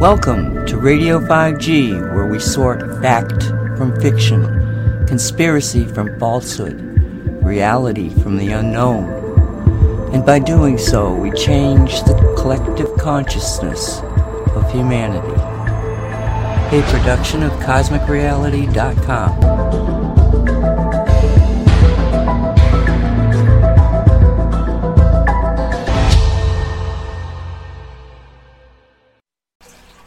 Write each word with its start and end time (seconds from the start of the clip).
Welcome 0.00 0.64
to 0.64 0.78
Radio 0.78 1.20
5G, 1.20 2.14
where 2.14 2.24
we 2.24 2.38
sort 2.38 2.80
fact 3.02 3.42
from 3.76 4.00
fiction, 4.00 5.04
conspiracy 5.06 5.84
from 5.84 6.18
falsehood, 6.18 6.80
reality 7.44 8.08
from 8.08 8.38
the 8.38 8.52
unknown. 8.52 9.04
And 10.14 10.24
by 10.24 10.38
doing 10.38 10.78
so, 10.78 11.14
we 11.14 11.30
change 11.32 12.00
the 12.04 12.14
collective 12.38 12.96
consciousness 12.96 14.00
of 14.54 14.72
humanity. 14.72 15.38
A 16.74 16.80
production 16.88 17.42
of 17.42 17.52
CosmicReality.com. 17.60 20.19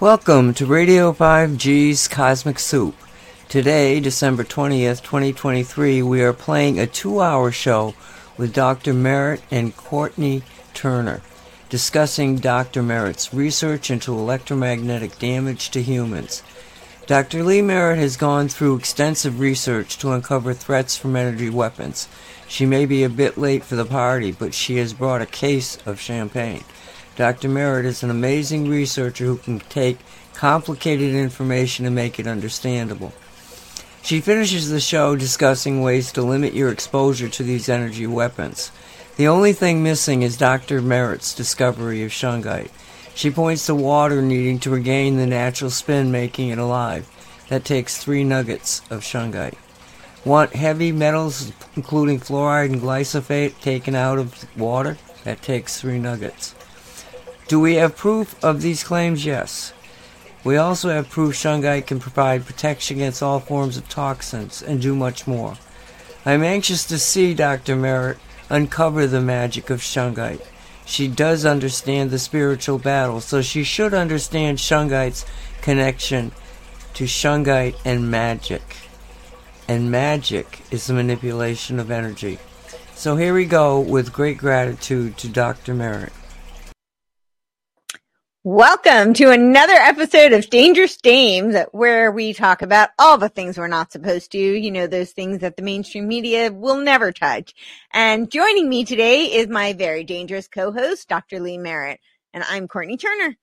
Welcome 0.03 0.53
to 0.55 0.65
Radio 0.65 1.13
5G's 1.13 2.09
Cosmic 2.09 2.59
Soup. 2.59 2.93
Today, 3.47 4.01
December 4.01 4.43
20th, 4.43 5.01
2023, 5.01 6.03
we 6.03 6.21
are 6.21 6.33
playing 6.33 6.77
a 6.77 6.85
two 6.85 7.21
hour 7.21 7.53
show 7.53 7.95
with 8.35 8.53
Dr. 8.53 8.93
Merritt 8.93 9.41
and 9.49 9.73
Courtenay 9.77 10.41
Turner, 10.73 11.21
discussing 11.69 12.35
Dr. 12.35 12.83
Merritt's 12.83 13.33
research 13.33 13.89
into 13.89 14.11
electromagnetic 14.11 15.17
damage 15.19 15.69
to 15.69 15.81
humans. 15.81 16.43
Dr. 17.07 17.41
Lee 17.41 17.61
Merritt 17.61 17.97
has 17.99 18.17
gone 18.17 18.49
through 18.49 18.75
extensive 18.75 19.39
research 19.39 19.97
to 19.99 20.11
uncover 20.11 20.53
threats 20.53 20.97
from 20.97 21.15
energy 21.15 21.49
weapons. 21.49 22.09
She 22.49 22.65
may 22.65 22.85
be 22.85 23.05
a 23.05 23.09
bit 23.09 23.37
late 23.37 23.63
for 23.63 23.77
the 23.77 23.85
party, 23.85 24.33
but 24.33 24.53
she 24.53 24.75
has 24.79 24.91
brought 24.91 25.21
a 25.21 25.25
case 25.25 25.77
of 25.85 26.01
champagne. 26.01 26.65
Dr. 27.15 27.47
Merritt 27.47 27.85
is 27.85 28.01
an 28.01 28.09
amazing 28.09 28.67
researcher 28.67 29.25
who 29.25 29.37
can 29.37 29.59
take 29.59 29.99
complicated 30.33 31.13
information 31.13 31.85
and 31.85 31.93
make 31.93 32.19
it 32.19 32.27
understandable. 32.27 33.13
She 34.01 34.19
finishes 34.19 34.69
the 34.69 34.79
show 34.79 35.15
discussing 35.15 35.81
ways 35.81 36.11
to 36.13 36.23
limit 36.23 36.53
your 36.53 36.71
exposure 36.71 37.29
to 37.29 37.43
these 37.43 37.69
energy 37.69 38.07
weapons. 38.07 38.71
The 39.15 39.27
only 39.27 39.53
thing 39.53 39.83
missing 39.83 40.23
is 40.23 40.37
Dr. 40.37 40.81
Merritt's 40.81 41.35
discovery 41.35 42.03
of 42.03 42.11
shungite. 42.11 42.71
She 43.13 43.29
points 43.29 43.67
to 43.67 43.75
water 43.75 44.21
needing 44.21 44.59
to 44.59 44.71
regain 44.71 45.17
the 45.17 45.27
natural 45.27 45.69
spin, 45.69 46.11
making 46.11 46.49
it 46.49 46.57
alive. 46.57 47.07
That 47.49 47.63
takes 47.63 47.97
three 47.97 48.23
nuggets 48.23 48.81
of 48.89 49.01
shungite. 49.01 49.57
Want 50.25 50.55
heavy 50.55 50.91
metals, 50.91 51.51
including 51.75 52.19
fluoride 52.19 52.71
and 52.71 52.81
glyphosate, 52.81 53.61
taken 53.61 53.93
out 53.93 54.17
of 54.17 54.57
water? 54.57 54.97
That 55.25 55.43
takes 55.43 55.79
three 55.79 55.99
nuggets. 55.99 56.55
Do 57.47 57.59
we 57.59 57.75
have 57.75 57.97
proof 57.97 58.41
of 58.43 58.61
these 58.61 58.83
claims? 58.83 59.25
Yes. 59.25 59.73
We 60.43 60.57
also 60.57 60.89
have 60.89 61.09
proof 61.09 61.35
shungite 61.35 61.87
can 61.87 61.99
provide 61.99 62.45
protection 62.45 62.97
against 62.97 63.21
all 63.21 63.39
forms 63.39 63.77
of 63.77 63.87
toxins 63.89 64.61
and 64.61 64.81
do 64.81 64.95
much 64.95 65.27
more. 65.27 65.55
I 66.25 66.33
am 66.33 66.43
anxious 66.43 66.85
to 66.85 66.97
see 66.97 67.33
Dr. 67.33 67.75
Merritt 67.75 68.17
uncover 68.49 69.07
the 69.07 69.21
magic 69.21 69.69
of 69.69 69.81
shungite. 69.81 70.45
She 70.85 71.07
does 71.07 71.45
understand 71.45 72.11
the 72.11 72.19
spiritual 72.19 72.77
battle, 72.77 73.21
so 73.21 73.41
she 73.41 73.63
should 73.63 73.93
understand 73.93 74.57
shungite's 74.57 75.25
connection 75.61 76.31
to 76.93 77.05
shungite 77.05 77.75
and 77.85 78.11
magic. 78.11 78.77
And 79.67 79.91
magic 79.91 80.61
is 80.71 80.87
the 80.87 80.93
manipulation 80.93 81.79
of 81.79 81.89
energy. 81.89 82.39
So 82.95 83.15
here 83.15 83.33
we 83.33 83.45
go 83.45 83.79
with 83.79 84.13
great 84.13 84.37
gratitude 84.37 85.17
to 85.17 85.29
Dr. 85.29 85.73
Merritt. 85.73 86.13
Welcome 88.45 89.13
to 89.13 89.31
another 89.31 89.71
episode 89.71 90.33
of 90.33 90.49
Dangerous 90.49 90.97
Dames, 90.97 91.55
where 91.71 92.11
we 92.11 92.33
talk 92.33 92.61
about 92.61 92.89
all 92.99 93.17
the 93.17 93.29
things 93.29 93.57
we're 93.57 93.69
not 93.69 93.93
supposed 93.93 94.33
to. 94.33 94.37
You 94.37 94.69
know, 94.69 94.85
those 94.85 95.11
things 95.11 95.39
that 95.39 95.55
the 95.55 95.63
mainstream 95.63 96.09
media 96.09 96.51
will 96.51 96.75
never 96.75 97.13
touch. 97.13 97.53
And 97.93 98.29
joining 98.29 98.67
me 98.67 98.83
today 98.83 99.27
is 99.27 99.47
my 99.47 99.71
very 99.71 100.03
dangerous 100.03 100.49
co-host, 100.49 101.07
Dr. 101.07 101.39
Lee 101.39 101.57
Merritt, 101.57 102.01
and 102.33 102.43
I'm 102.49 102.67
Courtenay 102.67 102.97
Turner. 102.97 103.37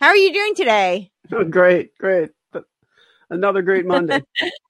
How 0.00 0.08
are 0.08 0.16
you 0.16 0.32
doing 0.32 0.56
today? 0.56 1.12
Oh, 1.32 1.44
great, 1.48 1.96
great. 1.96 2.30
Another 3.30 3.62
great 3.62 3.86
Monday. 3.86 4.20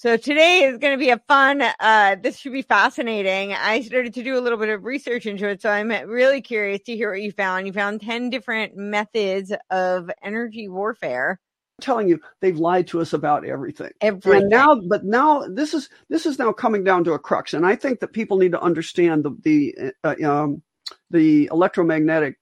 So 0.00 0.16
today 0.16 0.62
is 0.62 0.78
going 0.78 0.96
to 0.96 0.96
be 0.96 1.10
a 1.10 1.18
fun, 1.26 1.60
uh, 1.60 2.14
this 2.22 2.38
should 2.38 2.52
be 2.52 2.62
fascinating. 2.62 3.52
I 3.52 3.80
started 3.80 4.14
to 4.14 4.22
do 4.22 4.38
a 4.38 4.40
little 4.40 4.56
bit 4.56 4.68
of 4.68 4.84
research 4.84 5.26
into 5.26 5.48
it. 5.48 5.60
So 5.60 5.70
I'm 5.70 5.88
really 5.88 6.40
curious 6.40 6.82
to 6.82 6.94
hear 6.94 7.10
what 7.10 7.20
you 7.20 7.32
found. 7.32 7.66
You 7.66 7.72
found 7.72 8.00
10 8.00 8.30
different 8.30 8.76
methods 8.76 9.52
of 9.70 10.08
energy 10.22 10.68
warfare. 10.68 11.40
I'm 11.80 11.82
telling 11.82 12.08
you, 12.08 12.20
they've 12.40 12.56
lied 12.56 12.86
to 12.88 13.00
us 13.00 13.12
about 13.12 13.44
everything. 13.44 13.90
Everything. 14.00 14.42
And 14.42 14.48
now, 14.48 14.80
but 14.88 15.04
now 15.04 15.44
this 15.48 15.74
is, 15.74 15.88
this 16.08 16.26
is 16.26 16.38
now 16.38 16.52
coming 16.52 16.84
down 16.84 17.02
to 17.02 17.14
a 17.14 17.18
crux. 17.18 17.52
And 17.52 17.66
I 17.66 17.74
think 17.74 17.98
that 17.98 18.12
people 18.12 18.38
need 18.38 18.52
to 18.52 18.62
understand 18.62 19.24
the, 19.24 19.36
the, 19.42 19.92
uh, 20.04 20.14
um, 20.24 20.62
the 21.10 21.48
electromagnetic, 21.50 22.36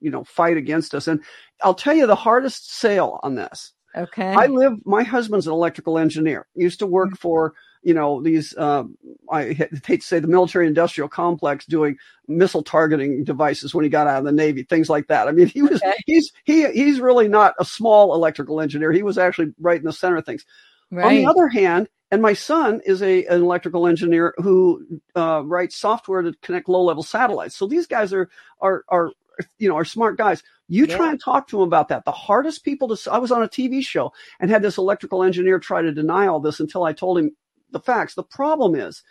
you 0.00 0.10
know, 0.10 0.24
fight 0.24 0.56
against 0.56 0.92
us. 0.92 1.06
And 1.06 1.22
I'll 1.62 1.72
tell 1.72 1.94
you 1.94 2.08
the 2.08 2.16
hardest 2.16 2.74
sale 2.74 3.20
on 3.22 3.36
this 3.36 3.74
Okay. 3.96 4.34
I 4.34 4.46
live. 4.46 4.84
My 4.84 5.02
husband's 5.02 5.46
an 5.46 5.52
electrical 5.52 5.98
engineer. 5.98 6.46
Used 6.54 6.80
to 6.80 6.86
work 6.86 7.16
for 7.16 7.54
you 7.82 7.94
know 7.94 8.22
these. 8.22 8.54
Uh, 8.56 8.84
I 9.30 9.52
hate 9.86 10.00
to 10.00 10.06
say 10.06 10.18
the 10.18 10.28
military-industrial 10.28 11.08
complex 11.08 11.64
doing 11.66 11.96
missile 12.28 12.62
targeting 12.62 13.24
devices 13.24 13.74
when 13.74 13.84
he 13.84 13.88
got 13.88 14.06
out 14.06 14.18
of 14.18 14.24
the 14.24 14.32
Navy, 14.32 14.64
things 14.64 14.90
like 14.90 15.06
that. 15.06 15.28
I 15.28 15.32
mean, 15.32 15.46
he 15.46 15.62
was. 15.62 15.82
Okay. 15.82 15.94
He's 16.04 16.32
he 16.44 16.70
he's 16.72 17.00
really 17.00 17.28
not 17.28 17.54
a 17.58 17.64
small 17.64 18.14
electrical 18.14 18.60
engineer. 18.60 18.92
He 18.92 19.02
was 19.02 19.18
actually 19.18 19.54
right 19.60 19.78
in 19.78 19.84
the 19.84 19.92
center 19.92 20.16
of 20.16 20.26
things. 20.26 20.44
On 20.92 21.14
the 21.14 21.26
other 21.26 21.48
hand, 21.48 21.88
and 22.10 22.22
my 22.22 22.34
son 22.34 22.80
is 22.84 23.02
a 23.02 23.24
an 23.26 23.42
electrical 23.42 23.86
engineer 23.86 24.34
who 24.36 25.00
uh, 25.14 25.42
writes 25.44 25.76
software 25.76 26.22
to 26.22 26.32
connect 26.42 26.68
low-level 26.68 27.02
satellites. 27.02 27.56
So 27.56 27.66
these 27.66 27.86
guys 27.86 28.12
are 28.12 28.28
are 28.60 28.84
are 28.88 29.10
you 29.58 29.68
know 29.68 29.76
are 29.76 29.84
smart 29.84 30.16
guys. 30.16 30.42
You 30.68 30.86
Yeah. 30.86 30.96
try 30.96 31.10
and 31.10 31.20
talk 31.20 31.48
to 31.48 31.56
them 31.58 31.66
about 31.66 31.88
that. 31.88 32.04
The 32.04 32.12
hardest 32.12 32.64
people 32.64 32.94
to, 32.94 33.12
I 33.12 33.18
was 33.18 33.32
on 33.32 33.42
a 33.42 33.48
TV 33.48 33.84
show 33.84 34.12
and 34.40 34.50
had 34.50 34.62
this 34.62 34.78
electrical 34.78 35.22
engineer 35.22 35.58
try 35.58 35.82
to 35.82 35.92
deny 35.92 36.26
all 36.26 36.40
this 36.40 36.60
until 36.60 36.84
I 36.84 36.92
told 36.92 37.18
him 37.18 37.36
the 37.70 37.80
facts. 37.80 38.14
The 38.14 38.22
problem 38.24 38.74
is 38.74 39.02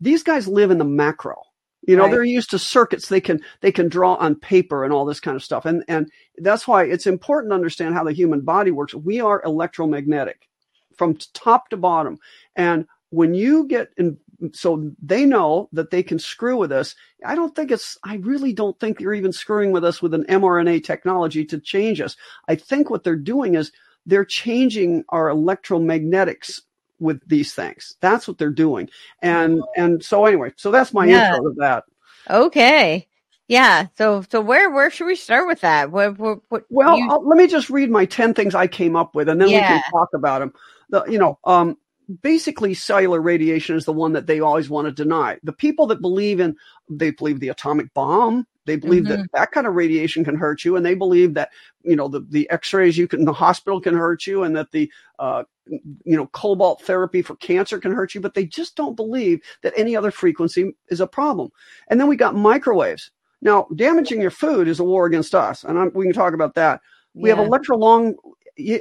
these 0.00 0.22
guys 0.22 0.48
live 0.48 0.70
in 0.70 0.78
the 0.78 0.84
macro. 0.84 1.42
You 1.86 1.96
know, 1.96 2.04
Right. 2.04 2.12
they're 2.12 2.24
used 2.24 2.50
to 2.50 2.58
circuits 2.58 3.08
they 3.08 3.20
can 3.20 3.42
they 3.60 3.70
can 3.72 3.88
draw 3.88 4.14
on 4.14 4.36
paper 4.36 4.84
and 4.84 4.92
all 4.92 5.04
this 5.04 5.20
kind 5.20 5.36
of 5.36 5.44
stuff. 5.44 5.66
And 5.66 5.84
and 5.88 6.10
that's 6.38 6.66
why 6.66 6.84
it's 6.84 7.06
important 7.06 7.50
to 7.50 7.56
understand 7.56 7.94
how 7.94 8.04
the 8.04 8.12
human 8.12 8.40
body 8.40 8.70
works. 8.70 8.94
We 8.94 9.20
are 9.20 9.42
electromagnetic 9.44 10.48
from 10.96 11.16
top 11.34 11.68
to 11.70 11.76
bottom. 11.76 12.18
And 12.56 12.86
when 13.10 13.34
you 13.34 13.66
get 13.68 13.90
in 13.98 14.16
so 14.52 14.90
they 15.02 15.24
know 15.26 15.68
that 15.72 15.90
they 15.90 16.02
can 16.02 16.18
screw 16.18 16.56
with 16.56 16.72
us. 16.72 16.94
I 17.24 17.34
don't 17.34 17.54
think 17.54 17.70
it's 17.70 17.96
I 18.04 18.16
really 18.16 18.52
don't 18.52 18.78
think 18.80 18.98
they're 18.98 19.14
even 19.14 19.32
screwing 19.32 19.72
with 19.72 19.84
us 19.84 20.00
with 20.02 20.14
an 20.14 20.24
mRNA 20.24 20.84
technology 20.84 21.44
to 21.46 21.58
change 21.58 22.00
us. 22.00 22.16
I 22.48 22.54
think 22.56 22.90
what 22.90 23.04
they're 23.04 23.16
doing 23.16 23.54
is 23.54 23.72
they're 24.06 24.24
changing 24.24 25.04
our 25.08 25.28
electromagnetics 25.28 26.60
with 27.00 27.20
these 27.26 27.54
things. 27.54 27.96
That's 28.00 28.28
what 28.28 28.38
they're 28.38 28.50
doing. 28.50 28.88
And 29.22 29.62
and 29.76 30.02
so 30.04 30.26
anyway, 30.26 30.52
so 30.56 30.70
that's 30.70 30.92
my 30.92 31.06
Yeah. 31.06 31.26
intro 31.26 31.40
to 31.50 31.54
that. 31.58 31.84
Okay. 32.30 33.08
Yeah. 33.48 33.88
So, 33.98 34.24
so 34.30 34.40
where, 34.40 34.70
where 34.70 34.90
should 34.90 35.06
we 35.06 35.16
start 35.16 35.46
with 35.46 35.60
that? 35.60 35.90
What, 35.90 36.18
what, 36.18 36.38
what 36.48 36.64
Well, 36.70 36.96
you- 36.98 37.08
let 37.08 37.36
me 37.36 37.46
just 37.46 37.68
read 37.68 37.90
my 37.90 38.06
10 38.06 38.32
things 38.32 38.54
I 38.54 38.66
came 38.66 38.96
up 38.96 39.14
with 39.14 39.28
and 39.28 39.38
then 39.40 39.48
we 39.50 39.60
can 39.60 39.82
talk 39.90 40.08
about 40.14 40.38
them. 40.40 40.54
The, 40.90 41.04
you 41.04 41.18
know, 41.18 41.38
um, 41.44 41.76
basically 42.22 42.74
cellular 42.74 43.20
radiation 43.20 43.76
is 43.76 43.84
the 43.84 43.92
one 43.92 44.12
that 44.12 44.26
they 44.26 44.40
always 44.40 44.68
want 44.68 44.86
to 44.86 44.92
deny. 44.92 45.38
The 45.42 45.52
people 45.52 45.86
that 45.86 46.00
believe 46.00 46.40
in, 46.40 46.56
they 46.88 47.10
believe 47.10 47.40
the 47.40 47.48
atomic 47.48 47.92
bomb, 47.94 48.46
they 48.66 48.76
believe 48.76 49.06
that 49.06 49.26
that 49.34 49.52
kind 49.52 49.66
of 49.66 49.74
radiation 49.74 50.24
can 50.24 50.36
hurt 50.36 50.64
you 50.64 50.76
and 50.76 50.86
they 50.86 50.94
believe 50.94 51.34
that, 51.34 51.50
you 51.82 51.96
know, 51.96 52.08
the, 52.08 52.20
the 52.30 52.48
x-rays 52.50 52.96
you 52.96 53.06
can, 53.06 53.20
in 53.20 53.24
the 53.26 53.32
hospital 53.32 53.80
can 53.80 53.94
hurt 53.94 54.26
you 54.26 54.42
and 54.44 54.56
that 54.56 54.70
the, 54.70 54.90
uh, 55.18 55.44
you 55.66 56.16
know, 56.16 56.26
cobalt 56.28 56.80
therapy 56.82 57.20
for 57.20 57.36
cancer 57.36 57.78
can 57.78 57.92
hurt 57.92 58.14
you, 58.14 58.20
but 58.20 58.34
they 58.34 58.46
just 58.46 58.74
don't 58.74 58.96
believe 58.96 59.40
that 59.62 59.74
any 59.76 59.94
other 59.94 60.10
frequency 60.10 60.74
is 60.88 61.00
a 61.00 61.06
problem. 61.06 61.50
And 61.88 62.00
then 62.00 62.08
we 62.08 62.16
got 62.16 62.34
microwaves. 62.34 63.10
Now, 63.42 63.66
damaging 63.74 64.22
your 64.22 64.30
food 64.30 64.68
is 64.68 64.80
a 64.80 64.84
war 64.84 65.04
against 65.04 65.34
us, 65.34 65.64
and 65.64 65.78
I'm, 65.78 65.92
we 65.94 66.06
can 66.06 66.14
talk 66.14 66.32
about 66.32 66.54
that. 66.54 66.80
We 67.12 67.28
yeah. 67.28 67.36
have 67.36 67.46
electrolong, 67.46 68.14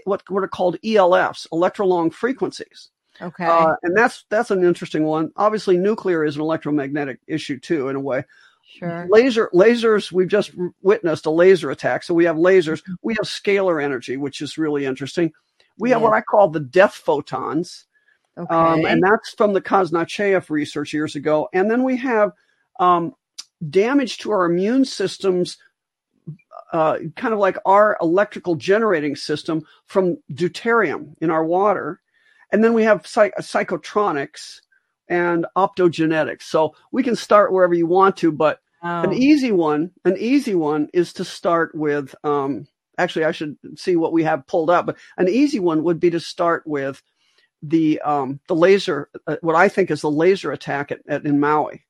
what 0.05 0.23
what 0.29 0.43
are 0.43 0.47
called 0.47 0.77
ELFs, 0.85 1.47
electrolong 1.51 2.13
frequencies, 2.13 2.89
okay. 3.21 3.45
uh, 3.45 3.75
and 3.83 3.95
that's 3.95 4.25
that's 4.29 4.51
an 4.51 4.63
interesting 4.63 5.03
one. 5.03 5.31
Obviously, 5.35 5.77
nuclear 5.77 6.25
is 6.25 6.35
an 6.35 6.41
electromagnetic 6.41 7.19
issue 7.27 7.59
too, 7.59 7.89
in 7.89 7.95
a 7.95 7.99
way. 7.99 8.23
sure. 8.77 9.07
Laser 9.09 9.49
lasers, 9.53 10.11
we've 10.11 10.27
just 10.27 10.51
witnessed 10.81 11.25
a 11.25 11.31
laser 11.31 11.71
attack, 11.71 12.03
so 12.03 12.13
we 12.13 12.25
have 12.25 12.35
lasers. 12.37 12.81
We 13.01 13.13
have 13.13 13.25
scalar 13.25 13.83
energy, 13.83 14.17
which 14.17 14.41
is 14.41 14.57
really 14.57 14.85
interesting. 14.85 15.31
We 15.77 15.89
have 15.89 16.01
what 16.01 16.13
I 16.13 16.21
call 16.21 16.49
the 16.49 16.59
death 16.59 16.93
photons, 16.93 17.85
Okay. 18.37 18.53
um, 18.53 18.85
and 18.85 19.01
that's 19.03 19.33
from 19.33 19.53
the 19.53 19.61
Kaznacheyev 19.61 20.49
research 20.49 20.93
years 20.93 21.15
ago. 21.15 21.49
And 21.53 21.69
then 21.69 21.83
we 21.83 21.97
have 21.97 22.31
um, 22.79 23.13
damage 23.69 24.19
to 24.19 24.31
our 24.31 24.45
immune 24.45 24.85
systems 24.85 25.57
uh, 26.71 26.97
kind 27.15 27.33
of 27.33 27.39
like 27.39 27.57
our 27.65 27.97
electrical 28.01 28.55
generating 28.55 29.15
system 29.15 29.63
from 29.85 30.17
deuterium 30.31 31.13
in 31.21 31.29
our 31.29 31.45
water. 31.45 32.01
And 32.53 32.63
then 32.63 32.73
we 32.73 32.83
have 32.83 33.05
psych- 33.05 33.35
psychotronics 33.39 34.61
and 35.09 35.45
optogenetics. 35.57 36.43
So 36.43 36.75
we 36.93 37.03
can 37.03 37.17
start 37.17 37.51
wherever 37.51 37.73
you 37.73 37.87
want 37.87 38.15
to, 38.17 38.31
but 38.31 38.61
oh. 38.81 39.01
an 39.01 39.11
easy 39.11 39.51
one, 39.51 39.91
an 40.05 40.15
easy 40.17 40.55
one 40.55 40.87
is 40.93 41.11
to 41.13 41.25
start 41.25 41.75
with, 41.75 42.15
um, 42.23 42.65
actually, 42.97 43.25
I 43.25 43.31
should 43.31 43.57
see 43.75 43.97
what 43.97 44.13
we 44.13 44.23
have 44.23 44.47
pulled 44.47 44.69
up, 44.69 44.85
but 44.85 44.97
an 45.17 45.27
easy 45.27 45.59
one 45.59 45.83
would 45.83 45.99
be 45.99 46.11
to 46.11 46.19
start 46.21 46.63
with 46.65 47.03
the, 47.61 47.99
um, 48.01 48.39
the 48.47 48.55
laser, 48.55 49.09
uh, 49.27 49.35
what 49.41 49.55
I 49.55 49.67
think 49.67 49.91
is 49.91 50.01
the 50.01 50.11
laser 50.11 50.53
attack 50.53 50.91
at, 50.91 50.99
at 51.09 51.25
in 51.25 51.39
Maui. 51.39 51.83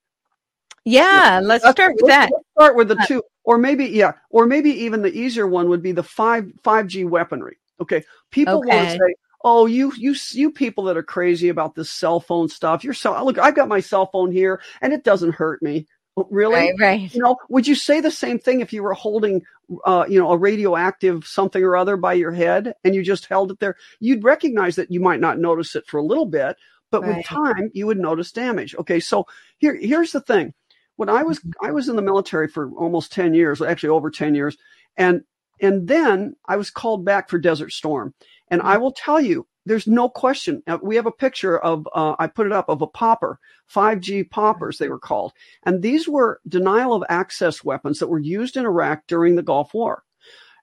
Yeah, 0.86 1.39
let's 1.42 1.69
start 1.69 1.95
with 1.95 2.07
that. 2.07 2.30
Let's 2.31 2.45
start 2.57 2.75
with 2.75 2.89
the 2.89 3.06
two, 3.07 3.24
or 3.45 3.57
maybe 3.57 3.86
yeah, 3.86 4.13
or 4.30 4.45
maybe 4.45 4.69
even 4.69 5.01
the 5.01 5.18
easier 5.18 5.48
one 5.48 5.69
would 5.69 5.81
be 5.81 5.94
the 5.94 6.04
five 6.04 6.51
five 6.62 6.88
G 6.88 7.06
weaponry. 7.06 7.57
Okay, 7.80 8.04
people 8.31 8.57
okay. 8.57 8.68
want 8.68 8.89
to 8.89 8.94
say, 8.95 9.16
"Oh, 9.44 9.66
you 9.66 9.94
you 9.98 10.16
you 10.31 10.51
people 10.51 10.86
that 10.86 10.98
are 10.98 11.04
crazy 11.04 11.50
about 11.50 11.75
this 11.75 11.90
cell 11.90 12.19
phone 12.19 12.50
stuff. 12.50 12.84
You're 12.84 12.94
so 12.94 13.24
look, 13.24 13.38
I've 13.38 13.56
got 13.56 13.68
my 13.68 13.80
cell 13.80 14.07
phone 14.07 14.31
here, 14.31 14.62
and 14.81 14.94
it 14.94 15.04
doesn't 15.04 15.36
hurt 15.36 15.62
me." 15.62 15.88
Oh, 16.16 16.28
really? 16.30 16.56
Right, 16.56 16.74
right. 16.80 17.13
You 17.13 17.22
know, 17.22 17.38
would 17.50 17.66
you 17.66 17.75
say 17.75 18.00
the 18.00 18.12
same 18.12 18.38
thing 18.38 18.62
if 18.62 18.72
you 18.72 18.84
were 18.84 18.94
holding, 18.94 19.42
uh, 19.84 20.06
you 20.07 20.19
know, 20.19 20.31
a 20.31 20.38
radioactive 20.38 21.25
something 21.25 21.63
or 21.63 21.75
other 21.75 21.98
by 21.98 22.13
your 22.13 22.31
head 22.31 22.75
and 22.84 22.94
you 22.94 23.01
just 23.01 23.25
held 23.25 23.51
it 23.51 23.60
there? 23.60 23.75
You'd 24.00 24.24
recognize 24.24 24.75
that 24.75 24.92
you 24.92 25.00
might 25.00 25.19
not 25.19 25.40
notice 25.40 25.75
it 25.75 25.88
for 25.88 25.98
a 25.98 26.06
little 26.06 26.28
bit, 26.28 26.56
but 26.92 27.01
right. 27.01 27.18
with 27.18 27.25
time 27.25 27.72
you 27.74 27.88
would 27.88 27.98
notice 27.98 28.31
damage. 28.31 28.75
Okay, 28.75 29.00
so 29.00 29.25
here 29.57 29.75
here's 29.75 30.12
the 30.12 30.22
thing 30.22 30.54
when 30.98 31.10
I 31.10 31.24
was 31.24 31.42
I 31.62 31.72
was 31.72 31.90
in 31.90 31.95
the 31.95 32.01
military 32.01 32.48
for 32.48 32.72
almost 32.74 33.12
10 33.12 33.34
years, 33.34 33.62
actually 33.62 33.90
over 33.90 34.12
10 34.12 34.36
years, 34.36 34.57
and 34.98 35.24
and 35.63 35.88
then 35.88 36.36
I 36.45 36.57
was 36.57 36.69
called 36.69 37.06
back 37.06 37.30
for 37.30 37.39
Desert 37.39 37.71
Storm. 37.71 38.13
And 38.50 38.62
I 38.62 38.77
will 38.77 38.92
tell 38.92 39.21
you, 39.21 39.48
there's 39.65 39.88
no 39.88 40.10
question. 40.10 40.62
We 40.81 40.98
have 40.98 41.06
a 41.06 41.12
picture 41.12 41.57
of 41.57 41.88
uh, 41.95 42.15
I 42.19 42.27
put 42.27 42.45
it 42.45 42.51
up 42.51 42.68
of 42.68 42.81
a 42.81 42.88
popper, 42.88 43.39
5G 43.74 44.30
poppers 44.30 44.77
they 44.77 44.89
were 44.89 45.00
called, 45.00 45.31
and 45.63 45.81
these 45.81 46.06
were 46.06 46.42
denial 46.50 46.94
of 46.94 47.04
access 47.07 47.63
weapons 47.63 48.00
that 48.00 48.10
were 48.10 48.19
used 48.19 48.57
in 48.57 48.65
Iraq 48.65 49.04
during 49.07 49.36
the 49.36 49.42
Gulf 49.42 49.74
War. 49.74 50.04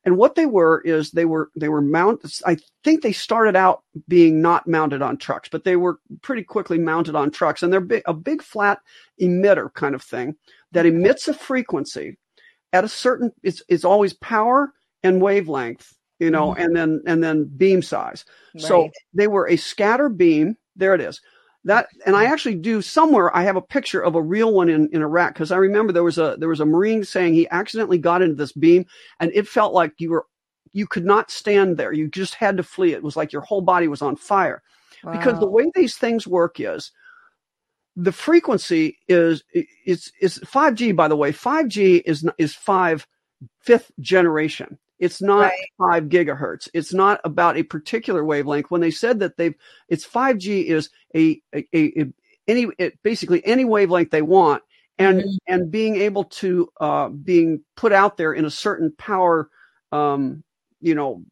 And 0.05 0.19
what 0.19 0.35
they 0.35 0.45
were 0.45 0.83
is 0.83 1.11
they 1.11 1.25
were 1.25 1.51
they 1.57 1.71
were 1.71 1.81
mounted. 1.81 2.31
I 2.47 2.59
think 2.85 3.03
they 3.03 3.13
started 3.13 3.57
out 3.57 3.83
being 4.07 4.43
not 4.43 4.69
mounted 4.69 5.01
on 5.01 5.17
trucks, 5.17 5.49
but 5.49 5.65
they 5.65 5.77
were 5.77 5.99
pretty 6.21 6.43
quickly 6.43 6.79
mounted 6.79 7.15
on 7.17 7.31
trucks. 7.31 7.63
And 7.63 7.73
they're 7.73 7.81
big, 7.81 8.03
a 8.05 8.13
big 8.13 8.43
flat 8.43 8.81
emitter 9.21 9.73
kind 9.73 9.95
of 9.95 10.03
thing 10.03 10.37
that 10.73 10.87
emits 10.87 11.27
a 11.27 11.33
frequency 11.33 12.19
at 12.75 12.85
a 12.85 12.89
certain. 12.89 13.33
It's 13.43 13.63
it's 13.69 13.85
always 13.85 14.13
power 14.13 14.75
and 15.03 15.21
wavelength, 15.21 15.95
you 16.19 16.31
know, 16.31 16.51
mm-hmm. 16.51 16.63
and 16.63 16.77
then 16.77 17.03
and 17.07 17.23
then 17.23 17.45
beam 17.45 17.83
size. 17.83 18.25
Right. 18.55 18.63
So 18.63 18.91
they 19.15 19.27
were 19.27 19.49
a 19.49 19.57
scatter 19.57 20.09
beam. 20.09 20.57
There 20.77 20.95
it 20.95 21.01
is 21.01 21.21
that 21.65 21.89
and 22.07 22.17
i 22.17 22.25
actually 22.25 22.55
do 22.55 22.81
somewhere 22.81 23.35
i 23.37 23.43
have 23.43 23.57
a 23.57 23.63
picture 23.63 24.01
of 24.01 24.15
a 24.15 24.23
real 24.23 24.53
one 24.53 24.69
in, 24.69 24.89
in 24.93 25.03
iraq 25.03 25.35
because 25.35 25.53
i 25.53 25.57
remember 25.57 25.93
there 25.93 26.05
was 26.05 26.19
a 26.19 26.37
there 26.39 26.49
was 26.49 26.61
a 26.61 26.67
marine 26.67 27.05
saying 27.05 27.35
he 27.35 27.49
accidentally 27.51 27.99
got 27.99 28.23
into 28.23 28.35
this 28.35 28.53
beam 28.53 28.85
and 29.19 29.31
it 29.35 29.47
felt 29.47 29.75
like 29.75 29.93
you 29.99 30.11
were 30.11 30.27
you 30.73 30.87
could 30.87 31.05
not 31.05 31.31
stand 31.31 31.77
there 31.77 31.93
you 31.93 32.09
just 32.09 32.35
had 32.35 32.57
to 32.57 32.63
flee 32.63 32.93
it 32.93 33.03
was 33.03 33.17
like 33.17 33.33
your 33.33 33.43
whole 33.43 33.61
body 33.61 33.89
was 33.89 34.03
on 34.03 34.17
fire 34.17 34.63
wow. 35.05 35.13
because 35.13 35.39
the 35.39 35.47
way 35.47 35.71
these 35.75 35.97
things 35.97 36.27
work 36.27 36.59
is 36.59 36.93
the 37.97 38.13
frequency 38.13 38.97
is 39.09 39.43
is 39.85 40.13
is 40.21 40.39
5g 40.39 40.97
by 40.97 41.09
the 41.09 41.17
way 41.17 41.33
5g 41.33 42.03
is 42.07 42.27
is 42.39 42.55
5 42.55 43.07
fifth 43.61 43.91
generation 44.01 44.79
it's 45.01 45.23
not 45.23 45.51
right. 45.51 45.59
five 45.79 46.05
gigahertz. 46.05 46.69
It's 46.75 46.93
not 46.93 47.21
about 47.25 47.57
a 47.57 47.63
particular 47.63 48.23
wavelength. 48.25 48.71
When 48.71 48.83
they 48.83 48.91
said 48.91 49.19
that 49.21 49.37
they've, 49.39 49.55
it's 49.89 50.07
5G 50.07 50.67
is 50.67 50.91
a, 51.17 51.41
a, 51.55 51.67
a, 51.75 52.01
a 52.03 52.13
any, 52.47 52.67
it, 52.79 53.03
basically 53.03 53.45
any 53.47 53.65
wavelength 53.65 54.11
they 54.11 54.23
want 54.23 54.63
and, 54.99 55.21
mm-hmm. 55.21 55.55
and 55.55 55.71
being 55.71 55.97
able 55.97 56.25
to, 56.25 56.71
uh, 56.81 57.09
being 57.09 57.63
put 57.77 57.93
out 57.93 58.19
there 58.19 58.35
in 58.35 58.45
a 58.45 58.51
certain 58.51 58.93
power, 58.99 59.49
um, 59.91 60.45
you 60.83 60.95
know, 60.95 61.25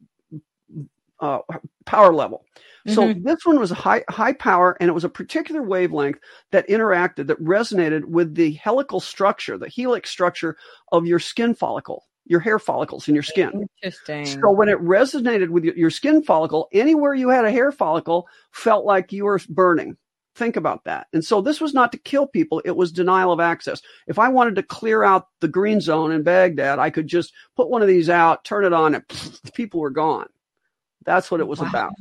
uh, 1.19 1.39
power 1.85 2.13
level. 2.13 2.45
So 2.87 3.03
mm-hmm. 3.03 3.23
this 3.23 3.45
one 3.45 3.59
was 3.59 3.69
high 3.69 4.03
high 4.09 4.31
power, 4.31 4.77
and 4.79 4.89
it 4.89 4.93
was 4.93 5.03
a 5.03 5.09
particular 5.09 5.61
wavelength 5.61 6.17
that 6.51 6.67
interacted, 6.69 7.27
that 7.27 7.43
resonated 7.43 8.05
with 8.05 8.33
the 8.35 8.53
helical 8.53 9.01
structure, 9.01 9.57
the 9.57 9.67
helix 9.67 10.09
structure 10.09 10.57
of 10.93 11.05
your 11.05 11.19
skin 11.19 11.53
follicle 11.53 12.05
your 12.29 12.39
hair 12.39 12.59
follicles 12.59 13.09
in 13.09 13.15
your 13.15 13.23
skin. 13.23 13.67
Interesting. 13.81 14.25
So 14.25 14.51
when 14.51 14.69
it 14.69 14.77
resonated 14.79 15.49
with 15.49 15.65
your 15.65 15.89
skin 15.89 16.21
follicle, 16.21 16.69
anywhere 16.71 17.15
you 17.15 17.29
had 17.29 17.43
a 17.43 17.51
hair 17.51 17.71
follicle 17.71 18.27
felt 18.51 18.85
like 18.85 19.11
you 19.11 19.25
were 19.25 19.41
burning. 19.49 19.97
Think 20.35 20.55
about 20.55 20.85
that. 20.85 21.07
And 21.11 21.25
so 21.25 21.41
this 21.41 21.59
was 21.59 21.73
not 21.73 21.91
to 21.91 21.97
kill 21.97 22.27
people, 22.27 22.61
it 22.63 22.75
was 22.77 22.91
denial 22.91 23.33
of 23.33 23.39
access. 23.39 23.81
If 24.07 24.19
I 24.19 24.29
wanted 24.29 24.55
to 24.55 24.63
clear 24.63 25.03
out 25.03 25.27
the 25.41 25.47
green 25.47 25.81
zone 25.81 26.11
in 26.11 26.21
Baghdad, 26.23 26.77
I 26.77 26.91
could 26.91 27.07
just 27.07 27.33
put 27.55 27.69
one 27.69 27.81
of 27.81 27.87
these 27.87 28.09
out, 28.09 28.45
turn 28.45 28.63
it 28.63 28.71
on, 28.71 28.95
and 28.95 29.05
pff, 29.07 29.53
people 29.53 29.81
were 29.81 29.89
gone. 29.89 30.27
That's 31.03 31.31
what 31.31 31.41
it 31.41 31.47
was 31.47 31.59
wow. 31.59 31.67
about. 31.67 31.93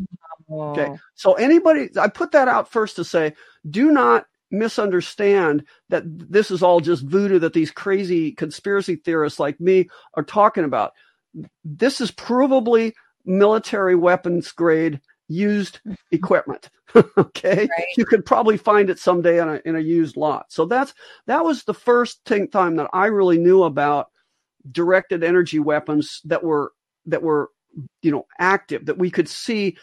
Okay. 0.51 0.97
So 1.15 1.35
anybody, 1.35 1.89
I 1.99 2.09
put 2.09 2.33
that 2.33 2.49
out 2.49 2.71
first 2.71 2.97
to 2.97 3.05
say, 3.05 3.35
do 3.71 3.91
not 3.91 4.27
misunderstand 4.50 5.65
that 5.89 6.03
this 6.06 6.50
is 6.50 6.62
all 6.62 6.81
just 6.81 7.05
voodoo 7.05 7.39
that 7.39 7.53
these 7.53 7.71
crazy 7.71 8.33
conspiracy 8.33 8.97
theorists 8.97 9.39
like 9.39 9.61
me 9.61 9.89
are 10.15 10.23
talking 10.23 10.65
about. 10.65 10.93
This 11.65 12.00
is 12.00 12.11
provably 12.11 12.93
military 13.25 13.95
weapons 13.95 14.50
grade 14.53 15.00
used 15.29 15.81
mm-hmm. 15.81 15.95
equipment. 16.11 16.71
okay. 17.19 17.69
Right. 17.71 17.87
You 17.97 18.06
could 18.06 18.25
probably 18.25 18.56
find 18.56 18.89
it 18.91 18.99
someday 18.99 19.41
in 19.41 19.49
a, 19.49 19.61
in 19.65 19.77
a 19.77 19.81
used 19.81 20.17
lot. 20.17 20.47
So 20.49 20.65
that's, 20.65 20.95
that 21.27 21.45
was 21.45 21.65
the 21.65 21.75
first 21.75 22.21
thing, 22.25 22.49
time 22.49 22.77
that 22.77 22.89
I 22.93 23.06
really 23.06 23.39
knew 23.39 23.65
about 23.65 24.09
directed 24.71 25.23
energy 25.23 25.59
weapons 25.59 26.23
that 26.25 26.43
were, 26.43 26.73
that 27.06 27.23
were, 27.23 27.50
you 28.03 28.11
know, 28.11 28.27
active 28.39 28.87
that 28.87 28.99
we 28.99 29.11
could 29.11 29.29
see 29.29 29.77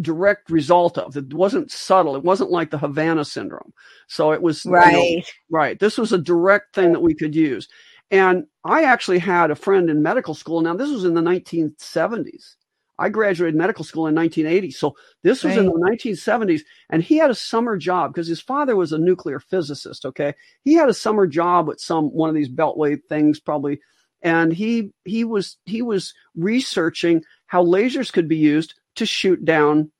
direct 0.00 0.50
result 0.50 0.98
of. 0.98 1.16
It 1.16 1.32
wasn't 1.32 1.70
subtle. 1.70 2.16
It 2.16 2.24
wasn't 2.24 2.50
like 2.50 2.70
the 2.70 2.78
Havana 2.78 3.24
syndrome. 3.24 3.72
So 4.08 4.32
it 4.32 4.42
was 4.42 4.64
right. 4.66 4.94
You 4.94 5.16
know, 5.18 5.22
right. 5.50 5.78
This 5.78 5.98
was 5.98 6.12
a 6.12 6.18
direct 6.18 6.74
thing 6.74 6.92
that 6.92 7.00
we 7.02 7.14
could 7.14 7.34
use. 7.34 7.68
And 8.10 8.44
I 8.64 8.84
actually 8.84 9.18
had 9.18 9.50
a 9.50 9.56
friend 9.56 9.88
in 9.88 10.02
medical 10.02 10.34
school. 10.34 10.60
Now 10.60 10.74
this 10.74 10.90
was 10.90 11.04
in 11.04 11.14
the 11.14 11.22
1970s. 11.22 12.56
I 12.98 13.08
graduated 13.08 13.56
medical 13.56 13.84
school 13.84 14.06
in 14.06 14.14
1980. 14.14 14.70
So 14.72 14.94
this 15.22 15.42
was 15.42 15.56
right. 15.56 15.64
in 15.64 15.66
the 15.66 15.72
1970s. 15.72 16.60
And 16.90 17.02
he 17.02 17.16
had 17.16 17.30
a 17.30 17.34
summer 17.34 17.76
job 17.78 18.12
because 18.12 18.28
his 18.28 18.40
father 18.40 18.76
was 18.76 18.92
a 18.92 18.98
nuclear 18.98 19.40
physicist. 19.40 20.04
Okay. 20.04 20.34
He 20.62 20.74
had 20.74 20.90
a 20.90 20.94
summer 20.94 21.26
job 21.26 21.70
at 21.70 21.80
some, 21.80 22.06
one 22.06 22.28
of 22.28 22.34
these 22.34 22.50
beltway 22.50 22.98
things 23.08 23.40
probably. 23.40 23.80
And 24.20 24.52
he, 24.52 24.92
he 25.04 25.24
was, 25.24 25.56
he 25.64 25.82
was 25.82 26.12
researching 26.36 27.24
how 27.46 27.64
lasers 27.64 28.12
could 28.12 28.28
be 28.28 28.36
used 28.36 28.74
to 28.96 29.06
shoot 29.06 29.44
down 29.44 29.90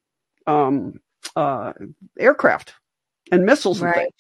um, 0.47 1.01
uh, 1.37 1.73
aircraft 2.19 2.75
and 3.31 3.45
missiles 3.45 3.81
right. 3.81 3.95
things. 3.95 4.13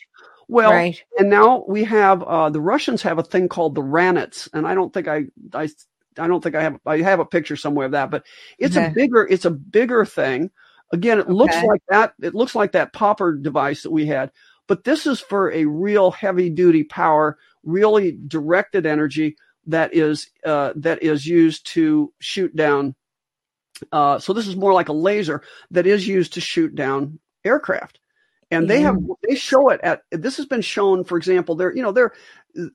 Well, 0.49 0.73
right. 0.73 1.03
and 1.19 1.31
now 1.31 1.65
we 1.67 1.85
have 1.85 2.23
uh, 2.23 2.51
the 2.51 2.61
Russians 2.61 3.03
have 3.03 3.19
a 3.19 3.23
thing 3.23 3.49
called 3.49 3.75
the 3.75 3.83
Ranets, 3.83 4.49
and 4.53 4.67
I 4.67 4.75
don't 4.75 4.93
think 4.93 5.09
I 5.09 5.27
I 5.55 5.69
I 6.19 6.27
don't 6.27 6.43
think 6.43 6.55
I 6.55 6.63
have 6.63 6.79
I 6.85 6.99
have 6.99 7.21
a 7.21 7.25
picture 7.25 7.57
somewhere 7.57 7.87
of 7.87 7.93
that, 7.93 8.11
but 8.11 8.27
it's 8.59 8.77
okay. 8.77 8.87
a 8.87 8.91
bigger 8.91 9.27
it's 9.27 9.45
a 9.45 9.51
bigger 9.51 10.05
thing. 10.05 10.51
Again, 10.93 11.19
it 11.19 11.23
okay. 11.23 11.33
looks 11.33 11.63
like 11.63 11.83
that 11.89 12.15
it 12.21 12.35
looks 12.35 12.55
like 12.55 12.73
that 12.73 12.93
popper 12.93 13.35
device 13.35 13.83
that 13.83 13.93
we 13.93 14.07
had, 14.07 14.31
but 14.67 14.85
this 14.85 15.07
is 15.07 15.21
for 15.21 15.51
a 15.53 15.65
real 15.65 16.11
heavy 16.11 16.51
duty 16.51 16.85
power, 16.85 17.39
really 17.63 18.13
directed 18.13 18.85
energy 18.85 19.37
that 19.67 19.95
is 19.95 20.29
uh, 20.45 20.73
that 20.77 21.03
is 21.03 21.27
used 21.27 21.67
to 21.69 22.13
shoot 22.19 22.55
down 22.55 22.95
uh, 23.91 24.19
so 24.19 24.33
this 24.33 24.47
is 24.47 24.57
more 24.57 24.73
like 24.73 24.89
a 24.89 24.95
laser 24.95 25.43
that 25.71 25.87
is 25.87 26.07
used 26.07 26.35
to 26.35 26.41
shoot 26.41 26.75
down 26.75 27.19
aircraft. 27.45 27.99
And 28.51 28.69
they 28.69 28.83
have 28.83 28.99
they 29.27 29.35
show 29.35 29.71
it 29.71 29.81
at 29.83 30.03
this 30.11 30.37
has 30.37 30.45
been 30.45 30.61
shown, 30.61 31.05
for 31.05 31.17
example, 31.17 31.55
there, 31.55 31.75
you 31.75 31.83
know, 31.83 31.91
there 31.91 32.13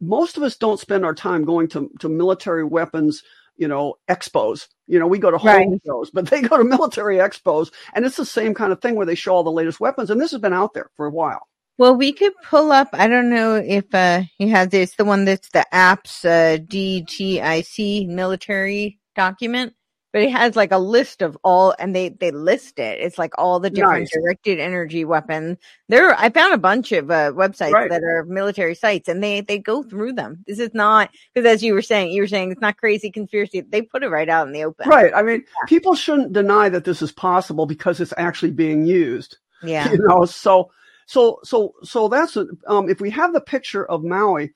most 0.02 0.36
of 0.36 0.42
us 0.42 0.56
don't 0.56 0.80
spend 0.80 1.06
our 1.06 1.14
time 1.14 1.46
going 1.46 1.68
to, 1.70 1.92
to 2.00 2.10
military 2.10 2.64
weapons, 2.64 3.22
you 3.58 3.68
know, 3.68 3.96
expos. 4.08 4.68
You 4.88 5.00
know, 5.00 5.06
we 5.06 5.20
go 5.20 5.30
to 5.30 5.38
home 5.38 5.72
right. 5.72 5.82
shows, 5.86 6.10
but 6.10 6.28
they 6.28 6.42
go 6.42 6.58
to 6.58 6.64
military 6.64 7.18
expos, 7.18 7.72
and 7.94 8.06
it's 8.06 8.18
the 8.18 8.26
same 8.26 8.56
kind 8.56 8.72
of 8.72 8.82
thing 8.82 8.96
where 8.96 9.06
they 9.06 9.14
show 9.16 9.36
all 9.36 9.44
the 9.44 9.52
latest 9.52 9.80
weapons. 9.80 10.10
And 10.10 10.20
this 10.20 10.32
has 10.32 10.42
been 10.42 10.54
out 10.54 10.74
there 10.74 10.90
for 10.96 11.06
a 11.06 11.12
while. 11.12 11.48
Well, 11.78 11.96
we 11.96 12.12
could 12.12 12.34
pull 12.44 12.72
up. 12.72 12.90
I 12.94 13.08
don't 13.08 13.30
know 13.30 13.56
if 13.56 13.94
uh, 13.94 14.24
he 14.38 14.48
has 14.50 14.70
this. 14.70 14.96
The 14.96 15.06
one 15.06 15.26
that's 15.26 15.50
the 15.50 15.64
apps 15.72 16.26
uh, 16.26 16.58
DTIC 16.58 18.08
military 18.08 19.00
document. 19.16 19.74
But 20.18 20.24
it 20.24 20.32
has 20.32 20.56
like 20.56 20.72
a 20.72 20.80
list 20.80 21.22
of 21.22 21.38
all, 21.44 21.76
and 21.78 21.96
they 21.96 22.10
they 22.10 22.32
list 22.32 22.80
it. 22.80 23.00
It's 23.00 23.20
like 23.20 23.34
all 23.38 23.60
the 23.60 23.70
different 23.70 24.00
Nice. 24.00 24.10
directed 24.12 24.60
energy 24.60 25.06
weapons. 25.06 25.60
There, 25.90 26.16
I 26.20 26.32
found 26.32 26.56
a 26.56 26.58
bunch 26.58 26.92
of 26.92 27.12
uh, 27.12 27.34
websites 27.34 27.72
Right. 27.72 27.88
that 27.92 28.02
are 28.02 28.26
military 28.26 28.74
sites, 28.74 29.08
and 29.08 29.24
they 29.24 29.42
they 29.42 29.60
go 29.60 29.84
through 29.84 30.14
them. 30.14 30.44
This 30.48 30.58
is 30.58 30.74
not 30.74 31.12
because, 31.36 31.48
as 31.48 31.62
you 31.62 31.76
were 31.76 31.84
saying, 31.84 32.14
you 32.14 32.24
were 32.24 32.28
saying 32.28 32.52
it's 32.52 32.62
not 32.62 32.78
crazy 32.78 33.12
conspiracy. 33.12 33.62
They 33.62 33.84
put 33.84 34.02
it 34.02 34.10
right 34.10 34.28
out 34.28 34.48
in 34.48 34.54
the 34.54 34.64
open. 34.64 34.90
Right. 34.90 35.14
I 35.14 35.22
mean, 35.22 35.44
people 35.68 35.94
shouldn't 35.94 36.34
deny 36.34 36.68
that 36.68 36.84
this 36.84 37.04
is 37.04 37.12
possible 37.12 37.68
because 37.68 38.00
it's 38.00 38.14
actually 38.18 38.54
being 38.54 38.88
used. 38.88 39.38
Yeah. 39.62 39.88
You 39.92 40.00
know, 40.00 40.26
so 40.26 40.72
so 41.06 41.40
so 41.44 41.76
so 41.84 42.08
that's 42.08 42.36
um 42.66 42.90
if 42.90 43.00
we 43.00 43.12
have 43.12 43.34
the 43.34 43.42
picture 43.42 43.86
of 43.86 44.04
Maui, 44.04 44.52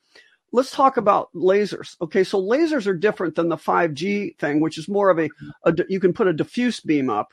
let's 0.52 0.70
talk 0.70 0.96
about 0.96 1.32
lasers. 1.34 1.96
Okay, 2.00 2.22
so 2.22 2.40
lasers 2.40 2.86
are 2.86 2.94
different 2.94 3.34
than 3.34 3.48
the 3.48 3.56
5G 3.56 4.38
thing, 4.38 4.60
which 4.60 4.78
is 4.78 4.88
more 4.88 5.10
of 5.10 5.18
a—you 5.18 6.00
can 6.00 6.12
put 6.12 6.28
a 6.28 6.32
diffuse 6.32 6.80
beam 6.80 7.10
up, 7.10 7.32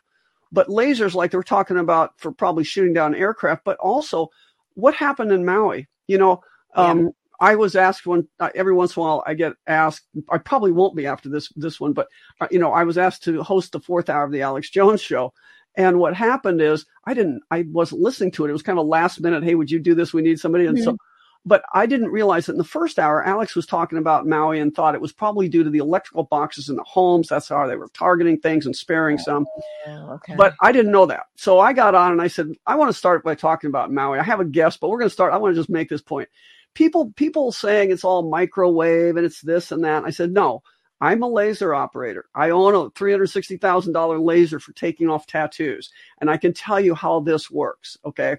but 0.51 0.67
lasers 0.67 1.13
like 1.13 1.31
they're 1.31 1.43
talking 1.43 1.77
about 1.77 2.13
for 2.17 2.31
probably 2.31 2.63
shooting 2.63 2.93
down 2.93 3.13
aircraft, 3.13 3.63
but 3.65 3.77
also 3.77 4.29
what 4.73 4.95
happened 4.95 5.31
in 5.31 5.45
Maui? 5.45 5.87
You 6.07 6.17
know, 6.17 6.41
um, 6.75 7.11
I 7.39 7.55
was 7.55 7.75
asked 7.75 8.05
when 8.05 8.27
uh, 8.39 8.49
every 8.55 8.73
once 8.73 8.95
in 8.95 9.01
a 9.01 9.03
while 9.03 9.23
I 9.27 9.33
get 9.33 9.53
asked. 9.67 10.07
I 10.29 10.37
probably 10.37 10.71
won't 10.71 10.95
be 10.95 11.05
after 11.05 11.29
this 11.29 11.49
this 11.55 11.79
one, 11.79 11.93
but 11.93 12.07
uh, 12.41 12.47
you 12.49 12.59
know 12.59 12.71
I 12.71 12.83
was 12.83 12.97
asked 12.97 13.23
to 13.25 13.43
host 13.43 13.73
the 13.73 13.79
fourth 13.79 14.09
hour 14.09 14.23
of 14.23 14.31
the 14.31 14.41
Alex 14.41 14.69
Jones 14.69 15.01
show, 15.01 15.33
and 15.75 15.99
what 15.99 16.15
happened 16.15 16.61
is 16.61 16.85
I 17.05 17.13
didn't 17.13 17.41
I 17.51 17.65
wasn't 17.69 18.01
listening 18.01 18.31
to 18.31 18.45
it. 18.45 18.49
It 18.49 18.53
was 18.53 18.63
kind 18.63 18.79
of 18.79 18.87
last 18.87 19.21
minute. 19.21 19.43
Hey, 19.43 19.55
would 19.55 19.71
you 19.71 19.79
do 19.79 19.93
this? 19.93 20.13
We 20.13 20.21
need 20.21 20.39
somebody, 20.39 20.65
and 20.65 20.79
so. 20.79 20.97
But 21.45 21.63
I 21.73 21.85
didn't 21.85 22.09
realize 22.09 22.45
that 22.45 22.53
in 22.53 22.57
the 22.57 22.63
first 22.63 22.99
hour, 22.99 23.23
Alex 23.23 23.55
was 23.55 23.65
talking 23.65 23.97
about 23.97 24.27
Maui 24.27 24.59
and 24.59 24.75
thought 24.75 24.93
it 24.93 25.01
was 25.01 25.13
probably 25.13 25.47
due 25.47 25.63
to 25.63 25.69
the 25.69 25.79
electrical 25.79 26.23
boxes 26.23 26.69
in 26.69 26.75
the 26.75 26.83
homes. 26.83 27.29
That's 27.29 27.47
how 27.47 27.65
they 27.65 27.77
were 27.77 27.87
targeting 27.93 28.39
things 28.39 28.65
and 28.65 28.75
sparing 28.75 29.17
oh, 29.21 29.23
some. 29.23 29.45
Oh, 29.87 30.11
okay. 30.15 30.35
But 30.35 30.55
I 30.61 30.71
didn't 30.71 30.91
know 30.91 31.05
that. 31.05 31.27
So 31.37 31.59
I 31.59 31.73
got 31.73 31.95
on 31.95 32.11
and 32.11 32.21
I 32.21 32.27
said, 32.27 32.51
I 32.67 32.75
want 32.75 32.89
to 32.89 32.97
start 32.97 33.23
by 33.23 33.35
talking 33.35 33.69
about 33.69 33.91
Maui. 33.91 34.19
I 34.19 34.23
have 34.23 34.41
a 34.41 34.45
guest, 34.45 34.79
but 34.79 34.89
we're 34.89 34.99
going 34.99 35.09
to 35.09 35.13
start. 35.13 35.33
I 35.33 35.37
want 35.37 35.55
to 35.55 35.59
just 35.59 35.69
make 35.69 35.89
this 35.89 36.01
point. 36.01 36.29
People, 36.73 37.11
people 37.15 37.51
saying 37.51 37.89
it's 37.89 38.03
all 38.03 38.29
microwave 38.29 39.15
and 39.15 39.25
it's 39.25 39.41
this 39.41 39.71
and 39.71 39.83
that. 39.85 40.03
I 40.03 40.09
said, 40.09 40.31
no, 40.31 40.61
I'm 41.01 41.23
a 41.23 41.27
laser 41.27 41.73
operator. 41.73 42.25
I 42.35 42.49
own 42.49 42.75
a 42.75 42.89
$360,000 42.91 44.23
laser 44.23 44.59
for 44.59 44.73
taking 44.73 45.09
off 45.09 45.25
tattoos. 45.25 45.89
And 46.19 46.29
I 46.29 46.37
can 46.37 46.53
tell 46.53 46.79
you 46.79 46.93
how 46.93 47.21
this 47.21 47.49
works. 47.49 47.97
Okay. 48.05 48.37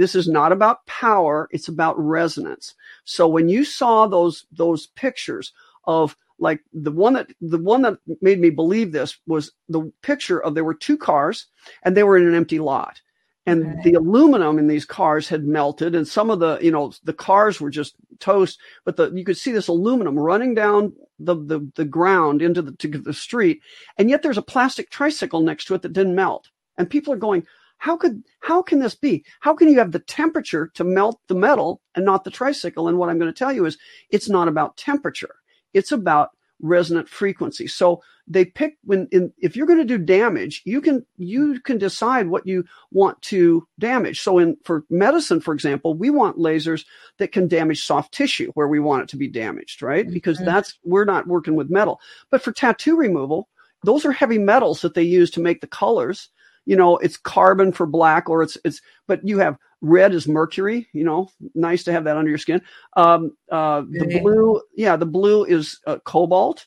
This 0.00 0.14
is 0.14 0.26
not 0.26 0.50
about 0.50 0.86
power. 0.86 1.46
It's 1.52 1.68
about 1.68 1.98
resonance. 1.98 2.74
So 3.04 3.28
when 3.28 3.50
you 3.50 3.64
saw 3.64 4.06
those, 4.06 4.46
those 4.50 4.86
pictures 4.86 5.52
of 5.84 6.16
like 6.38 6.60
the 6.72 6.90
one 6.90 7.12
that 7.12 7.28
the 7.42 7.58
one 7.58 7.82
that 7.82 7.98
made 8.22 8.40
me 8.40 8.48
believe 8.50 8.92
this 8.92 9.18
was 9.26 9.52
the 9.68 9.92
picture 10.02 10.42
of 10.42 10.54
there 10.54 10.64
were 10.64 10.74
two 10.74 10.96
cars 10.96 11.46
and 11.82 11.94
they 11.94 12.02
were 12.02 12.16
in 12.16 12.26
an 12.26 12.34
empty 12.34 12.58
lot 12.58 13.02
and 13.46 13.62
Okay. 13.66 13.90
the 13.90 13.94
aluminum 13.94 14.58
in 14.58 14.66
these 14.66 14.84
cars 14.86 15.28
had 15.28 15.44
melted 15.44 15.94
and 15.94 16.08
some 16.08 16.30
of 16.30 16.40
the 16.40 16.58
you 16.62 16.70
know 16.70 16.92
the 17.04 17.12
cars 17.12 17.60
were 17.60 17.70
just 17.70 17.94
toast 18.20 18.58
but 18.86 18.96
the 18.96 19.10
you 19.10 19.24
could 19.24 19.36
see 19.36 19.52
this 19.52 19.68
aluminum 19.68 20.18
running 20.18 20.54
down 20.54 20.94
the 21.18 21.34
the, 21.34 21.70
the 21.76 21.84
ground 21.84 22.40
into 22.42 22.62
the 22.62 22.72
to 22.72 22.88
the 22.88 23.12
street 23.12 23.60
and 23.98 24.08
yet 24.08 24.22
there's 24.22 24.38
a 24.38 24.42
plastic 24.42 24.90
tricycle 24.90 25.40
next 25.40 25.66
to 25.66 25.74
it 25.74 25.82
that 25.82 25.92
didn't 25.92 26.14
melt 26.14 26.48
and 26.78 26.88
people 26.88 27.12
are 27.12 27.18
going 27.18 27.46
how 27.80 27.96
could 27.96 28.22
how 28.40 28.62
can 28.62 28.78
this 28.78 28.94
be 28.94 29.24
how 29.40 29.54
can 29.54 29.68
you 29.68 29.78
have 29.78 29.92
the 29.92 29.98
temperature 29.98 30.70
to 30.74 30.84
melt 30.84 31.20
the 31.28 31.34
metal 31.34 31.80
and 31.94 32.04
not 32.04 32.24
the 32.24 32.30
tricycle 32.30 32.88
and 32.88 32.96
what 32.96 33.10
i'm 33.10 33.18
going 33.18 33.32
to 33.32 33.38
tell 33.38 33.52
you 33.52 33.64
is 33.66 33.76
it's 34.10 34.28
not 34.28 34.48
about 34.48 34.76
temperature 34.76 35.34
it's 35.74 35.92
about 35.92 36.30
resonant 36.62 37.08
frequency. 37.08 37.66
So 37.66 38.02
they 38.26 38.44
pick 38.44 38.76
when 38.84 39.08
in, 39.10 39.32
if 39.38 39.56
you're 39.56 39.66
going 39.66 39.78
to 39.78 39.84
do 39.84 39.98
damage, 39.98 40.62
you 40.64 40.80
can 40.80 41.04
you 41.16 41.60
can 41.60 41.78
decide 41.78 42.28
what 42.28 42.46
you 42.46 42.64
want 42.90 43.20
to 43.22 43.66
damage. 43.78 44.20
So 44.20 44.38
in 44.38 44.56
for 44.64 44.84
medicine, 44.90 45.40
for 45.40 45.54
example, 45.54 45.94
we 45.94 46.10
want 46.10 46.38
lasers 46.38 46.84
that 47.18 47.32
can 47.32 47.48
damage 47.48 47.82
soft 47.82 48.12
tissue 48.12 48.52
where 48.54 48.68
we 48.68 48.78
want 48.78 49.02
it 49.02 49.08
to 49.10 49.16
be 49.16 49.28
damaged, 49.28 49.82
right? 49.82 50.08
Because 50.08 50.38
Mhm. 50.38 50.44
that's 50.44 50.78
we're 50.84 51.04
not 51.04 51.26
working 51.26 51.56
with 51.56 51.70
metal. 51.70 52.00
But 52.30 52.42
for 52.42 52.52
tattoo 52.52 52.96
removal, 52.96 53.48
those 53.84 54.04
are 54.04 54.12
heavy 54.12 54.38
metals 54.38 54.82
that 54.82 54.94
they 54.94 55.02
use 55.02 55.30
to 55.32 55.40
make 55.40 55.60
the 55.60 55.66
colors. 55.66 56.28
You 56.70 56.76
know, 56.76 56.98
it's 56.98 57.16
carbon 57.16 57.72
for 57.72 57.84
black, 57.84 58.30
or 58.30 58.44
it's 58.44 58.56
it's. 58.64 58.80
But 59.08 59.26
you 59.26 59.38
have 59.38 59.56
red 59.80 60.14
is 60.14 60.28
mercury. 60.28 60.86
You 60.92 61.02
know, 61.02 61.28
nice 61.54 61.82
to 61.84 61.92
have 61.92 62.04
that 62.04 62.16
under 62.16 62.28
your 62.30 62.38
skin. 62.38 62.62
Um, 62.96 63.36
uh, 63.50 63.82
the 63.90 64.06
Yeah. 64.08 64.20
blue, 64.22 64.62
yeah, 64.76 64.96
the 64.96 65.06
blue 65.18 65.44
is 65.44 65.80
uh, 65.88 65.98
cobalt. 66.04 66.66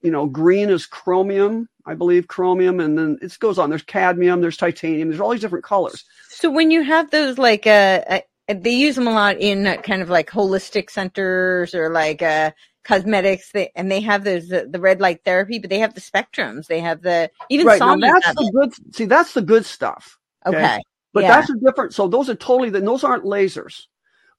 You 0.00 0.10
know, 0.10 0.24
green 0.24 0.70
is 0.70 0.86
chromium, 0.86 1.68
I 1.84 1.94
believe, 1.94 2.26
chromium, 2.26 2.80
and 2.80 2.96
then 2.96 3.18
it 3.20 3.36
goes 3.38 3.58
on. 3.58 3.68
There's 3.68 3.82
cadmium, 3.82 4.40
there's 4.40 4.56
titanium, 4.56 5.08
there's 5.08 5.20
all 5.20 5.32
these 5.32 5.42
different 5.42 5.64
colors. 5.64 6.04
So 6.30 6.50
when 6.50 6.70
you 6.70 6.82
have 6.82 7.10
those, 7.10 7.36
like, 7.36 7.66
uh, 7.66 8.00
uh, 8.08 8.20
they 8.48 8.70
use 8.70 8.94
them 8.94 9.08
a 9.08 9.12
lot 9.12 9.36
in 9.38 9.66
uh, 9.66 9.76
kind 9.82 10.00
of 10.00 10.08
like 10.08 10.30
holistic 10.30 10.90
centers 10.90 11.74
or 11.74 11.90
like 11.90 12.22
uh, 12.22 12.52
cosmetics, 12.84 13.50
they, 13.52 13.70
and 13.74 13.90
they 13.90 14.00
have 14.00 14.24
those 14.24 14.52
uh, 14.52 14.64
the 14.68 14.80
red 14.80 15.00
light 15.00 15.24
therapy, 15.24 15.58
but 15.58 15.70
they 15.70 15.78
have 15.78 15.94
the 15.94 16.00
spectrums. 16.00 16.66
They 16.66 16.80
have 16.80 17.02
the 17.02 17.30
even 17.48 17.66
right 17.66 17.80
now, 17.80 17.96
that's 17.96 18.34
the 18.34 18.50
good. 18.54 18.94
See, 18.94 19.06
that's 19.06 19.34
the 19.34 19.42
good 19.42 19.64
stuff. 19.64 20.18
Okay, 20.46 20.58
okay. 20.58 20.80
But 21.12 21.22
Yeah. 21.22 21.28
that's 21.28 21.50
a 21.50 21.54
different. 21.56 21.94
So 21.94 22.08
those 22.08 22.28
are 22.28 22.34
totally. 22.34 22.70
Then 22.70 22.84
those 22.84 23.04
aren't 23.04 23.24
lasers. 23.24 23.86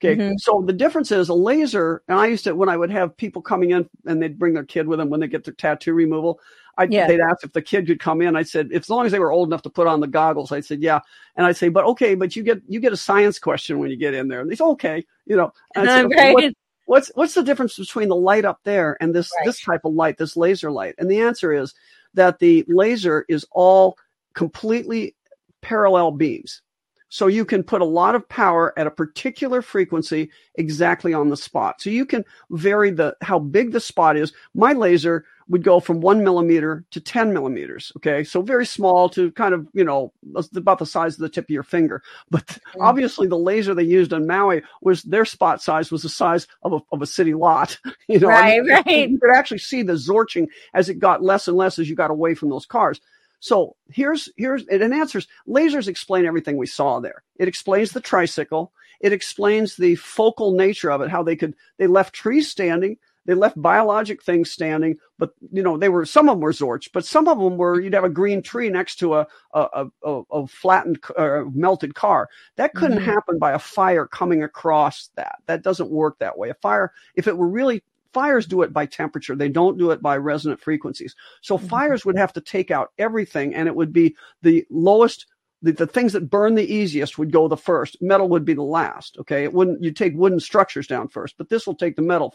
Okay. 0.03 0.17
Mhm. 0.17 0.35
So 0.39 0.61
the 0.65 0.73
difference 0.73 1.11
is 1.11 1.29
a 1.29 1.33
laser, 1.33 2.03
and 2.07 2.19
I 2.19 2.27
used 2.27 2.43
to 2.43 2.53
when 2.55 2.69
I 2.69 2.77
would 2.77 2.91
have 2.91 3.15
people 3.15 3.41
coming 3.41 3.71
in 3.71 3.89
and 4.05 4.21
they'd 4.21 4.37
bring 4.37 4.53
their 4.53 4.65
kid 4.65 4.87
with 4.87 4.99
them 4.99 5.09
when 5.09 5.19
they 5.21 5.27
get 5.27 5.45
their 5.45 5.53
tattoo 5.53 5.93
removal. 5.93 6.39
I 6.77 6.83
Yeah. 6.83 7.07
they'd 7.07 7.21
ask 7.21 7.45
if 7.45 7.53
the 7.53 7.61
kid 7.61 7.87
could 7.87 8.01
come 8.01 8.21
in. 8.21 8.35
I 8.35 8.43
said, 8.43 8.71
as 8.73 8.89
long 8.89 9.05
as 9.05 9.13
they 9.13 9.19
were 9.19 9.31
old 9.31 9.47
enough 9.47 9.61
to 9.61 9.69
put 9.69 9.87
on 9.87 10.01
the 10.01 10.07
goggles, 10.07 10.51
I 10.51 10.59
said, 10.59 10.81
yeah. 10.81 10.99
And 11.37 11.45
I'd 11.47 11.55
say, 11.55 11.69
but 11.69 11.85
okay, 11.85 12.15
but 12.15 12.35
you 12.35 12.43
get 12.43 12.61
you 12.67 12.81
get 12.81 12.91
a 12.91 12.97
science 12.97 13.39
question 13.39 13.79
when 13.79 13.89
you 13.89 13.95
get 13.95 14.13
in 14.13 14.27
there. 14.27 14.41
And 14.41 14.51
they 14.51 14.55
said, 14.55 14.65
okay, 14.71 15.05
you 15.25 15.37
know. 15.37 15.53
And 15.73 15.89
I'd 15.89 15.93
say, 15.93 16.03
okay, 16.03 16.33
right. 16.35 16.53
What's 16.86 17.12
what's 17.15 17.34
the 17.34 17.44
difference 17.44 17.77
between 17.77 18.10
the 18.10 18.15
light 18.15 18.46
up 18.46 18.60
there 18.63 18.98
and 19.01 19.13
this 19.13 19.32
Right. 19.38 19.46
this 19.46 19.62
type 19.62 19.82
of 19.84 19.94
light, 19.94 20.18
this 20.18 20.38
laser 20.38 20.72
light? 20.72 20.96
And 20.98 21.10
the 21.10 21.20
answer 21.20 21.51
is 21.51 21.74
that 22.13 22.39
the 22.39 22.63
laser 22.68 23.25
is 23.27 23.46
all 23.51 23.98
completely 24.34 25.15
parallel 25.62 26.12
beams. 26.12 26.62
So 27.10 27.27
you 27.27 27.46
can 27.46 27.63
put 27.63 27.82
a 27.82 27.86
lot 27.86 28.15
of 28.15 28.27
power 28.27 28.77
at 28.77 28.88
a 28.88 28.92
particular 28.92 29.62
frequency 29.62 30.30
exactly 30.56 31.13
on 31.13 31.30
the 31.30 31.38
spot. 31.38 31.82
So 31.82 31.89
you 31.89 32.06
can 32.06 32.25
vary 32.50 32.92
the 32.92 33.15
how 33.22 33.39
big 33.39 33.72
the 33.72 33.80
spot 33.80 34.18
is. 34.18 34.34
My 34.54 34.74
laser 34.74 35.25
would 35.47 35.63
go 35.63 35.79
from 35.79 36.01
one 36.01 36.23
millimeter 36.23 36.83
to 36.89 36.99
10 36.99 37.31
millimeters. 37.31 37.91
Okay. 37.97 38.23
So 38.23 38.41
very 38.41 38.65
small 38.65 39.09
to 39.09 39.31
kind 39.33 39.53
of, 39.53 39.67
you 39.73 39.83
know, 39.83 40.11
about 40.55 40.79
the 40.79 40.85
size 40.87 41.13
of 41.13 41.19
the 41.19 41.29
tip 41.29 41.45
of 41.45 41.49
your 41.51 41.63
finger. 41.63 42.01
But 42.31 42.45
Mm. 42.47 42.81
obviously 42.81 43.27
the 43.27 43.37
laser 43.37 43.73
they 43.75 43.83
used 43.83 44.11
on 44.11 44.25
Maui 44.25 44.63
was 44.81 45.03
their 45.03 45.25
spot 45.25 45.61
size 45.61 45.91
was 45.91 46.01
the 46.01 46.09
size 46.09 46.47
of 46.63 46.73
a, 46.73 46.79
of 46.91 47.01
a 47.01 47.07
city 47.07 47.33
lot. 47.33 47.77
You 48.07 48.19
know, 48.19 48.29
I 48.29 48.59
mean, 48.59 48.69
Right, 48.69 48.85
right. 48.85 49.09
you 49.09 49.19
could 49.19 49.35
actually 49.35 49.59
see 49.59 49.81
the 49.83 49.93
zorching 49.93 50.47
as 50.73 50.89
it 50.89 50.99
got 50.99 51.23
less 51.23 51.47
and 51.47 51.57
less 51.57 51.79
as 51.79 51.89
you 51.89 51.95
got 51.95 52.11
away 52.11 52.35
from 52.35 52.49
those 52.49 52.65
cars. 52.65 52.99
So 53.39 53.75
here's 53.89 54.29
here's 54.37 54.65
it 54.67 54.81
answers. 54.81 55.27
Lasers 55.47 55.87
explain 55.87 56.25
everything 56.25 56.57
we 56.57 56.65
saw 56.67 56.99
there. 56.99 57.23
It 57.37 57.47
explains 57.47 57.91
the 57.91 57.99
tricycle. 58.01 58.71
It 59.01 59.13
explains 59.13 59.75
the 59.75 59.95
focal 59.95 60.53
nature 60.53 60.91
of 60.91 61.01
it. 61.01 61.09
How 61.11 61.21
they 61.21 61.35
could 61.35 61.55
they 61.77 61.85
left 61.87 62.15
trees 62.15 62.49
standing. 62.49 62.97
They 63.25 63.34
left 63.34 63.62
biologic 63.62 64.24
things 64.24 64.51
standing, 64.51 64.98
but 65.17 65.32
you 65.51 65.63
know 65.63 65.77
they 65.77 65.89
were 65.89 66.05
some 66.05 66.29
of 66.29 66.36
them 66.36 66.41
were 66.41 66.51
zorch, 66.51 66.89
but 66.94 67.05
some 67.05 67.27
of 67.27 67.39
them 67.39 67.58
were 67.58 67.79
you'd 67.82 67.94
have 67.94 68.03
a 68.03 68.10
green 68.10 68.41
tree 68.41 68.70
next 68.70 68.98
to 68.98 69.15
a 69.15 69.27
a, 69.53 69.88
a, 70.03 70.22
a 70.32 70.48
flattened 70.48 71.00
uh, 71.17 71.44
melted 71.53 71.96
car. 71.96 72.29
That 72.58 72.75
couldn't 72.75 72.98
Mhm. 72.98 73.05
happen 73.05 73.39
by 73.39 73.53
a 73.53 73.60
fire 73.60 74.05
coming 74.08 74.44
across 74.44 75.10
that. 75.15 75.38
That 75.48 75.63
doesn't 75.63 75.89
work 75.89 76.20
that 76.20 76.38
way. 76.38 76.50
A 76.50 76.55
fire, 76.55 76.91
if 77.15 77.27
it 77.27 77.38
were 77.38 77.48
really 77.50 77.84
fires 78.13 78.46
do 78.46 78.62
it 78.62 78.72
by 78.72 78.86
temperature 78.86 79.36
they 79.36 79.50
don't 79.50 79.77
do 79.77 79.91
it 79.91 80.01
by 80.01 80.15
resonant 80.15 80.62
frequencies 80.62 81.13
so 81.41 81.58
Mhm. 81.58 81.67
fires 81.67 82.05
would 82.05 82.17
have 82.17 82.32
to 82.32 82.39
take 82.39 82.72
out 82.72 82.91
everything 82.98 83.53
and 83.53 83.67
it 83.67 83.75
would 83.75 83.91
be 83.91 84.15
the 84.41 84.65
lowest 84.70 85.25
the, 85.62 85.74
the 85.74 85.86
things 85.88 86.13
that 86.13 86.29
burn 86.29 86.55
the 86.55 86.74
easiest 86.74 87.17
would 87.17 87.29
go 87.29 87.50
the 87.50 87.58
first 87.58 87.98
metal 88.01 88.29
would 88.29 88.46
be 88.46 88.53
the 88.53 88.63
last 88.63 89.17
okay 89.20 89.44
it 89.44 89.51
wouldn't 89.53 89.84
you 89.84 89.91
take 89.91 90.13
wooden 90.15 90.39
structures 90.39 90.88
down 90.88 91.10
first 91.10 91.36
but 91.38 91.50
this 91.50 91.67
will 91.67 91.75
take 91.75 91.98
the 91.98 92.01
metal 92.01 92.32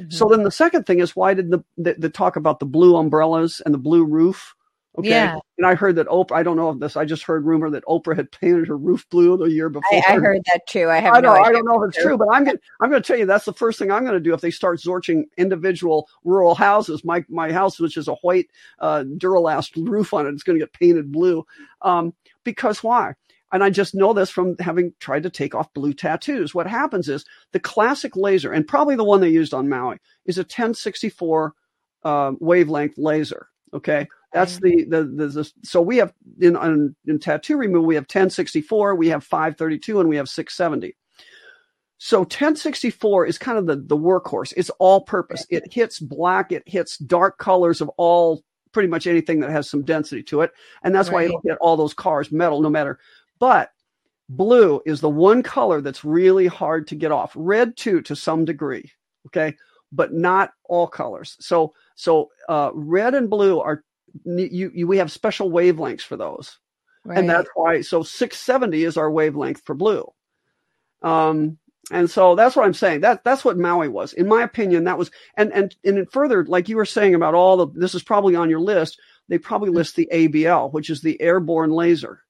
1st 0.00 0.12
so 0.12 0.28
then 0.28 0.42
the 0.42 0.50
second 0.50 0.84
thing 0.86 1.00
is 1.00 1.14
why 1.16 1.34
did 1.34 1.50
the, 1.50 1.64
the 1.76 1.94
the 1.94 2.08
talk 2.10 2.36
about 2.36 2.60
the 2.60 2.66
blue 2.66 2.96
umbrellas 2.96 3.60
and 3.64 3.74
the 3.74 3.78
blue 3.78 4.04
roof 4.04 4.54
okay 4.98 5.10
Yeah. 5.10 5.38
and 5.58 5.66
i 5.66 5.74
heard 5.74 5.96
that 5.96 6.06
oprah 6.08 6.36
i 6.36 6.42
don't 6.42 6.56
know 6.56 6.70
if 6.70 6.78
this 6.80 6.96
i 6.96 7.04
just 7.04 7.22
heard 7.24 7.44
rumor 7.46 7.70
that 7.70 7.84
oprah 7.86 8.16
had 8.16 8.30
painted 8.32 8.68
her 8.68 8.76
roof 8.76 9.08
blue 9.10 9.36
the 9.36 9.44
year 9.46 9.68
before 9.68 10.02
I, 10.06 10.12
I 10.14 10.16
heard 10.16 10.42
that 10.46 10.66
too. 10.66 10.88
I 10.90 10.98
have 10.98 11.14
I 11.14 11.20
no 11.20 11.28
know. 11.28 11.34
idea. 11.34 11.46
I 11.48 11.52
don't 11.52 11.64
know 11.66 11.82
if 11.82 11.88
it's 11.88 11.98
true, 12.02 12.16
but 12.18 12.28
I'm 12.30 12.44
going. 12.44 12.58
I'm 12.80 12.90
going 12.90 13.02
to 13.02 13.06
tell 13.06 13.18
you 13.18 13.26
that's 13.26 13.44
the 13.44 13.52
first 13.52 13.78
thing 13.78 13.90
I'm 13.90 14.02
going 14.02 14.14
to 14.14 14.20
do 14.20 14.34
if 14.34 14.40
they 14.40 14.50
start 14.50 14.80
zorching 14.80 15.24
individual 15.36 16.08
rural 16.24 16.54
houses. 16.54 17.04
My 17.04 17.24
my 17.28 17.52
house, 17.52 17.78
which 17.80 17.96
is 17.96 18.08
a 18.08 18.14
white 18.16 18.48
uh, 18.78 19.04
Duro-Last 19.18 19.76
roof 19.76 20.14
on 20.14 20.26
it, 20.26 20.30
it's 20.30 20.42
going 20.42 20.58
to 20.58 20.64
get 20.64 20.72
painted 20.72 21.10
blue. 21.10 21.46
Um, 21.82 22.14
because 22.44 22.82
why? 22.82 23.14
And 23.52 23.62
I 23.62 23.70
just 23.70 23.94
know 23.94 24.12
this 24.12 24.30
from 24.30 24.56
having 24.58 24.92
tried 24.98 25.22
to 25.24 25.30
take 25.30 25.54
off 25.54 25.72
blue 25.74 25.92
tattoos. 25.92 26.54
What 26.54 26.66
happens 26.66 27.08
is 27.08 27.24
the 27.52 27.60
classic 27.60 28.16
laser, 28.16 28.52
and 28.52 28.66
probably 28.66 28.96
the 28.96 29.04
one 29.04 29.20
they 29.20 29.28
used 29.28 29.52
on 29.52 29.68
Maui, 29.68 29.98
is 30.24 30.38
a 30.38 30.42
1064 30.42 31.54
uh, 32.04 32.32
wavelength 32.40 32.96
laser. 32.96 33.48
Okay, 33.74 34.06
That's 34.34 34.58
the, 34.60 34.84
the, 34.84 35.04
the, 35.04 35.26
the, 35.28 35.52
so 35.64 35.80
we 35.80 35.96
have 35.96 36.12
in, 36.40 36.56
in, 36.56 36.94
in 37.06 37.18
tattoo 37.18 37.56
removal, 37.56 37.86
we 37.86 37.94
have 37.94 38.02
1064, 38.02 38.94
we 38.96 39.08
have 39.08 39.24
532, 39.24 40.00
and 40.00 40.08
we 40.10 40.16
have 40.16 40.28
670. 40.28 40.94
So 41.96 42.18
1064 42.18 43.26
is 43.26 43.38
kind 43.38 43.58
of 43.58 43.66
the, 43.66 43.76
the 43.76 43.96
workhorse. 43.96 44.52
It's 44.56 44.70
all 44.78 45.02
purpose. 45.02 45.46
It 45.48 45.72
hits 45.72 46.00
black. 46.00 46.50
It 46.50 46.64
hits 46.66 46.98
dark 46.98 47.38
colors 47.38 47.80
of 47.80 47.88
all 47.90 48.42
pretty 48.72 48.88
much 48.88 49.06
anything 49.06 49.38
that 49.40 49.50
has 49.50 49.70
some 49.70 49.84
density 49.84 50.22
to 50.24 50.40
it. 50.40 50.50
And 50.82 50.94
that's 50.94 51.10
right. 51.10 51.14
why 51.14 51.24
it'll 51.26 51.42
hit 51.44 51.58
all 51.60 51.76
those 51.76 51.94
cars, 51.94 52.32
metal, 52.32 52.60
no 52.60 52.70
matter. 52.70 52.98
But 53.42 53.70
blue 54.28 54.80
is 54.86 55.00
the 55.00 55.10
one 55.10 55.42
color 55.42 55.80
that's 55.80 56.04
really 56.04 56.46
hard 56.46 56.86
to 56.86 56.94
get 56.94 57.10
off. 57.10 57.32
Red 57.34 57.76
too, 57.76 58.00
to 58.02 58.14
some 58.14 58.44
degree. 58.44 58.92
Okay. 59.26 59.56
But 59.90 60.12
not 60.12 60.52
all 60.62 60.86
colors. 60.86 61.36
So, 61.40 61.74
so, 61.96 62.30
uh, 62.48 62.70
red 62.72 63.14
and 63.16 63.28
blue 63.28 63.58
are, 63.58 63.82
you, 64.24 64.70
you, 64.72 64.86
we 64.86 64.98
have 64.98 65.10
special 65.10 65.50
wavelengths 65.50 66.02
for 66.02 66.16
those. 66.16 66.56
Right. 67.04 67.18
And 67.18 67.28
that's 67.28 67.48
why, 67.56 67.80
so 67.80 68.04
670 68.04 68.84
is 68.84 68.96
our 68.96 69.10
wavelength 69.10 69.62
for 69.64 69.74
blue. 69.74 70.08
Um, 71.02 71.58
and 71.90 72.08
so 72.08 72.36
that's 72.36 72.54
what 72.54 72.64
I'm 72.64 72.74
saying. 72.74 73.00
That 73.00 73.24
that's 73.24 73.44
what 73.44 73.58
Maui 73.58 73.88
was, 73.88 74.12
in 74.12 74.28
my 74.28 74.44
opinion. 74.44 74.84
That 74.84 74.98
was, 74.98 75.10
and 75.36 75.52
and 75.52 75.74
and 75.84 76.08
further, 76.12 76.44
like 76.46 76.68
you 76.68 76.76
were 76.76 76.84
saying 76.84 77.16
about 77.16 77.34
all 77.34 77.56
the. 77.56 77.66
This 77.74 77.96
is 77.96 78.04
probably 78.04 78.36
on 78.36 78.48
your 78.48 78.60
list. 78.60 79.00
They 79.28 79.36
probably 79.36 79.70
list 79.70 79.96
the 79.96 80.08
ABL, 80.12 80.72
which 80.72 80.90
is 80.90 81.02
the 81.02 81.20
airborne 81.20 81.72
laser, 81.72 82.22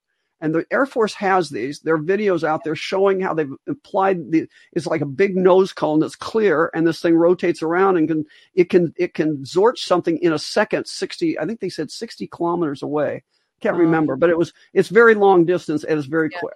and 0.43 0.53
the 0.53 0.67
Air 0.73 0.87
Force 0.87 1.15
has 1.15 1.49
these. 1.51 1.81
There 1.81 1.95
are 1.95 2.01
videos 2.01 2.43
out 2.43 2.65
there 2.65 2.75
showing 2.75 3.21
how 3.21 3.33
they've 3.33 3.53
applied 3.69 4.33
the. 4.33 4.49
It's 4.73 4.89
like 4.89 5.01
a 5.01 5.07
big 5.07 5.37
nose 5.37 5.73
cone 5.73 6.01
that's 6.01 6.17
clear, 6.17 6.71
and 6.75 6.85
this 6.85 7.01
thing 7.01 7.15
rotates 7.15 7.63
around 7.63 7.97
and 7.97 8.09
can 8.09 8.27
it 8.55 8.69
can 8.69 8.93
it 8.97 9.15
can 9.15 9.39
zorch 9.45 9.79
something 9.79 10.19
in 10.19 10.33
a 10.33 10.39
second. 10.39 10.87
Sixty, 10.89 11.39
I 11.39 11.47
think 11.47 11.61
they 11.61 11.69
said 11.69 11.93
sixty 11.93 12.27
kilometers 12.27 12.83
away. 12.83 13.23
Can't 13.61 13.77
remember, 13.77 14.17
but 14.17 14.31
it 14.31 14.37
was 14.37 14.53
it's 14.75 14.89
very 14.89 15.15
long 15.15 15.45
distance 15.45 15.85
and 15.85 15.97
it's 15.97 16.09
very 16.09 16.29
yeah. 16.33 16.41
quick. 16.41 16.55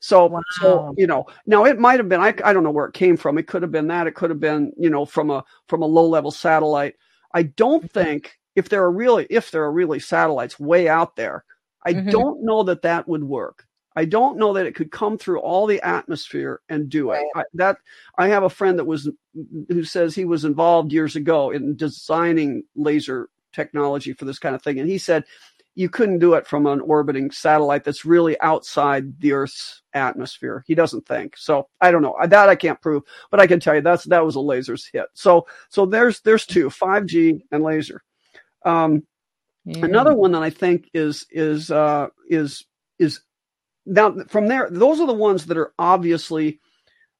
So, 0.00 0.26
wow. 0.26 0.40
so 0.60 0.94
you 0.98 1.06
know, 1.06 1.26
now 1.46 1.64
it 1.64 1.78
might 1.78 2.00
have 2.00 2.08
been 2.08 2.20
I, 2.20 2.34
I 2.44 2.52
don't 2.52 2.64
know 2.64 2.72
where 2.72 2.86
it 2.86 2.94
came 2.94 3.16
from. 3.16 3.38
It 3.38 3.46
could 3.46 3.62
have 3.62 3.72
been 3.72 3.86
that. 3.86 4.08
It 4.08 4.16
could 4.16 4.30
have 4.30 4.40
been 4.40 4.72
you 4.76 4.90
know 4.90 5.06
from 5.06 5.30
a 5.30 5.44
from 5.68 5.82
a 5.82 5.86
low 5.86 6.08
level 6.08 6.32
satellite. 6.32 6.96
I 7.32 7.44
don't 7.44 7.84
mm-hmm. 7.84 8.00
think 8.00 8.36
if 8.56 8.68
there 8.68 8.82
are 8.82 8.90
really 8.90 9.28
if 9.30 9.52
there 9.52 9.62
are 9.62 9.72
really 9.72 10.00
satellites 10.00 10.58
way 10.58 10.88
out 10.88 11.14
there, 11.14 11.44
I 11.86 11.94
mm-hmm. 11.94 12.10
don't 12.10 12.42
know 12.42 12.64
that 12.64 12.82
that 12.82 13.06
would 13.08 13.24
work. 13.24 13.64
I 13.94 14.04
don't 14.04 14.36
know 14.36 14.52
that 14.52 14.66
it 14.66 14.74
could 14.74 14.90
come 14.90 15.16
through 15.16 15.40
all 15.40 15.66
the 15.66 15.80
atmosphere 15.80 16.60
and 16.68 16.90
do 16.90 17.12
it. 17.12 17.24
I, 17.34 17.44
that 17.54 17.78
I 18.18 18.28
have 18.28 18.42
a 18.42 18.50
friend 18.50 18.78
that 18.78 18.84
was 18.84 19.08
who 19.68 19.84
says 19.84 20.14
he 20.14 20.26
was 20.26 20.44
involved 20.44 20.92
years 20.92 21.16
ago 21.16 21.50
in 21.50 21.76
designing 21.76 22.64
laser 22.74 23.30
technology 23.54 24.12
for 24.12 24.26
this 24.26 24.38
kind 24.38 24.54
of 24.54 24.62
thing, 24.62 24.80
and 24.80 24.88
he 24.88 24.98
said 24.98 25.24
you 25.76 25.88
couldn't 25.88 26.18
do 26.18 26.34
it 26.34 26.46
from 26.46 26.66
an 26.66 26.80
orbiting 26.80 27.30
satellite 27.30 27.84
that's 27.84 28.04
really 28.04 28.38
outside 28.40 29.18
the 29.20 29.32
Earth's 29.32 29.82
atmosphere. 29.92 30.64
He 30.66 30.74
doesn't 30.74 31.06
think. 31.06 31.36
So 31.36 31.68
I 31.80 31.90
don't 31.90 32.02
know 32.02 32.16
that 32.26 32.48
I 32.48 32.54
can't 32.56 32.80
prove, 32.80 33.02
but 33.30 33.40
I 33.40 33.46
can 33.46 33.60
tell 33.60 33.74
you 33.74 33.82
that's 33.82 34.04
that 34.04 34.24
was 34.24 34.34
a 34.34 34.40
laser's 34.40 34.88
hit. 34.92 35.06
So 35.14 35.46
so 35.68 35.86
there's 35.86 36.20
there's 36.20 36.46
two 36.46 36.68
5G 36.68 37.42
and 37.52 37.62
laser. 37.62 38.02
Um, 38.64 39.04
yeah. 39.66 39.84
Another 39.84 40.14
one 40.14 40.32
that 40.32 40.42
I 40.42 40.50
think 40.50 40.88
is 40.94 41.26
is 41.30 41.70
uh, 41.70 42.08
is 42.28 42.64
is 42.98 43.20
now 43.84 44.14
from 44.28 44.48
there. 44.48 44.68
Those 44.70 45.00
are 45.00 45.06
the 45.06 45.12
ones 45.12 45.46
that 45.46 45.58
are 45.58 45.72
obviously 45.78 46.60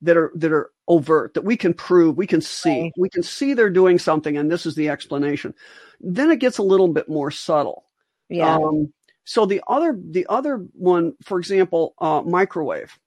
that 0.03 0.17
are 0.17 0.33
that 0.37 0.53
are 0.53 0.71
overt 0.89 1.35
that 1.35 1.43
we 1.43 1.57
can 1.57 1.75
prove 1.75 2.17
we 2.17 2.29
can 2.29 2.41
see 2.41 2.83
right. 2.83 2.93
we 2.97 3.09
can 3.09 3.23
see 3.23 3.55
they're 3.55 3.69
doing 3.69 3.99
something 3.99 4.37
and 4.37 4.49
this 4.49 4.65
is 4.65 4.77
the 4.77 4.89
explanation 4.89 5.53
then 5.99 6.31
it 6.31 6.39
gets 6.39 6.59
a 6.59 6.63
little 6.63 6.87
bit 6.87 7.09
more 7.09 7.29
subtle 7.29 7.87
yeah. 8.29 8.57
Um, 8.57 8.93
so 9.25 9.47
the 9.47 9.63
other 9.69 9.99
the 9.99 10.27
other 10.29 10.67
one, 10.73 11.15
for 11.23 11.39
example, 11.39 11.95
uh, 11.99 12.23
microwave. 12.23 12.99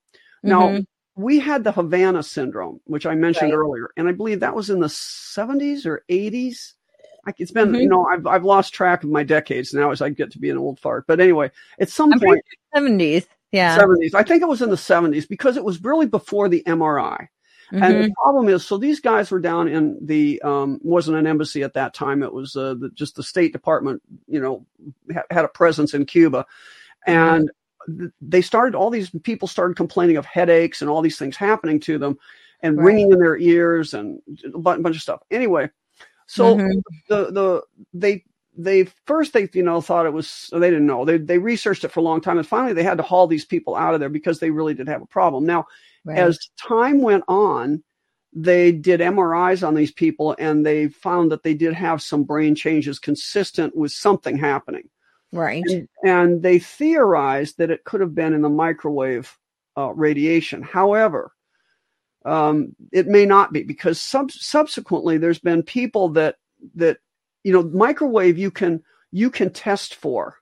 Now 0.43 0.67
mm-hmm. 0.67 1.21
we 1.21 1.39
had 1.39 1.63
the 1.63 1.71
Havana 1.71 2.23
syndrome, 2.23 2.79
which 2.85 3.05
I 3.05 3.15
mentioned 3.15 3.51
right. 3.51 3.57
earlier, 3.57 3.89
and 3.97 4.07
I 4.07 4.11
believe 4.11 4.39
that 4.39 4.55
was 4.55 4.69
in 4.69 4.79
the 4.79 4.87
70s 4.87 5.85
or 5.85 6.03
80s. 6.09 6.73
It's 7.37 7.51
been, 7.51 7.69
mm-hmm. 7.69 7.81
you 7.81 7.89
know, 7.89 8.05
I've 8.05 8.25
I've 8.25 8.43
lost 8.43 8.73
track 8.73 9.03
of 9.03 9.09
my 9.09 9.23
decades 9.23 9.73
now 9.73 9.91
as 9.91 10.01
I 10.01 10.09
get 10.09 10.31
to 10.31 10.39
be 10.39 10.49
an 10.49 10.57
old 10.57 10.79
fart. 10.79 11.05
But 11.07 11.19
anyway, 11.19 11.51
at 11.79 11.89
some 11.89 12.13
I'm 12.13 12.19
point, 12.19 12.43
seventies, 12.73 13.27
yeah, 13.51 13.75
seventies. 13.75 14.13
I 14.13 14.23
think 14.23 14.41
it 14.41 14.47
was 14.47 14.61
in 14.61 14.69
the 14.69 14.77
seventies 14.77 15.25
because 15.25 15.57
it 15.57 15.63
was 15.63 15.83
really 15.83 16.05
before 16.05 16.49
the 16.49 16.63
MRI. 16.65 17.27
Mm-hmm. 17.71 17.83
And 17.83 17.95
the 17.95 17.99
mm-hmm. 17.99 18.13
problem 18.13 18.49
is, 18.49 18.65
so 18.65 18.77
these 18.77 18.99
guys 18.99 19.29
were 19.29 19.39
down 19.39 19.67
in 19.67 19.97
the 20.01 20.41
um, 20.41 20.79
wasn't 20.81 21.17
an 21.17 21.27
embassy 21.27 21.61
at 21.61 21.73
that 21.75 21.93
time. 21.93 22.23
It 22.23 22.33
was 22.33 22.55
uh, 22.55 22.75
the, 22.79 22.89
just 22.95 23.15
the 23.15 23.23
State 23.23 23.53
Department. 23.53 24.01
You 24.27 24.41
know, 24.41 24.65
ha- 25.13 25.23
had 25.29 25.45
a 25.45 25.49
presence 25.49 25.93
in 25.93 26.05
Cuba, 26.05 26.45
and 27.05 27.51
mm-hmm. 27.87 28.07
they 28.21 28.41
started. 28.41 28.75
All 28.75 28.89
these 28.89 29.11
people 29.23 29.47
started 29.47 29.77
complaining 29.77 30.17
of 30.17 30.25
headaches 30.25 30.81
and 30.81 30.89
all 30.89 31.01
these 31.01 31.19
things 31.19 31.37
happening 31.37 31.79
to 31.81 31.99
them, 31.99 32.17
and 32.63 32.77
right. 32.77 32.85
ringing 32.85 33.11
in 33.11 33.19
their 33.19 33.37
ears 33.37 33.93
and 33.93 34.19
a 34.51 34.57
bunch 34.57 34.95
of 34.95 35.01
stuff. 35.01 35.21
Anyway, 35.29 35.69
so 36.29 36.55
mm-hmm. 36.55 36.79
the 37.09 37.31
the 37.31 37.61
they 37.93 38.23
they 38.57 38.85
first 39.05 39.33
they 39.33 39.49
you 39.53 39.63
know 39.63 39.81
thought 39.81 40.05
it 40.05 40.13
was 40.13 40.49
they 40.53 40.69
didn't 40.69 40.85
know 40.85 41.05
they 41.05 41.17
they 41.17 41.37
researched 41.37 41.83
it 41.83 41.91
for 41.91 41.99
a 41.99 42.03
long 42.03 42.21
time 42.21 42.37
and 42.37 42.47
finally 42.47 42.73
they 42.73 42.83
had 42.83 42.97
to 42.97 43.03
haul 43.03 43.27
these 43.27 43.45
people 43.45 43.75
out 43.75 43.93
of 43.93 43.99
there 43.99 44.09
because 44.09 44.39
they 44.39 44.49
really 44.49 44.73
did 44.73 44.87
have 44.87 45.01
a 45.01 45.07
problem. 45.07 45.45
Now 45.45 45.65
Right. 46.05 46.19
As 46.19 46.49
time 46.57 47.01
went 47.01 47.23
on, 47.27 47.83
they 48.33 48.71
did 48.71 48.99
MRIs 48.99 49.67
on 49.67 49.73
these 49.73 49.91
people 49.91 50.35
and 50.39 50.65
they 50.65 50.87
found 50.87 51.31
that 51.31 51.43
they 51.43 51.53
did 51.53 51.73
have 51.73 52.01
some 52.01 52.23
brain 52.23 52.55
changes 52.55 52.99
consistent 52.99 53.75
with 53.75 53.91
something 53.91 54.37
happening. 54.37 54.89
Right. 55.31 55.63
And, 55.67 55.87
and 56.03 56.43
they 56.43 56.59
theorized 56.59 57.57
that 57.57 57.71
it 57.71 57.83
could 57.83 58.01
have 58.01 58.15
been 58.15 58.33
in 58.33 58.41
the 58.41 58.49
microwave 58.49 59.35
uh, 59.77 59.93
radiation. 59.93 60.61
However, 60.61 61.31
um, 62.25 62.75
it 62.91 63.07
may 63.07 63.25
not 63.25 63.53
be 63.53 63.63
because 63.63 64.01
sub- 64.01 64.31
subsequently 64.31 65.17
there's 65.17 65.39
been 65.39 65.63
people 65.63 66.09
that 66.09 66.35
that 66.75 66.97
you 67.43 67.53
know 67.53 67.63
microwave 67.63 68.37
you 68.37 68.51
can 68.51 68.83
you 69.11 69.29
can 69.29 69.51
test 69.51 69.95
for. 69.95 70.35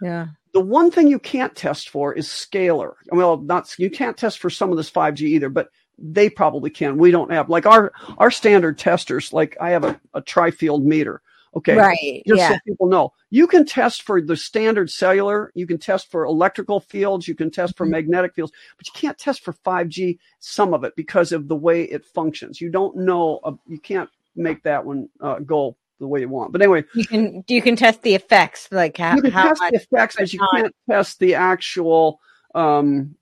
Yeah. 0.00 0.28
The 0.54 0.60
one 0.60 0.90
thing 0.90 1.08
you 1.08 1.18
can't 1.18 1.54
test 1.54 1.90
for 1.90 2.14
is 2.14 2.28
scalar. 2.28 2.94
Well, 3.10 3.38
not 3.38 3.74
you 3.78 3.90
can't 3.90 4.16
test 4.16 4.38
for 4.38 4.50
some 4.50 4.70
of 4.70 4.76
this 4.76 4.90
5G 4.90 5.22
either, 5.22 5.48
but 5.48 5.68
they 5.98 6.30
probably 6.30 6.70
can. 6.70 6.96
We 6.96 7.10
don't 7.10 7.32
have 7.32 7.48
like 7.48 7.66
our 7.66 7.92
our 8.18 8.30
standard 8.30 8.78
testers. 8.78 9.32
Like 9.32 9.56
I 9.60 9.70
have 9.70 9.84
a, 9.84 10.00
a 10.14 10.20
tri-field 10.20 10.84
meter. 10.84 11.22
Okay, 11.56 11.74
right. 11.74 12.22
Just 12.26 12.38
yeah. 12.38 12.50
so 12.50 12.58
people 12.66 12.88
know, 12.88 13.12
you 13.30 13.46
can 13.46 13.64
test 13.64 14.02
for 14.02 14.20
the 14.20 14.36
standard 14.36 14.90
cellular. 14.90 15.50
You 15.54 15.66
can 15.66 15.78
test 15.78 16.10
for 16.10 16.24
electrical 16.24 16.80
fields. 16.80 17.26
You 17.26 17.34
can 17.34 17.50
test 17.50 17.76
for 17.76 17.84
mm-hmm. 17.84 17.92
magnetic 17.92 18.34
fields, 18.34 18.52
but 18.76 18.86
you 18.86 18.92
can't 18.94 19.18
test 19.18 19.42
for 19.42 19.52
5G. 19.52 20.18
Some 20.40 20.74
of 20.74 20.84
it 20.84 20.94
because 20.96 21.32
of 21.32 21.48
the 21.48 21.56
way 21.56 21.82
it 21.84 22.04
functions. 22.04 22.60
You 22.60 22.70
don't 22.70 22.96
know. 22.96 23.40
Uh, 23.42 23.52
you 23.66 23.78
can't 23.78 24.10
make 24.36 24.62
that 24.62 24.84
one 24.84 25.08
uh, 25.20 25.38
go 25.40 25.76
the 25.98 26.06
way 26.06 26.20
you 26.20 26.28
want. 26.28 26.52
But 26.52 26.62
anyway, 26.62 26.84
you 26.94 27.04
can 27.04 27.44
you 27.48 27.62
can 27.62 27.76
test 27.76 28.02
the 28.02 28.14
effects, 28.14 28.68
like 28.70 28.96
how 28.96 29.16
you 29.16 29.22
can 29.22 29.32
how 29.32 29.48
test 29.48 29.62
the 29.70 29.76
effects, 29.76 30.16
but 30.16 30.32
you 30.32 30.40
can't 30.54 30.74
test 30.88 31.18
the 31.18 31.34
actual. 31.34 32.20
Um, 32.54 33.16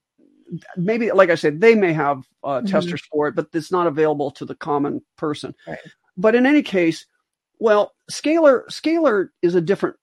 maybe, 0.76 1.10
like 1.10 1.30
I 1.30 1.34
said, 1.34 1.60
they 1.60 1.74
may 1.74 1.92
have 1.92 2.24
uh, 2.44 2.58
mm-hmm. 2.58 2.66
testers 2.66 3.02
for 3.10 3.28
it, 3.28 3.34
but 3.34 3.48
it's 3.52 3.72
not 3.72 3.86
available 3.86 4.30
to 4.32 4.44
the 4.44 4.54
common 4.54 5.02
person. 5.16 5.54
Right. 5.66 5.78
But 6.16 6.34
in 6.34 6.46
any 6.46 6.62
case, 6.62 7.06
well, 7.59 7.95
scalar 8.11 8.66
scalar 8.69 9.29
is 9.42 9.55
a 9.55 9.61
different 9.61 9.97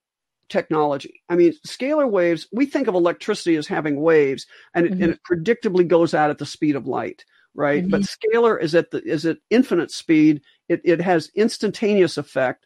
technology. 0.49 1.21
I 1.29 1.35
mean, 1.35 1.53
scalar 1.67 2.09
waves. 2.09 2.47
We 2.51 2.65
think 2.65 2.87
of 2.87 2.95
electricity 2.95 3.55
as 3.55 3.67
having 3.67 4.01
waves, 4.01 4.45
and, 4.73 4.85
mm-hmm. 4.85 5.01
it, 5.01 5.03
and 5.03 5.13
it 5.13 5.19
predictably 5.29 5.87
goes 5.87 6.13
out 6.13 6.29
at 6.29 6.37
the 6.37 6.45
speed 6.45 6.75
of 6.75 6.87
light 6.87 7.23
right? 7.55 7.83
Mm-hmm. 7.83 7.91
But 7.91 8.01
scalar 8.01 8.61
is 8.61 8.75
at 8.75 8.91
the 8.91 9.03
is 9.03 9.25
at 9.25 9.37
infinite 9.49 9.91
speed. 9.91 10.41
It 10.69 10.81
it 10.83 11.01
has 11.01 11.31
instantaneous 11.35 12.17
effect, 12.17 12.65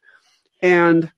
and 0.61 1.11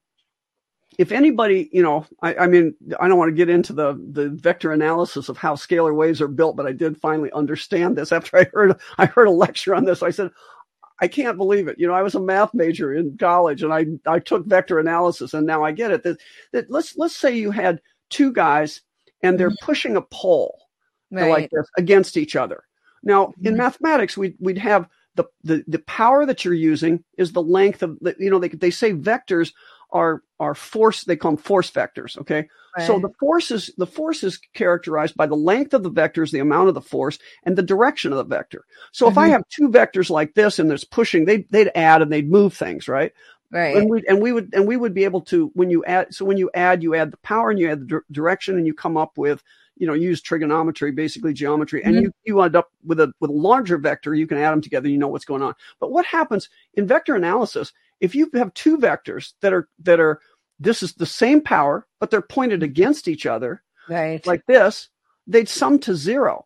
if 0.97 1.11
anybody, 1.11 1.69
you 1.71 1.81
know, 1.81 2.05
I, 2.21 2.35
I 2.35 2.47
mean, 2.47 2.75
I 2.99 3.07
don't 3.07 3.17
want 3.17 3.29
to 3.29 3.35
get 3.35 3.49
into 3.49 3.73
the 3.73 3.93
the 4.11 4.29
vector 4.29 4.71
analysis 4.71 5.29
of 5.29 5.37
how 5.37 5.55
scalar 5.55 5.95
waves 5.95 6.21
are 6.21 6.27
built, 6.27 6.55
but 6.55 6.65
I 6.65 6.71
did 6.71 6.99
finally 6.99 7.31
understand 7.31 7.97
this 7.97 8.11
after 8.11 8.37
I 8.37 8.45
heard 8.53 8.79
I 8.97 9.05
heard 9.05 9.27
a 9.27 9.31
lecture 9.31 9.75
on 9.75 9.85
this. 9.85 10.03
I 10.03 10.11
said, 10.11 10.31
I 11.01 11.07
can't 11.07 11.37
believe 11.37 11.67
it. 11.67 11.79
You 11.79 11.87
know, 11.87 11.93
I 11.93 12.01
was 12.01 12.15
a 12.15 12.19
math 12.19 12.53
major 12.53 12.93
in 12.93 13.17
college 13.17 13.63
and 13.63 13.73
I, 13.73 13.85
I 14.05 14.19
took 14.19 14.45
vector 14.45 14.79
analysis 14.79 15.33
and 15.33 15.47
now 15.47 15.63
I 15.63 15.71
get 15.71 15.91
it. 15.91 16.03
That, 16.03 16.19
that 16.51 16.69
let's, 16.69 16.97
let's 16.97 17.15
say 17.15 17.35
you 17.35 17.51
had 17.51 17.81
two 18.09 18.31
guys 18.31 18.81
and 19.23 19.39
they're 19.39 19.49
mm-hmm. 19.49 19.65
pushing 19.65 19.95
a 19.95 20.01
pole 20.01 20.59
right. 21.11 21.29
like 21.29 21.49
this 21.51 21.67
against 21.77 22.17
each 22.17 22.35
other. 22.35 22.63
Now, 23.03 23.27
mm-hmm. 23.27 23.47
in 23.47 23.57
mathematics, 23.57 24.17
we'd, 24.17 24.35
we'd 24.39 24.57
have 24.57 24.87
the, 25.15 25.25
the, 25.43 25.63
the 25.67 25.79
power 25.79 26.25
that 26.25 26.43
you're 26.43 26.53
using 26.53 27.03
is 27.17 27.31
the 27.31 27.41
length 27.41 27.83
of 27.83 27.97
the, 27.99 28.15
you 28.19 28.29
know, 28.29 28.39
they, 28.39 28.49
they 28.49 28.71
say 28.71 28.93
vectors 28.93 29.53
are, 29.91 30.23
are 30.39 30.55
force, 30.55 31.03
they 31.03 31.15
call 31.15 31.31
them 31.31 31.37
force 31.37 31.71
vectors. 31.71 32.17
Okay. 32.17 32.47
Right. 32.77 32.87
So 32.87 32.99
the 32.99 33.09
force 33.19 33.51
is, 33.51 33.71
the 33.77 33.87
force 33.87 34.23
is 34.23 34.39
characterized 34.53 35.15
by 35.15 35.25
the 35.25 35.35
length 35.35 35.73
of 35.73 35.83
the 35.83 35.91
vectors, 35.91 36.31
the 36.31 36.39
amount 36.39 36.69
of 36.69 36.75
the 36.75 36.81
force 36.81 37.17
and 37.43 37.55
the 37.55 37.63
direction 37.63 38.11
of 38.11 38.17
the 38.17 38.23
vector. 38.23 38.65
So 38.91 39.05
mm-hmm. 39.05 39.11
if 39.11 39.17
I 39.17 39.23
mm-hmm. 39.23 39.31
have 39.33 39.43
two 39.49 39.69
vectors 39.69 40.09
like 40.09 40.33
this 40.35 40.59
and 40.59 40.69
there's 40.69 40.83
pushing, 40.83 41.25
they, 41.25 41.45
they'd 41.49 41.71
add 41.75 42.01
and 42.01 42.11
they'd 42.11 42.29
move 42.29 42.53
things, 42.53 42.87
right? 42.87 43.11
Right. 43.51 43.75
And 43.75 43.89
we 43.89 44.03
and 44.07 44.21
we 44.21 44.31
would 44.31 44.53
and 44.53 44.67
we 44.67 44.77
would 44.77 44.93
be 44.93 45.05
able 45.05 45.21
to 45.21 45.49
when 45.55 45.71
you 45.71 45.83
add 45.85 46.13
so 46.13 46.23
when 46.23 46.37
you 46.37 46.51
add 46.53 46.83
you 46.83 46.93
add 46.93 47.09
the 47.09 47.17
power 47.17 47.49
and 47.49 47.57
you 47.57 47.71
add 47.71 47.81
the 47.81 47.85
dir- 47.85 48.05
direction 48.11 48.57
and 48.57 48.67
you 48.67 48.75
come 48.75 48.95
up 48.95 49.17
with 49.17 49.43
you 49.75 49.87
know 49.87 49.93
use 49.93 50.21
trigonometry 50.21 50.91
basically 50.91 51.33
geometry 51.33 51.83
and 51.83 51.95
Mhm. 51.95 52.01
you 52.03 52.11
you 52.25 52.41
end 52.41 52.55
up 52.55 52.71
with 52.85 52.99
a 52.99 53.11
with 53.19 53.31
a 53.31 53.33
larger 53.33 53.79
vector 53.79 54.13
you 54.13 54.27
can 54.27 54.37
add 54.37 54.51
them 54.51 54.61
together 54.61 54.87
you 54.87 54.99
know 54.99 55.07
what's 55.07 55.25
going 55.25 55.41
on 55.41 55.55
but 55.79 55.91
what 55.91 56.05
happens 56.05 56.49
in 56.75 56.85
vector 56.85 57.15
analysis 57.15 57.73
if 57.99 58.15
you 58.15 58.29
have 58.33 58.53
two 58.53 58.77
vectors 58.77 59.33
that 59.41 59.53
are 59.53 59.67
that 59.79 59.99
are 59.99 60.19
this 60.59 60.83
is 60.83 60.93
the 60.93 61.05
same 61.05 61.41
power 61.41 61.85
but 61.99 62.09
they're 62.11 62.21
pointed 62.21 62.63
against 62.63 63.07
each 63.07 63.25
other 63.25 63.63
Right. 63.89 64.25
like 64.27 64.45
this 64.45 64.89
they'd 65.27 65.49
sum 65.49 65.79
to 65.79 65.95
zero 65.95 66.45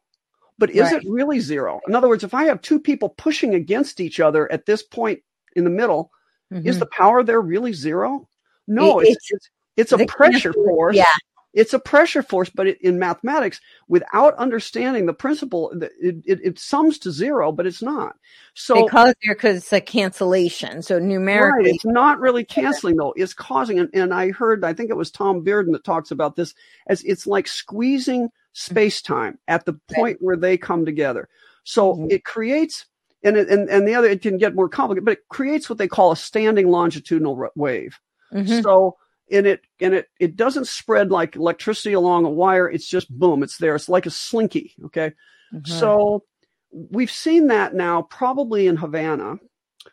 but 0.58 0.70
is 0.70 0.92
Right. 0.92 1.04
it 1.04 1.10
really 1.10 1.40
zero 1.40 1.80
in 1.88 1.96
other 1.96 2.08
words 2.08 2.24
if 2.24 2.34
i 2.34 2.44
have 2.46 2.62
two 2.62 2.80
people 2.80 3.10
pushing 3.10 3.56
against 3.56 4.00
each 4.00 4.20
other 4.20 4.52
at 4.52 4.66
this 4.66 4.84
point 4.84 5.20
in 5.56 5.64
the 5.64 5.70
middle 5.70 6.12
is 6.52 6.76
Mhm. 6.76 6.80
the 6.80 6.86
power 6.88 7.24
there 7.24 7.42
really 7.42 7.74
zero? 7.74 8.28
No, 8.68 9.00
It- 9.00 9.08
it's 9.10 9.32
it's, 9.32 9.50
it's 9.78 9.92
a 9.92 10.06
pressure 10.06 10.54
force. 10.54 10.96
yeah. 10.96 11.06
It's 11.54 11.74
a 11.74 11.80
pressure 11.80 12.24
force, 12.24 12.50
but 12.50 12.68
it, 12.68 12.82
in 12.82 12.98
mathematics, 12.98 13.62
without 13.88 14.36
understanding 14.36 15.06
the 15.06 15.14
principle, 15.14 15.72
it, 15.72 16.24
it, 16.26 16.40
it 16.44 16.60
sums 16.60 16.98
to 17.00 17.12
zero, 17.12 17.52
but 17.52 17.68
it's 17.68 17.82
not. 17.82 18.16
So 18.56 18.74
they 18.74 18.84
call 18.84 19.08
it 19.08 19.18
there 19.24 19.36
because 19.36 19.58
it's 19.58 19.74
a 19.74 19.80
cancellation. 19.80 20.82
So 20.82 20.96
right, 20.96 21.04
numerically, 21.04 21.72
it's 21.72 21.86
not 21.86 22.20
really 22.20 22.44
canceling 22.60 22.98
though. 22.98 23.14
It's 23.16 23.34
causing, 23.34 23.80
and, 23.80 23.90
and 23.94 24.14
I 24.14 24.32
heard, 24.32 24.64
I 24.66 24.74
think 24.74 24.90
it 24.90 24.98
was 24.98 25.12
Tom 25.12 25.46
Bearden 25.46 25.74
that 25.74 25.84
talks 25.84 26.12
about 26.12 26.36
this 26.36 26.56
as 26.88 27.04
it's 27.04 27.28
like 27.28 27.48
squeezing 27.48 28.30
space 28.54 29.02
time 29.02 29.38
at 29.48 29.66
the 29.66 29.80
point 29.94 30.18
where 30.22 30.38
they 30.38 30.58
come 30.58 30.86
together. 30.86 31.30
So 31.64 31.96
Mhm. 31.96 32.12
it 32.12 32.26
creates, 32.26 32.86
and 33.24 33.38
it, 33.38 33.48
and 33.50 33.70
and 33.70 33.88
the 33.88 33.96
other, 33.96 34.10
it 34.10 34.22
can 34.22 34.38
get 34.38 34.56
more 34.56 34.70
complicated, 34.70 35.06
but 35.06 35.14
it 35.20 35.28
creates 35.30 35.70
what 35.70 35.78
they 35.78 35.88
call 35.88 36.12
a 36.12 36.18
standing 36.18 36.70
longitudinal 36.70 37.50
wave. 37.56 38.00
Mhm. 38.34 38.62
So 38.64 38.98
and 39.32 39.46
it 39.48 39.62
and 39.80 39.94
it 39.94 40.10
it 40.20 40.36
doesn't 40.36 40.68
spread 40.68 41.12
like 41.12 41.36
electricity 41.36 41.94
along 41.94 42.26
a 42.26 42.30
wire. 42.30 42.70
It's 42.70 42.88
just 42.88 43.10
boom, 43.18 43.44
it's 43.44 43.58
there. 43.58 43.76
It's 43.76 43.90
like 43.90 44.06
a 44.06 44.12
slinky. 44.12 44.74
Okay. 44.86 45.12
Mhm. 45.54 45.68
So 45.68 46.24
we've 46.72 47.12
seen 47.12 47.48
that 47.48 47.74
now 47.76 48.02
probably 48.04 48.68
in 48.68 48.76
Havana. 48.76 49.36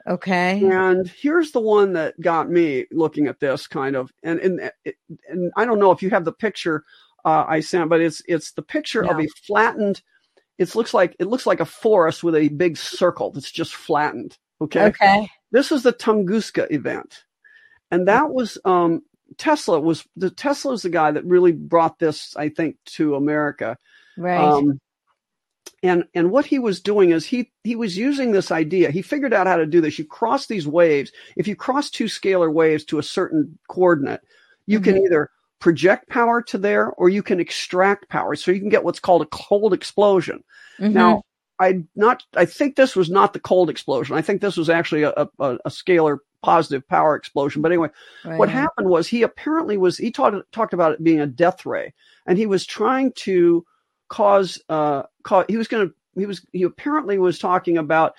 okay. 0.06 0.64
And 0.64 1.08
here's 1.08 1.52
the 1.52 1.60
one 1.60 1.92
that 1.94 2.18
got 2.20 2.48
me 2.50 2.86
looking 2.90 3.26
at 3.26 3.40
this 3.40 3.66
kind 3.66 3.96
of 3.96 4.10
and 4.22 4.40
and 4.40 4.70
and 5.28 5.52
I 5.56 5.64
don't 5.64 5.78
know 5.78 5.90
if 5.92 6.02
you 6.02 6.10
have 6.10 6.24
the 6.24 6.32
picture 6.32 6.84
uh, 7.24 7.44
I 7.46 7.60
sent, 7.60 7.90
but 7.90 8.00
it's 8.00 8.22
it's 8.26 8.52
the 8.52 8.62
picture 8.62 9.04
of 9.04 9.20
a 9.20 9.26
flattened. 9.46 10.02
It 10.58 10.74
looks 10.74 10.92
like 10.94 11.16
it 11.18 11.26
looks 11.26 11.46
like 11.46 11.60
a 11.60 11.66
forest 11.66 12.22
with 12.24 12.34
a 12.34 12.48
big 12.48 12.76
circle 12.76 13.30
that's 13.30 13.50
just 13.50 13.74
flattened. 13.74 14.38
Okay 14.62 14.86
Okay. 14.86 15.30
this 15.52 15.70
is 15.72 15.82
the 15.82 15.92
Tunguska 15.92 16.70
event, 16.70 17.24
and 17.90 18.08
that 18.08 18.30
was 18.30 18.56
um, 18.64 19.02
Tesla 19.38 19.80
was 19.80 20.04
the 20.16 20.30
Tesla 20.30 20.72
is 20.72 20.82
the 20.82 20.90
guy 20.90 21.10
that 21.10 21.24
really 21.24 21.52
brought 21.52 21.98
this, 21.98 22.36
I 22.36 22.48
think, 22.48 22.76
to 22.86 23.14
America. 23.14 23.76
Right. 24.16 24.38
Um, 24.38 24.80
and 25.82 26.04
and 26.14 26.30
what 26.30 26.44
he 26.44 26.58
was 26.58 26.80
doing 26.80 27.10
is 27.10 27.24
he 27.24 27.50
he 27.64 27.76
was 27.76 27.96
using 27.96 28.32
this 28.32 28.50
idea. 28.50 28.90
He 28.90 29.02
figured 29.02 29.32
out 29.32 29.46
how 29.46 29.56
to 29.56 29.66
do 29.66 29.80
this. 29.80 29.98
You 29.98 30.04
cross 30.04 30.46
these 30.46 30.66
waves. 30.66 31.12
If 31.36 31.48
you 31.48 31.56
cross 31.56 31.90
two 31.90 32.04
scalar 32.04 32.52
waves 32.52 32.84
to 32.86 32.98
a 32.98 33.02
certain 33.02 33.58
coordinate, 33.68 34.20
you 34.66 34.80
can 34.80 34.96
Mhm. 34.96 35.06
either 35.06 35.30
project 35.58 36.08
power 36.08 36.42
to 36.42 36.58
there 36.58 36.90
or 36.92 37.08
you 37.08 37.22
can 37.22 37.40
extract 37.40 38.08
power. 38.08 38.34
So 38.34 38.50
you 38.50 38.60
can 38.60 38.68
get 38.68 38.84
what's 38.84 39.00
called 39.00 39.22
a 39.22 39.26
cold 39.26 39.72
explosion. 39.72 40.42
Mhm. 40.78 40.92
Now, 40.92 41.22
I 41.60 41.84
not 41.94 42.24
I 42.34 42.46
think 42.46 42.76
this 42.76 42.96
was 42.96 43.10
not 43.10 43.32
the 43.32 43.40
cold 43.40 43.70
explosion. 43.70 44.16
I 44.16 44.22
think 44.22 44.40
this 44.40 44.56
was 44.56 44.70
actually 44.70 45.02
a, 45.02 45.12
a, 45.16 45.28
a 45.38 45.68
scalar 45.68 46.18
positive 46.42 46.86
power 46.88 47.14
explosion. 47.14 47.62
But 47.62 47.70
anyway, 47.70 47.90
Right. 48.24 48.38
what 48.38 48.48
happened 48.48 48.88
was 48.88 49.06
he 49.06 49.22
apparently 49.22 49.76
was 49.76 49.98
he 49.98 50.10
talked 50.10 50.50
talked 50.52 50.72
about 50.72 50.92
it 50.92 51.04
being 51.04 51.20
a 51.20 51.26
death 51.26 51.66
ray, 51.66 51.92
and 52.26 52.38
he 52.38 52.46
was 52.46 52.66
trying 52.66 53.12
to 53.12 53.64
cause 54.08 54.60
uh 54.68 55.02
cause, 55.22 55.44
he 55.48 55.56
was 55.56 55.68
going 55.68 55.88
to 55.88 55.94
he 56.18 56.26
was 56.26 56.44
he 56.52 56.62
apparently 56.62 57.18
was 57.18 57.38
talking 57.38 57.78
about 57.78 58.14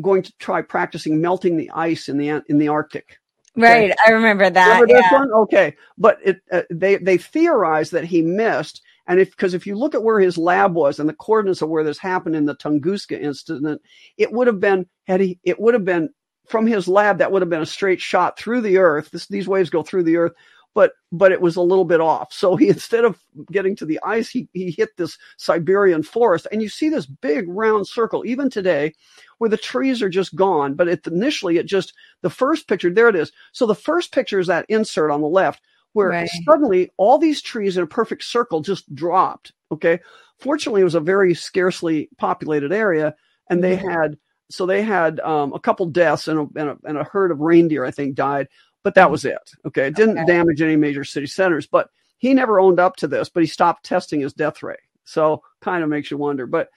going 0.00 0.22
to 0.22 0.32
try 0.38 0.62
practicing 0.62 1.20
melting 1.20 1.56
the 1.56 1.70
ice 1.74 2.08
in 2.08 2.16
the 2.16 2.42
in 2.48 2.58
the 2.58 2.68
Arctic. 2.68 3.18
Right. 3.56 3.94
I 4.06 4.10
remember 4.10 4.50
that. 4.50 4.80
Remember 4.80 5.00
yeah. 5.00 5.12
one? 5.12 5.32
Okay, 5.32 5.76
but 5.98 6.18
it 6.24 6.40
uh, 6.50 6.62
they 6.70 6.96
they 6.96 7.18
theorized 7.18 7.92
that 7.92 8.04
he 8.04 8.22
missed, 8.22 8.82
and 9.06 9.20
if 9.20 9.30
because 9.30 9.54
if 9.54 9.66
you 9.66 9.76
look 9.76 9.94
at 9.94 10.02
where 10.02 10.20
his 10.20 10.38
lab 10.38 10.74
was 10.74 10.98
and 10.98 11.08
the 11.08 11.14
coordinates 11.14 11.62
of 11.62 11.68
where 11.68 11.84
this 11.84 11.98
happened 11.98 12.36
in 12.36 12.46
the 12.46 12.56
Tunguska 12.56 13.20
incident, 13.20 13.80
it 14.16 14.32
would 14.32 14.46
have 14.46 14.60
been 14.60 14.86
had 15.06 15.20
he 15.20 15.38
it 15.44 15.60
would 15.60 15.74
have 15.74 15.84
been 15.84 16.10
from 16.48 16.66
his 16.66 16.88
lab 16.88 17.18
that 17.18 17.32
would 17.32 17.42
have 17.42 17.50
been 17.50 17.62
a 17.62 17.66
straight 17.66 18.00
shot 18.00 18.38
through 18.38 18.60
the 18.60 18.78
Earth. 18.78 19.10
This, 19.10 19.26
these 19.26 19.48
waves 19.48 19.70
go 19.70 19.82
through 19.82 20.04
the 20.04 20.16
Earth, 20.16 20.32
but 20.74 20.92
but 21.12 21.32
it 21.32 21.40
was 21.40 21.56
a 21.56 21.62
little 21.62 21.84
bit 21.84 22.00
off. 22.00 22.32
So 22.32 22.56
he 22.56 22.68
instead 22.70 23.04
of 23.04 23.18
getting 23.50 23.76
to 23.76 23.86
the 23.86 24.00
ice, 24.04 24.28
he 24.28 24.48
he 24.52 24.70
hit 24.70 24.96
this 24.96 25.18
Siberian 25.36 26.02
forest, 26.02 26.46
and 26.50 26.62
you 26.62 26.68
see 26.68 26.88
this 26.88 27.06
big 27.06 27.46
round 27.48 27.86
circle 27.86 28.24
even 28.26 28.50
today, 28.50 28.94
where 29.38 29.50
the 29.50 29.56
trees 29.56 30.02
are 30.02 30.08
just 30.08 30.34
gone. 30.34 30.74
But 30.74 30.88
it, 30.88 31.06
initially, 31.06 31.58
it 31.58 31.66
just 31.66 31.92
the 32.22 32.30
first 32.30 32.68
picture 32.68 32.90
there 32.90 33.08
it 33.08 33.16
is. 33.16 33.32
So 33.52 33.66
the 33.66 33.74
first 33.74 34.12
picture 34.12 34.38
is 34.38 34.46
that 34.48 34.66
insert 34.68 35.10
on 35.10 35.20
the 35.20 35.28
left, 35.28 35.62
where 35.94 36.10
Right. 36.10 36.28
suddenly 36.44 36.90
all 36.98 37.16
these 37.18 37.40
trees 37.40 37.76
in 37.76 37.82
a 37.82 37.86
perfect 37.86 38.24
circle 38.24 38.60
just 38.60 38.94
dropped. 38.94 39.52
Okay, 39.72 39.98
fortunately, 40.38 40.82
it 40.82 40.84
was 40.84 40.94
a 40.94 41.00
very 41.00 41.34
scarcely 41.34 42.08
populated 42.18 42.72
area, 42.72 43.14
and 43.48 43.64
they 43.64 43.76
Mhm. 43.76 43.90
had 43.90 44.18
so 44.50 44.66
they 44.66 44.82
had 44.82 45.18
um, 45.20 45.54
a 45.54 45.58
couple 45.58 45.86
deaths 45.86 46.28
and 46.28 46.38
a, 46.38 46.60
and 46.60 46.68
a 46.70 46.78
and 46.84 46.98
a 46.98 47.04
herd 47.04 47.30
of 47.30 47.40
reindeer, 47.40 47.84
I 47.84 47.90
think, 47.90 48.14
died. 48.14 48.48
But 48.82 48.94
that 48.96 49.10
was 49.10 49.24
it. 49.24 49.50
Okay, 49.64 49.86
it 49.86 49.96
didn't 49.96 50.18
Okay. 50.18 50.26
damage 50.26 50.60
any 50.60 50.76
major 50.76 51.02
city 51.04 51.26
centers. 51.26 51.66
But 51.66 51.88
he 52.18 52.34
never 52.34 52.60
owned 52.60 52.78
up 52.78 52.96
to 52.96 53.08
this. 53.08 53.30
But 53.30 53.42
he 53.42 53.46
stopped 53.46 53.84
testing 53.86 54.20
his 54.20 54.34
death 54.34 54.62
ray. 54.62 54.76
So 55.04 55.42
kind 55.62 55.82
of 55.82 55.88
makes 55.88 56.10
you 56.10 56.18
wonder. 56.18 56.46
But 56.46 56.68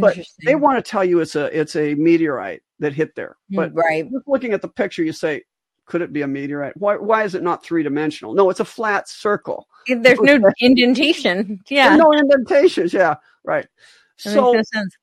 but 0.00 0.18
they 0.44 0.54
want 0.54 0.84
to 0.84 0.88
tell 0.88 1.04
you 1.04 1.20
it's 1.20 1.34
a 1.36 1.46
it's 1.58 1.76
a 1.76 1.94
meteorite 1.94 2.62
that 2.80 2.92
hit 2.92 3.14
there. 3.14 3.36
But 3.50 3.74
right. 3.74 4.10
just 4.10 4.28
looking 4.28 4.52
at 4.52 4.60
the 4.60 4.68
picture, 4.68 5.02
you 5.02 5.12
say, 5.12 5.44
could 5.86 6.02
it 6.02 6.12
be 6.12 6.22
a 6.22 6.26
meteorite? 6.26 6.76
Why 6.76 6.96
why 6.96 7.24
is 7.24 7.34
it 7.34 7.42
not 7.42 7.64
three 7.64 7.82
dimensional? 7.82 8.34
No, 8.34 8.50
it's 8.50 8.60
a 8.60 8.64
flat 8.64 9.08
circle. 9.08 9.68
There's 9.86 10.20
no 10.20 10.40
indentation. 10.60 11.60
Yeah. 11.68 11.96
No 11.96 12.12
indentations. 12.12 12.92
Yeah, 12.92 13.16
right. 13.44 13.66
That 14.24 14.30
So 14.32 14.52
makes 14.54 14.68
no 14.72 14.80
sense. 14.80 14.96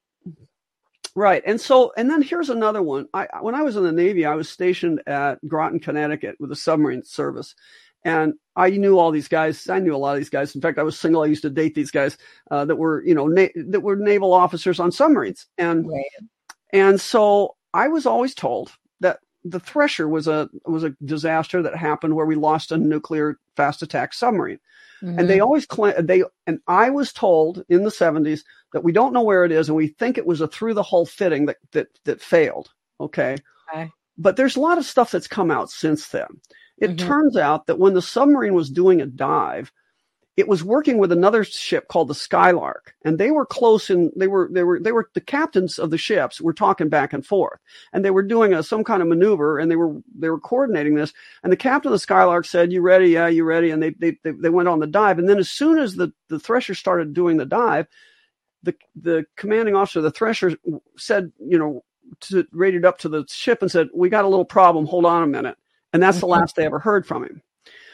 Right. 1.15 1.43
And 1.45 1.59
so, 1.59 1.91
and 1.97 2.09
then 2.09 2.21
here's 2.21 2.49
another 2.49 2.81
one. 2.81 3.07
I, 3.13 3.27
when 3.41 3.53
I 3.53 3.63
was 3.63 3.75
in 3.75 3.83
the 3.83 3.91
Navy, 3.91 4.25
I 4.25 4.35
was 4.35 4.49
stationed 4.49 5.01
at 5.07 5.45
Groton, 5.47 5.79
Connecticut 5.79 6.37
with 6.39 6.51
a 6.51 6.55
submarine 6.55 7.03
service. 7.03 7.53
And 8.05 8.33
I 8.55 8.69
knew 8.71 8.97
all 8.97 9.11
these 9.11 9.27
guys. 9.27 9.69
I 9.69 9.79
knew 9.79 9.95
a 9.95 9.97
lot 9.97 10.13
of 10.13 10.17
these 10.19 10.29
guys. 10.29 10.55
In 10.55 10.61
fact, 10.61 10.79
I 10.79 10.83
was 10.83 10.97
single. 10.97 11.21
I 11.21 11.27
used 11.27 11.43
to 11.43 11.49
date 11.49 11.75
these 11.75 11.91
guys 11.91 12.17
uh, 12.49 12.65
that 12.65 12.75
were, 12.75 13.03
you 13.05 13.13
know, 13.13 13.27
na- 13.27 13.47
that 13.67 13.81
were 13.81 13.95
naval 13.95 14.33
officers 14.33 14.79
on 14.79 14.91
submarines. 14.91 15.47
And 15.57 15.87
Right. 15.87 16.05
and 16.71 16.99
so 16.99 17.57
I 17.73 17.89
was 17.89 18.05
always 18.05 18.33
told 18.33 18.71
the 19.43 19.59
Thresher 19.59 20.07
was 20.07 20.27
a 20.27 20.49
was 20.65 20.83
a 20.83 20.95
disaster 21.03 21.61
that 21.61 21.75
happened 21.75 22.15
where 22.15 22.25
we 22.25 22.35
lost 22.35 22.71
a 22.71 22.77
nuclear 22.77 23.37
fast 23.55 23.81
attack 23.81 24.13
submarine 24.13 24.59
and 25.01 25.27
they 25.29 25.39
always 25.39 25.65
claim 25.65 25.93
they 26.05 26.23
and 26.47 26.59
I 26.67 26.89
was 26.91 27.11
told 27.11 27.63
in 27.69 27.83
the 27.83 27.89
70s 27.89 28.41
that 28.73 28.83
we 28.83 28.91
don't 28.91 29.13
know 29.13 29.23
where 29.23 29.43
it 29.45 29.51
is 29.51 29.67
and 29.67 29.75
we 29.75 29.87
think 29.87 30.17
it 30.17 30.25
was 30.27 30.41
a 30.41 30.47
through 30.47 30.75
the 30.75 30.83
hull 30.83 31.05
fitting 31.05 31.47
that 31.47 31.57
that 31.71 31.87
that 32.05 32.21
failed 32.21 32.69
okay 32.99 33.41
Okay. 33.73 33.91
but 34.17 34.35
there's 34.35 34.55
a 34.57 34.61
lot 34.61 34.77
of 34.77 34.85
stuff 34.85 35.11
that's 35.11 35.27
come 35.27 35.49
out 35.51 35.69
since 35.71 36.09
then 36.09 36.27
it 36.77 36.91
Mhm. 36.91 36.97
turns 36.97 37.37
out 37.37 37.65
that 37.67 37.79
when 37.79 37.93
the 37.95 38.01
submarine 38.01 38.53
was 38.53 38.69
doing 38.69 39.01
a 39.01 39.05
dive 39.07 39.71
it 40.41 40.47
was 40.47 40.63
working 40.63 40.97
with 40.97 41.11
another 41.11 41.43
ship 41.43 41.87
called 41.87 42.07
the 42.07 42.15
Skylark 42.15 42.95
and 43.05 43.17
they 43.17 43.31
were 43.31 43.45
close 43.45 43.89
and 43.91 44.11
they 44.15 44.27
were 44.27 44.49
they 44.51 44.63
were 44.63 44.79
they 44.79 44.91
were 44.91 45.07
the 45.13 45.21
captains 45.21 45.79
of 45.79 45.91
the 45.91 45.97
ships 45.97 46.41
were 46.41 46.53
talking 46.53 46.89
back 46.89 47.13
and 47.13 47.25
forth 47.25 47.59
and 47.93 48.03
they 48.03 48.11
were 48.11 48.23
doing 48.23 48.53
a, 48.53 48.63
some 48.63 48.83
kind 48.83 49.01
of 49.01 49.07
maneuver 49.07 49.59
and 49.59 49.69
they 49.69 49.75
were 49.75 49.95
they 50.17 50.29
were 50.29 50.39
coordinating 50.39 50.95
this 50.95 51.13
and 51.43 51.51
the 51.53 51.57
captain 51.57 51.89
of 51.89 51.93
the 51.93 51.99
Skylark 51.99 52.45
said, 52.45 52.71
"You 52.73 52.81
ready? 52.81 53.09
Yeah, 53.09 53.27
you 53.27 53.43
ready?" 53.43 53.71
And 53.71 53.81
they 53.81 53.91
they 53.91 54.17
they, 54.23 54.31
they 54.31 54.49
went 54.49 54.67
on 54.67 54.79
the 54.79 54.87
dive. 54.87 55.19
And 55.19 55.29
then 55.29 55.37
as 55.39 55.49
soon 55.49 55.77
as 55.77 55.95
the 55.95 56.11
the 56.27 56.39
Thresher 56.39 56.73
started 56.73 57.13
doing 57.13 57.37
the 57.37 57.45
dive, 57.45 57.87
the 58.63 58.75
the 58.95 59.25
commanding 59.35 59.75
officer 59.75 59.99
of 59.99 60.03
the 60.03 60.11
Thresher 60.11 60.57
said, 60.97 61.31
you 61.39 61.57
know, 61.57 61.83
to, 62.21 62.45
rated 62.51 62.85
up 62.85 62.97
to 62.99 63.09
the 63.09 63.25
ship 63.29 63.61
and 63.61 63.71
said, 63.71 63.89
"We 63.93 64.09
got 64.09 64.25
a 64.25 64.27
little 64.27 64.45
problem. 64.45 64.85
Hold 64.85 65.05
on 65.05 65.23
a 65.23 65.27
minute." 65.27 65.57
And 65.93 66.01
that's 66.01 66.19
the 66.19 66.27
Mhm. 66.27 66.37
last 66.39 66.55
they 66.55 66.65
ever 66.65 66.79
heard 66.79 67.05
from 67.05 67.23
him. 67.23 67.41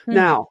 Hmm. 0.05 0.13
Now, 0.13 0.49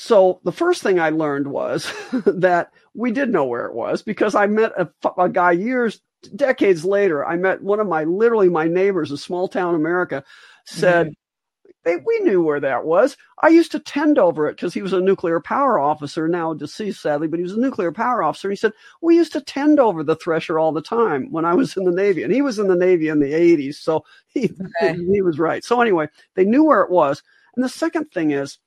so 0.00 0.38
the 0.44 0.52
first 0.52 0.80
thing 0.84 1.00
I 1.00 1.10
learned 1.10 1.48
was 1.48 1.92
that 2.24 2.70
we 2.94 3.10
did 3.10 3.30
know 3.30 3.46
where 3.46 3.66
it 3.66 3.74
was 3.74 4.00
because 4.00 4.36
I 4.36 4.46
met 4.46 4.70
a, 4.78 4.88
a 5.20 5.28
guy 5.28 5.50
years, 5.50 6.00
decades 6.36 6.84
later. 6.84 7.26
I 7.26 7.34
met 7.34 7.64
one 7.64 7.80
of 7.80 7.88
my 7.88 8.04
literally 8.04 8.48
my 8.48 8.68
neighbors 8.68 9.10
in 9.10 9.16
small 9.16 9.48
town 9.48 9.74
America. 9.74 10.22
Said 10.66 11.08
mm-hmm. 11.08 11.70
they, 11.82 11.96
we 11.96 12.20
knew 12.20 12.44
where 12.44 12.60
that 12.60 12.84
was. 12.84 13.16
I 13.42 13.48
used 13.48 13.72
to 13.72 13.80
tend 13.80 14.20
over 14.20 14.46
it 14.46 14.52
because 14.52 14.72
he 14.72 14.82
was 14.82 14.92
a 14.92 15.00
nuclear 15.00 15.40
power 15.40 15.80
officer, 15.80 16.28
now 16.28 16.54
deceased 16.54 17.02
sadly, 17.02 17.26
but 17.26 17.40
he 17.40 17.42
was 17.42 17.54
a 17.54 17.60
nuclear 17.60 17.90
power 17.90 18.22
officer. 18.22 18.50
He 18.50 18.56
said, 18.56 18.74
we 19.02 19.16
used 19.16 19.32
to 19.32 19.40
tend 19.40 19.80
over 19.80 20.04
the 20.04 20.14
thresher 20.14 20.60
all 20.60 20.70
the 20.70 20.80
time 20.80 21.26
when 21.32 21.44
I 21.44 21.54
was 21.54 21.76
in 21.76 21.82
the 21.82 21.90
Navy. 21.90 22.22
And 22.22 22.32
he 22.32 22.40
was 22.40 22.60
in 22.60 22.68
the 22.68 22.76
Navy 22.76 23.08
in 23.08 23.18
the 23.18 23.32
80s. 23.32 23.74
So 23.74 24.04
he, 24.28 24.52
okay. 24.80 24.96
he 24.96 25.22
was 25.22 25.40
right. 25.40 25.64
So 25.64 25.80
anyway, 25.80 26.06
they 26.36 26.44
knew 26.44 26.62
where 26.62 26.82
it 26.82 26.90
was. 26.90 27.20
And 27.56 27.64
the 27.64 27.68
second 27.68 28.12
thing 28.12 28.30
is, 28.30 28.60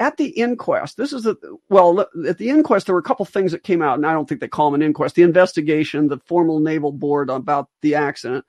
at 0.00 0.16
the 0.16 0.30
inquest, 0.30 0.96
this 0.96 1.12
is 1.12 1.26
a, 1.26 1.36
well, 1.68 2.06
at 2.26 2.38
the 2.38 2.48
inquest, 2.48 2.86
there 2.86 2.94
were 2.94 3.00
a 3.00 3.04
couple 3.04 3.26
things 3.26 3.52
that 3.52 3.62
came 3.62 3.82
out, 3.82 3.98
and 3.98 4.06
I 4.06 4.14
don't 4.14 4.26
think 4.26 4.40
they 4.40 4.48
call 4.48 4.70
them 4.70 4.80
an 4.80 4.86
inquest. 4.86 5.14
The 5.14 5.22
investigation, 5.22 6.08
the 6.08 6.18
formal 6.24 6.58
naval 6.58 6.90
board 6.90 7.28
about 7.28 7.68
the 7.82 7.94
accident, 7.94 8.46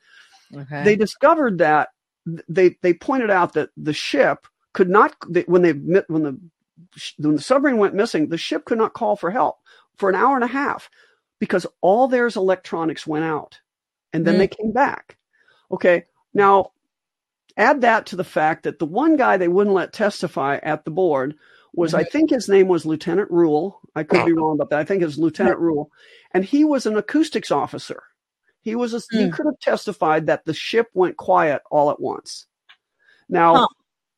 okay. 0.56 0.84
they 0.84 0.96
discovered 0.96 1.58
that 1.58 1.90
they 2.48 2.78
they 2.82 2.94
pointed 2.94 3.30
out 3.30 3.54
that 3.54 3.70
the 3.76 3.94
ship 3.94 4.48
could 4.74 4.90
not 4.90 5.14
they, 5.30 5.42
when 5.42 5.62
they 5.62 5.74
when 5.74 6.24
the 6.24 6.40
when 7.18 7.36
the 7.36 7.42
submarine 7.42 7.78
went 7.78 7.96
missing, 7.96 8.30
the 8.30 8.38
ship 8.38 8.64
could 8.64 8.78
not 8.78 8.94
call 8.94 9.18
for 9.18 9.30
help 9.30 9.58
for 9.98 10.08
an 10.08 10.16
hour 10.16 10.36
and 10.36 10.46
a 10.46 10.48
half 10.48 10.90
because 11.40 11.68
all 11.82 12.08
theirs 12.08 12.38
electronics 12.38 13.06
went 13.06 13.26
out, 13.26 13.60
and 14.14 14.26
then 14.26 14.36
mm. 14.36 14.40
they 14.40 14.48
came 14.48 14.72
back. 14.72 15.18
Okay, 15.70 16.06
now 16.34 16.72
add 17.58 17.82
that 17.82 18.08
to 18.08 18.16
the 18.16 18.24
fact 18.24 18.64
that 18.64 18.80
the 18.80 18.86
one 18.86 19.18
guy 19.18 19.38
they 19.38 19.48
wouldn't 19.48 19.76
let 19.76 19.94
testify 19.94 20.60
at 20.64 20.86
the 20.86 20.92
board 20.92 21.36
was 21.74 21.94
I 21.94 22.02
mm-hmm. 22.02 22.12
think 22.12 22.30
his 22.30 22.50
name 22.50 22.68
was 22.68 22.86
Lieutenant 22.86 23.32
Rule. 23.32 23.80
I 23.96 24.04
could 24.04 24.26
be 24.26 24.34
wrong 24.34 24.56
about 24.56 24.70
that. 24.72 24.80
I 24.80 24.84
think 24.84 25.02
it 25.02 25.06
was 25.06 25.18
Lieutenant 25.18 25.60
Rule, 25.60 25.90
and 26.34 26.44
he 26.44 26.64
was 26.64 26.86
an 26.86 26.98
acoustics 26.98 27.52
officer. 27.52 28.04
He 28.62 28.76
was 28.76 28.94
a, 28.94 28.98
mm. 28.98 29.26
he 29.26 29.32
could 29.32 29.46
have 29.46 29.60
testified 29.60 30.28
that 30.28 30.46
the 30.46 30.54
ship 30.54 30.88
went 30.94 31.18
quiet 31.18 31.62
all 31.72 31.90
at 31.90 32.00
once. 32.00 32.46
Now, 33.30 33.56
huh. 33.56 33.68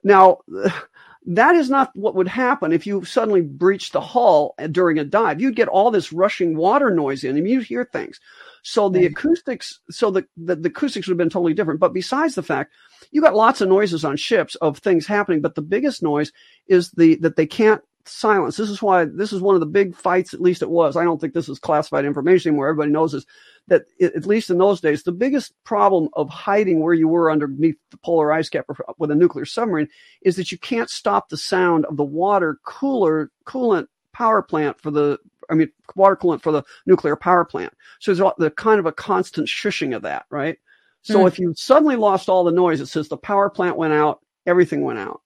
now 0.04 0.38
that 1.28 1.56
is 1.56 1.70
not 1.70 1.92
what 1.96 2.16
would 2.16 2.28
happen 2.28 2.74
if 2.74 2.86
you 2.86 3.06
suddenly 3.06 3.42
breached 3.42 3.94
the 3.94 4.02
hull 4.02 4.56
during 4.72 5.00
a 5.00 5.06
dive. 5.06 5.40
You'd 5.40 5.56
get 5.56 5.70
all 5.70 5.92
this 5.92 6.12
rushing 6.12 6.58
water 6.58 6.90
noise 6.90 7.24
in, 7.24 7.38
and 7.38 7.48
you'd 7.48 7.66
hear 7.66 7.86
things. 7.86 8.20
So 8.64 8.88
the 8.88 9.06
acoustics, 9.06 9.82
so 9.90 10.10
the, 10.10 10.26
the, 10.38 10.56
the 10.56 10.70
acoustics 10.70 11.06
would 11.08 11.14
have 11.14 11.18
been 11.18 11.30
totally 11.30 11.54
different. 11.54 11.82
But 11.82 11.94
besides 11.94 12.36
the 12.36 12.44
fact, 12.44 12.74
you 13.12 13.22
got 13.22 13.36
lots 13.36 13.60
of 13.60 13.68
noises 13.68 14.06
on 14.06 14.16
ships 14.16 14.56
of 14.56 14.78
things 14.78 15.06
happening, 15.06 15.42
but 15.42 15.56
the 15.56 15.62
biggest 15.62 16.02
noise 16.02 16.32
is 16.68 16.92
the 16.92 17.16
that 17.16 17.36
they 17.36 17.46
can't 17.46 17.82
silence. 18.06 18.56
This 18.56 18.70
is 18.70 18.82
why 18.82 19.06
this 19.06 19.34
is 19.34 19.42
one 19.42 19.56
of 19.56 19.60
the 19.60 19.66
big 19.66 19.96
fights, 19.96 20.34
at 20.34 20.42
least 20.42 20.62
it 20.62 20.70
was. 20.70 20.96
I 20.96 21.04
don't 21.04 21.20
think 21.20 21.34
this 21.34 21.50
is 21.50 21.60
classified 21.60 22.06
information 22.06 22.50
anymore. 22.50 22.70
Everybody 22.70 22.92
knows 22.92 23.12
this 23.12 23.26
that 23.68 23.84
at 24.02 24.26
least 24.26 24.50
in 24.50 24.58
those 24.58 24.80
days, 24.80 25.04
the 25.04 25.12
biggest 25.12 25.54
problem 25.66 26.08
of 26.14 26.30
hiding 26.30 26.80
where 26.80 26.94
you 26.94 27.10
were 27.10 27.32
underneath 27.32 27.76
the 27.92 27.98
polar 27.98 28.32
ice 28.32 28.50
cap 28.50 28.66
with 28.98 29.12
a 29.12 29.16
nuclear 29.16 29.46
submarine 29.46 29.90
is 30.22 30.38
that 30.38 30.52
you 30.52 30.58
can't 30.58 30.90
stop 30.90 31.30
the 31.30 31.38
sound 31.38 31.86
of 31.86 31.98
the 31.98 32.04
water 32.04 32.60
cooler 32.64 33.30
coolant 33.46 33.88
power 34.14 34.42
plant 34.42 34.80
for 34.80 34.92
the 34.92 35.18
I 35.54 35.56
mean 35.56 35.72
water 35.96 36.16
coolant 36.16 36.42
for 36.42 36.52
the 36.52 36.64
nuclear 36.86 37.16
power 37.16 37.46
plant. 37.46 37.74
So 38.00 38.14
there's 38.14 38.32
the 38.38 38.52
kind 38.52 38.80
of 38.80 38.86
a 38.86 38.92
constant 38.92 39.48
shushing 39.48 39.96
of 39.96 40.02
that, 40.02 40.26
right? 40.30 40.58
So 41.04 41.20
mm. 41.20 41.28
if 41.28 41.40
you 41.40 41.54
suddenly 41.56 41.96
lost 41.96 42.30
all 42.30 42.44
the 42.44 42.52
noise, 42.52 42.82
it 42.82 42.88
says 42.88 43.08
the 43.08 43.18
power 43.18 43.50
plant 43.50 43.78
went 43.78 43.94
out, 43.94 44.20
everything 44.46 44.82
went 44.82 45.00
out. 45.00 45.22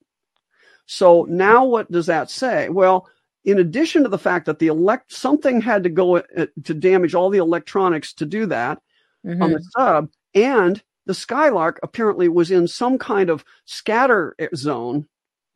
So 0.86 1.26
now 1.30 1.66
what 1.66 1.92
does 1.92 2.08
that 2.08 2.30
say? 2.30 2.70
Well, 2.70 3.08
in 3.46 3.60
addition 3.60 4.04
to 4.04 4.10
the 4.10 4.18
fact 4.18 4.46
that 4.46 4.60
the 4.60 4.68
elect 4.68 5.12
something 5.12 5.62
had 5.62 5.84
to 5.84 5.90
go 5.90 6.18
uh, 6.18 6.48
to 6.64 6.74
damage 6.74 7.16
all 7.16 7.30
the 7.30 7.38
electronics 7.38 8.14
to 8.14 8.26
do 8.26 8.46
that 8.48 8.82
mm-hmm. 9.26 9.42
on 9.42 9.52
the 9.52 9.58
mm-hmm. 9.58 9.82
sub 9.82 10.10
and 10.34 10.84
the 11.06 11.14
skylark 11.14 11.80
apparently 11.84 12.28
was 12.28 12.52
in 12.52 12.68
some 12.68 12.98
kind 12.98 13.30
of 13.30 13.46
scatter 13.66 14.36
uh, 14.42 14.48
zone 14.56 15.08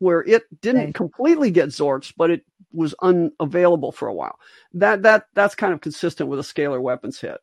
where 0.02 0.22
it 0.24 0.42
didn't 0.60 0.82
okay. 0.82 0.92
completely 0.92 1.50
get 1.50 1.68
zorts 1.68 2.12
but 2.16 2.30
it 2.30 2.44
was 2.72 2.94
unavailable 3.02 3.92
for 3.92 4.08
a 4.08 4.14
while 4.14 4.38
that 4.74 5.02
that 5.02 5.26
that's 5.34 5.54
kind 5.54 5.72
of 5.72 5.80
consistent 5.80 6.28
with 6.28 6.38
a 6.38 6.42
scalar 6.42 6.80
weapons 6.80 7.20
hit 7.20 7.40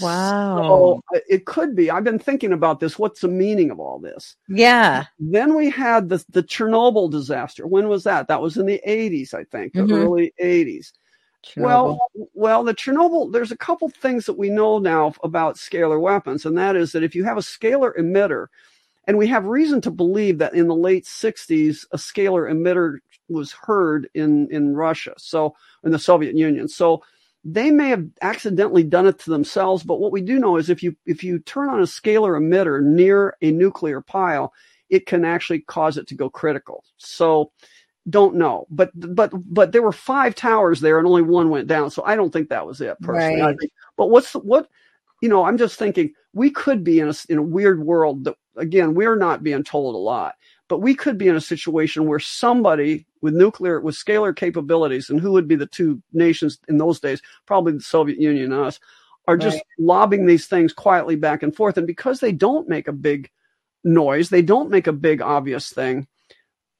Wow. 0.00 0.62
So 1.12 1.20
it 1.28 1.44
could 1.44 1.76
be. 1.76 1.90
I've 1.90 2.04
been 2.04 2.18
thinking 2.18 2.52
about 2.52 2.80
this. 2.80 2.98
What's 2.98 3.20
the 3.20 3.28
meaning 3.28 3.70
of 3.70 3.78
all 3.78 3.98
this? 3.98 4.36
Yeah. 4.48 5.04
Then 5.18 5.54
we 5.54 5.68
had 5.68 6.08
the, 6.08 6.24
the 6.30 6.42
Chernobyl 6.42 7.10
disaster. 7.10 7.66
When 7.66 7.88
was 7.88 8.04
that? 8.04 8.28
That 8.28 8.40
was 8.40 8.56
in 8.56 8.66
the 8.66 8.80
80s, 8.86 9.34
I 9.34 9.44
think, 9.44 9.74
mm-hmm. 9.74 9.86
the 9.88 9.94
early 9.94 10.32
80s. 10.40 10.92
Chernobyl. 11.44 11.62
Well, 11.62 12.10
well, 12.32 12.64
the 12.64 12.74
Chernobyl, 12.74 13.30
there's 13.30 13.52
a 13.52 13.56
couple 13.56 13.88
things 13.90 14.24
that 14.26 14.38
we 14.38 14.48
know 14.48 14.78
now 14.78 15.14
about 15.22 15.56
scalar 15.56 16.00
weapons, 16.00 16.46
and 16.46 16.56
that 16.56 16.76
is 16.76 16.92
that 16.92 17.02
if 17.02 17.14
you 17.14 17.24
have 17.24 17.36
a 17.36 17.42
scalar 17.42 17.94
emitter, 17.98 18.46
and 19.06 19.18
we 19.18 19.26
have 19.28 19.44
reason 19.44 19.80
to 19.82 19.90
believe 19.90 20.38
that 20.38 20.54
in 20.54 20.68
the 20.68 20.74
late 20.74 21.04
60s, 21.04 21.86
a 21.92 21.96
scalar 21.96 22.50
emitter 22.50 22.98
was 23.28 23.52
heard 23.52 24.08
in, 24.14 24.48
in 24.50 24.74
Russia, 24.74 25.14
so 25.16 25.54
in 25.84 25.92
the 25.92 25.98
Soviet 25.98 26.36
Union. 26.36 26.68
So 26.68 27.02
they 27.44 27.70
may 27.70 27.90
have 27.90 28.06
accidentally 28.22 28.84
done 28.84 29.06
it 29.06 29.18
to 29.20 29.30
themselves, 29.30 29.82
but 29.82 30.00
what 30.00 30.12
we 30.12 30.22
do 30.22 30.38
know 30.38 30.56
is 30.56 30.70
if 30.70 30.82
you 30.82 30.96
if 31.04 31.22
you 31.22 31.38
turn 31.40 31.68
on 31.68 31.80
a 31.80 31.84
scalar 31.84 32.40
emitter 32.40 32.82
near 32.82 33.36
a 33.42 33.50
nuclear 33.52 34.00
pile, 34.00 34.52
it 34.88 35.06
can 35.06 35.24
actually 35.24 35.60
cause 35.60 35.98
it 35.98 36.06
to 36.08 36.14
go 36.14 36.30
critical. 36.30 36.84
So 36.96 37.52
don't 38.08 38.36
know, 38.36 38.66
but 38.70 38.90
but 38.94 39.30
but 39.52 39.72
there 39.72 39.82
were 39.82 39.92
five 39.92 40.34
towers 40.34 40.80
there 40.80 40.98
and 40.98 41.06
only 41.06 41.22
one 41.22 41.50
went 41.50 41.68
down, 41.68 41.90
so 41.90 42.02
I 42.04 42.16
don't 42.16 42.32
think 42.32 42.48
that 42.48 42.66
was 42.66 42.80
it 42.80 42.98
personally. 43.02 43.42
Right. 43.42 43.58
Think, 43.58 43.72
but 43.96 44.08
what's 44.08 44.32
the, 44.32 44.38
what 44.38 44.68
you 45.20 45.28
know? 45.28 45.44
I'm 45.44 45.58
just 45.58 45.78
thinking 45.78 46.12
we 46.32 46.48
could 46.50 46.82
be 46.82 47.00
in 47.00 47.08
a 47.08 47.14
in 47.28 47.38
a 47.38 47.42
weird 47.42 47.80
world 47.84 48.24
that 48.24 48.36
again 48.56 48.94
we're 48.94 49.16
not 49.16 49.42
being 49.42 49.64
told 49.64 49.94
a 49.94 49.98
lot 49.98 50.34
but 50.68 50.80
we 50.80 50.94
could 50.94 51.18
be 51.18 51.28
in 51.28 51.36
a 51.36 51.40
situation 51.40 52.06
where 52.06 52.18
somebody 52.18 53.06
with 53.20 53.34
nuclear, 53.34 53.80
with 53.80 53.94
scalar 53.94 54.34
capabilities, 54.34 55.10
and 55.10 55.20
who 55.20 55.32
would 55.32 55.48
be 55.48 55.56
the 55.56 55.66
two 55.66 56.02
nations 56.12 56.58
in 56.68 56.78
those 56.78 57.00
days? 57.00 57.20
Probably 57.46 57.72
the 57.72 57.80
Soviet 57.80 58.18
Union 58.18 58.52
and 58.52 58.62
us, 58.62 58.80
are 59.26 59.36
just 59.36 59.56
right. 59.56 59.64
lobbing 59.78 60.26
these 60.26 60.46
things 60.46 60.72
quietly 60.72 61.16
back 61.16 61.42
and 61.42 61.54
forth. 61.54 61.78
And 61.78 61.86
because 61.86 62.20
they 62.20 62.32
don't 62.32 62.68
make 62.68 62.88
a 62.88 62.92
big 62.92 63.30
noise, 63.82 64.28
they 64.28 64.42
don't 64.42 64.70
make 64.70 64.86
a 64.86 64.92
big 64.92 65.22
obvious 65.22 65.70
thing, 65.70 66.06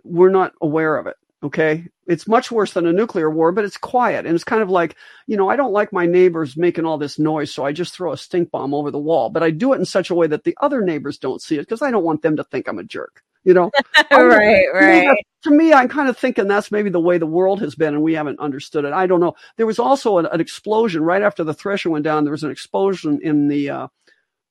we're 0.02 0.30
not 0.30 0.52
aware 0.60 0.96
of 0.96 1.06
it. 1.06 1.16
Okay. 1.44 1.87
It's 2.07 2.26
much 2.26 2.50
worse 2.50 2.72
than 2.72 2.87
a 2.87 2.92
nuclear 2.92 3.30
war, 3.30 3.52
but 3.52 3.64
it's 3.64 3.76
quiet. 3.76 4.24
And 4.24 4.35
it's 4.35 4.44
kind 4.44 4.62
of 4.62 4.70
like, 4.70 4.96
you 5.26 5.37
know, 5.37 5.50
I 5.50 5.57
don't 5.57 5.72
like 5.72 5.92
my 5.92 6.07
neighbors 6.07 6.57
making 6.57 6.87
all 6.87 6.98
this 6.98 7.18
noise, 7.18 7.52
so 7.52 7.64
I 7.64 7.72
just 7.72 7.94
throw 7.94 8.12
a 8.12 8.16
stink 8.16 8.50
bomb 8.50 8.74
over 8.74 8.90
the 8.90 8.98
wall. 8.98 9.28
But 9.30 9.42
I 9.42 9.50
do 9.50 9.72
it 9.74 9.78
in 9.78 9.85
such 9.85 10.11
a 10.11 10.14
way 10.14 10.26
that 10.26 10.44
the 10.44 10.57
other 10.61 10.83
neighbors 10.83 11.18
don't 11.18 11.42
see 11.42 11.57
it 11.57 11.62
because 11.62 11.83
I 11.83 11.90
don't 11.90 12.04
want 12.04 12.22
them 12.22 12.37
to 12.37 12.44
think 12.44 12.66
I'm 12.66 12.78
a 12.78 12.85
jerk 12.85 13.22
you 13.44 13.54
know 13.54 13.70
right 14.11 14.66
right 14.72 15.16
to 15.42 15.50
me 15.50 15.72
i'm 15.72 15.88
kind 15.88 16.09
of 16.09 16.18
thinking 16.18 16.48
that's 16.48 16.72
maybe 16.72 16.90
the 16.90 17.00
way 17.00 17.18
the 17.18 17.26
world 17.26 17.61
has 17.61 17.74
been 17.74 17.94
and 17.94 18.02
we 18.02 18.14
haven't 18.14 18.40
understood 18.40 18.85
it 18.85 18.92
i 18.92 19.07
don't 19.07 19.20
know 19.20 19.35
there 19.57 19.66
was 19.66 19.78
also 19.78 20.18
an, 20.18 20.26
an 20.26 20.40
explosion 20.40 21.02
right 21.02 21.22
after 21.22 21.44
the 21.44 21.54
thresher 21.54 21.90
went 21.90 22.04
down 22.04 22.24
there 22.24 22.33
was 22.33 22.44
an 22.44 22.50
explosion 22.50 23.20
in 23.22 23.48
the 23.48 23.70
uh, 23.70 23.87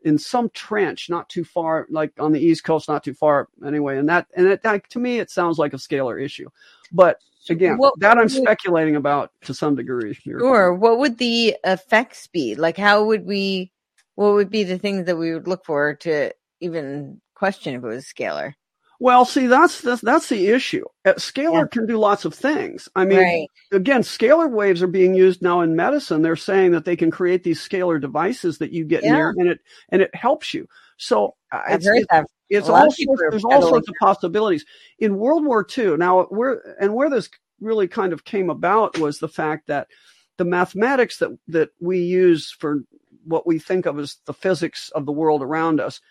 in 0.03 0.17
some 0.17 0.49
trench 0.49 1.09
not 1.09 1.29
too 1.29 1.43
far 1.43 1.87
like 1.89 2.11
on 2.19 2.31
the 2.31 2.39
east 2.39 2.63
coast 2.63 2.87
not 2.87 3.03
too 3.03 3.13
far 3.13 3.47
anyway 3.65 3.97
and 3.97 4.07
that 4.07 4.27
and 4.35 4.47
it, 4.47 4.61
that, 4.61 4.89
to 4.89 4.99
me 4.99 5.19
it 5.19 5.29
sounds 5.29 5.57
like 5.57 5.73
a 5.73 5.77
scalar 5.77 6.21
issue. 6.21 6.49
But 6.91 7.19
again 7.49 7.77
what, 7.77 7.93
that 7.99 8.17
i'm 8.17 8.29
speculating 8.29 8.95
about 8.95 9.31
to 9.41 9.53
some 9.53 9.75
degree 9.75 10.13
Here. 10.23 10.39
sure. 10.39 10.73
What 10.73 10.99
would 10.99 11.17
the 11.17 11.57
effects 11.65 12.27
be? 12.27 12.55
Like 12.55 12.77
how 12.77 13.03
would 13.05 13.25
we 13.25 13.71
what 14.15 14.33
would 14.33 14.49
be 14.49 14.63
the 14.63 14.77
things 14.77 15.05
that 15.05 15.17
we 15.17 15.33
would 15.33 15.47
look 15.47 15.65
for 15.65 15.95
to 15.95 16.31
even 16.59 17.19
question 17.35 17.75
if 17.75 17.83
it 17.83 17.87
was 17.87 18.05
scalar 18.05 18.53
well, 18.99 19.25
see, 19.25 19.47
that's 19.47 19.81
that's, 19.81 20.01
that's 20.01 20.29
the 20.29 20.47
issue. 20.47 20.85
Uh, 21.05 21.13
scalar 21.13 21.63
yeah. 21.63 21.67
can 21.71 21.85
do 21.85 21.97
lots 21.97 22.25
of 22.25 22.33
things. 22.33 22.87
I 22.95 23.05
mean, 23.05 23.19
right. 23.19 23.47
again, 23.71 24.01
scalar 24.01 24.49
waves 24.49 24.81
are 24.81 24.87
being 24.87 25.13
used 25.13 25.41
now 25.41 25.61
in 25.61 25.75
medicine. 25.75 26.21
They're 26.21 26.35
saying 26.35 26.71
that 26.71 26.85
they 26.85 26.95
can 26.95 27.11
create 27.11 27.43
these 27.43 27.59
scalar 27.59 27.99
devices 27.99 28.59
that 28.59 28.71
you 28.71 28.85
get 28.85 29.03
yeah. 29.03 29.13
near, 29.13 29.29
and 29.29 29.49
it 29.49 29.59
and 29.89 30.01
it 30.01 30.13
helps 30.15 30.53
you. 30.53 30.67
So 30.97 31.35
uh, 31.51 31.61
it's, 31.69 31.85
it's, 31.87 32.07
it's 32.49 32.69
all 32.69 32.91
sorts, 32.91 33.21
there's 33.29 33.45
all 33.45 33.61
sorts 33.61 33.89
of 33.89 33.95
possibilities 33.99 34.65
in 34.99 35.17
World 35.17 35.45
War 35.45 35.65
II. 35.77 35.97
Now, 35.97 36.23
where 36.25 36.75
and 36.79 36.93
where 36.93 37.09
this 37.09 37.29
really 37.59 37.87
kind 37.87 38.13
of 38.13 38.23
came 38.23 38.49
about 38.49 38.97
was 38.99 39.19
the 39.19 39.27
fact 39.27 39.67
that 39.67 39.87
the 40.37 40.45
mathematics 40.45 41.17
that 41.17 41.37
that 41.47 41.69
we 41.79 41.99
use 41.99 42.51
for 42.51 42.83
what 43.25 43.47
we 43.47 43.59
think 43.59 43.85
of 43.85 43.97
as 43.99 44.17
the 44.25 44.33
physics 44.33 44.89
of 44.89 45.05
the 45.05 45.11
world 45.11 45.41
around 45.41 45.79
us 45.79 46.01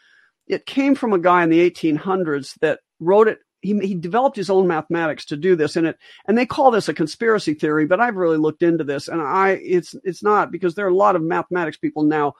it 0.46 0.66
came 0.66 0.94
from 0.94 1.12
a 1.12 1.18
guy 1.18 1.42
in 1.42 1.50
the 1.50 1.70
1800s 1.70 2.58
that 2.60 2.80
wrote 3.00 3.28
it. 3.28 3.38
He, 3.60 3.78
he 3.78 3.94
developed 3.94 4.36
his 4.36 4.50
own 4.50 4.66
mathematics 4.66 5.24
to 5.26 5.36
do 5.36 5.54
this, 5.54 5.76
and 5.76 5.86
it 5.86 5.96
and 6.26 6.36
they 6.36 6.46
call 6.46 6.72
this 6.72 6.88
a 6.88 6.94
conspiracy 6.94 7.54
theory. 7.54 7.86
But 7.86 8.00
I've 8.00 8.16
really 8.16 8.36
looked 8.36 8.64
into 8.64 8.82
this, 8.82 9.06
and 9.06 9.22
I 9.22 9.50
it's 9.62 9.94
it's 10.02 10.22
not 10.22 10.50
because 10.50 10.74
there 10.74 10.84
are 10.84 10.90
a 10.90 10.94
lot 10.94 11.14
of 11.14 11.22
mathematics 11.22 11.76
people 11.76 12.02
now 12.02 12.34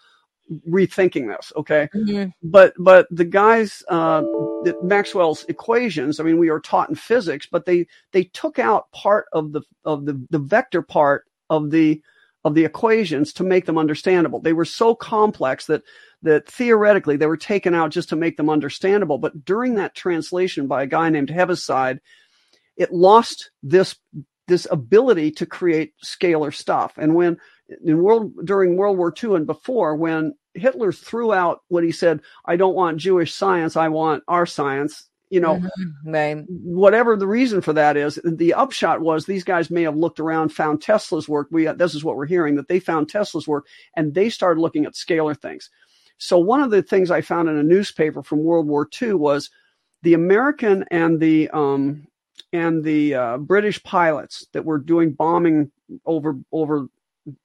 rethinking 0.68 1.34
this 1.34 1.52
okay 1.56 1.88
mm-hmm. 1.94 2.28
but 2.42 2.74
but 2.78 3.06
the 3.10 3.24
guys 3.24 3.82
uh 3.88 4.22
maxwell's 4.82 5.44
equations 5.44 6.18
i 6.18 6.22
mean 6.22 6.38
we 6.38 6.50
are 6.50 6.60
taught 6.60 6.88
in 6.88 6.94
physics 6.94 7.46
but 7.50 7.64
they 7.64 7.86
they 8.12 8.24
took 8.24 8.58
out 8.58 8.90
part 8.92 9.26
of 9.32 9.52
the 9.52 9.62
of 9.84 10.04
the 10.04 10.20
the 10.30 10.38
vector 10.38 10.82
part 10.82 11.24
of 11.48 11.70
the 11.70 12.02
of 12.44 12.54
the 12.54 12.64
equations 12.64 13.32
to 13.32 13.44
make 13.44 13.66
them 13.66 13.78
understandable 13.78 14.40
they 14.40 14.52
were 14.52 14.64
so 14.64 14.94
complex 14.94 15.66
that 15.66 15.82
that 16.22 16.48
theoretically 16.48 17.16
they 17.16 17.26
were 17.26 17.36
taken 17.36 17.74
out 17.74 17.90
just 17.90 18.08
to 18.10 18.16
make 18.16 18.36
them 18.36 18.50
understandable. 18.50 19.18
But 19.18 19.44
during 19.44 19.74
that 19.74 19.94
translation 19.94 20.66
by 20.66 20.82
a 20.82 20.86
guy 20.86 21.10
named 21.10 21.30
Heaviside, 21.30 22.00
it 22.76 22.92
lost 22.92 23.50
this 23.62 23.96
this 24.48 24.66
ability 24.70 25.30
to 25.30 25.46
create 25.46 25.94
scalar 26.04 26.52
stuff. 26.52 26.94
And 26.96 27.14
when 27.14 27.38
in 27.84 28.02
world 28.02 28.32
during 28.44 28.76
World 28.76 28.98
War 28.98 29.12
II 29.22 29.36
and 29.36 29.46
before, 29.46 29.96
when 29.96 30.34
Hitler 30.54 30.92
threw 30.92 31.32
out 31.32 31.60
what 31.68 31.84
he 31.84 31.92
said, 31.92 32.20
I 32.44 32.56
don't 32.56 32.74
want 32.74 32.98
Jewish 32.98 33.34
science, 33.34 33.76
I 33.76 33.88
want 33.88 34.22
our 34.28 34.46
science. 34.46 35.08
You 35.30 35.40
know, 35.40 35.54
mm-hmm. 35.54 36.10
right. 36.12 36.44
whatever 36.48 37.16
the 37.16 37.26
reason 37.26 37.62
for 37.62 37.72
that 37.72 37.96
is, 37.96 38.20
the 38.22 38.52
upshot 38.52 39.00
was 39.00 39.24
these 39.24 39.44
guys 39.44 39.70
may 39.70 39.80
have 39.80 39.96
looked 39.96 40.20
around, 40.20 40.50
found 40.50 40.82
Tesla's 40.82 41.26
work. 41.26 41.48
We 41.50 41.64
this 41.64 41.94
is 41.94 42.04
what 42.04 42.16
we're 42.16 42.26
hearing 42.26 42.56
that 42.56 42.68
they 42.68 42.78
found 42.78 43.08
Tesla's 43.08 43.48
work, 43.48 43.66
and 43.96 44.12
they 44.12 44.28
started 44.28 44.60
looking 44.60 44.84
at 44.84 44.92
scalar 44.92 45.40
things. 45.40 45.70
So 46.18 46.38
one 46.38 46.62
of 46.62 46.70
the 46.70 46.82
things 46.82 47.10
I 47.10 47.20
found 47.20 47.48
in 47.48 47.56
a 47.56 47.62
newspaper 47.62 48.22
from 48.22 48.44
World 48.44 48.66
War 48.66 48.88
II 49.00 49.14
was 49.14 49.50
the 50.02 50.14
American 50.14 50.84
and 50.90 51.20
the 51.20 51.48
um, 51.50 52.06
and 52.52 52.84
the 52.84 53.14
uh, 53.14 53.38
British 53.38 53.82
pilots 53.82 54.46
that 54.52 54.64
were 54.64 54.78
doing 54.78 55.12
bombing 55.12 55.70
over 56.04 56.36
over 56.52 56.86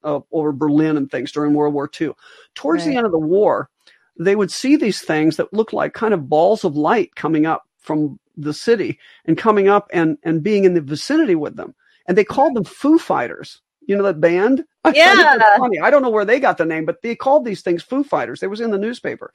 uh, 0.04 0.20
over 0.32 0.52
Berlin 0.52 0.96
and 0.96 1.10
things 1.10 1.32
during 1.32 1.54
World 1.54 1.74
War 1.74 1.90
II. 2.00 2.12
Towards 2.54 2.84
right. 2.84 2.90
the 2.90 2.96
end 2.96 3.06
of 3.06 3.12
the 3.12 3.18
war, 3.18 3.70
they 4.18 4.36
would 4.36 4.50
see 4.50 4.76
these 4.76 5.00
things 5.00 5.36
that 5.36 5.52
looked 5.52 5.72
like 5.72 5.94
kind 5.94 6.14
of 6.14 6.28
balls 6.28 6.64
of 6.64 6.76
light 6.76 7.14
coming 7.14 7.46
up 7.46 7.62
from 7.78 8.18
the 8.36 8.54
city 8.54 8.98
and 9.24 9.38
coming 9.38 9.68
up 9.68 9.88
and 9.92 10.18
and 10.22 10.42
being 10.42 10.64
in 10.64 10.74
the 10.74 10.80
vicinity 10.80 11.34
with 11.34 11.56
them, 11.56 11.74
and 12.06 12.16
they 12.16 12.24
called 12.24 12.54
them 12.54 12.64
Foo 12.64 12.98
Fighters. 12.98 13.60
You 13.86 13.96
know 13.96 14.04
that 14.04 14.20
band? 14.20 14.64
Yeah. 14.94 15.36
I, 15.40 15.58
funny. 15.58 15.80
I 15.80 15.90
don't 15.90 16.02
know 16.02 16.10
where 16.10 16.24
they 16.24 16.40
got 16.40 16.58
the 16.58 16.64
name, 16.64 16.84
but 16.84 17.02
they 17.02 17.14
called 17.14 17.44
these 17.44 17.62
things 17.62 17.82
Foo 17.82 18.04
Fighters. 18.04 18.42
It 18.42 18.50
was 18.50 18.60
in 18.60 18.70
the 18.70 18.78
newspaper, 18.78 19.32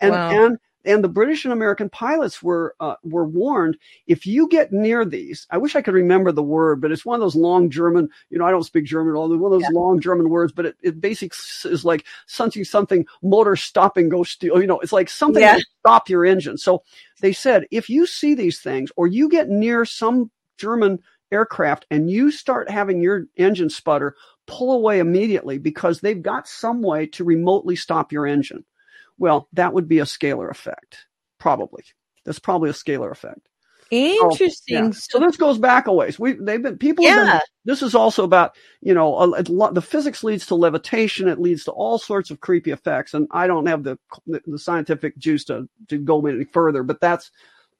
and 0.00 0.12
wow. 0.12 0.30
and 0.30 0.58
and 0.86 1.02
the 1.02 1.08
British 1.08 1.44
and 1.44 1.52
American 1.52 1.90
pilots 1.90 2.42
were 2.42 2.74
uh, 2.80 2.94
were 3.02 3.26
warned 3.26 3.76
if 4.06 4.24
you 4.24 4.48
get 4.48 4.72
near 4.72 5.04
these. 5.04 5.46
I 5.50 5.58
wish 5.58 5.74
I 5.74 5.82
could 5.82 5.94
remember 5.94 6.32
the 6.32 6.42
word, 6.42 6.80
but 6.80 6.92
it's 6.92 7.04
one 7.04 7.16
of 7.16 7.20
those 7.20 7.34
long 7.34 7.68
German. 7.68 8.08
You 8.30 8.38
know, 8.38 8.46
I 8.46 8.50
don't 8.52 8.62
speak 8.62 8.84
German 8.84 9.14
at 9.14 9.18
all. 9.18 9.28
One 9.28 9.52
of 9.52 9.60
those 9.60 9.68
yeah. 9.70 9.78
long 9.78 10.00
German 10.00 10.30
words, 10.30 10.52
but 10.52 10.66
it, 10.66 10.76
it 10.82 11.00
basically 11.00 11.36
is 11.70 11.84
like 11.84 12.06
something 12.26 12.64
something 12.64 13.04
motor 13.22 13.56
stopping 13.56 14.08
go 14.08 14.22
steal. 14.22 14.60
You 14.60 14.66
know, 14.66 14.78
it's 14.78 14.92
like 14.92 15.10
something 15.10 15.42
yeah. 15.42 15.56
to 15.56 15.66
stop 15.80 16.08
your 16.08 16.24
engine. 16.24 16.56
So 16.56 16.84
they 17.20 17.32
said 17.32 17.66
if 17.70 17.90
you 17.90 18.06
see 18.06 18.34
these 18.34 18.60
things 18.60 18.90
or 18.96 19.08
you 19.08 19.28
get 19.28 19.48
near 19.48 19.84
some 19.84 20.30
German 20.56 21.00
aircraft 21.32 21.86
and 21.90 22.08
you 22.08 22.30
start 22.30 22.70
having 22.70 23.00
your 23.00 23.26
engine 23.36 23.70
sputter, 23.70 24.14
pull 24.46 24.72
away 24.72 24.98
immediately 24.98 25.58
because 25.58 26.00
they've 26.00 26.22
got 26.22 26.48
some 26.48 26.82
way 26.82 27.06
to 27.06 27.24
remotely 27.24 27.76
stop 27.76 28.12
your 28.12 28.26
engine. 28.26 28.64
Well, 29.18 29.48
that 29.52 29.72
would 29.72 29.88
be 29.88 29.98
a 29.98 30.04
scalar 30.04 30.50
effect, 30.50 31.06
probably. 31.38 31.84
That's 32.24 32.38
probably 32.38 32.70
a 32.70 32.74
scalar 32.74 33.10
effect. 33.10 33.40
Interesting. 33.90 34.92
So, 34.92 35.18
yeah. 35.18 35.20
so 35.20 35.20
this 35.20 35.36
goes 35.36 35.58
back 35.58 35.86
a 35.86 35.92
ways. 35.92 36.18
We 36.18 36.32
they've 36.32 36.62
been 36.62 36.76
people. 36.76 37.04
Yeah. 37.04 37.24
Been, 37.24 37.40
this 37.64 37.82
is 37.82 37.94
also 37.94 38.24
about 38.24 38.56
you 38.80 38.94
know 38.94 39.16
a, 39.16 39.30
a 39.30 39.42
the 39.42 39.82
physics 39.82 40.24
leads 40.24 40.46
to 40.46 40.56
levitation. 40.56 41.28
It 41.28 41.40
leads 41.40 41.64
to 41.64 41.70
all 41.70 41.98
sorts 41.98 42.30
of 42.30 42.40
creepy 42.40 42.72
effects, 42.72 43.14
and 43.14 43.28
I 43.30 43.46
don't 43.46 43.66
have 43.66 43.84
the 43.84 43.96
the 44.26 44.58
scientific 44.58 45.16
juice 45.18 45.44
to 45.44 45.68
to 45.88 45.98
go 45.98 46.24
any 46.26 46.44
further. 46.44 46.82
But 46.82 47.00
that's 47.00 47.30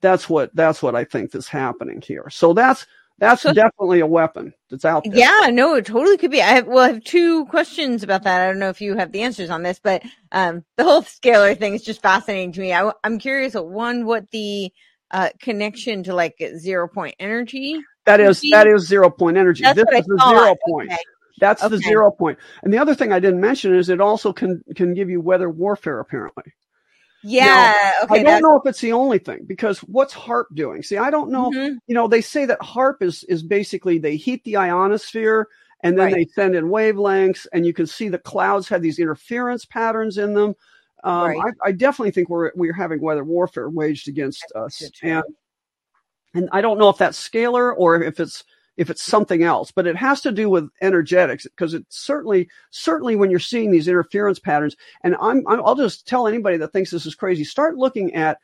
that's 0.00 0.28
what 0.28 0.54
that's 0.54 0.80
what 0.80 0.94
I 0.94 1.04
think 1.04 1.34
is 1.34 1.48
happening 1.48 2.00
here. 2.00 2.28
So 2.30 2.52
that's 2.52 2.86
that's 3.18 3.42
definitely 3.42 4.00
a 4.00 4.06
weapon 4.06 4.52
that's 4.70 4.84
out 4.84 5.04
there. 5.04 5.16
Yeah, 5.16 5.50
no, 5.50 5.74
it 5.74 5.86
totally 5.86 6.18
could 6.18 6.30
be. 6.30 6.42
I 6.42 6.52
have, 6.52 6.66
well, 6.66 6.84
I 6.84 6.88
have 6.88 7.04
two 7.04 7.46
questions 7.46 8.02
about 8.02 8.24
that. 8.24 8.42
I 8.42 8.46
don't 8.46 8.58
know 8.58 8.68
if 8.68 8.80
you 8.80 8.96
have 8.96 9.12
the 9.12 9.22
answers 9.22 9.48
on 9.48 9.62
this, 9.62 9.80
but 9.82 10.02
um, 10.32 10.64
the 10.76 10.84
whole 10.84 11.02
scalar 11.02 11.58
thing 11.58 11.74
is 11.74 11.82
just 11.82 12.02
fascinating 12.02 12.52
to 12.52 12.60
me. 12.60 12.72
I, 12.72 12.92
am 13.04 13.18
curious, 13.18 13.54
one, 13.54 14.04
what 14.04 14.30
the 14.32 14.70
uh, 15.10 15.30
connection 15.40 16.02
to 16.04 16.14
like 16.14 16.36
zero 16.56 16.88
point 16.88 17.14
energy. 17.18 17.80
That 18.04 18.20
is 18.20 18.42
that 18.52 18.66
is 18.66 18.86
zero 18.86 19.10
point 19.10 19.36
energy. 19.36 19.62
That's 19.62 19.76
this 19.76 20.00
is 20.00 20.06
the 20.06 20.28
zero 20.28 20.56
point. 20.68 20.92
Okay. 20.92 21.00
That's 21.38 21.62
okay. 21.62 21.76
the 21.76 21.78
zero 21.78 22.10
point. 22.10 22.38
And 22.62 22.72
the 22.72 22.78
other 22.78 22.94
thing 22.94 23.12
I 23.12 23.20
didn't 23.20 23.40
mention 23.40 23.74
is 23.74 23.88
it 23.88 24.00
also 24.00 24.32
can 24.32 24.62
can 24.74 24.94
give 24.94 25.10
you 25.10 25.20
weather 25.20 25.50
warfare 25.50 26.00
apparently. 26.00 26.44
Yeah. 27.28 27.74
Now, 28.00 28.04
okay, 28.04 28.20
I 28.20 28.22
don't 28.22 28.42
know 28.42 28.56
if 28.56 28.66
it's 28.66 28.80
the 28.80 28.92
only 28.92 29.18
thing 29.18 29.44
because 29.46 29.80
what's 29.80 30.14
HAARP 30.14 30.44
doing? 30.54 30.82
See, 30.84 30.96
I 30.96 31.10
don't 31.10 31.30
know. 31.30 31.50
Mm-hmm. 31.50 31.78
You 31.88 31.94
know, 31.94 32.06
they 32.06 32.20
say 32.20 32.44
that 32.46 32.60
HAARP 32.60 33.02
is 33.02 33.24
is 33.24 33.42
basically 33.42 33.98
they 33.98 34.14
heat 34.14 34.44
the 34.44 34.56
ionosphere 34.56 35.48
and 35.82 35.98
then 35.98 36.06
right. 36.06 36.14
they 36.14 36.26
send 36.34 36.54
in 36.54 36.66
wavelengths, 36.66 37.46
and 37.52 37.66
you 37.66 37.72
can 37.72 37.86
see 37.86 38.08
the 38.08 38.18
clouds 38.18 38.68
have 38.68 38.80
these 38.80 39.00
interference 39.00 39.64
patterns 39.64 40.18
in 40.18 40.34
them. 40.34 40.54
Um, 41.02 41.28
right. 41.28 41.38
I, 41.64 41.68
I, 41.68 41.72
definitely 41.72 42.12
think 42.12 42.28
we're 42.28 42.52
we're 42.54 42.72
having 42.72 43.00
weather 43.00 43.24
warfare 43.24 43.70
waged 43.70 44.08
against 44.08 44.44
that's 44.54 44.82
us, 44.82 44.90
and 45.02 45.24
and 46.34 46.48
I 46.52 46.60
don't 46.60 46.78
know 46.78 46.88
if 46.88 46.98
that's 46.98 47.28
scalar 47.28 47.74
or 47.76 48.02
if 48.02 48.20
it's 48.20 48.44
if 48.76 48.90
it's 48.90 49.02
something 49.02 49.42
else, 49.42 49.70
but 49.70 49.86
it 49.86 49.96
has 49.96 50.20
to 50.22 50.32
do 50.32 50.50
with 50.50 50.68
energetics 50.82 51.44
because 51.44 51.74
it's 51.74 51.98
certainly, 51.98 52.48
certainly 52.70 53.16
when 53.16 53.30
you're 53.30 53.40
seeing 53.40 53.70
these 53.70 53.88
interference 53.88 54.38
patterns, 54.38 54.76
and 55.02 55.16
I'm, 55.20 55.46
i 55.48 55.54
will 55.56 55.74
just 55.74 56.06
tell 56.06 56.26
anybody 56.26 56.56
that 56.58 56.72
thinks 56.72 56.90
this 56.90 57.06
is 57.06 57.14
crazy, 57.14 57.44
start 57.44 57.76
looking 57.76 58.14
at, 58.14 58.38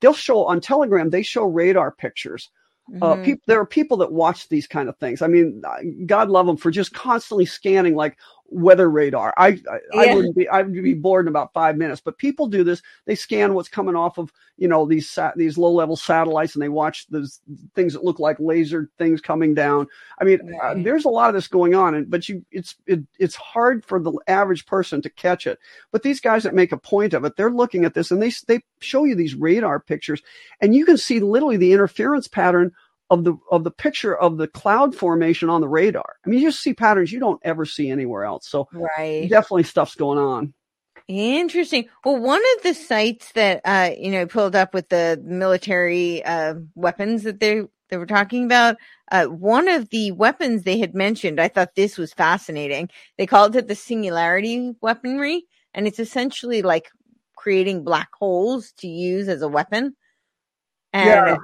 they'll 0.00 0.12
show 0.12 0.44
on 0.44 0.60
Telegram, 0.60 1.10
they 1.10 1.22
show 1.22 1.44
radar 1.44 1.90
pictures. 1.90 2.50
Uh, 2.88 2.92
mm-hmm. 2.92 3.02
Uh, 3.02 3.24
people, 3.24 3.42
there 3.46 3.60
are 3.60 3.66
people 3.66 3.96
that 3.98 4.12
watch 4.12 4.48
these 4.48 4.66
kind 4.66 4.88
of 4.88 4.96
things. 4.96 5.20
I 5.20 5.26
mean, 5.26 5.62
God 6.06 6.30
love 6.30 6.46
them 6.46 6.56
for 6.56 6.70
just 6.70 6.94
constantly 6.94 7.44
scanning, 7.44 7.94
like, 7.94 8.18
weather 8.50 8.90
radar. 8.90 9.34
I 9.36 9.46
I, 9.46 9.52
yeah. 9.52 10.00
I, 10.00 10.14
wouldn't 10.14 10.36
be 10.36 10.48
I 10.48 10.62
would 10.62 10.72
be 10.72 10.94
bored 10.94 11.24
in 11.24 11.28
about 11.28 11.52
five 11.52 11.76
minutes. 11.76 12.00
But 12.00 12.18
people 12.18 12.46
do 12.46 12.64
this. 12.64 12.82
They 13.06 13.14
scan 13.14 13.54
what's 13.54 13.68
coming 13.68 13.96
off 13.96 14.18
of 14.18 14.32
you 14.56 14.68
know 14.68 14.86
these 14.86 15.08
sat, 15.08 15.36
these 15.36 15.58
low 15.58 15.72
level 15.72 15.96
satellites, 15.96 16.54
and 16.54 16.62
they 16.62 16.68
watch 16.68 17.06
those 17.08 17.40
things 17.74 17.92
that 17.92 18.04
look 18.04 18.18
like 18.18 18.38
laser 18.40 18.90
things 18.98 19.20
coming 19.20 19.54
down. 19.54 19.86
I 20.20 20.24
mean, 20.24 20.40
uh, 20.40 20.58
right. 20.58 20.76
uh, 20.76 20.82
there's 20.82 21.04
a 21.04 21.10
lot 21.10 21.28
of 21.28 21.34
this 21.34 21.48
going 21.48 21.74
on, 21.74 21.94
and 21.94 22.10
but 22.10 22.28
you 22.28 22.44
it's 22.50 22.76
it, 22.86 23.00
it's 23.18 23.36
hard 23.36 23.84
for 23.84 24.00
the 24.00 24.12
average 24.26 24.66
person 24.66 25.02
to 25.02 25.10
catch 25.10 25.46
it. 25.46 25.58
But 25.92 26.02
these 26.02 26.20
guys 26.20 26.42
that 26.42 26.54
make 26.54 26.72
a 26.72 26.78
point 26.78 27.14
of 27.14 27.24
it, 27.24 27.36
they're 27.36 27.50
looking 27.50 27.84
at 27.84 27.94
this 27.94 28.10
and 28.10 28.22
they 28.22 28.32
they 28.46 28.62
show 28.80 29.04
you 29.04 29.14
these 29.14 29.34
radar 29.34 29.80
pictures, 29.80 30.22
and 30.60 30.74
you 30.74 30.84
can 30.84 30.96
see 30.96 31.20
literally 31.20 31.56
the 31.56 31.72
interference 31.72 32.28
pattern 32.28 32.72
of 33.10 33.24
the 33.24 33.34
of 33.50 33.64
the 33.64 33.70
picture 33.70 34.16
of 34.16 34.36
the 34.36 34.48
cloud 34.48 34.94
formation 34.94 35.48
on 35.48 35.60
the 35.60 35.68
radar. 35.68 36.16
I 36.24 36.28
mean, 36.28 36.40
you 36.40 36.48
just 36.48 36.62
see 36.62 36.74
patterns 36.74 37.12
you 37.12 37.20
don't 37.20 37.40
ever 37.44 37.64
see 37.64 37.90
anywhere 37.90 38.24
else. 38.24 38.48
So 38.48 38.68
right. 38.72 39.28
definitely 39.28 39.62
stuff's 39.62 39.94
going 39.94 40.18
on. 40.18 40.54
Interesting. 41.08 41.88
Well, 42.04 42.18
one 42.18 42.42
of 42.56 42.62
the 42.64 42.74
sites 42.74 43.32
that 43.32 43.62
uh, 43.64 43.90
you 43.98 44.10
know 44.10 44.26
pulled 44.26 44.54
up 44.54 44.74
with 44.74 44.90
the 44.90 45.20
military 45.24 46.22
uh, 46.24 46.54
weapons 46.74 47.22
that 47.22 47.40
they 47.40 47.62
they 47.88 47.96
were 47.96 48.06
talking 48.06 48.44
about, 48.44 48.76
uh, 49.10 49.24
one 49.24 49.68
of 49.68 49.88
the 49.88 50.12
weapons 50.12 50.62
they 50.62 50.78
had 50.78 50.94
mentioned, 50.94 51.40
I 51.40 51.48
thought 51.48 51.74
this 51.74 51.96
was 51.96 52.12
fascinating. 52.12 52.90
They 53.16 53.26
called 53.26 53.56
it 53.56 53.68
the 53.68 53.74
singularity 53.74 54.74
weaponry, 54.82 55.46
and 55.72 55.86
it's 55.86 55.98
essentially 55.98 56.60
like 56.60 56.90
creating 57.36 57.84
black 57.84 58.10
holes 58.12 58.72
to 58.78 58.88
use 58.88 59.28
as 59.28 59.40
a 59.40 59.48
weapon. 59.48 59.96
And 60.92 61.08
yeah. 61.08 61.36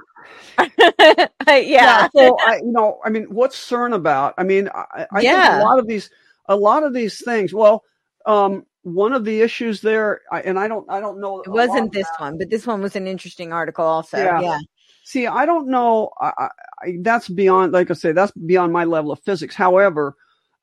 yeah. 1.47 2.07
So 2.15 2.37
I, 2.39 2.57
you 2.57 2.71
know, 2.71 2.99
I 3.03 3.09
mean, 3.09 3.25
what's 3.25 3.57
CERN 3.57 3.93
about? 3.93 4.33
I 4.37 4.43
mean, 4.43 4.69
I, 4.73 5.05
I 5.11 5.21
yeah. 5.21 5.51
think 5.51 5.61
a 5.61 5.65
lot 5.65 5.79
of 5.79 5.87
these, 5.87 6.09
a 6.47 6.55
lot 6.55 6.83
of 6.83 6.93
these 6.93 7.23
things. 7.23 7.53
Well, 7.53 7.83
um, 8.25 8.65
one 8.83 9.13
of 9.13 9.25
the 9.25 9.41
issues 9.41 9.81
there, 9.81 10.21
and 10.31 10.59
I 10.59 10.67
don't, 10.67 10.89
I 10.89 10.99
don't 10.99 11.19
know. 11.19 11.41
It 11.41 11.49
wasn't 11.49 11.91
this 11.91 12.07
one, 12.17 12.37
but 12.37 12.49
this 12.49 12.67
one 12.67 12.81
was 12.81 12.95
an 12.95 13.07
interesting 13.07 13.51
article, 13.51 13.85
also. 13.85 14.17
Yeah. 14.17 14.39
yeah. 14.39 14.59
See, 15.03 15.27
I 15.27 15.45
don't 15.45 15.67
know. 15.67 16.11
I, 16.19 16.49
I, 16.81 16.97
that's 17.01 17.27
beyond, 17.29 17.73
like 17.73 17.91
I 17.91 17.93
say, 17.93 18.11
that's 18.11 18.31
beyond 18.31 18.73
my 18.73 18.85
level 18.85 19.11
of 19.11 19.19
physics. 19.19 19.55
However, 19.55 20.15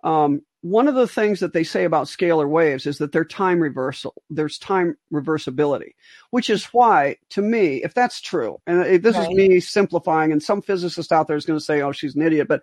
um, 0.04 0.42
one 0.62 0.88
of 0.88 0.94
the 0.94 1.08
things 1.08 1.40
that 1.40 1.52
they 1.52 1.64
say 1.64 1.84
about 1.84 2.06
scalar 2.06 2.48
waves 2.48 2.86
is 2.86 2.98
that 2.98 3.12
they're 3.12 3.24
time 3.24 3.60
reversal. 3.60 4.14
There's 4.30 4.58
time 4.58 4.96
reversibility, 5.12 5.94
which 6.30 6.48
is 6.48 6.64
why, 6.66 7.16
to 7.30 7.42
me, 7.42 7.82
if 7.82 7.94
that's 7.94 8.20
true, 8.20 8.58
and 8.66 9.02
this 9.02 9.16
right. 9.16 9.30
is 9.30 9.36
me 9.36 9.60
simplifying, 9.60 10.32
and 10.32 10.42
some 10.42 10.62
physicist 10.62 11.12
out 11.12 11.26
there 11.26 11.36
is 11.36 11.44
going 11.44 11.58
to 11.58 11.64
say, 11.64 11.82
"Oh, 11.82 11.92
she's 11.92 12.14
an 12.14 12.22
idiot," 12.22 12.46
but 12.48 12.62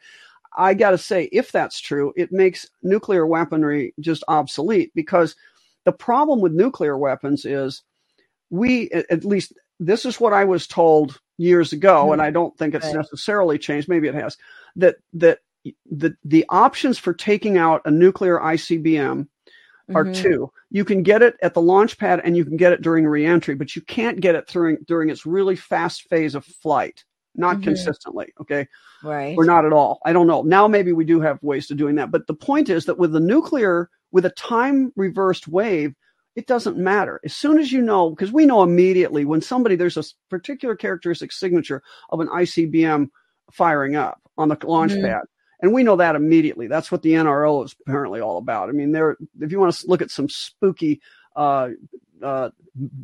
I 0.58 0.74
got 0.74 0.92
to 0.92 0.98
say, 0.98 1.26
if 1.32 1.52
that's 1.52 1.80
true, 1.80 2.14
it 2.16 2.32
makes 2.32 2.68
nuclear 2.82 3.26
weaponry 3.26 3.94
just 4.00 4.24
obsolete 4.28 4.92
because 4.96 5.36
the 5.86 5.92
problem 5.92 6.42
with 6.42 6.54
nuclear 6.54 6.98
weapons 6.98 7.46
is 7.46 7.84
we, 8.50 8.90
at 8.92 9.24
least, 9.24 9.54
this 9.80 10.06
is 10.06 10.20
what 10.20 10.34
I 10.34 10.46
was 10.46 10.68
told 10.68 11.20
years 11.38 11.72
ago, 11.72 12.12
and 12.12 12.22
hmm. 12.22 12.26
I 12.28 12.32
don't 12.32 12.58
think 12.58 12.76
it's 12.76 12.88
right. 12.88 12.96
necessarily 12.96 13.58
changed. 13.58 13.88
Maybe 13.88 14.08
it 14.08 14.16
has. 14.16 14.38
That 14.76 14.98
that 15.14 15.40
the 15.90 16.16
the 16.24 16.46
options 16.50 16.98
for 16.98 17.14
taking 17.14 17.58
out 17.58 17.82
a 17.86 17.92
nuclear 17.92 18.40
ICBM 18.40 19.28
are 19.96 20.06
mm-hmm. 20.06 20.22
two. 20.22 20.52
You 20.70 20.86
can 20.86 21.04
get 21.04 21.22
it 21.22 21.36
at 21.42 21.54
the 21.54 21.62
launch 21.62 21.98
pad 21.98 22.22
and 22.24 22.38
you 22.38 22.46
can 22.46 22.58
get 22.58 22.74
it 22.74 22.82
during 22.82 23.06
reentry, 23.06 23.56
but 23.56 23.76
you 23.76 23.82
can't 23.82 24.20
get 24.20 24.36
it 24.36 24.48
during 24.48 24.78
during 24.88 25.10
its 25.10 25.26
really 25.26 25.56
fast 25.56 26.04
phase 26.10 26.36
of 26.36 26.46
flight. 26.46 27.04
Not 27.36 27.56
mm-hmm. 27.56 27.66
consistently, 27.66 28.34
okay? 28.42 28.68
Right. 29.04 29.38
Or 29.38 29.46
not 29.46 29.66
at 29.66 29.72
all. 29.72 30.00
I 30.04 30.14
don't 30.14 30.28
know. 30.28 30.42
Now 30.42 30.68
maybe 30.68 30.92
we 30.94 31.06
do 31.06 31.22
have 31.22 31.42
ways 31.42 31.68
to 31.68 31.76
doing 31.76 31.96
that, 31.96 32.12
but 32.12 32.28
the 32.28 32.34
point 32.34 32.70
is 32.70 32.86
that 32.86 32.98
with 32.98 33.12
the 33.12 33.20
nuclear 33.20 33.90
with 34.12 34.26
a 34.26 34.32
time 34.32 34.92
reversed 34.96 35.48
wave, 35.48 35.94
it 36.36 36.48
doesn't 36.48 36.78
matter. 36.78 37.20
As 37.24 37.36
soon 37.36 37.60
as 37.60 37.72
you 37.72 37.82
know, 37.82 38.10
because 38.10 38.32
we 38.32 38.46
know 38.46 38.64
immediately 38.64 39.26
when 39.26 39.42
somebody, 39.42 39.76
there's 39.76 39.98
a 39.98 40.04
particular 40.30 40.76
characteristic 40.76 41.32
signature 41.32 41.84
of 42.10 42.20
an 42.20 42.28
ICBM 42.28 43.10
firing 43.52 43.96
up 43.96 44.22
on 44.38 44.50
the 44.50 44.58
launch 44.64 44.94
mm-hmm. 44.94 45.06
pad. 45.06 45.22
And 45.62 45.74
we 45.74 45.84
know 45.84 45.98
that 45.98 46.16
immediately. 46.16 46.68
That's 46.68 46.92
what 46.92 47.02
the 47.02 47.14
NRO 47.14 47.66
is 47.66 47.76
apparently 47.82 48.22
all 48.22 48.38
about. 48.38 48.70
I 48.70 48.72
mean, 48.72 48.92
there, 48.92 49.18
if 49.42 49.52
you 49.52 49.60
want 49.60 49.76
to 49.76 49.88
look 49.88 50.02
at 50.02 50.12
some 50.12 50.30
spooky, 50.30 51.02
uh, 51.36 51.70
uh, 52.24 52.50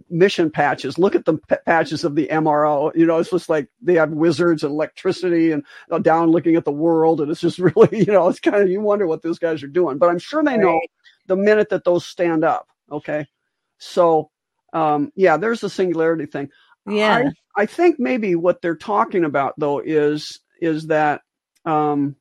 mission 0.09 0.49
patches. 0.49 0.97
Look 0.97 1.15
at 1.15 1.25
the 1.25 1.35
p- 1.37 1.55
patches 1.65 2.03
of 2.03 2.15
the 2.15 2.27
NRO. 2.27 2.95
You 2.95 3.05
know, 3.05 3.17
it's 3.17 3.29
just 3.29 3.49
like 3.49 3.69
they 3.81 3.95
have 3.95 4.11
wizards 4.11 4.63
and 4.63 4.71
electricity 4.71 5.51
and 5.51 5.63
uh, 5.91 5.99
down 5.99 6.31
looking 6.31 6.55
at 6.55 6.65
the 6.65 6.71
world. 6.71 7.21
And 7.21 7.31
it's 7.31 7.41
just 7.41 7.59
really, 7.75 7.99
you 7.99 8.11
know, 8.11 8.27
it's 8.27 8.39
kind 8.39 8.57
of, 8.57 8.69
you 8.69 8.81
wonder 8.81 9.07
what 9.07 9.21
those 9.21 9.39
guys 9.39 9.63
are 9.63 9.67
doing. 9.67 9.97
But 9.97 10.09
I'm 10.09 10.19
sure 10.19 10.43
they 10.43 10.57
know 10.57 10.79
the 11.27 11.35
minute 11.35 11.69
that 11.69 11.83
those 11.83 12.05
stand 12.05 12.43
up. 12.43 12.67
Okay. 12.91 13.27
So, 13.77 14.31
um, 14.73 15.11
yeah, 15.15 15.37
there's 15.37 15.61
the 15.61 15.69
singularity 15.69 16.25
thing. 16.25 16.49
Yeah. 16.87 17.29
I, 17.55 17.63
I 17.63 17.65
think 17.65 17.99
maybe 17.99 18.35
what 18.35 18.61
they're 18.61 18.75
talking 18.75 19.25
about 19.25 19.53
though 19.57 19.79
is, 19.79 20.39
is 20.61 20.87
that, 20.87 21.21
um, 21.65 22.15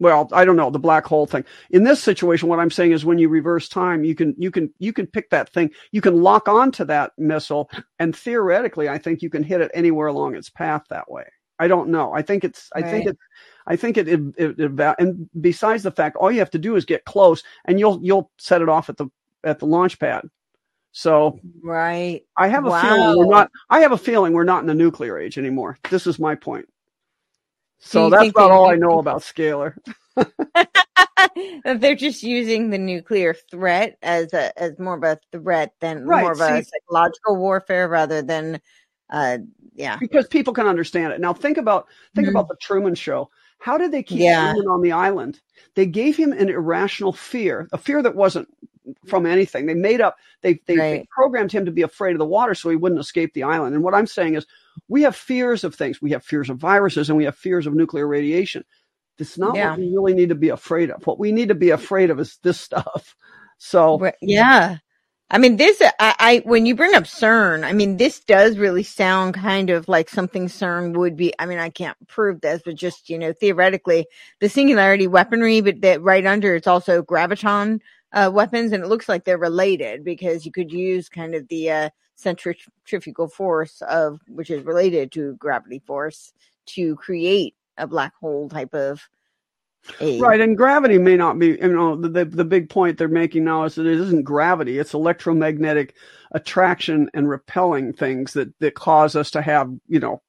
well, 0.00 0.28
I 0.32 0.44
don't 0.44 0.56
know 0.56 0.70
the 0.70 0.78
black 0.78 1.06
hole 1.06 1.26
thing. 1.26 1.44
In 1.70 1.84
this 1.84 2.02
situation, 2.02 2.48
what 2.48 2.58
I'm 2.58 2.70
saying 2.70 2.92
is 2.92 3.04
when 3.04 3.18
you 3.18 3.28
reverse 3.28 3.68
time, 3.68 4.04
you 4.04 4.14
can 4.14 4.34
you 4.38 4.50
can 4.50 4.72
you 4.78 4.92
can 4.92 5.06
pick 5.06 5.30
that 5.30 5.52
thing, 5.52 5.70
you 5.92 6.00
can 6.00 6.22
lock 6.22 6.48
onto 6.48 6.84
that 6.84 7.12
missile, 7.16 7.70
and 7.98 8.14
theoretically, 8.14 8.88
I 8.88 8.98
think 8.98 9.22
you 9.22 9.30
can 9.30 9.42
hit 9.42 9.60
it 9.60 9.70
anywhere 9.74 10.08
along 10.08 10.34
its 10.34 10.50
path 10.50 10.82
that 10.90 11.10
way. 11.10 11.24
I 11.58 11.68
don't 11.68 11.90
know. 11.90 12.12
I 12.12 12.22
think 12.22 12.44
it's 12.44 12.70
I 12.74 12.80
right. 12.80 12.90
think 12.90 13.06
it 13.06 13.18
I 13.66 13.76
think 13.76 13.96
it, 13.96 14.08
it, 14.08 14.20
it, 14.36 14.60
it, 14.60 14.94
and 14.98 15.28
besides 15.40 15.82
the 15.82 15.90
fact, 15.90 16.16
all 16.16 16.30
you 16.30 16.40
have 16.40 16.50
to 16.50 16.58
do 16.58 16.76
is 16.76 16.84
get 16.84 17.04
close, 17.04 17.42
and 17.64 17.78
you'll 17.78 18.00
you'll 18.02 18.30
set 18.38 18.62
it 18.62 18.68
off 18.68 18.88
at 18.88 18.96
the 18.96 19.08
at 19.44 19.58
the 19.58 19.66
launch 19.66 19.98
pad. 19.98 20.28
So 20.92 21.40
right, 21.62 22.22
I 22.36 22.48
have 22.48 22.66
a 22.66 22.70
wow. 22.70 22.82
feeling 22.82 23.18
we're 23.18 23.34
not. 23.34 23.50
I 23.70 23.80
have 23.80 23.92
a 23.92 23.98
feeling 23.98 24.32
we're 24.32 24.44
not 24.44 24.60
in 24.60 24.66
the 24.66 24.74
nuclear 24.74 25.18
age 25.18 25.38
anymore. 25.38 25.78
This 25.90 26.06
is 26.06 26.18
my 26.18 26.34
point. 26.34 26.68
So 27.78 28.08
that's 28.10 28.30
about 28.30 28.50
all 28.50 28.70
I 28.70 28.76
know 28.76 28.98
about 28.98 29.22
scalar. 29.22 29.76
they're 31.64 31.94
just 31.94 32.22
using 32.22 32.70
the 32.70 32.78
nuclear 32.78 33.34
threat 33.50 33.98
as 34.02 34.32
a 34.32 34.56
as 34.60 34.78
more 34.78 34.96
of 34.96 35.02
a 35.04 35.18
threat 35.32 35.74
than 35.80 36.06
right. 36.06 36.22
more 36.22 36.32
of 36.32 36.40
a 36.40 36.62
psychological 36.64 37.36
warfare 37.36 37.88
rather 37.88 38.22
than 38.22 38.60
uh 39.10 39.38
yeah 39.74 39.96
because 39.98 40.26
people 40.28 40.52
can 40.52 40.66
understand 40.66 41.12
it 41.12 41.20
now 41.20 41.32
think 41.32 41.58
about 41.58 41.86
think 42.14 42.26
mm-hmm. 42.26 42.36
about 42.36 42.48
the 42.48 42.56
truman 42.60 42.94
show 42.94 43.28
how 43.58 43.76
did 43.76 43.92
they 43.92 44.02
keep 44.02 44.20
yeah. 44.20 44.52
truman 44.52 44.68
on 44.68 44.82
the 44.82 44.92
island 44.92 45.40
they 45.74 45.86
gave 45.86 46.16
him 46.16 46.32
an 46.32 46.48
irrational 46.48 47.12
fear 47.12 47.68
a 47.72 47.78
fear 47.78 48.02
that 48.02 48.14
wasn't 48.14 48.48
from 49.06 49.24
anything 49.26 49.66
they 49.66 49.74
made 49.74 50.00
up 50.00 50.16
they 50.42 50.60
they, 50.66 50.76
right. 50.76 50.90
they 51.00 51.08
programmed 51.10 51.50
him 51.50 51.64
to 51.64 51.70
be 51.70 51.82
afraid 51.82 52.12
of 52.12 52.18
the 52.18 52.24
water 52.24 52.54
so 52.54 52.68
he 52.68 52.76
wouldn't 52.76 53.00
escape 53.00 53.32
the 53.32 53.42
island 53.42 53.74
and 53.74 53.82
what 53.82 53.94
i'm 53.94 54.06
saying 54.06 54.34
is 54.34 54.46
we 54.88 55.02
have 55.02 55.16
fears 55.16 55.64
of 55.64 55.74
things. 55.74 56.02
We 56.02 56.10
have 56.10 56.24
fears 56.24 56.50
of 56.50 56.58
viruses 56.58 57.08
and 57.08 57.16
we 57.16 57.24
have 57.24 57.36
fears 57.36 57.66
of 57.66 57.74
nuclear 57.74 58.06
radiation. 58.06 58.64
It's 59.18 59.38
not 59.38 59.54
yeah. 59.54 59.70
what 59.70 59.78
we 59.78 59.90
really 59.94 60.14
need 60.14 60.30
to 60.30 60.34
be 60.34 60.48
afraid 60.48 60.90
of. 60.90 61.06
What 61.06 61.18
we 61.18 61.32
need 61.32 61.48
to 61.48 61.54
be 61.54 61.70
afraid 61.70 62.10
of 62.10 62.18
is 62.18 62.38
this 62.42 62.60
stuff. 62.60 63.16
So 63.58 64.10
yeah. 64.20 64.78
I 65.34 65.38
mean, 65.38 65.56
this, 65.56 65.82
I, 65.82 66.14
I, 66.20 66.42
when 66.44 66.64
you 66.64 66.76
bring 66.76 66.94
up 66.94 67.02
CERN, 67.02 67.64
I 67.64 67.72
mean, 67.72 67.96
this 67.96 68.20
does 68.20 68.56
really 68.56 68.84
sound 68.84 69.34
kind 69.34 69.68
of 69.68 69.88
like 69.88 70.08
something 70.08 70.46
CERN 70.46 70.96
would 70.96 71.16
be. 71.16 71.34
I 71.40 71.46
mean, 71.46 71.58
I 71.58 71.70
can't 71.70 71.96
prove 72.06 72.40
this, 72.40 72.62
but 72.64 72.76
just, 72.76 73.10
you 73.10 73.18
know, 73.18 73.32
theoretically, 73.32 74.06
the 74.38 74.48
singularity 74.48 75.08
weaponry, 75.08 75.60
but 75.60 75.80
that 75.80 76.00
right 76.02 76.24
under 76.24 76.54
it's 76.54 76.68
also 76.68 77.02
graviton 77.02 77.80
uh, 78.12 78.30
weapons. 78.32 78.70
And 78.70 78.84
it 78.84 78.86
looks 78.86 79.08
like 79.08 79.24
they're 79.24 79.36
related 79.36 80.04
because 80.04 80.46
you 80.46 80.52
could 80.52 80.70
use 80.70 81.08
kind 81.08 81.34
of 81.34 81.48
the, 81.48 81.68
uh, 81.68 81.88
centrifugal 82.14 83.26
force 83.26 83.82
of 83.88 84.20
which 84.28 84.50
is 84.50 84.64
related 84.64 85.10
to 85.10 85.34
gravity 85.34 85.82
force 85.84 86.32
to 86.66 86.94
create 86.94 87.56
a 87.76 87.88
black 87.88 88.12
hole 88.20 88.48
type 88.48 88.72
of 88.72 89.08
a... 90.00 90.18
right 90.20 90.40
and 90.40 90.56
gravity 90.56 90.98
may 90.98 91.16
not 91.16 91.38
be 91.38 91.48
you 91.48 91.68
know 91.68 91.96
the, 91.96 92.08
the, 92.08 92.24
the 92.24 92.44
big 92.44 92.68
point 92.68 92.98
they're 92.98 93.08
making 93.08 93.44
now 93.44 93.64
is 93.64 93.74
that 93.74 93.86
it 93.86 94.00
isn't 94.00 94.22
gravity 94.22 94.78
it's 94.78 94.94
electromagnetic 94.94 95.94
attraction 96.32 97.08
and 97.14 97.28
repelling 97.28 97.92
things 97.92 98.32
that 98.32 98.52
that 98.58 98.74
cause 98.74 99.14
us 99.14 99.30
to 99.30 99.40
have 99.40 99.70
you 99.88 100.00
know 100.00 100.20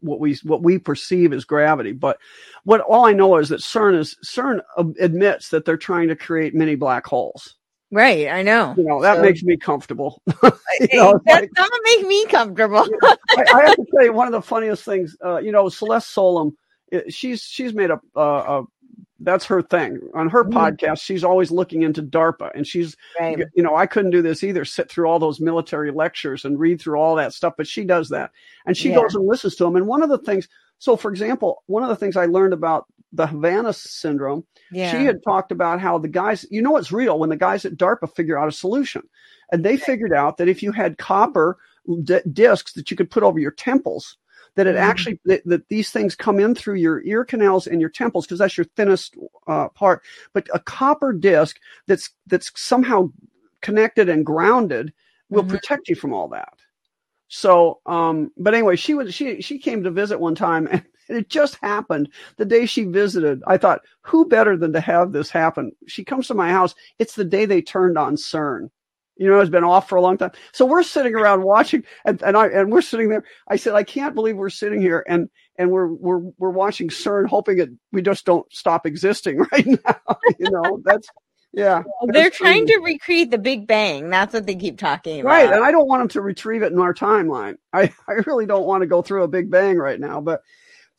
what 0.00 0.20
we 0.20 0.34
what 0.44 0.62
we 0.62 0.78
perceive 0.78 1.32
as 1.32 1.44
gravity 1.44 1.92
but 1.92 2.18
what 2.64 2.80
all 2.82 3.06
i 3.06 3.12
know 3.12 3.36
is 3.36 3.48
that 3.48 3.60
cern 3.60 3.98
is 3.98 4.16
cern 4.24 4.60
admits 5.00 5.48
that 5.48 5.64
they're 5.64 5.76
trying 5.76 6.08
to 6.08 6.16
create 6.16 6.54
many 6.54 6.74
black 6.74 7.06
holes 7.06 7.56
Right, 7.92 8.28
I 8.28 8.42
know. 8.42 8.74
You 8.76 8.84
know 8.84 9.00
that 9.02 9.16
so, 9.16 9.22
makes 9.22 9.42
me 9.44 9.56
comfortable. 9.56 10.20
you 10.26 10.88
know, 10.92 11.20
that 11.26 11.42
like, 11.42 11.50
doesn't 11.52 11.82
make 11.84 12.06
me 12.06 12.26
comfortable. 12.26 12.84
I, 13.02 13.16
I, 13.54 13.62
have 13.66 13.76
to 13.76 13.86
tell 13.94 14.04
you 14.04 14.12
one 14.12 14.26
of 14.26 14.32
the 14.32 14.42
funniest 14.42 14.84
things. 14.84 15.16
Uh, 15.24 15.38
you 15.38 15.52
know, 15.52 15.68
Celeste 15.68 16.10
Solum, 16.10 16.56
she's 17.08 17.42
she's 17.42 17.74
made 17.74 17.90
a, 17.90 18.00
uh, 18.16 18.20
a 18.20 18.62
that's 19.20 19.46
her 19.46 19.62
thing 19.62 20.00
on 20.14 20.28
her 20.28 20.44
mm 20.44 20.52
podcast. 20.52 21.00
She's 21.00 21.24
always 21.24 21.50
looking 21.50 21.82
into 21.82 22.02
DARPA, 22.02 22.50
and 22.54 22.66
she's 22.66 22.96
right. 23.18 23.38
you 23.54 23.62
know 23.62 23.74
I 23.76 23.86
couldn't 23.86 24.10
do 24.10 24.22
this 24.22 24.44
either. 24.44 24.64
Sit 24.64 24.90
through 24.90 25.08
all 25.08 25.18
those 25.18 25.40
military 25.40 25.90
lectures 25.90 26.44
and 26.44 26.58
read 26.58 26.80
through 26.80 26.98
all 26.98 27.16
that 27.16 27.32
stuff, 27.32 27.54
but 27.56 27.66
she 27.66 27.84
does 27.84 28.10
that, 28.10 28.30
and 28.66 28.76
she 28.76 28.90
yeah. 28.90 28.96
goes 28.96 29.14
and 29.14 29.26
listens 29.26 29.56
to 29.56 29.64
them. 29.64 29.76
And 29.76 29.86
one 29.86 30.02
of 30.02 30.10
the 30.10 30.18
things, 30.18 30.48
so 30.78 30.96
for 30.96 31.10
example, 31.10 31.62
one 31.66 31.82
of 31.82 31.88
the 31.88 31.96
things 31.96 32.16
I 32.16 32.26
learned 32.26 32.52
about 32.52 32.86
the 33.12 33.26
Havana 33.26 33.72
syndrome, 33.72 34.44
yeah. 34.70 34.90
she 34.90 35.04
had 35.04 35.22
talked 35.22 35.52
about 35.52 35.80
how 35.80 35.98
the 35.98 36.08
guys, 36.08 36.44
you 36.50 36.60
know, 36.62 36.76
it's 36.76 36.92
real 36.92 37.18
when 37.18 37.30
the 37.30 37.36
guys 37.36 37.64
at 37.64 37.76
DARPA 37.76 38.14
figure 38.14 38.38
out 38.38 38.48
a 38.48 38.52
solution. 38.52 39.02
And 39.52 39.64
they 39.64 39.76
figured 39.76 40.12
out 40.12 40.36
that 40.36 40.48
if 40.48 40.62
you 40.62 40.72
had 40.72 40.98
copper 40.98 41.56
d- 42.02 42.20
discs 42.32 42.72
that 42.74 42.90
you 42.90 42.96
could 42.96 43.10
put 43.10 43.22
over 43.22 43.38
your 43.38 43.52
temples, 43.52 44.16
that 44.56 44.66
it 44.66 44.74
mm-hmm. 44.74 44.90
actually 44.90 45.20
that, 45.24 45.42
that, 45.46 45.68
these 45.68 45.90
things 45.90 46.14
come 46.14 46.40
in 46.40 46.54
through 46.54 46.74
your 46.74 47.02
ear 47.02 47.24
canals 47.24 47.66
and 47.66 47.80
your 47.80 47.90
temples 47.90 48.26
because 48.26 48.40
that's 48.40 48.56
your 48.56 48.66
thinnest 48.76 49.16
uh, 49.46 49.68
part. 49.68 50.02
But 50.32 50.48
a 50.52 50.58
copper 50.58 51.12
disc 51.12 51.58
that's 51.86 52.10
that's 52.26 52.50
somehow 52.56 53.10
connected 53.60 54.08
and 54.08 54.26
grounded 54.26 54.92
will 55.30 55.42
mm-hmm. 55.42 55.50
protect 55.50 55.88
you 55.88 55.94
from 55.94 56.12
all 56.12 56.28
that. 56.28 56.54
So, 57.28 57.80
um, 57.86 58.30
but 58.36 58.54
anyway, 58.54 58.76
she 58.76 58.94
was 58.94 59.14
she 59.14 59.40
she 59.42 59.58
came 59.58 59.82
to 59.84 59.90
visit 59.90 60.20
one 60.20 60.34
time, 60.34 60.66
and 60.70 60.84
it 61.08 61.28
just 61.28 61.56
happened 61.56 62.08
the 62.36 62.44
day 62.44 62.66
she 62.66 62.84
visited. 62.84 63.42
I 63.46 63.58
thought, 63.58 63.82
who 64.02 64.26
better 64.26 64.56
than 64.56 64.72
to 64.72 64.80
have 64.80 65.12
this 65.12 65.30
happen? 65.30 65.72
She 65.86 66.04
comes 66.04 66.28
to 66.28 66.34
my 66.34 66.50
house. 66.50 66.74
It's 66.98 67.14
the 67.14 67.24
day 67.24 67.44
they 67.44 67.62
turned 67.62 67.98
on 67.98 68.16
CERN. 68.16 68.70
You 69.16 69.30
know, 69.30 69.40
it's 69.40 69.50
been 69.50 69.64
off 69.64 69.88
for 69.88 69.96
a 69.96 70.00
long 70.02 70.18
time. 70.18 70.32
So 70.52 70.66
we're 70.66 70.82
sitting 70.82 71.14
around 71.14 71.42
watching, 71.42 71.84
and, 72.04 72.20
and 72.22 72.36
I 72.36 72.48
and 72.48 72.70
we're 72.70 72.82
sitting 72.82 73.08
there. 73.08 73.24
I 73.48 73.56
said, 73.56 73.74
I 73.74 73.82
can't 73.82 74.14
believe 74.14 74.36
we're 74.36 74.50
sitting 74.50 74.80
here 74.80 75.04
and 75.08 75.30
and 75.56 75.70
we're 75.70 75.86
we're 75.86 76.18
we're 76.38 76.50
watching 76.50 76.88
CERN, 76.88 77.26
hoping 77.26 77.58
it 77.58 77.70
we 77.92 78.02
just 78.02 78.24
don't 78.24 78.50
stop 78.52 78.86
existing 78.86 79.38
right 79.52 79.66
now. 79.66 80.18
you 80.38 80.50
know, 80.50 80.80
that's 80.84 81.08
yeah. 81.56 81.82
They're 82.08 82.30
trying 82.30 82.66
to 82.66 82.78
recreate 82.78 83.30
the 83.30 83.38
Big 83.38 83.66
Bang. 83.66 84.10
That's 84.10 84.34
what 84.34 84.46
they 84.46 84.54
keep 84.54 84.78
talking 84.78 85.20
about. 85.20 85.30
Right. 85.30 85.50
And 85.50 85.64
I 85.64 85.70
don't 85.70 85.88
want 85.88 86.00
them 86.00 86.08
to 86.08 86.20
retrieve 86.20 86.62
it 86.62 86.70
in 86.70 86.78
our 86.78 86.92
timeline. 86.92 87.56
I, 87.72 87.94
I 88.08 88.12
really 88.26 88.46
don't 88.46 88.66
want 88.66 88.82
to 88.82 88.86
go 88.86 89.00
through 89.00 89.22
a 89.22 89.28
Big 89.28 89.50
Bang 89.50 89.78
right 89.78 89.98
now. 89.98 90.20
But 90.20 90.42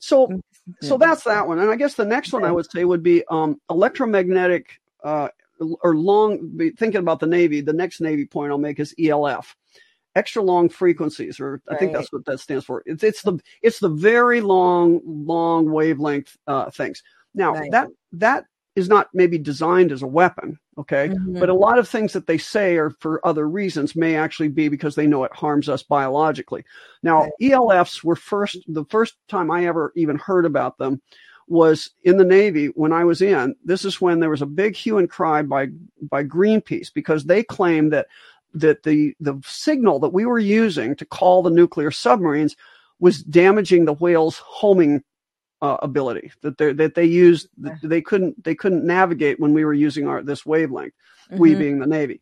so 0.00 0.26
mm, 0.26 0.40
so 0.82 0.98
that's 0.98 1.24
that 1.24 1.46
one. 1.46 1.60
And 1.60 1.70
I 1.70 1.76
guess 1.76 1.94
the 1.94 2.04
next 2.04 2.32
one 2.32 2.44
I 2.44 2.50
would 2.50 2.70
say 2.70 2.84
would 2.84 3.04
be 3.04 3.24
um, 3.30 3.60
electromagnetic 3.70 4.80
uh, 5.04 5.28
or 5.60 5.96
long 5.96 6.58
thinking 6.76 7.00
about 7.00 7.20
the 7.20 7.26
Navy, 7.26 7.60
the 7.60 7.72
next 7.72 8.00
Navy 8.00 8.26
point 8.26 8.52
I'll 8.52 8.58
make 8.58 8.80
is 8.80 8.94
ELF. 8.98 9.56
Extra 10.14 10.42
long 10.42 10.68
frequencies, 10.68 11.38
or 11.38 11.60
I 11.68 11.76
think 11.76 11.92
that's 11.92 12.12
what 12.12 12.24
that 12.24 12.40
stands 12.40 12.64
for. 12.64 12.82
It's 12.86 13.04
it's 13.04 13.22
the 13.22 13.38
it's 13.62 13.78
the 13.78 13.90
very 13.90 14.40
long, 14.40 15.00
long 15.04 15.70
wavelength 15.70 16.36
uh, 16.46 16.70
things. 16.70 17.02
Now 17.34 17.52
right. 17.52 17.70
that 17.70 17.88
that 18.12 18.44
is 18.78 18.88
not 18.88 19.08
maybe 19.12 19.38
designed 19.38 19.92
as 19.92 20.02
a 20.02 20.06
weapon, 20.06 20.58
okay? 20.78 21.08
Mm-hmm. 21.08 21.40
But 21.40 21.48
a 21.48 21.54
lot 21.54 21.78
of 21.78 21.88
things 21.88 22.12
that 22.12 22.26
they 22.26 22.38
say 22.38 22.76
are 22.76 22.90
for 23.00 23.24
other 23.26 23.48
reasons 23.48 23.96
may 23.96 24.14
actually 24.14 24.48
be 24.48 24.68
because 24.68 24.94
they 24.94 25.06
know 25.06 25.24
it 25.24 25.34
harms 25.34 25.68
us 25.68 25.82
biologically. 25.82 26.64
Now, 27.02 27.22
right. 27.22 27.32
ELFs 27.42 28.04
were 28.04 28.16
first, 28.16 28.58
the 28.68 28.84
first 28.86 29.16
time 29.28 29.50
I 29.50 29.66
ever 29.66 29.92
even 29.96 30.16
heard 30.16 30.46
about 30.46 30.78
them 30.78 31.02
was 31.48 31.90
in 32.04 32.16
the 32.16 32.24
Navy 32.24 32.66
when 32.68 32.92
I 32.92 33.04
was 33.04 33.22
in. 33.22 33.54
This 33.64 33.84
is 33.84 34.00
when 34.00 34.20
there 34.20 34.30
was 34.30 34.42
a 34.42 34.46
big 34.46 34.76
hue 34.76 34.98
and 34.98 35.08
cry 35.08 35.42
by, 35.42 35.68
by 36.02 36.24
Greenpeace 36.24 36.92
because 36.92 37.24
they 37.24 37.42
claimed 37.42 37.92
that, 37.92 38.06
that 38.54 38.82
the, 38.82 39.14
the 39.20 39.40
signal 39.44 39.98
that 40.00 40.12
we 40.12 40.26
were 40.26 40.38
using 40.38 40.94
to 40.96 41.04
call 41.04 41.42
the 41.42 41.50
nuclear 41.50 41.90
submarines 41.90 42.56
was 43.00 43.22
damaging 43.22 43.84
the 43.84 43.94
whales' 43.94 44.38
homing 44.38 45.02
uh, 45.60 45.76
ability 45.82 46.30
that 46.42 46.56
they 46.56 46.72
that 46.72 46.94
they 46.94 47.04
used 47.04 47.48
they 47.82 48.00
couldn't 48.00 48.42
they 48.44 48.54
couldn't 48.54 48.84
navigate 48.84 49.40
when 49.40 49.52
we 49.52 49.64
were 49.64 49.74
using 49.74 50.06
our 50.06 50.22
this 50.22 50.46
wavelength 50.46 50.92
mm-hmm. 51.30 51.38
we 51.38 51.54
being 51.54 51.80
the 51.80 51.86
navy 51.86 52.20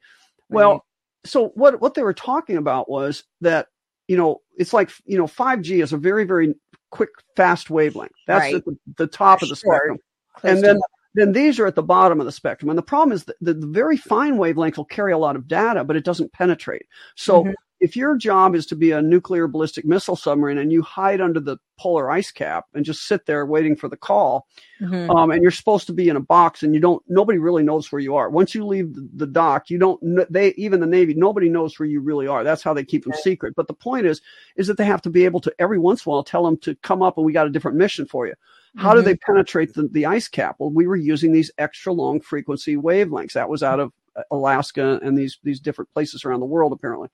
well 0.49 0.73
right. 0.73 0.81
so 1.27 1.49
what 1.49 1.79
what 1.83 1.93
they 1.93 2.03
were 2.03 2.15
talking 2.15 2.57
about 2.57 2.89
was 2.89 3.25
that 3.43 3.69
you 4.09 4.17
know 4.17 4.41
it's 4.57 4.73
like 4.73 4.91
you 5.05 5.19
know 5.19 5.27
5g 5.27 5.83
is 5.83 5.93
a 5.93 5.99
very 5.99 6.25
very 6.25 6.55
quick 6.91 7.11
fast 7.37 7.71
wavelength 7.71 8.13
that's 8.27 8.41
right. 8.41 8.55
at 8.57 8.65
the, 8.65 8.77
the 8.97 9.07
top 9.07 9.43
of 9.43 9.49
the 9.49 9.57
spectrum 9.57 9.99
and 10.43 10.63
then 10.63 10.79
then 11.17 11.33
these 11.33 11.59
are 11.59 11.67
at 11.67 11.75
the 11.75 11.83
bottom 11.83 12.21
of 12.21 12.27
the 12.27 12.33
spectrum. 12.33 12.69
And 12.69 12.79
the 12.79 12.83
problem 12.83 13.13
is 13.13 13.25
that 13.25 13.37
the, 13.41 13.55
the 13.55 13.67
very 13.67 13.97
fine 13.97 14.37
wavelength 14.37 14.77
will 14.77 14.85
carry 14.85 15.13
a 15.13 15.19
lot 15.19 15.35
of 15.35 15.49
data, 15.49 15.83
but 15.83 15.97
it 15.97 16.05
doesn't 16.05 16.33
penetrate. 16.35 16.85
So 17.17 17.43
mm-hmm. 17.43 17.53
If 17.81 17.97
your 17.97 18.17
job 18.17 18.55
is 18.55 18.67
to 18.67 18.77
be 18.77 18.91
a 18.91 19.03
nuclear 19.03 19.47
ballistic 19.47 19.85
missile 19.85 20.17
submarine 20.17 20.59
and 20.59 20.73
you 20.73 20.83
hide 20.83 21.21
under 21.21 21.41
the 21.41 21.59
polar 21.79 22.11
ice 22.11 22.31
cap 22.31 22.65
and 22.73 22.87
just 22.87 23.07
sit 23.07 23.27
there 23.27 23.45
waiting 23.45 23.77
for 23.77 23.89
the 23.89 23.97
call, 23.97 24.47
mm-hmm. 24.81 25.11
um, 25.11 25.31
and 25.31 25.43
you're 25.43 25.51
supposed 25.51 25.87
to 25.87 25.93
be 25.93 26.09
in 26.09 26.17
a 26.17 26.21
box 26.21 26.63
and 26.63 26.75
you 26.75 26.81
don't, 26.81 27.03
nobody 27.07 27.39
really 27.39 27.63
knows 27.63 27.93
where 27.93 28.01
you 28.01 28.15
are. 28.15 28.31
Once 28.31 28.55
you 28.55 28.65
leave 28.65 28.95
the, 29.15 29.27
dock, 29.27 29.69
you 29.69 29.79
don't, 29.79 30.01
they, 30.33 30.55
even 30.57 30.81
the 30.81 30.87
Navy, 30.87 31.13
nobody 31.15 31.51
knows 31.51 31.79
where 31.79 31.89
you 31.89 32.01
really 32.01 32.27
are. 32.27 32.45
That's 32.45 32.63
how 32.63 32.73
they 32.73 32.85
keep 32.85 33.05
them 33.05 33.13
secret. 33.23 33.55
But 33.55 33.69
the 33.69 33.75
point 33.75 34.07
is, 34.07 34.23
is 34.57 34.67
that 34.69 34.79
they 34.79 34.87
have 34.87 35.03
to 35.03 35.11
be 35.11 35.27
able 35.27 35.41
to 35.43 35.55
every 35.59 35.79
once 35.79 36.07
in 36.07 36.11
a 36.11 36.13
while 36.13 36.25
tell 36.25 36.45
them 36.45 36.57
to 36.59 36.75
come 36.77 37.03
up 37.03 37.19
and 37.19 37.27
we 37.27 37.33
got 37.33 37.47
a 37.47 37.51
different 37.51 37.77
mission 37.77 38.07
for 38.07 38.27
you. 38.27 38.35
How 38.77 38.91
mm-hmm. 38.91 38.99
do 38.99 39.03
they 39.03 39.17
penetrate 39.17 39.75
the, 39.75 39.89
the 39.93 40.07
ice 40.07 40.29
cap? 40.29 40.57
Well, 40.59 40.71
we 40.71 40.87
were 40.87 40.97
using 40.97 41.33
these 41.33 41.51
extra 41.59 41.93
long 41.93 42.21
frequency 42.21 42.77
wavelengths. 42.77 43.35
That 43.35 43.51
was 43.51 43.63
out 43.63 43.81
of 43.81 43.93
Alaska 44.31 44.99
and 45.03 45.17
these 45.17 45.39
these 45.43 45.61
different 45.61 45.93
places 45.93 46.25
around 46.25 46.41
the 46.41 46.47
world 46.47 46.73
apparently. 46.73 47.09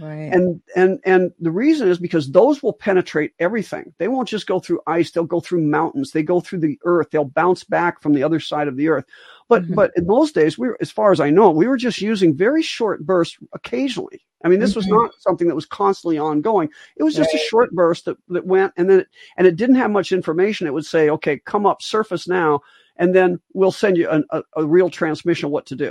Right. 0.00 0.32
And 0.32 0.60
and 0.74 1.00
and 1.04 1.32
the 1.40 1.50
reason 1.50 1.88
is 1.88 1.98
because 1.98 2.30
those 2.30 2.62
will 2.62 2.72
penetrate 2.72 3.32
everything. 3.38 3.92
They 3.98 4.08
won't 4.08 4.28
just 4.28 4.46
go 4.46 4.60
through 4.60 4.80
ice, 4.86 5.10
they'll 5.10 5.24
go 5.24 5.40
through 5.40 5.62
mountains, 5.62 6.12
they 6.12 6.22
go 6.22 6.40
through 6.40 6.60
the 6.60 6.78
earth, 6.84 7.08
they'll 7.10 7.24
bounce 7.24 7.64
back 7.64 8.02
from 8.02 8.12
the 8.12 8.22
other 8.22 8.40
side 8.40 8.68
of 8.68 8.76
the 8.76 8.88
earth. 8.88 9.04
But 9.48 9.62
mm-hmm. 9.62 9.74
but 9.74 9.92
in 9.96 10.06
those 10.06 10.32
days, 10.32 10.58
we 10.58 10.68
were, 10.68 10.78
as 10.80 10.90
far 10.90 11.12
as 11.12 11.20
I 11.20 11.30
know, 11.30 11.50
we 11.50 11.68
were 11.68 11.76
just 11.76 12.00
using 12.00 12.36
very 12.36 12.62
short 12.62 13.04
bursts 13.06 13.38
occasionally. 13.52 14.22
I 14.44 14.48
mean, 14.48 14.60
this 14.60 14.70
mm-hmm. 14.70 14.78
was 14.78 14.86
not 14.88 15.14
something 15.20 15.48
that 15.48 15.54
was 15.54 15.66
constantly 15.66 16.18
ongoing. 16.18 16.68
It 16.96 17.02
was 17.02 17.14
just 17.14 17.32
right. 17.32 17.40
a 17.40 17.46
short 17.46 17.72
burst 17.72 18.04
that, 18.04 18.16
that 18.28 18.46
went 18.46 18.72
and 18.76 18.88
then, 18.88 19.00
it, 19.00 19.08
and 19.36 19.46
it 19.46 19.56
didn't 19.56 19.76
have 19.76 19.90
much 19.90 20.12
information. 20.12 20.66
It 20.66 20.74
would 20.74 20.84
say, 20.84 21.10
okay, 21.10 21.38
come 21.38 21.66
up 21.66 21.80
surface 21.80 22.28
now, 22.28 22.60
and 22.96 23.14
then 23.14 23.40
we'll 23.54 23.72
send 23.72 23.96
you 23.96 24.08
an, 24.10 24.24
a, 24.30 24.42
a 24.56 24.66
real 24.66 24.90
transmission 24.90 25.46
of 25.46 25.52
what 25.52 25.66
to 25.66 25.76
do. 25.76 25.90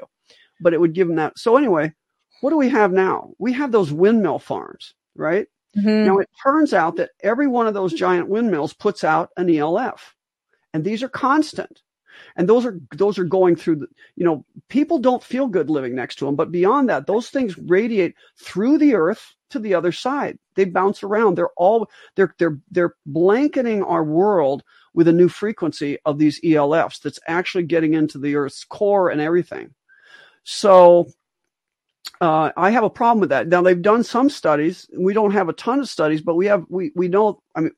But 0.60 0.74
it 0.74 0.80
would 0.80 0.94
give 0.94 1.08
them 1.08 1.18
that. 1.18 1.38
So 1.38 1.58
anyway, 1.58 1.94
what 2.42 2.50
do 2.50 2.58
we 2.58 2.70
have 2.70 2.92
now? 2.92 3.32
We 3.40 3.54
have 3.54 3.72
those 3.72 3.92
windmill 3.92 4.40
farms, 4.40 4.94
right? 5.16 5.48
Mm-hmm. 5.78 6.06
Now 6.06 6.18
it 6.20 6.30
turns 6.42 6.74
out 6.74 6.98
that 6.98 7.12
every 7.22 7.48
one 7.48 7.68
of 7.68 7.74
those 7.74 7.94
giant 7.94 8.30
windmills 8.30 8.74
puts 8.74 9.04
out 9.04 9.30
an 9.36 9.54
ELF, 9.54 10.16
and 10.74 10.84
these 10.84 11.04
are 11.04 11.10
constant 11.10 11.82
and 12.36 12.48
those 12.48 12.66
are 12.66 12.80
those 12.96 13.18
are 13.18 13.24
going 13.24 13.56
through 13.56 13.78
the, 13.78 13.88
you 14.16 14.26
know 14.26 14.46
people 14.70 15.00
don't 15.00 15.24
feel 15.24 15.48
good 15.48 15.70
living 15.70 15.96
next 15.96 16.16
to 16.16 16.26
them 16.26 16.36
but 16.36 16.52
beyond 16.52 16.90
that 16.90 17.08
those 17.08 17.30
things 17.30 17.58
radiate 17.58 18.16
through 18.42 18.78
the 18.78 18.96
earth 18.96 19.36
to 19.50 19.60
the 19.60 19.74
other 19.74 19.92
side 19.92 20.38
they 20.56 20.66
bounce 20.66 21.04
around 21.04 21.36
they're 21.36 21.50
all 21.58 21.88
they're 22.16 22.34
they're 22.40 22.60
they're 22.72 22.96
blanketing 23.06 23.84
our 23.84 24.04
world 24.04 24.64
with 24.94 25.08
a 25.08 25.14
new 25.14 25.28
frequency 25.28 25.98
of 26.06 26.18
these 26.18 26.40
ELFs 26.42 27.02
that's 27.02 27.20
actually 27.28 27.66
getting 27.66 27.94
into 27.94 28.18
the 28.18 28.36
earth's 28.36 28.64
core 28.64 29.10
and 29.10 29.20
everything 29.20 29.74
so 30.46 31.08
uh, 32.22 32.52
I 32.56 32.70
have 32.70 32.84
a 32.84 32.90
problem 32.90 33.20
with 33.20 33.30
that. 33.30 33.48
Now 33.48 33.62
they've 33.62 33.82
done 33.82 34.04
some 34.04 34.30
studies. 34.30 34.88
We 34.98 35.14
don't 35.14 35.32
have 35.32 35.50
a 35.50 35.54
ton 35.54 35.80
of 35.80 35.90
studies, 35.90 36.22
but 36.22 36.36
we 36.36 36.46
have 36.46 36.66
we 36.70 36.92
we 36.96 37.08
know. 37.08 37.42
I 37.56 37.62
mean, 37.62 37.72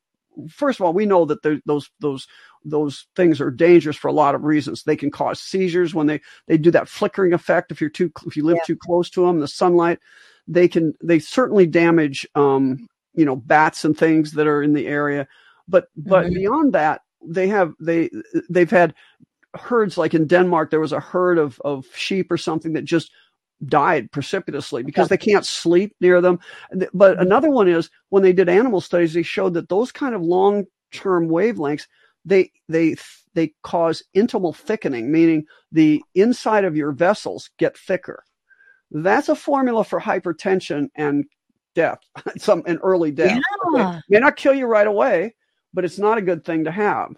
first 0.49 0.79
of 0.79 0.85
all, 0.85 0.93
we 0.93 1.05
know 1.05 1.25
that 1.25 1.61
those 1.65 1.89
those 1.99 2.27
those 2.65 3.07
things 3.15 3.39
are 3.39 3.49
dangerous 3.49 3.95
for 3.95 4.09
a 4.09 4.13
lot 4.13 4.35
of 4.35 4.43
reasons. 4.43 4.83
They 4.83 4.97
can 4.97 5.09
cause 5.09 5.39
seizures 5.39 5.95
when 5.95 6.07
they 6.07 6.21
they 6.47 6.57
do 6.57 6.69
that 6.71 6.89
flickering 6.89 7.33
effect. 7.33 7.71
If 7.71 7.79
you're 7.79 7.89
too 7.89 8.11
if 8.25 8.35
you 8.35 8.43
live 8.43 8.57
yeah. 8.57 8.65
too 8.67 8.75
close 8.75 9.09
to 9.11 9.25
them, 9.25 9.39
the 9.39 9.47
sunlight, 9.47 9.99
they 10.45 10.67
can 10.67 10.93
they 11.01 11.19
certainly 11.19 11.65
damage 11.65 12.27
um, 12.35 12.87
you 13.15 13.25
know 13.25 13.37
bats 13.37 13.85
and 13.85 13.97
things 13.97 14.33
that 14.33 14.45
are 14.45 14.61
in 14.61 14.73
the 14.73 14.87
area. 14.87 15.25
But 15.69 15.87
but 15.95 16.25
mm-hmm. 16.25 16.33
beyond 16.33 16.73
that, 16.73 17.01
they 17.25 17.47
have 17.47 17.73
they 17.79 18.09
they've 18.49 18.69
had 18.69 18.93
herds 19.55 19.97
like 19.97 20.13
in 20.13 20.27
Denmark. 20.27 20.71
There 20.71 20.79
was 20.79 20.93
a 20.93 20.99
herd 20.99 21.37
of 21.37 21.59
of 21.63 21.85
sheep 21.95 22.31
or 22.31 22.37
something 22.37 22.73
that 22.73 22.85
just 22.85 23.11
died 23.65 24.11
precipitously 24.11 24.83
because 24.83 25.09
they 25.09 25.17
can't 25.17 25.45
sleep 25.45 25.95
near 25.99 26.21
them. 26.21 26.39
But 26.71 27.13
mm-hmm. 27.13 27.21
another 27.21 27.49
one 27.49 27.67
is 27.67 27.89
when 28.09 28.23
they 28.23 28.33
did 28.33 28.49
animal 28.49 28.81
studies, 28.81 29.13
they 29.13 29.23
showed 29.23 29.55
that 29.55 29.69
those 29.69 29.91
kind 29.91 30.13
of 30.13 30.21
long 30.21 30.65
term 30.91 31.27
wavelengths 31.27 31.87
they 32.27 32.51
they 32.67 32.95
they 33.33 33.53
cause 33.63 34.03
intimal 34.15 34.55
thickening, 34.55 35.11
meaning 35.11 35.45
the 35.71 36.01
inside 36.15 36.65
of 36.65 36.75
your 36.75 36.91
vessels 36.91 37.49
get 37.57 37.77
thicker. 37.77 38.23
That's 38.91 39.29
a 39.29 39.35
formula 39.35 39.83
for 39.83 39.99
hypertension 39.99 40.89
and 40.95 41.25
death, 41.73 41.99
some 42.37 42.63
an 42.65 42.79
early 42.83 43.11
death. 43.11 43.39
Yeah. 43.73 43.81
Okay. 43.81 43.99
May 44.09 44.19
not 44.19 44.35
kill 44.35 44.53
you 44.53 44.65
right 44.65 44.87
away, 44.87 45.35
but 45.73 45.85
it's 45.85 45.97
not 45.97 46.17
a 46.17 46.21
good 46.21 46.43
thing 46.43 46.65
to 46.65 46.71
have. 46.71 47.15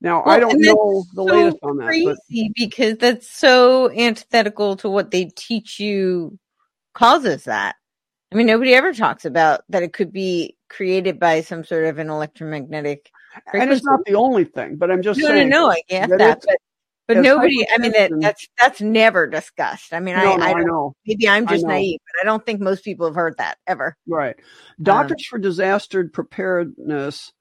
Now 0.00 0.22
well, 0.24 0.34
I 0.34 0.40
don't 0.40 0.60
know 0.60 1.04
the 1.14 1.22
so 1.22 1.24
latest 1.24 1.58
on 1.62 1.76
that. 1.78 1.86
Crazy 1.86 2.14
but, 2.32 2.54
because 2.54 2.96
that's 2.98 3.28
so 3.28 3.90
antithetical 3.90 4.76
to 4.76 4.88
what 4.88 5.10
they 5.10 5.26
teach 5.36 5.78
you 5.78 6.38
causes 6.94 7.44
that. 7.44 7.76
I 8.32 8.36
mean, 8.36 8.46
nobody 8.46 8.74
ever 8.74 8.92
talks 8.92 9.24
about 9.24 9.62
that 9.68 9.82
it 9.82 9.92
could 9.92 10.12
be 10.12 10.56
created 10.68 11.18
by 11.18 11.40
some 11.40 11.64
sort 11.64 11.84
of 11.86 11.98
an 11.98 12.08
electromagnetic. 12.08 13.10
Frequency. 13.32 13.62
And 13.62 13.72
it's 13.72 13.84
not 13.84 14.00
the 14.06 14.14
only 14.14 14.44
thing, 14.44 14.76
but 14.76 14.90
I'm 14.90 15.02
just 15.02 15.20
no, 15.20 15.26
saying. 15.26 15.48
No, 15.48 15.66
no, 15.66 15.70
I 15.72 15.82
get 15.88 16.08
that, 16.10 16.18
that 16.18 16.42
but, 16.46 16.56
but 17.08 17.16
nobody. 17.18 17.66
I 17.68 17.78
mean, 17.78 17.92
that, 17.92 18.12
that's 18.20 18.46
that's 18.60 18.80
never 18.80 19.26
discussed. 19.26 19.92
I 19.92 20.00
mean, 20.00 20.16
no, 20.16 20.32
I, 20.32 20.36
no, 20.36 20.44
I, 20.44 20.50
I, 20.50 20.62
know. 20.62 20.94
Maybe 21.06 21.28
I'm 21.28 21.46
just 21.46 21.66
naive, 21.66 21.98
but 22.06 22.22
I 22.22 22.24
don't 22.24 22.44
think 22.46 22.60
most 22.60 22.84
people 22.84 23.06
have 23.06 23.16
heard 23.16 23.36
that 23.38 23.58
ever. 23.66 23.96
Right. 24.06 24.36
Doctors 24.80 25.26
um, 25.26 25.28
for 25.28 25.38
Disaster 25.38 26.08
Preparedness 26.08 27.32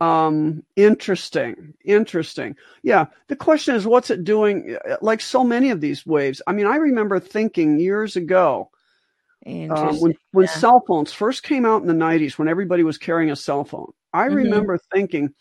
um, 0.00 0.62
interesting. 0.76 1.74
Interesting. 1.84 2.56
Yeah. 2.82 3.06
The 3.28 3.36
question 3.36 3.74
is, 3.74 3.86
what's 3.86 4.10
it 4.10 4.24
doing? 4.24 4.76
Uh, 4.88 4.96
like 5.02 5.20
so 5.20 5.44
many 5.44 5.70
of 5.70 5.80
these 5.80 6.06
waves. 6.06 6.40
I 6.46 6.52
mean, 6.52 6.66
I 6.66 6.76
remember 6.76 7.20
thinking 7.20 7.78
years 7.78 8.16
ago, 8.16 8.70
um, 9.46 10.00
when 10.00 10.14
when 10.32 10.46
yeah. 10.46 10.52
cell 10.52 10.84
phones 10.86 11.12
first 11.12 11.42
came 11.42 11.64
out 11.64 11.82
in 11.82 11.88
the 11.88 11.94
90s, 11.94 12.38
when 12.38 12.48
everybody 12.48 12.82
was 12.82 12.98
carrying 12.98 13.30
a 13.30 13.36
cell 13.36 13.64
phone, 13.64 13.92
I 14.12 14.26
mm-hmm. 14.26 14.36
remember 14.36 14.78
thinking, 14.92 15.32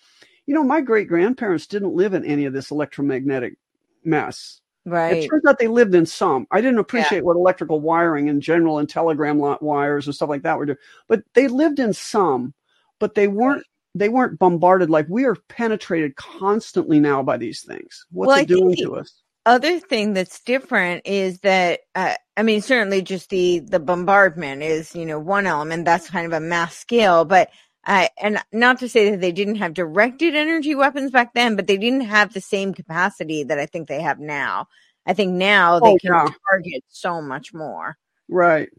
you 0.45 0.55
know, 0.55 0.63
my 0.63 0.81
great 0.81 1.07
grandparents 1.07 1.67
didn't 1.67 1.95
live 1.95 2.13
in 2.13 2.25
any 2.25 2.45
of 2.45 2.53
this 2.53 2.71
electromagnetic 2.71 3.57
mess. 4.03 4.61
Right. 4.85 5.17
It 5.17 5.29
turns 5.29 5.45
out 5.45 5.59
they 5.59 5.67
lived 5.67 5.95
in 5.95 6.05
some. 6.05 6.47
I 6.51 6.61
didn't 6.61 6.79
appreciate 6.79 7.19
yeah. 7.19 7.23
what 7.23 7.35
electrical 7.35 7.81
wiring 7.81 8.29
in 8.29 8.41
general 8.41 8.79
and 8.79 8.89
telegram 8.89 9.37
wires 9.37 10.07
and 10.07 10.15
stuff 10.15 10.29
like 10.29 10.43
that 10.43 10.57
were 10.57 10.65
doing, 10.65 10.77
but 11.07 11.21
they 11.33 11.47
lived 11.47 11.79
in 11.79 11.93
some, 11.93 12.53
but 12.99 13.15
they 13.15 13.27
weren't 13.27 13.65
they 13.95 14.09
weren't 14.09 14.39
bombarded 14.39 14.89
like 14.89 15.07
we 15.09 15.25
are 15.25 15.35
penetrated 15.47 16.15
constantly 16.15 16.99
now 16.99 17.23
by 17.23 17.37
these 17.37 17.63
things. 17.63 18.05
What's 18.11 18.27
well, 18.27 18.39
it 18.39 18.47
doing 18.47 18.75
to 18.77 18.95
us? 18.95 19.21
Other 19.45 19.79
thing 19.79 20.13
that's 20.13 20.41
different 20.41 21.03
is 21.05 21.39
that 21.39 21.81
uh, 21.95 22.15
I 22.37 22.43
mean 22.43 22.61
certainly 22.61 23.01
just 23.01 23.29
the 23.29 23.59
the 23.59 23.79
bombardment 23.79 24.61
is 24.61 24.95
you 24.95 25.05
know 25.05 25.19
one 25.19 25.47
element 25.47 25.85
that's 25.85 26.09
kind 26.09 26.25
of 26.25 26.33
a 26.33 26.39
mass 26.39 26.75
scale, 26.75 27.25
but 27.25 27.49
uh, 27.87 28.07
and 28.21 28.39
not 28.51 28.79
to 28.79 28.89
say 28.89 29.11
that 29.11 29.21
they 29.21 29.31
didn't 29.31 29.55
have 29.55 29.73
directed 29.73 30.35
energy 30.35 30.75
weapons 30.75 31.11
back 31.11 31.33
then, 31.33 31.55
but 31.55 31.65
they 31.65 31.77
didn't 31.77 32.01
have 32.01 32.33
the 32.33 32.41
same 32.41 32.73
capacity 32.73 33.43
that 33.43 33.57
I 33.57 33.65
think 33.65 33.87
they 33.87 34.01
have 34.01 34.19
now. 34.19 34.67
I 35.05 35.13
think 35.13 35.33
now 35.33 35.79
they 35.79 35.93
oh, 35.93 35.97
can 35.99 36.11
yeah. 36.11 36.27
target 36.51 36.83
so 36.89 37.21
much 37.21 37.53
more. 37.53 37.97
Right. 38.27 38.69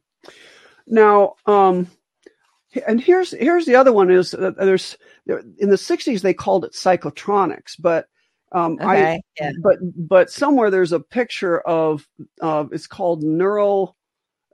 Now, 0.86 1.34
um, 1.46 1.88
and 2.86 3.00
here's 3.00 3.32
here's 3.32 3.66
the 3.66 3.74
other 3.74 3.92
one 3.92 4.10
is 4.10 4.30
that 4.32 4.56
there's 4.56 4.96
in 5.26 5.70
the 5.70 5.76
60s 5.76 6.20
they 6.20 6.34
called 6.34 6.64
it 6.64 6.72
psychotronics 6.72 7.74
but 7.78 8.06
um, 8.52 8.74
okay, 8.80 9.14
I, 9.14 9.20
yeah. 9.40 9.52
but 9.62 9.78
but 9.96 10.30
somewhere 10.30 10.70
there's 10.70 10.92
a 10.92 11.00
picture 11.00 11.60
of 11.60 12.06
uh, 12.40 12.64
it's 12.72 12.86
called 12.86 13.22
neural 13.22 13.96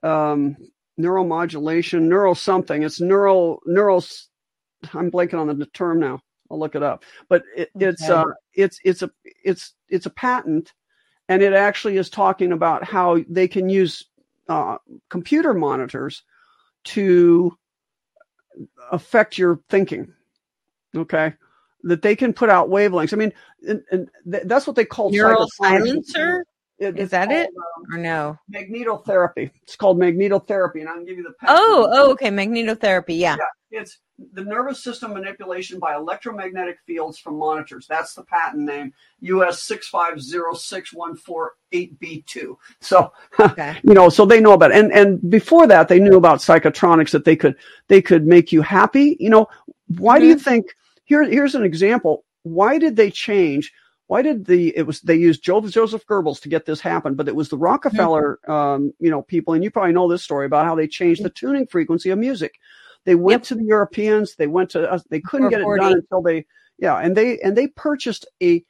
um, 0.02 0.56
neuromodulation 1.00 2.02
neural 2.02 2.34
something 2.34 2.82
it's 2.82 3.00
neural 3.00 3.60
neural 3.66 4.04
I'm 4.92 5.10
blanking 5.10 5.38
on 5.38 5.58
the 5.58 5.66
term 5.66 6.00
now 6.00 6.20
I'll 6.50 6.58
look 6.58 6.74
it 6.74 6.82
up 6.82 7.04
but 7.28 7.42
it, 7.56 7.70
okay. 7.76 7.86
it's 7.86 8.08
uh, 8.08 8.24
it's 8.54 8.78
it's 8.84 9.02
a 9.02 9.10
it's 9.44 9.74
it's 9.88 10.06
a 10.06 10.10
patent 10.10 10.72
and 11.28 11.42
it 11.42 11.52
actually 11.52 11.96
is 11.96 12.10
talking 12.10 12.52
about 12.52 12.84
how 12.84 13.18
they 13.28 13.48
can 13.48 13.68
use 13.68 14.04
uh, 14.48 14.76
computer 15.08 15.54
monitors 15.54 16.22
to 16.84 17.56
affect 18.90 19.38
your 19.38 19.60
thinking. 19.68 20.12
Okay. 20.94 21.34
That 21.82 22.02
they 22.02 22.16
can 22.16 22.32
put 22.32 22.50
out 22.50 22.68
wavelengths. 22.68 23.12
I 23.12 23.16
mean, 23.16 23.32
and, 23.68 23.82
and 23.90 24.10
th- 24.30 24.44
that's 24.46 24.66
what 24.66 24.76
they 24.76 24.84
call 24.84 25.10
neural 25.10 25.46
silencer. 25.54 26.44
Is 26.78 27.10
that 27.10 27.28
called, 27.28 27.40
it 27.40 27.48
um, 27.48 27.94
or 27.94 27.98
no? 27.98 28.38
Magnetotherapy. 28.52 29.50
It's 29.62 29.76
called 29.76 29.98
magnetotherapy, 29.98 30.80
and 30.80 30.88
I 30.88 30.92
can 30.92 31.06
give 31.06 31.16
you 31.16 31.22
the. 31.22 31.34
Oh, 31.46 31.88
oh, 31.90 32.10
okay, 32.12 32.28
magnetotherapy. 32.28 33.18
Yeah. 33.18 33.36
yeah. 33.70 33.80
It's 33.80 33.98
the 34.32 34.44
nervous 34.44 34.82
system 34.82 35.14
manipulation 35.14 35.78
by 35.78 35.94
electromagnetic 35.94 36.78
fields 36.86 37.18
from 37.18 37.38
monitors. 37.38 37.86
That's 37.86 38.14
the 38.14 38.24
patent 38.24 38.64
name, 38.64 38.92
US 39.20 39.62
six 39.62 39.88
five 39.88 40.20
zero 40.20 40.54
six 40.54 40.92
one 40.92 41.16
four 41.16 41.52
eight 41.72 41.98
B 41.98 42.22
two. 42.26 42.58
So, 42.80 43.10
okay. 43.40 43.78
you 43.82 43.94
know, 43.94 44.10
so 44.10 44.26
they 44.26 44.40
know 44.40 44.52
about 44.52 44.72
it. 44.72 44.76
and 44.76 44.92
and 44.92 45.30
before 45.30 45.66
that, 45.66 45.88
they 45.88 45.98
knew 45.98 46.16
about 46.16 46.40
psychotronics 46.40 47.10
that 47.10 47.24
they 47.24 47.36
could 47.36 47.56
they 47.88 48.02
could 48.02 48.26
make 48.26 48.52
you 48.52 48.60
happy. 48.60 49.16
You 49.18 49.30
know, 49.30 49.46
why 49.98 50.16
mm-hmm. 50.16 50.22
do 50.22 50.28
you 50.28 50.36
mm-hmm. 50.36 50.44
think? 50.44 50.76
Here, 51.04 51.22
here's 51.22 51.54
an 51.54 51.64
example. 51.64 52.24
Why 52.42 52.78
did 52.78 52.96
they 52.96 53.10
change 53.10 53.72
why 54.08 54.22
did 54.22 54.44
the 54.46 54.76
it 54.76 54.86
was 54.86 55.00
they 55.00 55.16
used 55.16 55.42
Joseph 55.42 56.06
Goebbels 56.06 56.40
to 56.42 56.48
get 56.48 56.64
this 56.64 56.80
happen, 56.80 57.14
but 57.14 57.28
it 57.28 57.34
was 57.34 57.48
the 57.48 57.58
Rockefeller 57.58 58.38
um, 58.50 58.92
you 59.00 59.10
know 59.10 59.22
people, 59.22 59.54
and 59.54 59.64
you 59.64 59.70
probably 59.70 59.92
know 59.92 60.08
this 60.08 60.22
story 60.22 60.46
about 60.46 60.64
how 60.64 60.74
they 60.74 60.86
changed 60.86 61.22
the 61.22 61.30
tuning 61.30 61.66
frequency 61.66 62.10
of 62.10 62.18
music. 62.18 62.54
They 63.04 63.14
went 63.14 63.42
Yep. 63.42 63.48
to 63.48 63.54
the 63.56 63.64
Europeans, 63.64 64.34
they 64.36 64.46
went 64.46 64.70
to 64.70 64.90
us, 64.90 65.04
they 65.10 65.20
couldn't 65.20 65.50
get 65.50 65.60
it 65.60 65.64
done 65.76 65.92
until 65.94 66.22
they 66.22 66.46
yeah, 66.78 66.96
and 66.98 67.16
they 67.16 67.38
and 67.40 67.56
they 67.56 67.68
purchased 67.68 68.26
a 68.42 68.64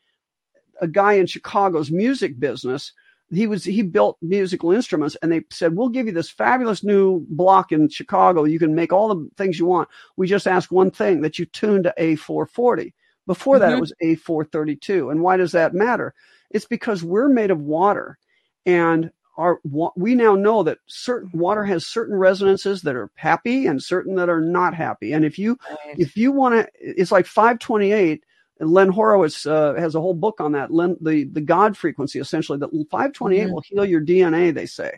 a 0.80 0.88
guy 0.88 1.14
in 1.14 1.26
Chicago's 1.26 1.90
music 1.90 2.38
business. 2.38 2.92
He 3.30 3.46
was 3.46 3.64
he 3.64 3.82
built 3.82 4.18
musical 4.22 4.70
instruments, 4.72 5.16
and 5.20 5.32
they 5.32 5.42
said, 5.50 5.76
"We'll 5.76 5.88
give 5.88 6.06
you 6.06 6.12
this 6.12 6.30
fabulous 6.30 6.84
new 6.84 7.26
block 7.28 7.72
in 7.72 7.88
Chicago. 7.88 8.44
You 8.44 8.58
can 8.58 8.74
make 8.74 8.92
all 8.92 9.08
the 9.08 9.28
things 9.36 9.58
you 9.58 9.66
want. 9.66 9.88
We 10.16 10.28
just 10.28 10.46
ask 10.46 10.70
one 10.70 10.90
thing 10.92 11.22
that 11.22 11.38
you 11.38 11.44
tune 11.46 11.82
to 11.82 11.94
A440." 11.98 12.92
Before 13.26 13.58
that, 13.58 13.72
it 13.72 13.78
Mhm. 13.78 13.80
was 13.80 13.92
A432. 14.02 15.10
And 15.10 15.20
why 15.22 15.36
does 15.36 15.52
that 15.52 15.74
matter? 15.74 16.14
It's 16.50 16.66
because 16.66 17.02
we're 17.02 17.28
made 17.28 17.50
of 17.50 17.60
water, 17.60 18.18
and 18.66 19.10
our 19.36 19.60
we 19.96 20.14
now 20.14 20.34
know 20.34 20.62
that 20.62 20.78
certain 20.86 21.30
water 21.34 21.64
has 21.64 21.86
certain 21.86 22.16
resonances 22.16 22.82
that 22.82 22.96
are 22.96 23.10
happy 23.16 23.66
and 23.66 23.82
certain 23.82 24.14
that 24.16 24.28
are 24.30 24.40
not 24.40 24.74
happy. 24.74 25.12
And 25.12 25.24
if 25.24 25.38
you 25.38 25.58
Right. 25.70 25.98
if 25.98 26.16
you 26.16 26.32
want 26.32 26.54
to, 26.54 26.68
it's 26.80 27.12
like 27.12 27.26
528. 27.26 28.24
And 28.60 28.70
Len 28.70 28.88
Horowitz 28.88 29.44
uh, 29.46 29.74
has 29.74 29.94
a 29.94 30.00
whole 30.00 30.14
book 30.14 30.40
on 30.40 30.52
that. 30.52 30.70
Len, 30.72 30.96
the 31.02 31.24
the 31.24 31.40
God 31.42 31.76
frequency, 31.76 32.18
essentially, 32.20 32.58
that 32.58 32.70
528 32.90 33.46
Mhm. 33.46 33.50
will 33.50 33.62
heal 33.68 33.84
your 33.84 34.00
DNA. 34.00 34.50
They 34.54 34.66
say. 34.66 34.92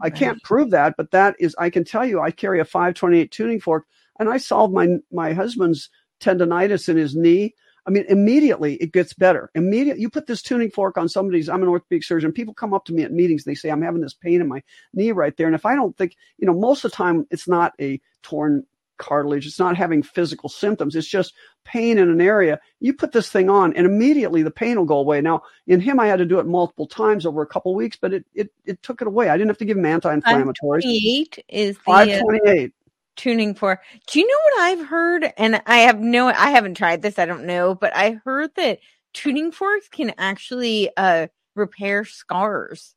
I 0.00 0.10
can't 0.10 0.42
prove 0.42 0.70
that, 0.70 0.94
but 0.96 1.10
that 1.12 1.36
is. 1.40 1.56
I 1.58 1.70
can 1.70 1.84
tell 1.84 2.04
you, 2.06 2.20
I 2.20 2.30
carry 2.30 2.60
a 2.60 2.64
528 2.64 3.30
tuning 3.32 3.60
fork, 3.60 3.86
and 4.18 4.28
I 4.28 4.38
solved 4.38 4.74
my 4.74 4.98
my 5.12 5.32
husband's 5.32 5.90
tendonitis 6.20 6.88
in 6.88 6.96
his 6.96 7.14
knee. 7.14 7.54
I 7.86 7.90
mean, 7.90 8.04
immediately 8.08 8.74
it 8.76 8.92
gets 8.92 9.14
better. 9.14 9.50
Immediate, 9.54 9.98
you 9.98 10.10
put 10.10 10.26
this 10.26 10.42
tuning 10.42 10.70
fork 10.70 10.98
on 10.98 11.08
somebody's. 11.08 11.48
I'm 11.48 11.62
an 11.62 11.68
orthopedic 11.68 12.04
surgeon. 12.04 12.32
People 12.32 12.52
come 12.52 12.74
up 12.74 12.84
to 12.86 12.92
me 12.92 13.02
at 13.02 13.12
meetings. 13.12 13.44
They 13.44 13.54
say 13.54 13.70
I'm 13.70 13.80
having 13.80 14.02
this 14.02 14.12
pain 14.12 14.42
in 14.42 14.48
my 14.48 14.62
knee 14.92 15.12
right 15.12 15.34
there, 15.36 15.46
and 15.46 15.54
if 15.54 15.64
I 15.64 15.74
don't 15.74 15.96
think, 15.96 16.14
you 16.36 16.46
know, 16.46 16.52
most 16.52 16.84
of 16.84 16.90
the 16.90 16.96
time 16.96 17.26
it's 17.30 17.48
not 17.48 17.72
a 17.80 18.00
torn 18.22 18.64
cartilage. 18.98 19.46
It's 19.46 19.58
not 19.58 19.76
having 19.76 20.02
physical 20.02 20.48
symptoms. 20.48 20.94
It's 20.94 21.08
just 21.08 21.32
pain 21.64 21.98
in 21.98 22.10
an 22.10 22.20
area. 22.20 22.60
You 22.80 22.92
put 22.92 23.12
this 23.12 23.30
thing 23.30 23.48
on, 23.48 23.72
and 23.74 23.86
immediately 23.86 24.42
the 24.42 24.50
pain 24.50 24.76
will 24.76 24.84
go 24.84 24.98
away. 24.98 25.20
Now, 25.20 25.42
in 25.66 25.80
him, 25.80 25.98
I 25.98 26.06
had 26.06 26.18
to 26.18 26.26
do 26.26 26.38
it 26.38 26.46
multiple 26.46 26.86
times 26.86 27.24
over 27.24 27.40
a 27.40 27.46
couple 27.46 27.74
weeks, 27.74 27.96
but 27.96 28.12
it 28.12 28.26
it 28.34 28.52
it 28.66 28.82
took 28.82 29.00
it 29.00 29.08
away. 29.08 29.30
I 29.30 29.36
didn't 29.38 29.48
have 29.48 29.58
to 29.58 29.64
give 29.64 29.78
him 29.78 29.86
anti-inflammatories. 29.86 30.82
28 30.82 31.44
is 31.48 31.76
the 31.76 31.90
uh, 31.90 32.06
528. 32.06 32.72
Tuning 33.18 33.54
for. 33.54 33.80
Do 34.06 34.20
you 34.20 34.26
know 34.26 34.38
what 34.52 34.62
I've 34.62 34.86
heard? 34.86 35.32
And 35.36 35.60
I 35.66 35.78
have 35.80 36.00
no, 36.00 36.28
I 36.28 36.50
haven't 36.50 36.76
tried 36.78 37.02
this. 37.02 37.18
I 37.18 37.26
don't 37.26 37.44
know, 37.46 37.74
but 37.74 37.94
I 37.94 38.12
heard 38.24 38.52
that 38.56 38.78
tuning 39.12 39.52
forks 39.52 39.88
can 39.88 40.14
actually 40.18 40.90
uh 40.96 41.26
repair 41.54 42.04
scars, 42.06 42.94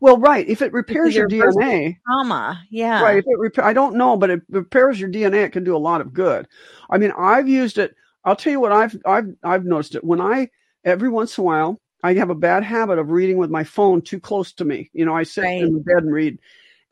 Well, 0.00 0.18
right. 0.18 0.48
If 0.48 0.62
it 0.62 0.72
repairs 0.72 1.14
your. 1.16 1.28
DNA, 1.28 1.96
trauma. 2.06 2.62
Yeah. 2.70 3.02
right. 3.02 3.18
If 3.18 3.24
it 3.26 3.38
repair, 3.38 3.64
I 3.64 3.72
don't 3.74 3.96
know, 3.96 4.16
but 4.16 4.30
it 4.30 4.42
repairs 4.48 4.98
your 5.00 5.10
DNA. 5.10 5.44
It 5.44 5.52
can 5.52 5.64
do 5.64 5.76
a 5.76 5.78
lot 5.78 6.00
of 6.00 6.12
good. 6.14 6.46
I 6.88 6.98
mean, 6.98 7.12
I've 7.18 7.48
used 7.48 7.78
it. 7.78 7.94
I'll 8.24 8.36
tell 8.36 8.52
you 8.52 8.60
what 8.60 8.72
I've 8.72 8.96
I've 9.06 9.28
I've 9.42 9.64
noticed 9.64 9.94
it 9.96 10.04
when 10.04 10.20
I 10.20 10.48
every 10.84 11.08
once 11.08 11.36
in 11.38 11.42
a 11.42 11.44
while 11.44 11.80
I 12.04 12.14
have 12.14 12.30
a 12.30 12.34
bad 12.34 12.62
habit 12.64 12.98
of 12.98 13.10
reading 13.10 13.36
with 13.38 13.50
my 13.50 13.64
phone 13.64 14.02
too 14.02 14.20
close 14.20 14.52
to 14.54 14.64
me. 14.64 14.90
You 14.92 15.04
know, 15.04 15.14
I 15.14 15.22
sit 15.24 15.42
Right. 15.44 15.62
in 15.62 15.72
the 15.74 15.80
bed 15.80 15.98
and 16.04 16.12
read, 16.12 16.38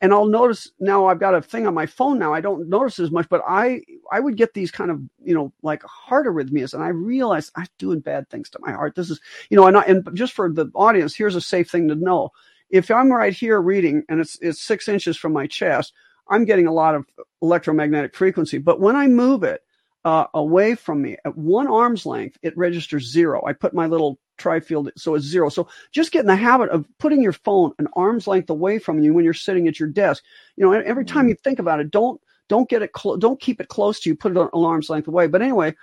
and 0.01 0.13
I'll 0.13 0.25
notice 0.25 0.71
now 0.79 1.07
I've 1.07 1.19
got 1.19 1.35
a 1.35 1.41
thing 1.41 1.65
on 1.67 1.73
my 1.73 1.85
phone 1.85 2.19
now. 2.19 2.33
I 2.33 2.41
don't 2.41 2.67
notice 2.67 2.99
as 2.99 3.11
much, 3.11 3.27
but 3.29 3.41
I 3.47 3.81
I 4.11 4.19
would 4.19 4.37
get 4.37 4.53
these 4.53 4.71
kind 4.71 4.91
of 4.91 5.01
you 5.23 5.33
know 5.33 5.53
like 5.61 5.83
heart 5.83 6.27
arrhythmias, 6.27 6.73
and 6.73 6.83
I 6.83 6.89
realized 6.89 7.51
I'm 7.55 7.67
doing 7.77 7.99
bad 7.99 8.29
things 8.29 8.49
to 8.51 8.59
my 8.61 8.71
heart. 8.71 8.95
This 8.95 9.09
is 9.09 9.19
you 9.49 9.57
know, 9.57 9.67
and 9.67 9.77
I, 9.77 9.81
and 9.83 10.07
just 10.13 10.33
for 10.33 10.51
the 10.51 10.69
audience, 10.75 11.15
here's 11.15 11.35
a 11.35 11.41
safe 11.41 11.69
thing 11.69 11.87
to 11.87 11.95
know. 11.95 12.31
If 12.69 12.91
I'm 12.91 13.11
right 13.11 13.33
here 13.33 13.61
reading 13.61 14.03
and 14.09 14.19
it's 14.19 14.37
it's 14.41 14.61
six 14.61 14.87
inches 14.87 15.17
from 15.17 15.33
my 15.33 15.47
chest, 15.47 15.93
I'm 16.27 16.45
getting 16.45 16.67
a 16.67 16.73
lot 16.73 16.95
of 16.95 17.05
electromagnetic 17.41 18.15
frequency. 18.15 18.57
But 18.57 18.81
when 18.81 18.95
I 18.95 19.07
move 19.07 19.43
it 19.43 19.61
uh, 20.03 20.25
away 20.33 20.75
from 20.75 21.01
me 21.01 21.17
at 21.25 21.37
one 21.37 21.67
arm's 21.67 22.05
length, 22.05 22.37
it 22.41 22.57
registers 22.57 23.09
zero. 23.09 23.43
I 23.45 23.53
put 23.53 23.73
my 23.73 23.87
little 23.87 24.19
tri-field, 24.37 24.91
so 24.97 25.15
it's 25.15 25.25
zero. 25.25 25.49
So 25.49 25.67
just 25.91 26.11
get 26.11 26.21
in 26.21 26.27
the 26.27 26.35
habit 26.35 26.69
of 26.69 26.85
putting 26.99 27.21
your 27.21 27.33
phone 27.33 27.71
an 27.79 27.87
arm's 27.95 28.27
length 28.27 28.49
away 28.49 28.79
from 28.79 29.01
you 29.01 29.13
when 29.13 29.23
you're 29.25 29.33
sitting 29.33 29.67
at 29.67 29.79
your 29.79 29.89
desk. 29.89 30.23
You 30.55 30.65
know, 30.65 30.71
every 30.73 31.05
time 31.05 31.27
you 31.27 31.35
think 31.35 31.59
about 31.59 31.79
it, 31.79 31.91
don't 31.91 32.19
don't 32.47 32.69
get 32.69 32.81
it 32.81 32.93
clo- 32.93 33.17
don't 33.17 33.39
keep 33.39 33.59
it 33.61 33.69
close 33.69 33.99
to 34.01 34.09
you. 34.09 34.15
Put 34.15 34.31
it 34.31 34.37
an 34.37 34.49
arm's 34.53 34.89
length 34.89 35.07
away. 35.07 35.27
But 35.27 35.41
anyway, 35.41 35.75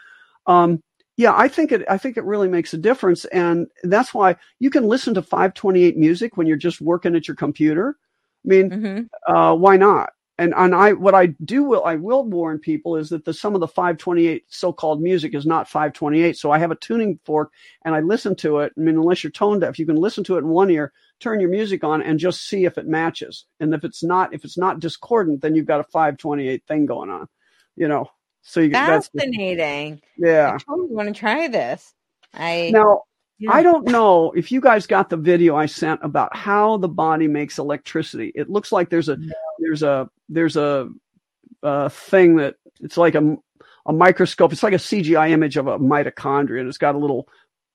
um, 0.47 0.83
yeah, 1.17 1.35
I 1.37 1.49
think 1.49 1.73
it 1.73 1.85
I 1.89 1.99
think 1.99 2.17
it 2.17 2.25
really 2.25 2.49
makes 2.49 2.75
a 2.75 2.79
difference, 2.79 3.25
and 3.27 3.67
that's 3.85 4.15
why 4.15 4.37
you 4.59 4.71
can 4.71 4.85
listen 4.89 5.15
to 5.15 5.23
528 5.23 5.97
music 5.97 6.37
when 6.37 6.47
you're 6.47 6.57
just 6.57 6.81
working 6.81 7.15
at 7.17 7.29
your 7.29 7.37
computer. 7.37 7.97
I 8.45 8.49
mean, 8.49 8.71
hmm 8.71 9.03
uh, 9.27 9.55
why 9.55 9.77
not? 9.77 10.11
And 10.43 10.55
and 10.57 10.75
I 10.75 10.95
what 10.95 11.15
I 11.15 11.29
do 11.45 11.65
will 11.65 11.85
I 11.85 11.97
will 11.97 12.25
warn 12.25 12.59
people 12.59 12.97
is 12.97 13.11
that 13.11 13.25
the 13.25 13.35
some 13.35 13.55
of 13.55 13.61
the 13.61 13.69
528 13.69 14.45
so-called 14.49 15.01
music 15.03 15.35
is 15.35 15.47
not 15.47 15.69
528. 15.69 16.37
So 16.37 16.51
I 16.51 16.59
have 16.59 16.73
a 16.73 16.77
tuning 16.77 17.21
fork 17.25 17.53
and 17.85 17.95
I 17.95 18.01
listen 18.01 18.35
to 18.37 18.59
it. 18.61 18.73
I 18.77 18.81
mean, 18.81 18.97
unless 18.97 19.23
you're 19.25 19.31
tone 19.31 19.61
deaf, 19.61 19.79
you 19.79 19.87
can 19.87 19.97
listen 19.97 20.25
to 20.25 20.37
it 20.37 20.41
in 20.41 20.49
one 20.49 20.71
ear, 20.71 20.93
turn 21.21 21.41
your 21.41 21.51
music 21.51 21.85
on, 21.85 22.03
and 22.03 22.19
just 22.19 22.49
see 22.49 22.65
if 22.65 22.79
it 22.79 22.89
matches. 22.89 23.47
And 23.61 23.75
if 23.75 23.85
it's 23.85 24.03
not 24.03 24.35
if 24.35 24.45
it's 24.45 24.59
not 24.59 24.81
discordant, 24.81 25.43
then 25.43 25.55
you've 25.55 25.67
got 25.67 25.81
a 25.81 25.85
528 25.85 26.65
thing 26.67 26.87
going 26.87 27.11
on. 27.11 27.29
You 27.77 27.89
know, 27.89 28.09
so 28.43 28.61
you 28.61 28.79
that's 28.81 29.11
Fascinating. 29.17 30.03
yeah. 30.19 30.53
I 30.55 30.59
totally 30.59 30.95
want 30.95 31.09
to 31.15 31.19
try 31.19 31.49
this. 31.49 31.95
I 32.35 32.73
Now 32.73 33.03
yeah. 33.43 33.53
I 33.53 33.65
don't 33.65 33.89
know 33.89 34.31
if 34.33 34.53
you 34.53 34.61
guys 34.61 34.87
got 34.87 35.11
the 35.11 35.17
video 35.17 35.57
I 35.57 35.67
sent 35.67 36.01
about 36.05 36.37
how 36.37 36.77
the 36.77 36.89
body 36.89 37.27
makes 37.27 37.59
electricity. 37.59 38.31
It 38.37 38.49
looks 38.49 38.71
like 38.71 38.89
there's 38.89 39.09
a 39.09 39.19
there's 39.59 39.83
a 39.83 40.09
there's 40.29 40.57
a, 40.57 40.89
a 41.63 41.91
thing 41.91 42.37
that 42.37 42.55
it's 42.81 42.97
like 42.97 43.17
a 43.17 43.37
a 43.87 43.93
microscope. 43.93 44.53
It's 44.53 44.63
like 44.63 44.75
a 44.75 44.77
CGI 44.77 45.31
image 45.31 45.57
of 45.57 45.67
a 45.67 45.79
mitochondria, 45.79 46.61
and 46.61 46.69
it's 46.69 46.79
got 46.79 46.95
a 46.95 46.99
little 46.99 47.29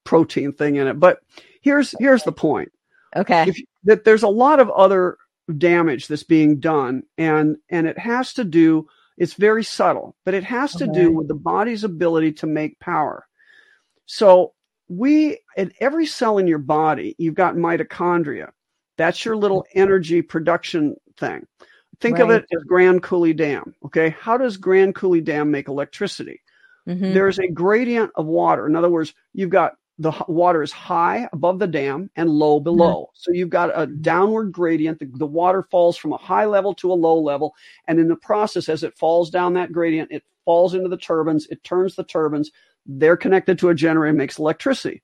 protein 0.05 0.53
thing 0.53 0.77
in 0.77 0.87
it. 0.87 0.99
But 1.01 1.19
here's 1.61 1.93
here's 1.99 2.23
the 2.23 2.31
point: 2.31 2.71
okay. 3.13 3.49
if, 3.49 3.59
that 3.83 4.05
there's 4.05 4.23
a 4.23 4.29
lot 4.29 4.61
of 4.61 4.69
other 4.69 5.17
damage 5.57 6.07
that's 6.07 6.23
being 6.23 6.61
done, 6.61 7.03
and 7.17 7.57
and 7.69 7.87
it 7.87 7.99
has 7.99 8.33
to 8.33 8.45
do. 8.45 8.87
It's 9.17 9.33
very 9.33 9.63
subtle, 9.63 10.15
but 10.23 10.35
it 10.35 10.43
has 10.43 10.73
to 10.73 10.85
do 10.85 11.11
with 11.11 11.27
the 11.27 11.33
body's 11.33 11.83
ability 11.83 12.33
to 12.33 12.45
make 12.45 12.79
power. 12.79 13.25
So 14.05 14.53
we 14.89 15.39
in 15.55 15.71
every 15.79 16.05
cell 16.05 16.37
in 16.37 16.47
your 16.47 16.59
body, 16.59 17.15
you've 17.17 17.35
got 17.35 17.55
mitochondria. 17.55 18.51
That's 18.97 19.23
your 19.25 19.35
little 19.35 19.65
energy 19.73 20.21
production 20.21 20.95
thing. 21.17 21.45
Think 21.99 22.19
of 22.19 22.29
it 22.29 22.45
as 22.55 22.63
Grand 22.63 23.01
Coulee 23.01 23.33
Dam. 23.33 23.73
Okay. 23.85 24.15
How 24.19 24.37
does 24.37 24.57
Grand 24.57 24.95
Coulee 24.95 25.21
Dam 25.21 25.49
make 25.49 25.67
electricity? 25.67 26.41
Mhm. 26.87 27.13
There's 27.13 27.39
a 27.39 27.47
gradient 27.47 28.11
of 28.15 28.27
water. 28.27 28.67
In 28.67 28.75
other 28.75 28.89
words, 28.89 29.13
you've 29.33 29.49
got 29.49 29.73
the 29.99 30.13
water 30.27 30.61
is 30.61 30.71
high 30.71 31.27
above 31.33 31.57
the 31.57 31.67
dam 31.67 32.09
and 32.15 32.29
low 32.29 32.59
below. 32.59 33.09
So 33.13 33.31
you've 33.31 33.49
got 33.49 33.71
a 33.73 33.87
downward 33.87 34.51
gradient. 34.51 34.99
The, 34.99 35.09
the 35.15 35.25
water 35.25 35.63
falls 35.71 35.97
from 35.97 36.13
a 36.13 36.17
high 36.17 36.45
level 36.45 36.75
to 36.75 36.91
a 36.91 36.93
low 36.93 37.19
level. 37.19 37.55
And 37.87 37.99
in 37.99 38.07
the 38.07 38.15
process, 38.15 38.69
as 38.69 38.83
it 38.83 38.95
falls 38.95 39.31
down 39.31 39.53
that 39.55 39.71
gradient, 39.71 40.11
it 40.11 40.23
falls 40.47 40.73
into 40.73 40.87
the 40.87 40.95
turbines. 40.95 41.45
It 41.47 41.61
turns 41.65 41.95
the 41.95 42.05
turbines. 42.05 42.51
They're 42.85 43.17
connected 43.17 43.59
to 43.59 43.67
a 43.67 43.75
generator, 43.75 44.13
makes 44.13 44.39
electricity. 44.39 45.03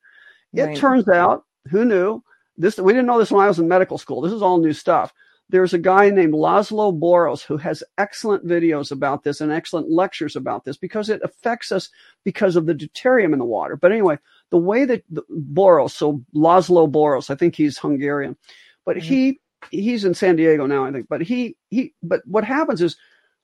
It 0.54 0.64
Right. 0.64 0.78
turns 0.78 1.10
out, 1.10 1.44
who 1.70 1.84
knew? 1.84 2.24
This 2.56 2.78
we 2.78 2.94
didn't 2.94 3.08
know 3.08 3.20
this 3.20 3.30
when 3.30 3.44
I 3.44 3.50
was 3.50 3.60
in 3.60 3.68
medical 3.68 3.98
school. 3.98 4.22
This 4.22 4.32
is 4.32 4.42
all 4.42 4.58
new 4.58 4.72
stuff. 4.72 5.14
There's 5.50 5.74
a 5.74 5.78
guy 5.78 6.10
named 6.12 6.34
Laszlo 6.34 6.98
Boros 6.98 7.42
who 7.44 7.58
has 7.58 7.84
excellent 7.98 8.48
videos 8.48 8.90
about 8.90 9.24
this 9.24 9.42
and 9.42 9.52
excellent 9.52 9.92
lectures 9.92 10.38
about 10.38 10.64
this 10.64 10.78
because 10.78 11.10
it 11.10 11.20
affects 11.24 11.74
us 11.74 11.90
because 12.24 12.56
of 12.56 12.66
the 12.66 12.74
deuterium 12.74 13.34
in 13.34 13.40
the 13.40 13.46
water. 13.46 13.76
But 13.76 13.92
anyway, 13.92 14.18
the 14.50 14.58
way 14.58 14.86
that 14.86 15.04
the, 15.10 15.24
Boros, 15.30 15.92
so 15.92 16.24
Laszlo 16.34 16.90
Boros, 16.90 17.30
I 17.30 17.36
think 17.36 17.56
he's 17.56 17.78
Hungarian, 17.78 18.38
but 18.86 18.96
mm-hmm. 18.96 19.08
he 19.08 19.42
he's 19.72 20.06
in 20.06 20.14
San 20.14 20.38
Diego 20.38 20.66
now, 20.68 20.86
I 20.86 20.92
think. 20.94 21.08
But 21.10 21.22
he 21.22 21.58
he 21.70 21.94
but 22.02 22.22
what 22.26 22.46
happens 22.46 22.82
is 22.82 22.96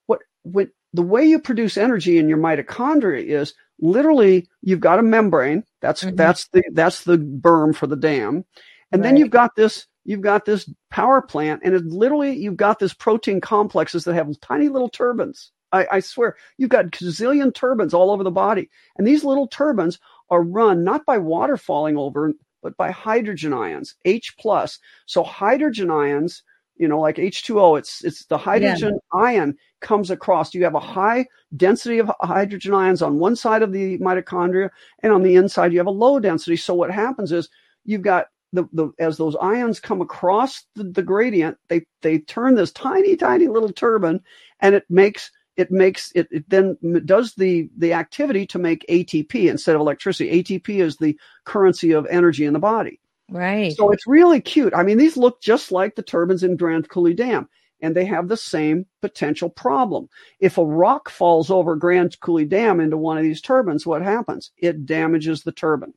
what 0.05 0.19
when 0.43 0.71
the 0.93 1.01
way 1.01 1.23
you 1.23 1.39
produce 1.39 1.77
energy 1.77 2.17
in 2.17 2.27
your 2.29 2.37
mitochondria 2.37 3.23
is 3.23 3.53
literally 3.79 4.47
you've 4.61 4.79
got 4.79 4.99
a 4.99 5.03
membrane. 5.03 5.63
That's 5.81 6.03
Mhm. 6.03 6.15
that's 6.17 6.47
the 6.49 6.63
that's 6.73 7.03
the 7.03 7.17
berm 7.17 7.75
for 7.75 7.87
the 7.87 7.95
dam. 7.95 8.45
And 8.91 9.03
then 9.03 9.17
you've 9.17 9.29
got 9.29 9.55
this 9.55 9.87
you've 10.05 10.21
got 10.21 10.45
this 10.45 10.69
power 10.89 11.21
plant 11.21 11.61
and 11.63 11.75
it 11.75 11.85
literally 11.85 12.35
you've 12.35 12.57
got 12.57 12.79
this 12.79 12.93
protein 12.93 13.39
complexes 13.39 14.03
that 14.05 14.15
have 14.15 14.39
tiny 14.41 14.67
little 14.69 14.89
turbines. 14.89 15.51
I, 15.71 15.85
I 15.91 15.99
swear 15.99 16.35
you've 16.57 16.71
got 16.71 16.87
gazillion 16.87 17.53
turbines 17.53 17.93
all 17.93 18.09
over 18.09 18.23
the 18.23 18.31
body. 18.31 18.69
And 18.97 19.05
these 19.05 19.23
little 19.23 19.47
turbines 19.47 19.99
are 20.31 20.41
run 20.41 20.83
not 20.83 21.05
by 21.05 21.17
water 21.19 21.57
falling 21.57 21.97
over 21.97 22.33
but 22.63 22.75
by 22.75 22.91
hydrogen 22.91 23.53
ions 23.53 23.95
h 24.05 24.35
plus. 24.37 24.79
So 25.05 25.23
hydrogen 25.23 25.91
ions 25.91 26.43
you 26.79 26.87
know, 26.87 26.99
like 26.99 27.17
H2O, 27.17 27.77
it's 27.77 28.03
it's 28.03 28.25
the 28.25 28.37
hydrogen 28.37 28.99
yeah. 29.13 29.19
ion 29.19 29.57
comes 29.81 30.09
across. 30.09 30.53
You 30.53 30.63
have 30.63 30.75
a 30.75 30.79
high 30.79 31.27
density 31.55 31.99
of 31.99 32.09
hydrogen 32.21 32.73
ions 32.73 33.01
on 33.01 33.19
one 33.19 33.35
side 33.35 33.61
of 33.61 33.73
the 33.73 33.99
mitochondria, 33.99 34.69
and 35.03 35.11
on 35.11 35.21
the 35.21 35.35
inside 35.35 35.73
you 35.73 35.79
have 35.79 35.87
a 35.87 35.91
low 35.91 36.19
density. 36.19 36.55
So 36.55 36.73
what 36.73 36.89
happens 36.89 37.31
is 37.31 37.49
you've 37.83 38.01
got 38.01 38.27
the, 38.53 38.63
the 38.73 38.91
as 38.97 39.17
those 39.17 39.35
ions 39.41 39.79
come 39.79 40.01
across 40.01 40.65
the, 40.75 40.85
the 40.85 41.03
gradient, 41.03 41.57
they 41.67 41.85
they 42.01 42.19
turn 42.19 42.55
this 42.55 42.71
tiny, 42.71 43.17
tiny 43.17 43.47
little 43.47 43.73
turbine, 43.73 44.21
and 44.61 44.73
it 44.73 44.85
makes 44.89 45.29
it 45.57 45.71
makes 45.71 46.13
it, 46.15 46.29
it 46.31 46.49
then 46.49 46.77
does 47.05 47.35
the 47.35 47.69
the 47.77 47.91
activity 47.91 48.47
to 48.47 48.57
make 48.57 48.85
ATP 48.89 49.49
instead 49.49 49.75
of 49.75 49.81
electricity. 49.81 50.41
ATP 50.41 50.81
is 50.81 50.95
the 50.95 51.19
currency 51.43 51.91
of 51.91 52.07
energy 52.09 52.45
in 52.45 52.53
the 52.53 52.59
body. 52.59 53.01
Right. 53.31 53.75
So 53.75 53.91
it's 53.91 54.07
really 54.07 54.41
cute. 54.41 54.73
I 54.73 54.83
mean, 54.83 54.97
these 54.97 55.17
look 55.17 55.41
just 55.41 55.71
like 55.71 55.95
the 55.95 56.03
turbines 56.03 56.43
in 56.43 56.57
Grand 56.57 56.89
Coulee 56.89 57.13
Dam, 57.13 57.47
and 57.81 57.95
they 57.95 58.05
have 58.05 58.27
the 58.27 58.37
same 58.37 58.85
potential 59.01 59.49
problem. 59.49 60.09
If 60.39 60.57
a 60.57 60.65
rock 60.65 61.09
falls 61.09 61.49
over 61.49 61.75
Grand 61.75 62.19
Coulee 62.19 62.45
Dam 62.45 62.79
into 62.79 62.97
one 62.97 63.17
of 63.17 63.23
these 63.23 63.41
turbines, 63.41 63.85
what 63.85 64.01
happens? 64.01 64.51
It 64.57 64.85
damages 64.85 65.43
the 65.43 65.51
turbine. 65.51 65.93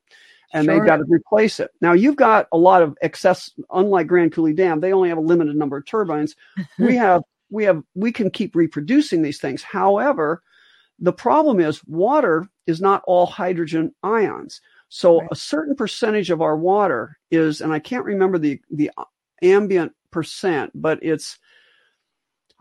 And 0.55 0.67
sure. 0.67 0.75
they've 0.75 0.87
got 0.87 0.99
to 0.99 1.05
replace 1.09 1.61
it. 1.61 1.71
Now 1.81 1.95
you've 1.95 2.17
got 2.17 2.47
a 2.53 2.59
lot 2.59 2.83
of 2.83 2.97
excess, 3.01 3.51
unlike 3.71 4.07
Grand 4.07 4.33
Coulee 4.33 4.53
Dam, 4.53 4.81
they 4.81 4.93
only 4.93 5.09
have 5.09 5.19
a 5.19 5.23
limited 5.23 5.57
number 5.57 5.79
of 5.79 5.87
turbines. 5.87 6.37
we 6.79 6.95
have, 6.97 7.23
we 7.51 7.65
have, 7.65 7.83
we 7.95 8.13
can 8.13 8.31
keep 8.31 8.55
reproducing 8.55 9.23
these 9.23 9.41
things. 9.41 9.63
However, 9.63 10.43
the 10.99 11.13
problem 11.13 11.59
is 11.59 11.83
water 11.87 12.47
is 12.67 12.81
not 12.81 13.03
all 13.07 13.27
hydrogen 13.27 13.95
ions. 14.03 14.61
So 14.95 15.21
right. 15.21 15.29
a 15.33 15.35
certain 15.35 15.75
percentage 15.75 16.29
of 16.29 16.43
our 16.43 16.55
water 16.55 17.19
is, 17.31 17.63
and 17.63 17.73
I 17.73 17.79
can't 17.79 18.05
remember 18.05 18.37
the 18.37 18.61
the 18.71 18.91
uh, 18.99 19.05
ambient 19.41 19.93
percent, 20.11 20.71
but 20.75 20.99
it's 21.01 21.39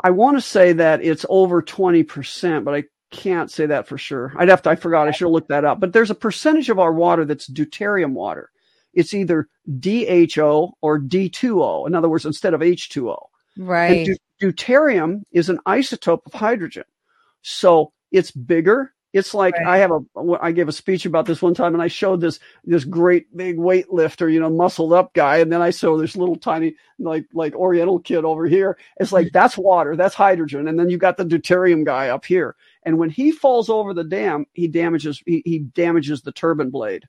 I 0.02 0.12
want 0.12 0.38
to 0.38 0.42
say 0.42 0.72
that 0.72 1.04
it's 1.04 1.26
over 1.28 1.62
20%, 1.62 2.64
but 2.64 2.74
I 2.74 2.86
can't 3.12 3.52
say 3.52 3.66
that 3.66 3.86
for 3.86 3.98
sure. 3.98 4.34
I'd 4.38 4.48
have 4.48 4.62
to, 4.62 4.70
I 4.70 4.78
forgot, 4.78 5.10
I 5.10 5.12
should 5.12 5.26
have 5.26 5.34
looked 5.34 5.50
that 5.50 5.66
up. 5.66 5.82
But 5.82 5.92
there's 5.92 6.10
a 6.10 6.16
percentage 6.16 6.70
of 6.70 6.80
our 6.80 6.94
water 6.94 7.26
that's 7.26 7.50
deuterium 7.50 8.14
water. 8.14 8.50
It's 8.94 9.14
either 9.14 9.50
DHO 9.80 10.78
or 10.80 11.00
D2O. 11.02 11.86
In 11.86 11.96
other 11.96 12.08
words, 12.08 12.26
instead 12.26 12.54
of 12.54 12.62
H2O. 12.62 13.22
Right. 13.58 14.08
And 14.08 14.18
deuterium 14.42 15.24
is 15.34 15.50
an 15.50 15.60
isotope 15.68 16.26
of 16.26 16.34
hydrogen. 16.34 16.86
So 17.42 17.92
it's 18.10 18.32
bigger, 18.32 18.94
it's 19.14 19.34
like 19.34 19.56
right. 19.56 19.68
I 19.68 19.78
have 19.78 19.92
a 19.92 20.02
I 20.42 20.52
gave 20.52 20.70
a 20.70 20.74
speech 20.74 21.06
about 21.06 21.26
this 21.26 21.42
one 21.42 21.54
time 21.54 21.74
and 21.74 21.84
I 21.84 21.88
showed 21.88 22.22
this 22.22 22.40
this 22.64 22.86
great 22.86 23.36
big 23.36 23.58
weightlifter, 23.58 24.32
you 24.32 24.40
know, 24.40 24.50
muscled 24.50 24.94
up 24.94 25.14
guy, 25.14 25.38
and 25.38 25.52
then 25.52 25.62
I 25.62 25.70
saw 25.72 25.98
this 25.98 26.16
little 26.16 26.38
tiny 26.38 26.76
like 26.98 27.26
like 27.34 27.54
Oriental 27.56 28.00
kid 28.00 28.24
over 28.24 28.46
here. 28.46 28.78
It's 29.00 29.12
like 29.12 29.28
mm-hmm. 29.28 29.38
that's 29.38 29.58
water, 29.58 29.96
that's 29.96 30.16
hydrogen, 30.16 30.68
and 30.68 30.80
then 30.80 30.90
you 30.90 30.98
got 30.98 31.18
the 31.18 31.26
deuterium 31.26 31.86
guy 31.86 32.10
up 32.10 32.24
here. 32.24 32.56
And 32.84 32.98
when 32.98 33.10
he 33.10 33.32
falls 33.32 33.70
over 33.70 33.94
the 33.94 34.06
dam, 34.06 34.46
he 34.54 34.68
damages 34.68 35.22
he, 35.26 35.42
he 35.46 35.60
damages 35.60 36.22
the 36.22 36.32
turbine 36.32 36.70
blade. 36.70 37.06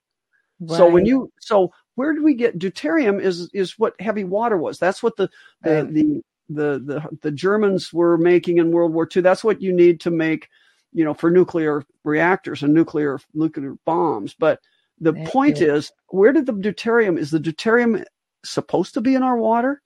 Right. 0.58 0.76
So 0.76 0.88
when 0.88 1.06
you 1.06 1.32
so 1.40 1.72
where 1.94 2.12
did 2.12 2.22
we 2.22 2.34
get 2.34 2.58
deuterium 2.58 3.20
is 3.20 3.48
is 3.52 3.78
what 3.78 4.00
heavy 4.00 4.24
water 4.24 4.56
was. 4.56 4.78
That's 4.78 5.04
what 5.04 5.16
the 5.16 5.30
the, 5.62 5.84
right. 5.84 5.94
the 5.94 6.22
the 6.48 6.78
the 6.80 7.18
the 7.22 7.30
Germans 7.30 7.92
were 7.92 8.18
making 8.18 8.58
in 8.58 8.72
World 8.72 8.92
War 8.92 9.08
II. 9.14 9.22
That's 9.22 9.44
what 9.44 9.62
you 9.62 9.72
need 9.72 10.00
to 10.00 10.10
make 10.10 10.48
you 10.92 11.04
know, 11.04 11.14
for 11.14 11.30
nuclear 11.30 11.84
reactors 12.04 12.62
and 12.62 12.74
nuclear 12.74 13.20
nuclear 13.34 13.76
bombs. 13.84 14.34
But 14.34 14.60
the 15.00 15.14
point 15.26 15.60
is, 15.60 15.92
where 16.08 16.32
did 16.32 16.46
the 16.46 16.52
deuterium? 16.52 17.18
Is 17.18 17.30
the 17.30 17.40
deuterium 17.40 18.04
supposed 18.44 18.94
to 18.94 19.00
be 19.00 19.14
in 19.14 19.22
our 19.22 19.36
water? 19.36 19.82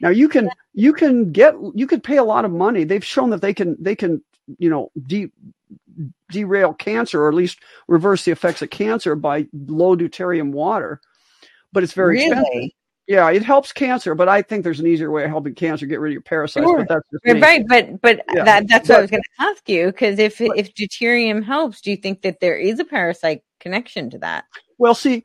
Now 0.00 0.10
you 0.10 0.28
can 0.28 0.50
you 0.74 0.92
can 0.92 1.32
get 1.32 1.54
you 1.74 1.86
could 1.86 2.02
pay 2.02 2.16
a 2.16 2.24
lot 2.24 2.44
of 2.44 2.50
money. 2.50 2.84
They've 2.84 3.04
shown 3.04 3.30
that 3.30 3.40
they 3.40 3.54
can 3.54 3.76
they 3.80 3.94
can 3.94 4.22
you 4.58 4.68
know 4.68 4.90
de, 5.06 5.30
derail 6.30 6.74
cancer 6.74 7.22
or 7.22 7.28
at 7.28 7.34
least 7.34 7.60
reverse 7.86 8.24
the 8.24 8.32
effects 8.32 8.62
of 8.62 8.70
cancer 8.70 9.14
by 9.14 9.46
low 9.52 9.96
deuterium 9.96 10.50
water, 10.50 11.00
but 11.72 11.82
it's 11.82 11.92
very 11.92 12.16
really? 12.16 12.30
expensive. 12.30 12.70
Yeah, 13.08 13.30
it 13.30 13.42
helps 13.42 13.72
cancer, 13.72 14.14
but 14.14 14.28
I 14.28 14.42
think 14.42 14.62
there's 14.62 14.78
an 14.78 14.86
easier 14.86 15.10
way 15.10 15.24
of 15.24 15.30
helping 15.30 15.54
cancer 15.54 15.86
get 15.86 15.98
rid 15.98 16.10
of 16.10 16.12
your 16.12 16.22
parasites. 16.22 16.64
Sure. 16.64 16.78
But 16.78 16.88
that's 16.88 17.10
just 17.10 17.42
right. 17.42 17.66
But 17.68 18.00
but 18.00 18.22
yeah. 18.32 18.44
that 18.44 18.68
that's 18.68 18.86
but, 18.86 18.94
what 18.94 18.98
I 18.98 19.02
was 19.02 19.10
going 19.10 19.22
to 19.22 19.44
ask 19.44 19.68
you 19.68 19.86
because 19.86 20.18
if 20.18 20.38
but, 20.38 20.56
if 20.56 20.72
deuterium 20.74 21.42
helps, 21.42 21.80
do 21.80 21.90
you 21.90 21.96
think 21.96 22.22
that 22.22 22.38
there 22.40 22.56
is 22.56 22.78
a 22.78 22.84
parasite 22.84 23.42
connection 23.58 24.08
to 24.10 24.18
that? 24.18 24.44
Well, 24.78 24.94
see, 24.94 25.24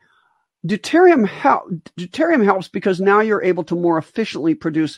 deuterium 0.65 1.27
help, 1.27 1.69
deuterium 1.99 2.43
helps 2.43 2.67
because 2.67 2.99
now 2.99 3.19
you're 3.19 3.43
able 3.43 3.63
to 3.65 3.75
more 3.75 3.99
efficiently 3.99 4.55
produce 4.55 4.97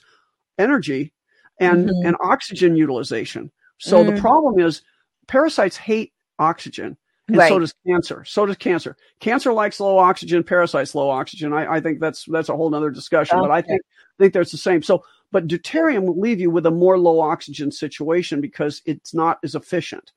energy 0.57 1.11
and 1.59 1.89
mm-hmm. 1.89 2.07
and 2.07 2.15
oxygen 2.21 2.77
utilization. 2.77 3.51
So 3.77 4.03
mm-hmm. 4.03 4.15
the 4.15 4.21
problem 4.21 4.59
is 4.59 4.83
parasites 5.27 5.75
hate 5.75 6.13
oxygen 6.39 6.97
and 7.29 7.37
right. 7.37 7.49
so 7.49 7.59
does 7.59 7.73
cancer. 7.87 8.25
So 8.25 8.45
does 8.45 8.57
cancer. 8.57 8.97
Cancer 9.19 9.53
likes 9.53 9.79
low 9.79 9.99
oxygen. 9.99 10.43
Parasites 10.43 10.95
low 10.95 11.09
oxygen. 11.09 11.53
I, 11.53 11.75
I 11.75 11.79
think 11.79 11.99
that's 11.99 12.25
that's 12.25 12.49
a 12.49 12.55
whole 12.55 12.73
other 12.73 12.89
discussion. 12.89 13.37
Okay. 13.37 13.47
But 13.47 13.53
I 13.53 13.61
think 13.61 13.81
I 13.85 14.23
think 14.23 14.33
there's 14.33 14.51
the 14.51 14.57
same. 14.57 14.81
So, 14.81 15.03
but 15.31 15.47
deuterium 15.47 16.05
will 16.05 16.19
leave 16.19 16.39
you 16.39 16.49
with 16.49 16.65
a 16.65 16.71
more 16.71 16.97
low 16.97 17.19
oxygen 17.19 17.71
situation 17.71 18.41
because 18.41 18.81
it's 18.85 19.13
not 19.13 19.37
as 19.43 19.53
efficient. 19.53 20.11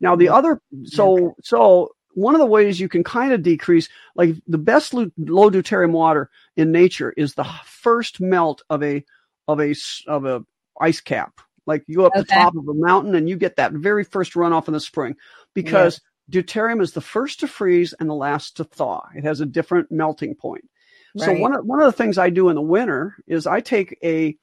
Now 0.00 0.14
the 0.14 0.28
other 0.28 0.60
so 0.84 1.16
okay. 1.16 1.34
so 1.42 1.90
one 2.14 2.34
of 2.34 2.38
the 2.38 2.46
ways 2.46 2.78
you 2.78 2.88
can 2.88 3.02
kind 3.02 3.32
of 3.32 3.42
decrease 3.42 3.88
like 4.14 4.36
the 4.46 4.58
best 4.58 4.94
low 4.94 5.06
deuterium 5.16 5.90
water 5.90 6.30
in 6.56 6.70
nature 6.70 7.12
is 7.16 7.34
the 7.34 7.44
first 7.64 8.20
melt 8.20 8.62
of 8.70 8.82
a 8.84 9.04
of 9.48 9.60
a 9.60 9.74
of 10.06 10.24
a 10.24 10.44
ice 10.80 11.00
cap. 11.00 11.40
Like 11.66 11.84
you 11.86 11.96
go 11.96 12.06
up 12.06 12.12
okay. 12.12 12.22
the 12.22 12.26
top 12.26 12.56
of 12.56 12.68
a 12.68 12.74
mountain 12.74 13.14
and 13.14 13.28
you 13.28 13.36
get 13.36 13.56
that 13.56 13.72
very 13.72 14.04
first 14.04 14.34
runoff 14.34 14.68
in 14.68 14.74
the 14.74 14.80
spring 14.80 15.16
because 15.54 16.00
deuterium 16.30 16.80
is 16.80 16.92
the 16.92 17.00
first 17.00 17.40
to 17.40 17.48
freeze 17.48 17.94
and 17.98 18.08
the 18.08 18.14
last 18.14 18.56
to 18.56 18.64
thaw. 18.64 19.08
It 19.14 19.24
has 19.24 19.40
a 19.40 19.46
different 19.46 19.90
melting 19.90 20.34
point. 20.34 20.68
Right. 21.14 21.26
So 21.26 21.34
one 21.34 21.54
of, 21.54 21.64
one 21.64 21.80
of 21.80 21.86
the 21.86 21.96
things 21.96 22.18
I 22.18 22.30
do 22.30 22.48
in 22.48 22.54
the 22.54 22.62
winter 22.62 23.16
is 23.26 23.46
I 23.46 23.60
take 23.60 23.98
a, 24.02 24.36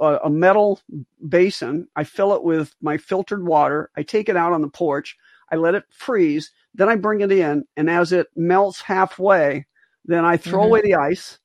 a, 0.00 0.18
a 0.24 0.30
metal 0.30 0.80
basin, 1.28 1.86
I 1.96 2.04
fill 2.04 2.34
it 2.34 2.42
with 2.42 2.74
my 2.80 2.96
filtered 2.96 3.44
water, 3.44 3.90
I 3.96 4.02
take 4.02 4.28
it 4.28 4.36
out 4.36 4.52
on 4.52 4.62
the 4.62 4.68
porch, 4.68 5.16
I 5.52 5.56
let 5.56 5.74
it 5.74 5.84
freeze, 5.90 6.50
then 6.74 6.88
I 6.88 6.96
bring 6.96 7.20
it 7.20 7.32
in, 7.32 7.64
and 7.76 7.90
as 7.90 8.12
it 8.12 8.28
melts 8.36 8.80
halfway, 8.80 9.66
then 10.04 10.24
I 10.24 10.36
throw 10.36 10.60
mm-hmm. 10.60 10.68
away 10.68 10.80
the 10.82 10.94
ice 10.94 11.38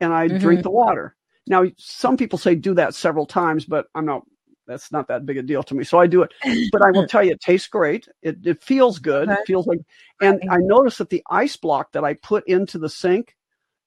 and 0.00 0.12
I 0.12 0.28
mm-hmm. 0.28 0.38
drink 0.38 0.62
the 0.62 0.70
water. 0.70 1.16
Now, 1.46 1.64
some 1.76 2.16
people 2.16 2.38
say 2.38 2.54
do 2.54 2.74
that 2.74 2.94
several 2.94 3.26
times, 3.26 3.64
but 3.64 3.86
I'm 3.94 4.06
not 4.06 4.22
that's 4.70 4.92
not 4.92 5.08
that 5.08 5.26
big 5.26 5.36
a 5.36 5.42
deal 5.42 5.62
to 5.64 5.74
me. 5.74 5.84
So 5.84 5.98
I 5.98 6.06
do 6.06 6.22
it. 6.22 6.32
But 6.70 6.82
I 6.82 6.90
will 6.92 7.06
tell 7.08 7.24
you, 7.24 7.32
it 7.32 7.40
tastes 7.40 7.68
great. 7.68 8.08
It, 8.22 8.38
it 8.46 8.62
feels 8.62 8.98
good. 8.98 9.28
Okay. 9.28 9.40
It 9.40 9.46
feels 9.46 9.66
like, 9.66 9.80
and 10.20 10.40
I 10.48 10.58
noticed 10.58 10.98
that 10.98 11.10
the 11.10 11.22
ice 11.28 11.56
block 11.56 11.92
that 11.92 12.04
I 12.04 12.14
put 12.14 12.46
into 12.46 12.78
the 12.78 12.88
sink, 12.88 13.36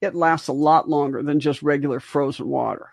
it 0.02 0.14
lasts 0.14 0.50
a 0.50 0.54
lot 0.54 0.90
longer 0.90 1.24
than 1.24 1.40
just 1.40 1.64
regular 1.64 2.00
frozen 2.00 2.48
water. 2.48 2.90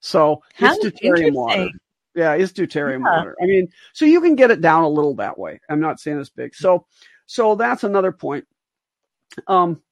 So 0.00 0.42
How 0.54 0.74
it's 0.74 0.84
deuterium 0.84 1.32
water. 1.32 1.68
Yeah, 2.14 2.34
it's 2.34 2.52
deuterium 2.52 3.04
yeah. 3.04 3.18
water. 3.18 3.36
I 3.42 3.46
mean, 3.46 3.68
so 3.92 4.04
you 4.04 4.20
can 4.20 4.36
get 4.36 4.52
it 4.52 4.60
down 4.60 4.84
a 4.84 4.88
little 4.88 5.16
that 5.16 5.36
way. 5.36 5.60
I'm 5.68 5.80
not 5.80 5.98
saying 5.98 6.20
it's 6.20 6.30
big. 6.30 6.54
So, 6.54 6.86
so 7.26 7.56
that's 7.56 7.82
another 7.82 8.12
point. 8.12 8.46
Um, 9.48 9.82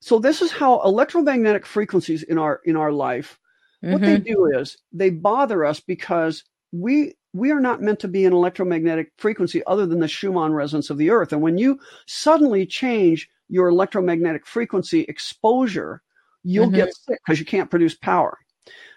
so 0.00 0.18
this 0.18 0.42
is 0.42 0.50
how 0.50 0.80
electromagnetic 0.82 1.64
frequencies 1.66 2.24
in 2.24 2.38
our 2.38 2.60
in 2.64 2.74
our 2.74 2.90
life 2.90 3.38
what 3.80 4.02
mm-hmm. 4.02 4.04
they 4.04 4.18
do 4.18 4.46
is 4.46 4.76
they 4.92 5.10
bother 5.10 5.64
us 5.64 5.80
because 5.80 6.44
we 6.72 7.14
we 7.32 7.50
are 7.52 7.60
not 7.60 7.82
meant 7.82 8.00
to 8.00 8.08
be 8.08 8.24
an 8.24 8.32
electromagnetic 8.32 9.12
frequency 9.16 9.62
other 9.66 9.86
than 9.86 10.00
the 10.00 10.08
Schumann 10.08 10.52
resonance 10.52 10.90
of 10.90 10.98
the 10.98 11.10
earth. 11.10 11.32
And 11.32 11.42
when 11.42 11.58
you 11.58 11.78
suddenly 12.06 12.66
change 12.66 13.28
your 13.48 13.68
electromagnetic 13.68 14.46
frequency 14.46 15.02
exposure, 15.02 16.02
you'll 16.42 16.66
mm-hmm. 16.66 16.76
get 16.76 16.94
sick 16.94 17.20
because 17.24 17.38
you 17.38 17.46
can't 17.46 17.70
produce 17.70 17.94
power. 17.94 18.38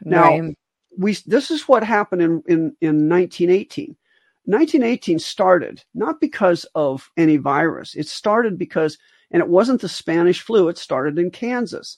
Now, 0.03 0.29
right. 0.29 0.57
we 0.97 1.17
this 1.25 1.51
is 1.51 1.67
what 1.67 1.83
happened 1.83 2.21
in, 2.21 2.43
in, 2.47 2.75
in 2.81 3.09
1918. 3.09 3.95
1918 4.45 5.19
started 5.19 5.83
not 5.93 6.19
because 6.19 6.65
of 6.75 7.09
any 7.15 7.37
virus. 7.37 7.95
It 7.95 8.07
started 8.07 8.57
because, 8.57 8.97
and 9.31 9.41
it 9.41 9.47
wasn't 9.47 9.79
the 9.79 9.89
Spanish 9.89 10.41
flu, 10.41 10.67
it 10.67 10.77
started 10.77 11.17
in 11.17 11.31
Kansas. 11.31 11.97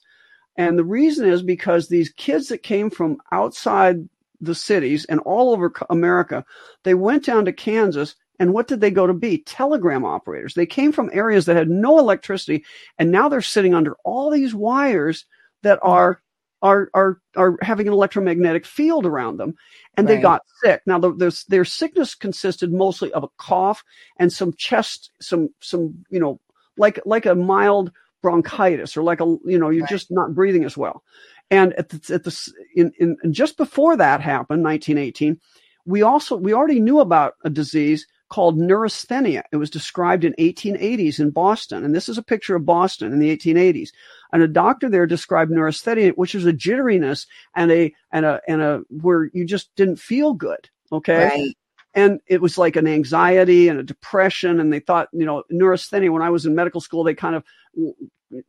And 0.58 0.78
the 0.78 0.84
reason 0.84 1.28
is 1.28 1.42
because 1.42 1.88
these 1.88 2.12
kids 2.12 2.48
that 2.50 2.64
came 2.64 2.90
from 2.90 3.18
outside 3.32 4.08
the 4.46 4.56
cities 4.56 5.06
and 5.06 5.20
all 5.22 5.52
over 5.52 5.72
America. 5.90 6.46
They 6.84 6.94
went 6.94 7.26
down 7.26 7.46
to 7.46 7.54
Kansas 7.54 8.16
and 8.40 8.54
what 8.54 8.68
did 8.68 8.82
they 8.82 8.92
go 8.92 9.08
to 9.08 9.14
be? 9.14 9.40
Telegram 9.40 10.04
operators. 10.04 10.56
They 10.56 10.66
came 10.66 10.92
from 10.92 11.10
areas 11.14 11.46
that 11.46 11.56
had 11.56 11.70
no 11.70 12.00
electricity 12.00 12.66
and 13.00 13.12
now 13.12 13.30
they're 13.30 13.42
sitting 13.42 13.74
under 13.74 13.96
all 14.04 14.30
these 14.30 14.54
wires 14.54 15.26
that 15.64 15.80
are 15.82 16.22
are 16.62 16.90
are 16.94 17.22
are 17.36 17.58
having 17.62 17.88
an 17.88 17.94
electromagnetic 17.94 18.66
field 18.66 19.06
around 19.06 19.38
them 19.38 19.56
and 19.98 20.08
right. 20.08 20.16
they 20.16 20.22
got 20.22 20.42
sick. 20.64 20.82
Now 20.86 21.00
the, 21.00 21.46
their 21.48 21.66
sickness 21.66 22.16
consisted 22.16 22.72
mostly 22.72 23.12
of 23.14 23.24
a 23.24 23.30
cough 23.38 23.84
and 24.18 24.32
some 24.32 24.54
chest 24.54 25.12
some 25.22 25.50
some 25.62 26.06
you 26.10 26.20
know 26.20 26.40
like 26.78 27.00
like 27.06 27.26
a 27.26 27.36
mild 27.36 27.92
bronchitis 28.22 28.98
or 28.98 29.04
like 29.04 29.22
a 29.22 29.38
you 29.46 29.60
know 29.60 29.70
you're 29.70 29.84
right. 29.84 29.90
just 29.90 30.10
not 30.10 30.34
breathing 30.34 30.64
as 30.64 30.76
well 30.76 31.04
And 31.52 31.74
at 31.74 31.90
the, 31.90 32.14
at 32.14 32.24
the 32.24 32.54
in, 32.76 32.92
in 33.00 33.18
just 33.32 33.58
before 33.58 33.96
that 33.98 34.22
happened, 34.22 34.64
1918, 34.64 35.40
we 35.86 36.02
also 36.02 36.36
we 36.36 36.54
already 36.54 36.80
knew 36.80 37.00
about 37.00 37.36
a 37.44 37.50
disease 37.50 38.08
called 38.30 38.58
neurasthenia. 38.58 39.44
It 39.52 39.58
was 39.58 39.70
described 39.70 40.24
in 40.24 40.34
1880s 40.40 41.20
in 41.20 41.30
Boston, 41.30 41.86
and 41.86 41.94
this 41.94 42.10
is 42.10 42.18
a 42.18 42.24
picture 42.24 42.56
of 42.56 42.66
Boston 42.66 43.14
in 43.14 43.20
the 43.20 43.36
1880s. 43.36 43.90
And 44.34 44.42
a 44.42 44.48
doctor 44.48 44.90
there 44.90 45.06
described 45.06 45.52
neurasthenia, 45.52 46.14
which 46.14 46.34
is 46.34 46.46
a 46.46 46.54
jitteriness 46.54 47.28
and 47.56 47.72
a 47.72 47.94
and 48.12 48.26
a 48.26 48.42
and 48.48 48.62
a 48.62 48.82
where 48.90 49.30
you 49.34 49.46
just 49.46 49.74
didn't 49.76 49.98
feel 49.98 50.34
good. 50.34 50.70
Okay. 50.92 51.26
Right. 51.26 51.56
And 51.94 52.20
it 52.28 52.42
was 52.42 52.58
like 52.58 52.76
an 52.76 52.88
anxiety 52.88 53.70
and 53.70 53.80
a 53.80 53.84
depression. 53.84 54.60
And 54.60 54.74
they 54.74 54.82
thought, 54.82 55.08
you 55.14 55.26
know, 55.26 55.44
neurasthenia, 55.50 56.12
when 56.12 56.22
I 56.22 56.30
was 56.30 56.46
in 56.46 56.54
medical 56.54 56.82
school, 56.82 57.06
they 57.06 57.14
kind 57.14 57.36
of 57.36 57.44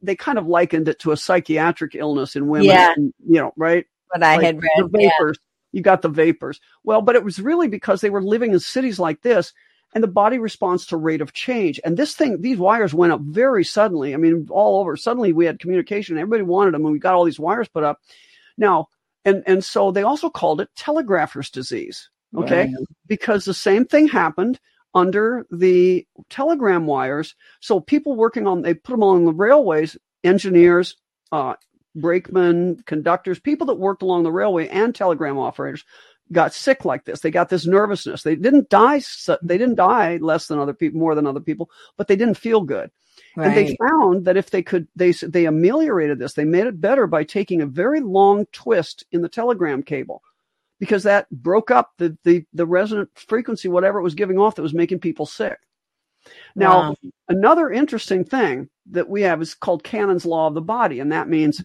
they 0.03 0.17
kind 0.17 0.39
of 0.39 0.47
likened 0.47 0.89
it 0.89 0.99
to 1.01 1.13
a 1.13 1.17
psychiatric 1.17 1.95
illness 1.95 2.37
in 2.37 2.49
women. 2.49 2.67
Yeah. 2.67 2.93
And, 2.97 3.13
you 3.27 3.41
know, 3.41 3.53
right? 3.57 3.87
What 4.09 4.23
I 4.23 4.37
Like 4.37 4.45
had 4.45 4.63
read. 4.63 4.71
The 4.91 4.99
yeah. 5.01 5.11
vapors. 5.19 5.39
You 5.73 5.83
got 5.83 6.03
the 6.03 6.09
vapors. 6.09 6.61
Well, 6.85 7.03
but 7.03 7.17
it 7.17 7.25
was 7.25 7.39
really 7.39 7.69
because 7.69 8.01
they 8.01 8.11
were 8.11 8.23
living 8.23 8.53
in 8.53 8.61
cities 8.61 8.99
like 8.99 9.23
this 9.23 9.53
and 9.95 10.03
the 10.03 10.09
body 10.09 10.39
responds 10.39 10.87
to 10.87 10.97
rate 10.97 11.21
of 11.21 11.33
change. 11.33 11.81
And 11.85 11.97
this 11.97 12.15
thing, 12.15 12.41
these 12.41 12.59
wires 12.59 12.95
went 12.95 13.13
up 13.13 13.21
very 13.21 13.65
suddenly. 13.65 14.15
I 14.15 14.17
mean, 14.17 14.47
all 14.51 14.81
over. 14.81 14.97
Suddenly 14.97 15.33
we 15.33 15.45
had 15.45 15.61
communication. 15.61 16.19
Everybody 16.19 16.43
wanted 16.43 16.75
them 16.75 16.85
and 16.85 16.93
we 16.93 16.99
got 16.99 17.15
all 17.15 17.25
these 17.25 17.41
wires 17.41 17.69
put 17.69 17.85
up. 17.85 18.01
Now, 18.57 18.89
and, 19.25 19.43
and 19.47 19.65
so 19.65 19.91
they 19.91 20.03
also 20.03 20.31
called 20.31 20.61
it 20.61 20.71
telegrapher's 20.77 21.51
disease. 21.51 22.09
Okay. 22.37 22.67
Right. 22.67 22.75
Because 23.07 23.45
the 23.45 23.55
same 23.55 23.85
thing 23.85 24.09
happened 24.09 24.59
under 24.97 25.47
the 25.53 26.07
telegram 26.31 26.87
wires. 26.87 27.37
So 27.61 27.79
people 27.79 28.17
working 28.17 28.47
on, 28.47 28.63
they 28.63 28.75
put 28.75 28.95
them 28.95 29.03
on 29.03 29.27
the 29.27 29.33
railways, 29.33 29.97
engineers, 30.25 30.97
uh, 31.31 31.55
brakemen, 31.95 32.83
conductors, 32.87 33.39
people 33.39 33.67
that 33.69 33.75
worked 33.75 34.03
along 34.03 34.23
the 34.23 34.33
railway 34.33 34.69
and 34.69 34.95
telegram 34.95 35.39
operators 35.39 35.85
got 36.33 36.55
sick 36.55 36.85
like 36.85 37.05
this. 37.05 37.21
They 37.21 37.31
got 37.31 37.51
this 37.51 37.67
nervousness. 37.67 38.23
They 38.23 38.37
didn't 38.37 38.71
die. 38.71 39.03
They 39.43 39.59
didn't 39.59 39.77
die 39.77 40.17
less 40.17 40.47
than 40.47 40.59
other 40.59 40.75
people, 40.75 40.99
more 40.99 41.15
than 41.15 41.27
other 41.27 41.41
people, 41.41 41.71
but 41.97 42.09
they 42.09 42.17
didn't 42.17 42.39
feel 42.39 42.63
good. 42.63 42.91
And 43.37 43.55
they 43.55 43.77
found 43.77 44.25
that 44.25 44.37
if 44.37 44.51
they 44.51 44.63
could, 44.63 44.89
they 44.97 45.13
they 45.13 45.45
ameliorated 45.45 46.19
this. 46.19 46.33
They 46.33 46.45
made 46.45 46.67
it 46.67 46.81
better 46.81 47.07
by 47.07 47.25
taking 47.25 47.61
a 47.61 47.67
very 47.67 48.01
long 48.01 48.47
twist 48.53 49.05
in 49.13 49.21
the 49.21 49.29
telegram 49.29 49.83
cable, 49.83 50.23
because 50.79 51.03
that 51.05 51.29
broke 51.31 51.71
up 51.71 51.93
the 51.99 52.17
the 52.25 52.45
the 52.53 52.67
resonant 52.67 53.11
frequency, 53.15 53.69
whatever 53.69 53.99
it 53.99 54.03
was 54.05 54.15
giving 54.15 54.39
off, 54.39 54.55
that 54.57 54.63
was 54.63 54.75
making 54.75 55.01
people 55.01 55.27
sick. 55.27 55.59
Now, 56.55 56.81
Wow. 56.81 56.97
another 57.29 57.71
interesting 57.71 58.25
thing 58.25 58.69
that 58.91 59.09
we 59.09 59.23
have 59.23 59.41
is 59.43 59.55
called 59.55 59.85
Cannon's 59.85 60.27
law 60.27 60.47
of 60.49 60.55
the 60.55 60.61
body, 60.61 61.01
and 61.01 61.13
that 61.13 61.29
means 61.29 61.63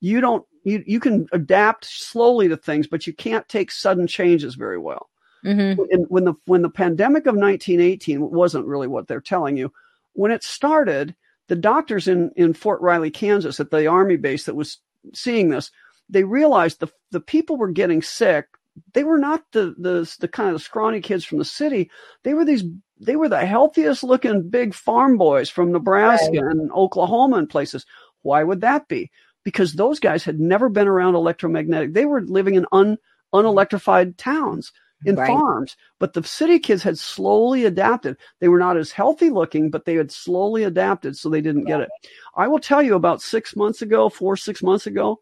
you 0.00 0.20
don't 0.20 0.44
you 0.64 0.82
you 0.86 1.00
can 1.00 1.26
adapt 1.32 1.84
slowly 1.84 2.48
to 2.48 2.56
things, 2.56 2.86
but 2.86 3.06
you 3.06 3.12
can't 3.12 3.48
take 3.48 3.70
sudden 3.70 4.06
changes 4.06 4.54
very 4.54 4.78
well 4.78 5.08
Mhm. 5.44 5.76
when, 5.76 6.00
when 6.08 6.24
the 6.24 6.34
when 6.46 6.62
the 6.62 6.70
pandemic 6.70 7.26
of 7.26 7.34
1918 7.36 8.30
wasn't 8.30 8.66
really 8.66 8.88
what 8.88 9.06
they're 9.08 9.20
telling 9.20 9.56
you 9.56 9.72
when 10.14 10.30
it 10.32 10.42
started 10.42 11.14
the 11.48 11.56
doctors 11.56 12.08
in 12.08 12.30
in 12.36 12.52
Fort 12.54 12.80
Riley 12.80 13.10
Kansas 13.10 13.60
at 13.60 13.70
the 13.70 13.86
army 13.86 14.16
base 14.16 14.44
that 14.44 14.56
was 14.56 14.78
seeing 15.14 15.50
this 15.50 15.70
they 16.08 16.24
realized 16.24 16.80
the 16.80 16.88
the 17.10 17.20
people 17.20 17.56
were 17.56 17.70
getting 17.70 18.02
sick 18.02 18.46
they 18.92 19.04
were 19.04 19.18
not 19.18 19.42
the 19.52 19.74
the 19.78 20.10
the 20.20 20.28
kind 20.28 20.54
of 20.54 20.62
scrawny 20.62 21.00
kids 21.00 21.24
from 21.24 21.38
the 21.38 21.44
city 21.44 21.90
they 22.22 22.34
were 22.34 22.44
these 22.44 22.64
they 23.00 23.16
were 23.16 23.28
the 23.28 23.44
healthiest 23.46 24.02
looking 24.02 24.48
big 24.48 24.74
farm 24.74 25.16
boys 25.18 25.50
from 25.50 25.72
Nebraska 25.72 26.30
Right. 26.32 26.50
and 26.50 26.70
Oklahoma 26.72 27.36
and 27.38 27.48
places 27.48 27.86
why 28.22 28.42
would 28.42 28.60
that 28.62 28.88
be 28.88 29.10
because 29.44 29.74
those 29.74 30.00
guys 30.00 30.24
had 30.24 30.40
never 30.40 30.68
been 30.68 30.88
around 30.88 31.14
electromagnetic 31.14 31.92
they 31.94 32.04
were 32.06 32.22
living 32.22 32.54
in 32.54 32.66
un 32.72 32.98
unelectrified 33.34 34.14
towns 34.16 34.72
in 35.04 35.16
Right. 35.16 35.28
farms. 35.28 35.76
But 35.98 36.12
the 36.12 36.22
city 36.22 36.58
kids 36.58 36.82
had 36.82 36.98
slowly 36.98 37.64
adapted. 37.64 38.16
They 38.40 38.48
were 38.48 38.58
not 38.58 38.76
as 38.76 38.90
healthy 38.90 39.30
looking, 39.30 39.70
but 39.70 39.84
they 39.84 39.94
had 39.94 40.10
slowly 40.10 40.64
adapted, 40.64 41.16
so 41.16 41.28
they 41.28 41.40
didn't 41.40 41.64
get 41.64 41.80
it. 41.80 41.88
I 42.36 42.48
will 42.48 42.58
tell 42.58 42.82
you 42.82 42.94
about 42.94 43.22
six 43.22 43.56
months 43.56 43.82
ago, 43.82 44.08
four, 44.08 44.36
six 44.36 44.62
months 44.62 44.86
ago, 44.86 45.20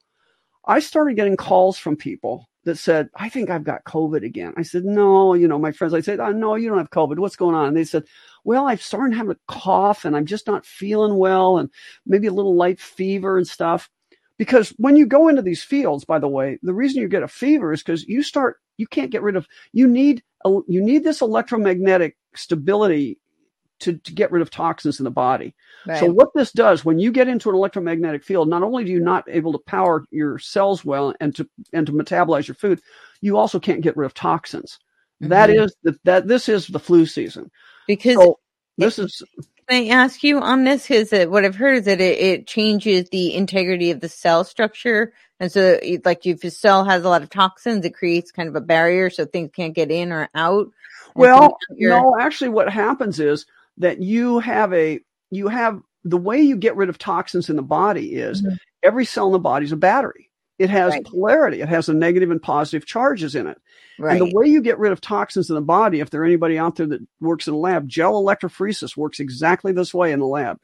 I 0.66 0.80
started 0.80 1.16
getting 1.16 1.36
calls 1.36 1.78
from 1.78 1.96
people 1.96 2.48
that 2.64 2.76
said, 2.76 3.10
I 3.14 3.28
think 3.28 3.50
I've 3.50 3.64
got 3.64 3.84
COVID 3.84 4.24
again. 4.24 4.54
I 4.56 4.62
said, 4.62 4.84
No, 4.84 5.34
you 5.34 5.46
know, 5.46 5.58
my 5.58 5.72
friends, 5.72 5.94
I 5.94 6.00
said, 6.00 6.20
oh, 6.20 6.32
No, 6.32 6.54
you 6.54 6.68
don't 6.68 6.78
have 6.78 6.90
COVID. 6.90 7.18
What's 7.18 7.36
going 7.36 7.54
on? 7.54 7.68
And 7.68 7.76
they 7.76 7.84
said, 7.84 8.04
Well, 8.44 8.66
I've 8.66 8.82
started 8.82 9.14
having 9.14 9.32
a 9.32 9.52
cough 9.52 10.04
and 10.04 10.16
I'm 10.16 10.26
just 10.26 10.46
not 10.46 10.66
feeling 10.66 11.16
well 11.16 11.58
and 11.58 11.70
maybe 12.06 12.26
a 12.26 12.32
little 12.32 12.56
light 12.56 12.80
fever 12.80 13.36
and 13.36 13.46
stuff. 13.46 13.90
Because 14.36 14.70
when 14.78 14.96
you 14.96 15.06
go 15.06 15.28
into 15.28 15.42
these 15.42 15.62
fields, 15.62 16.04
by 16.04 16.18
the 16.18 16.28
way, 16.28 16.58
the 16.62 16.74
reason 16.74 17.00
you 17.00 17.08
get 17.08 17.22
a 17.22 17.28
fever 17.28 17.72
is 17.72 17.82
because 17.82 18.04
you 18.04 18.22
start, 18.22 18.56
you 18.78 18.86
can't 18.86 19.12
get 19.12 19.22
rid 19.22 19.36
of, 19.36 19.46
you 19.72 19.86
need, 19.86 20.24
you 20.44 20.82
need 20.82 21.04
this 21.04 21.20
electromagnetic 21.20 22.16
stability 22.34 23.20
to, 23.80 23.94
to 23.98 24.12
get 24.12 24.32
rid 24.32 24.42
of 24.42 24.50
toxins 24.50 25.00
in 25.00 25.04
the 25.04 25.10
body. 25.10 25.54
Right. 25.86 25.98
So 25.98 26.06
what 26.06 26.32
this 26.34 26.52
does, 26.52 26.84
when 26.84 26.98
you 26.98 27.12
get 27.12 27.28
into 27.28 27.50
an 27.50 27.56
electromagnetic 27.56 28.24
field, 28.24 28.48
not 28.48 28.62
only 28.62 28.84
do 28.84 28.92
you 28.92 29.00
not 29.00 29.24
able 29.28 29.52
to 29.52 29.58
power 29.58 30.04
your 30.10 30.38
cells 30.38 30.84
well 30.84 31.14
and 31.20 31.34
to 31.36 31.48
and 31.72 31.86
to 31.86 31.92
metabolize 31.92 32.48
your 32.48 32.54
food, 32.54 32.80
you 33.20 33.36
also 33.36 33.58
can't 33.60 33.80
get 33.82 33.96
rid 33.96 34.06
of 34.06 34.14
toxins. 34.14 34.78
That 35.20 35.50
Mhm. 35.50 35.64
is 35.64 35.76
the, 35.82 35.98
that 36.04 36.26
this 36.26 36.48
is 36.48 36.66
the 36.66 36.78
flu 36.78 37.06
season. 37.06 37.50
because 37.86 38.14
So 38.16 38.38
this 38.78 38.98
is 38.98 39.22
Can 39.68 39.88
I 39.88 39.94
ask 39.94 40.22
you 40.22 40.40
on 40.40 40.64
this? 40.64 40.88
Because 40.88 41.12
uh, 41.12 41.26
what 41.26 41.44
I've 41.44 41.54
heard 41.56 41.78
is 41.78 41.84
that 41.86 42.00
it, 42.00 42.18
it 42.18 42.46
changes 42.46 43.08
the 43.08 43.34
integrity 43.34 43.90
of 43.90 44.00
the 44.00 44.08
cell 44.10 44.44
structure, 44.44 45.14
and 45.40 45.50
so 45.50 45.78
it- 45.82 46.04
like 46.04 46.26
if 46.26 46.44
a 46.44 46.50
cell 46.50 46.84
has 46.84 47.04
a 47.04 47.08
lot 47.08 47.22
of 47.22 47.30
toxins, 47.30 47.84
it 47.84 47.94
creates 47.94 48.30
kind 48.30 48.48
of 48.48 48.56
a 48.56 48.60
barrier 48.60 49.08
so 49.10 49.24
things 49.24 49.50
can't 49.54 49.74
get 49.74 49.90
in 49.90 50.12
or 50.12 50.28
out. 50.34 50.70
Well, 51.14 51.56
no, 51.70 52.16
actually, 52.20 52.50
what 52.50 52.68
happens 52.68 53.20
is 53.20 53.46
that 53.78 54.02
you 54.02 54.38
have 54.38 54.72
a 54.72 55.00
you 55.30 55.48
have 55.48 55.80
the 56.04 56.16
way 56.16 56.40
you 56.40 56.56
get 56.56 56.76
rid 56.76 56.88
of 56.88 56.98
toxins 56.98 57.48
in 57.48 57.56
the 57.56 57.62
body 57.62 58.14
is 58.14 58.42
Mhm. 58.42 58.56
every 58.82 59.04
cell 59.04 59.26
in 59.26 59.32
the 59.32 59.38
body 59.38 59.64
is 59.64 59.72
a 59.72 59.76
battery. 59.76 60.30
It 60.58 60.70
has 60.70 60.92
Right. 60.92 61.04
polarity. 61.04 61.60
It 61.60 61.68
has 61.68 61.88
a 61.88 61.94
negative 61.94 62.30
and 62.30 62.40
positive 62.40 62.86
charges 62.86 63.34
in 63.34 63.46
it. 63.48 63.58
right. 63.98 64.20
And 64.20 64.30
the 64.30 64.36
way 64.36 64.46
you 64.48 64.60
get 64.60 64.78
rid 64.78 64.92
of 64.92 65.00
toxins 65.00 65.48
in 65.48 65.54
the 65.54 65.60
body, 65.62 66.00
if 66.00 66.10
there 66.10 66.24
anybody 66.24 66.58
out 66.58 66.76
there 66.76 66.86
that 66.86 67.00
works 67.20 67.46
in 67.48 67.54
a 67.54 67.56
lab, 67.56 67.88
gel 67.88 68.22
electrophoresis 68.22 68.96
works 68.96 69.18
exactly 69.20 69.72
this 69.72 69.94
way 69.94 70.12
in 70.12 70.18
the 70.20 70.26
lab. 70.26 70.58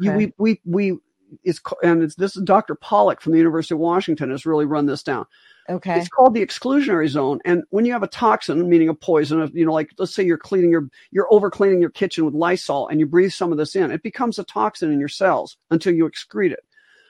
You, 0.00 0.12
we, 0.12 0.32
we, 0.38 0.60
we, 0.64 0.98
it's, 1.42 1.60
and 1.82 2.02
it's, 2.02 2.14
this 2.14 2.36
is 2.36 2.42
Dr. 2.42 2.74
Pollack 2.74 3.20
from 3.20 3.32
the 3.32 3.38
University 3.38 3.74
of 3.74 3.80
Washington 3.80 4.30
has 4.30 4.46
really 4.46 4.66
run 4.66 4.86
this 4.86 5.02
down. 5.02 5.26
Okay. 5.68 5.98
It's 5.98 6.08
called 6.08 6.34
the 6.34 6.44
exclusionary 6.44 7.08
zone. 7.08 7.40
And 7.44 7.64
when 7.70 7.84
you 7.84 7.92
have 7.92 8.02
a 8.02 8.08
toxin, 8.08 8.68
meaning 8.68 8.88
a 8.88 8.94
poison, 8.94 9.50
you 9.54 9.64
know, 9.64 9.72
like 9.72 9.90
let's 9.98 10.14
say 10.14 10.22
you're 10.22 10.38
cleaning 10.38 10.70
your, 10.70 10.88
you're 11.10 11.32
over 11.32 11.50
cleaning 11.50 11.80
your 11.80 11.90
kitchen 11.90 12.24
with 12.24 12.34
Lysol 12.34 12.88
and 12.88 13.00
you 13.00 13.06
breathe 13.06 13.32
some 13.32 13.52
of 13.52 13.58
this 13.58 13.76
in, 13.76 13.90
it 13.90 14.02
becomes 14.02 14.38
a 14.38 14.44
toxin 14.44 14.92
in 14.92 14.98
your 14.98 15.08
cells 15.08 15.56
until 15.70 15.94
you 15.94 16.08
excrete 16.08 16.52
it. 16.52 16.64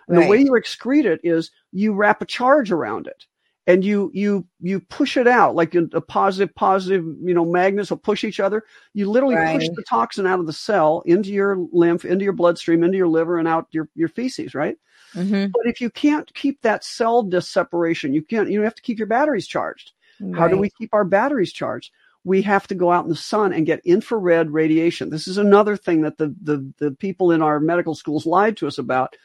And 0.06 0.18
the 0.18 0.28
way 0.28 0.38
you 0.38 0.52
excrete 0.52 1.06
it 1.06 1.20
is 1.24 1.50
you 1.72 1.94
wrap 1.94 2.20
a 2.20 2.26
charge 2.26 2.70
around 2.70 3.06
it 3.06 3.24
and 3.66 3.84
you 3.84 4.10
you 4.12 4.46
you 4.60 4.80
push 4.80 5.16
it 5.16 5.26
out 5.26 5.54
like 5.54 5.74
a, 5.74 5.84
a 5.92 6.00
positive 6.00 6.54
positive 6.54 7.04
you 7.22 7.34
know 7.34 7.44
magnets 7.44 7.90
will 7.90 7.96
push 7.96 8.24
each 8.24 8.40
other 8.40 8.64
you 8.92 9.10
literally 9.10 9.36
push 9.36 9.68
the 9.74 9.84
toxin 9.88 10.26
out 10.26 10.40
of 10.40 10.46
the 10.46 10.52
cell 10.52 11.02
into 11.06 11.30
your 11.30 11.66
lymph 11.72 12.04
into 12.04 12.24
your 12.24 12.32
bloodstream 12.32 12.84
into 12.84 12.98
your 12.98 13.08
liver 13.08 13.38
and 13.38 13.48
out 13.48 13.66
your 13.70 13.88
your 13.94 14.08
feces 14.08 14.54
right 14.54 14.76
Mhm. 15.14 15.52
but 15.52 15.66
if 15.66 15.80
you 15.80 15.90
can't 15.90 16.32
keep 16.34 16.60
that 16.62 16.84
cell 16.84 17.22
dis 17.22 17.48
separation 17.48 18.12
you 18.12 18.22
can't 18.22 18.50
you 18.50 18.62
have 18.62 18.74
to 18.74 18.82
keep 18.82 18.98
your 18.98 19.06
batteries 19.08 19.46
charged. 19.46 19.92
How 20.34 20.48
do 20.48 20.56
we 20.56 20.70
keep 20.70 20.90
our 20.92 21.04
batteries 21.04 21.52
charged? 21.52 21.90
We 22.24 22.40
have 22.42 22.66
to 22.68 22.74
go 22.74 22.90
out 22.90 23.04
in 23.04 23.10
the 23.10 23.16
sun 23.16 23.52
and 23.52 23.66
get 23.66 23.80
infrared 23.84 24.50
radiation. 24.50 25.10
This 25.10 25.28
is 25.28 25.38
another 25.38 25.76
thing 25.76 26.02
that 26.02 26.16
the 26.18 26.34
the, 26.42 26.72
the 26.78 26.92
people 26.92 27.32
in 27.32 27.42
our 27.42 27.60
medical 27.60 27.94
schools 27.94 28.24
lied 28.26 28.56
to 28.58 28.66
us 28.66 28.78
about. 28.78 29.16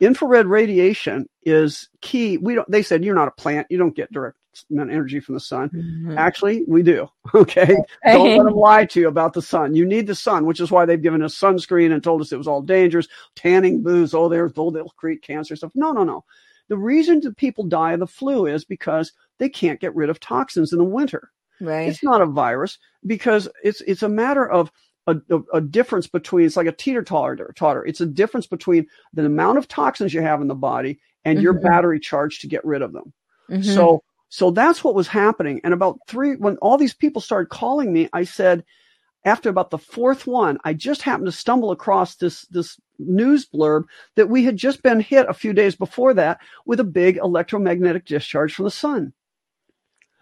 Infrared 0.00 0.46
radiation 0.46 1.28
is 1.42 1.88
key. 2.00 2.38
We 2.38 2.54
don't 2.54 2.70
they 2.70 2.82
said 2.82 3.04
you're 3.04 3.14
not 3.16 3.28
a 3.28 3.32
plant. 3.32 3.66
You 3.68 3.78
don't 3.78 3.96
get 3.96 4.12
direct 4.12 4.38
energy 4.78 5.20
from 5.20 5.34
the 5.34 5.40
sun 5.40 5.68
Mhm. 5.70 6.16
actually 6.16 6.64
we 6.66 6.82
do 6.82 7.08
okay 7.34 7.76
don't 8.04 8.36
let 8.38 8.44
them 8.44 8.54
lie 8.54 8.84
to 8.86 9.00
you 9.00 9.08
about 9.08 9.32
the 9.32 9.42
sun 9.42 9.74
you 9.74 9.84
need 9.86 10.06
the 10.06 10.14
sun 10.14 10.46
which 10.46 10.60
is 10.60 10.70
why 10.70 10.84
they've 10.84 11.02
given 11.02 11.22
us 11.22 11.38
sunscreen 11.38 11.92
and 11.92 12.02
told 12.02 12.20
us 12.20 12.32
it 12.32 12.36
was 12.38 12.48
all 12.48 12.62
dangerous 12.62 13.08
tanning 13.34 13.82
booths 13.82 14.14
oh 14.14 14.28
they're 14.28 14.50
oh, 14.56 14.70
they'll 14.70 14.88
create 14.96 15.22
cancer 15.22 15.56
stuff 15.56 15.72
no 15.74 15.92
no 15.92 16.04
no 16.04 16.24
the 16.68 16.76
reason 16.76 17.20
that 17.20 17.36
people 17.36 17.64
die 17.64 17.92
of 17.92 18.00
the 18.00 18.06
flu 18.06 18.46
is 18.46 18.64
because 18.64 19.12
they 19.38 19.48
can't 19.48 19.80
get 19.80 19.94
rid 19.94 20.10
of 20.10 20.20
toxins 20.20 20.72
in 20.72 20.78
the 20.78 20.84
winter 20.84 21.30
Right. 21.60 21.88
it's 21.88 22.04
not 22.04 22.20
a 22.22 22.26
virus 22.26 22.78
because 23.06 23.48
it's 23.64 23.80
it's 23.82 24.02
a 24.04 24.08
matter 24.08 24.48
of 24.48 24.70
a, 25.08 25.16
a, 25.30 25.40
a 25.54 25.60
difference 25.60 26.06
between 26.06 26.44
it's 26.46 26.56
like 26.56 26.66
a 26.66 26.72
teeter 26.72 27.02
totter 27.02 27.52
totter. 27.56 27.82
It's 27.86 28.02
a 28.02 28.06
difference 28.06 28.46
between 28.46 28.86
the 29.14 29.24
amount 29.24 29.56
of 29.56 29.66
toxins 29.66 30.12
you 30.12 30.20
have 30.20 30.42
in 30.42 30.48
the 30.48 30.54
body 30.54 31.00
and 31.24 31.40
your 31.40 31.54
Mhm. 31.54 31.62
battery 31.62 31.98
charge 31.98 32.40
to 32.40 32.46
get 32.46 32.62
rid 32.64 32.82
of 32.82 32.92
them. 32.92 33.12
Mhm. 33.50 33.64
So 33.74 34.02
so 34.28 34.50
that's 34.50 34.84
what 34.84 34.94
was 34.94 35.08
happening. 35.08 35.60
And 35.64 35.72
about 35.72 35.98
three 36.06 36.36
when 36.36 36.56
all 36.58 36.76
these 36.76 36.94
people 36.94 37.22
started 37.22 37.48
calling 37.48 37.92
me, 37.92 38.08
I 38.12 38.24
said, 38.24 38.64
after 39.24 39.48
about 39.48 39.70
the 39.70 39.78
fourth 39.78 40.26
one, 40.26 40.58
I 40.64 40.74
just 40.74 41.02
happened 41.02 41.26
to 41.26 41.32
stumble 41.32 41.70
across 41.70 42.16
this, 42.16 42.42
this 42.46 42.78
news 42.98 43.48
blurb 43.48 43.84
that 44.16 44.28
we 44.28 44.44
had 44.44 44.56
just 44.56 44.82
been 44.82 45.00
hit 45.00 45.26
a 45.28 45.34
few 45.34 45.52
days 45.52 45.74
before 45.74 46.14
that 46.14 46.40
with 46.66 46.80
a 46.80 46.84
big 46.84 47.16
electromagnetic 47.16 48.04
discharge 48.04 48.54
from 48.54 48.64
the 48.64 48.70
sun. 48.70 49.12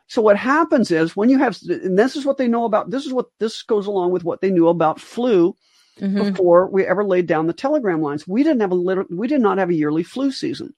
So 0.08 0.22
what 0.22 0.36
happens 0.36 0.90
is 0.90 1.16
when 1.16 1.28
you 1.28 1.38
have, 1.38 1.58
and 1.68 1.98
this 1.98 2.14
is 2.14 2.24
what 2.24 2.38
they 2.38 2.48
know 2.48 2.64
about, 2.64 2.90
this 2.90 3.06
is 3.06 3.12
what, 3.12 3.26
this 3.38 3.62
goes 3.62 3.86
along 3.86 4.12
with 4.12 4.24
what 4.24 4.40
they 4.40 4.50
knew 4.50 4.68
about 4.68 5.00
flu 5.00 5.56
mm-hmm. 5.98 6.30
before 6.30 6.68
we 6.68 6.86
ever 6.86 7.04
laid 7.04 7.26
down 7.26 7.48
the 7.48 7.52
telegram 7.52 8.00
lines. 8.00 8.26
We 8.26 8.44
didn't 8.44 8.60
have 8.60 8.70
a 8.70 8.76
little, 8.76 9.04
we 9.10 9.26
did 9.26 9.40
not 9.40 9.58
have 9.58 9.68
a 9.68 9.74
yearly 9.74 10.04
flu 10.04 10.30
season. 10.30 10.74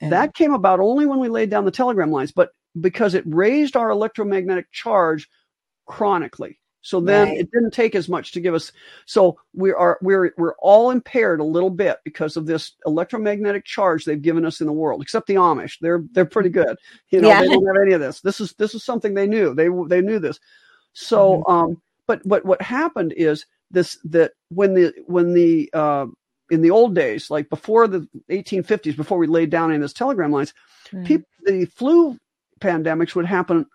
And 0.00 0.12
that 0.12 0.34
came 0.34 0.54
about 0.54 0.80
only 0.80 1.04
when 1.04 1.18
we 1.18 1.28
laid 1.28 1.50
down 1.50 1.66
the 1.66 1.70
telegram 1.70 2.10
lines, 2.10 2.32
but 2.32 2.52
because 2.78 3.14
it 3.14 3.24
raised 3.26 3.76
our 3.76 3.90
electromagnetic 3.90 4.70
charge 4.72 5.28
chronically. 5.86 6.60
So 6.82 7.00
then 7.00 7.28
right. 7.28 7.38
it 7.38 7.50
didn't 7.50 7.72
take 7.72 7.94
as 7.94 8.08
much 8.08 8.32
to 8.32 8.40
give 8.40 8.54
us. 8.54 8.72
So 9.04 9.38
we 9.52 9.72
are 9.72 9.98
we're 10.00 10.32
we're 10.38 10.54
all 10.58 10.90
impaired 10.90 11.40
a 11.40 11.44
little 11.44 11.68
bit 11.70 11.98
because 12.04 12.36
of 12.36 12.46
this 12.46 12.72
electromagnetic 12.86 13.66
charge 13.66 14.04
they've 14.04 14.20
given 14.20 14.46
us 14.46 14.60
in 14.60 14.66
the 14.66 14.72
world. 14.72 15.02
Except 15.02 15.26
the 15.26 15.34
Amish, 15.34 15.78
they're 15.80 16.02
they're 16.12 16.24
pretty 16.24 16.48
good. 16.48 16.78
You 17.10 17.20
know, 17.20 17.28
yeah. 17.28 17.40
they 17.40 17.48
don't 17.48 17.66
have 17.66 17.82
any 17.84 17.92
of 17.92 18.00
this. 18.00 18.22
This 18.22 18.40
is 18.40 18.54
this 18.54 18.74
is 18.74 18.82
something 18.82 19.12
they 19.12 19.26
knew. 19.26 19.54
They 19.54 19.68
they 19.88 20.00
knew 20.00 20.18
this. 20.18 20.40
So, 20.94 21.42
mm-hmm. 21.46 21.52
um, 21.52 21.82
but 22.06 22.26
but 22.26 22.46
what 22.46 22.62
happened 22.62 23.12
is 23.14 23.44
this 23.70 23.98
that 24.04 24.32
when 24.48 24.72
the 24.72 24.94
when 25.06 25.34
the 25.34 25.68
uh, 25.74 26.06
in 26.50 26.62
the 26.62 26.70
old 26.70 26.94
days, 26.94 27.30
like 27.30 27.50
before 27.50 27.88
the 27.88 28.08
1850s, 28.30 28.96
before 28.96 29.18
we 29.18 29.26
laid 29.26 29.50
down 29.50 29.70
in 29.70 29.82
this 29.82 29.92
telegram 29.92 30.32
lines, 30.32 30.54
mm-hmm. 30.86 31.04
people 31.04 31.26
the 31.44 31.66
flu 31.66 32.18
pandemics 32.60 33.14
would 33.14 33.26
happen 33.26 33.66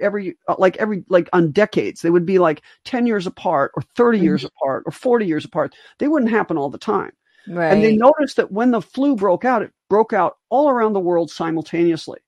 every 0.00 0.36
like 0.58 0.76
every 0.76 1.04
like 1.08 1.28
on 1.32 1.50
decades 1.50 2.00
they 2.00 2.10
would 2.10 2.26
be 2.26 2.38
like 2.38 2.62
10 2.84 3.06
years 3.06 3.26
apart 3.26 3.72
or 3.74 3.82
30 3.96 4.18
mm-hmm. 4.18 4.24
years 4.24 4.44
apart 4.44 4.84
or 4.86 4.92
40 4.92 5.26
years 5.26 5.44
apart 5.44 5.74
they 5.98 6.08
wouldn't 6.08 6.30
happen 6.30 6.56
all 6.56 6.70
the 6.70 6.78
time 6.78 7.12
right. 7.48 7.72
and 7.72 7.82
they 7.82 7.96
noticed 7.96 8.36
that 8.36 8.52
when 8.52 8.70
the 8.70 8.80
flu 8.80 9.16
broke 9.16 9.44
out 9.44 9.62
it 9.62 9.72
broke 9.88 10.12
out 10.12 10.36
all 10.48 10.68
around 10.68 10.92
the 10.92 11.00
world 11.00 11.30
simultaneously 11.30 12.18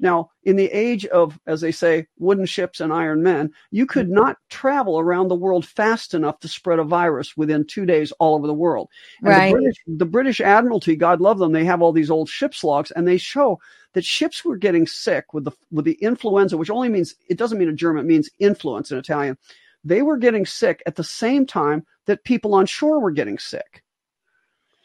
now 0.00 0.30
in 0.44 0.56
the 0.56 0.70
age 0.72 1.06
of 1.06 1.38
as 1.46 1.60
they 1.60 1.72
say 1.72 2.06
wooden 2.18 2.46
ships 2.46 2.80
and 2.80 2.92
iron 2.92 3.22
men 3.22 3.50
you 3.70 3.86
could 3.86 4.06
mm-hmm. 4.06 4.16
not 4.16 4.36
travel 4.48 4.98
around 4.98 5.28
the 5.28 5.34
world 5.34 5.64
fast 5.66 6.14
enough 6.14 6.38
to 6.40 6.48
spread 6.48 6.78
a 6.78 6.84
virus 6.84 7.36
within 7.36 7.64
two 7.64 7.86
days 7.86 8.12
all 8.12 8.34
over 8.34 8.46
the 8.46 8.54
world 8.54 8.88
and 9.20 9.28
right. 9.28 9.52
the, 9.52 9.60
british, 9.60 9.76
the 9.86 10.06
british 10.06 10.40
admiralty 10.40 10.96
god 10.96 11.20
love 11.20 11.38
them 11.38 11.52
they 11.52 11.64
have 11.64 11.82
all 11.82 11.92
these 11.92 12.10
old 12.10 12.28
ship's 12.28 12.62
logs 12.62 12.90
and 12.90 13.06
they 13.06 13.16
show 13.16 13.58
that 13.96 14.04
ships 14.04 14.44
were 14.44 14.58
getting 14.58 14.86
sick 14.86 15.32
with 15.32 15.44
the 15.44 15.52
with 15.72 15.86
the 15.86 15.94
influenza, 16.02 16.58
which 16.58 16.68
only 16.68 16.90
means 16.90 17.14
it 17.30 17.38
doesn't 17.38 17.56
mean 17.56 17.70
a 17.70 17.72
German, 17.72 18.04
it 18.04 18.08
means 18.08 18.28
influence 18.38 18.92
in 18.92 18.98
Italian. 18.98 19.38
They 19.84 20.02
were 20.02 20.18
getting 20.18 20.44
sick 20.44 20.82
at 20.84 20.96
the 20.96 21.02
same 21.02 21.46
time 21.46 21.86
that 22.04 22.22
people 22.22 22.54
on 22.54 22.66
shore 22.66 23.00
were 23.00 23.10
getting 23.10 23.38
sick. 23.38 23.82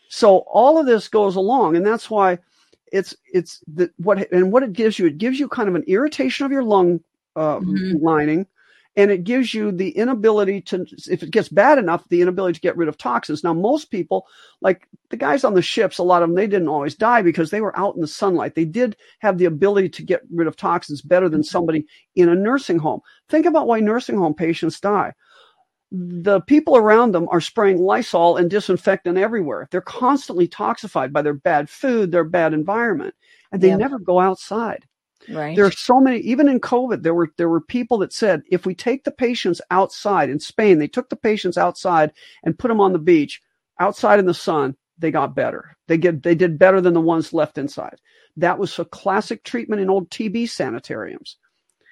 So 0.07 0.37
all 0.49 0.77
of 0.77 0.85
this 0.85 1.09
goes 1.09 1.35
along, 1.35 1.75
and 1.75 1.85
that's 1.85 2.09
why 2.09 2.39
it's 2.91 3.15
it's 3.33 3.63
the, 3.67 3.91
what 3.97 4.31
and 4.31 4.51
what 4.51 4.63
it 4.63 4.73
gives 4.73 4.99
you. 4.99 5.05
It 5.07 5.17
gives 5.17 5.39
you 5.39 5.47
kind 5.47 5.69
of 5.69 5.75
an 5.75 5.83
irritation 5.87 6.45
of 6.45 6.51
your 6.51 6.63
lung 6.63 6.99
uh, 7.35 7.59
mm-hmm. 7.59 8.03
lining 8.03 8.47
and 8.97 9.09
it 9.09 9.23
gives 9.23 9.53
you 9.53 9.71
the 9.71 9.89
inability 9.91 10.61
to 10.61 10.85
if 11.09 11.23
it 11.23 11.31
gets 11.31 11.49
bad 11.49 11.77
enough 11.77 12.07
the 12.09 12.21
inability 12.21 12.53
to 12.53 12.61
get 12.61 12.75
rid 12.75 12.89
of 12.89 12.97
toxins 12.97 13.43
now 13.43 13.53
most 13.53 13.89
people 13.89 14.27
like 14.61 14.87
the 15.09 15.17
guys 15.17 15.43
on 15.43 15.53
the 15.53 15.61
ships 15.61 15.97
a 15.97 16.03
lot 16.03 16.21
of 16.21 16.29
them 16.29 16.35
they 16.35 16.47
didn't 16.47 16.67
always 16.67 16.95
die 16.95 17.21
because 17.21 17.49
they 17.49 17.61
were 17.61 17.77
out 17.77 17.95
in 17.95 18.01
the 18.01 18.07
sunlight 18.07 18.55
they 18.55 18.65
did 18.65 18.95
have 19.19 19.37
the 19.37 19.45
ability 19.45 19.89
to 19.89 20.03
get 20.03 20.21
rid 20.33 20.47
of 20.47 20.55
toxins 20.55 21.01
better 21.01 21.29
than 21.29 21.41
mm-hmm. 21.41 21.45
somebody 21.45 21.85
in 22.15 22.29
a 22.29 22.35
nursing 22.35 22.79
home 22.79 22.99
think 23.29 23.45
about 23.45 23.67
why 23.67 23.79
nursing 23.79 24.17
home 24.17 24.33
patients 24.33 24.79
die 24.79 25.13
the 25.91 26.39
people 26.41 26.77
around 26.77 27.11
them 27.11 27.27
are 27.31 27.41
spraying 27.41 27.77
Lysol 27.77 28.37
and 28.37 28.49
disinfectant 28.49 29.17
everywhere. 29.17 29.67
They're 29.71 29.81
constantly 29.81 30.47
toxified 30.47 31.11
by 31.11 31.21
their 31.21 31.33
bad 31.33 31.69
food, 31.69 32.11
their 32.11 32.23
bad 32.23 32.53
environment, 32.53 33.13
and 33.51 33.61
they 33.61 33.69
yep. 33.69 33.79
never 33.79 33.99
go 33.99 34.19
outside. 34.19 34.85
Right. 35.29 35.55
There 35.55 35.65
are 35.65 35.71
so 35.71 35.99
many, 35.99 36.19
even 36.19 36.47
in 36.47 36.59
COVID, 36.59 37.03
there 37.03 37.13
were 37.13 37.31
there 37.37 37.49
were 37.49 37.61
people 37.61 37.97
that 37.99 38.13
said 38.13 38.41
if 38.49 38.65
we 38.65 38.73
take 38.73 39.03
the 39.03 39.11
patients 39.11 39.61
outside 39.69 40.29
in 40.29 40.39
Spain, 40.39 40.79
they 40.79 40.87
took 40.87 41.09
the 41.09 41.15
patients 41.15 41.57
outside 41.57 42.11
and 42.43 42.57
put 42.57 42.69
them 42.69 42.81
on 42.81 42.93
the 42.93 42.99
beach, 42.99 43.41
outside 43.79 44.19
in 44.19 44.25
the 44.25 44.33
sun, 44.33 44.75
they 44.97 45.11
got 45.11 45.35
better. 45.35 45.75
They 45.87 45.97
get 45.97 46.23
they 46.23 46.35
did 46.35 46.57
better 46.57 46.79
than 46.81 46.93
the 46.93 47.01
ones 47.01 47.33
left 47.33 47.57
inside. 47.57 47.99
That 48.37 48.57
was 48.57 48.79
a 48.79 48.85
classic 48.85 49.43
treatment 49.43 49.81
in 49.81 49.89
old 49.89 50.09
TB 50.09 50.49
sanitariums. 50.49 51.37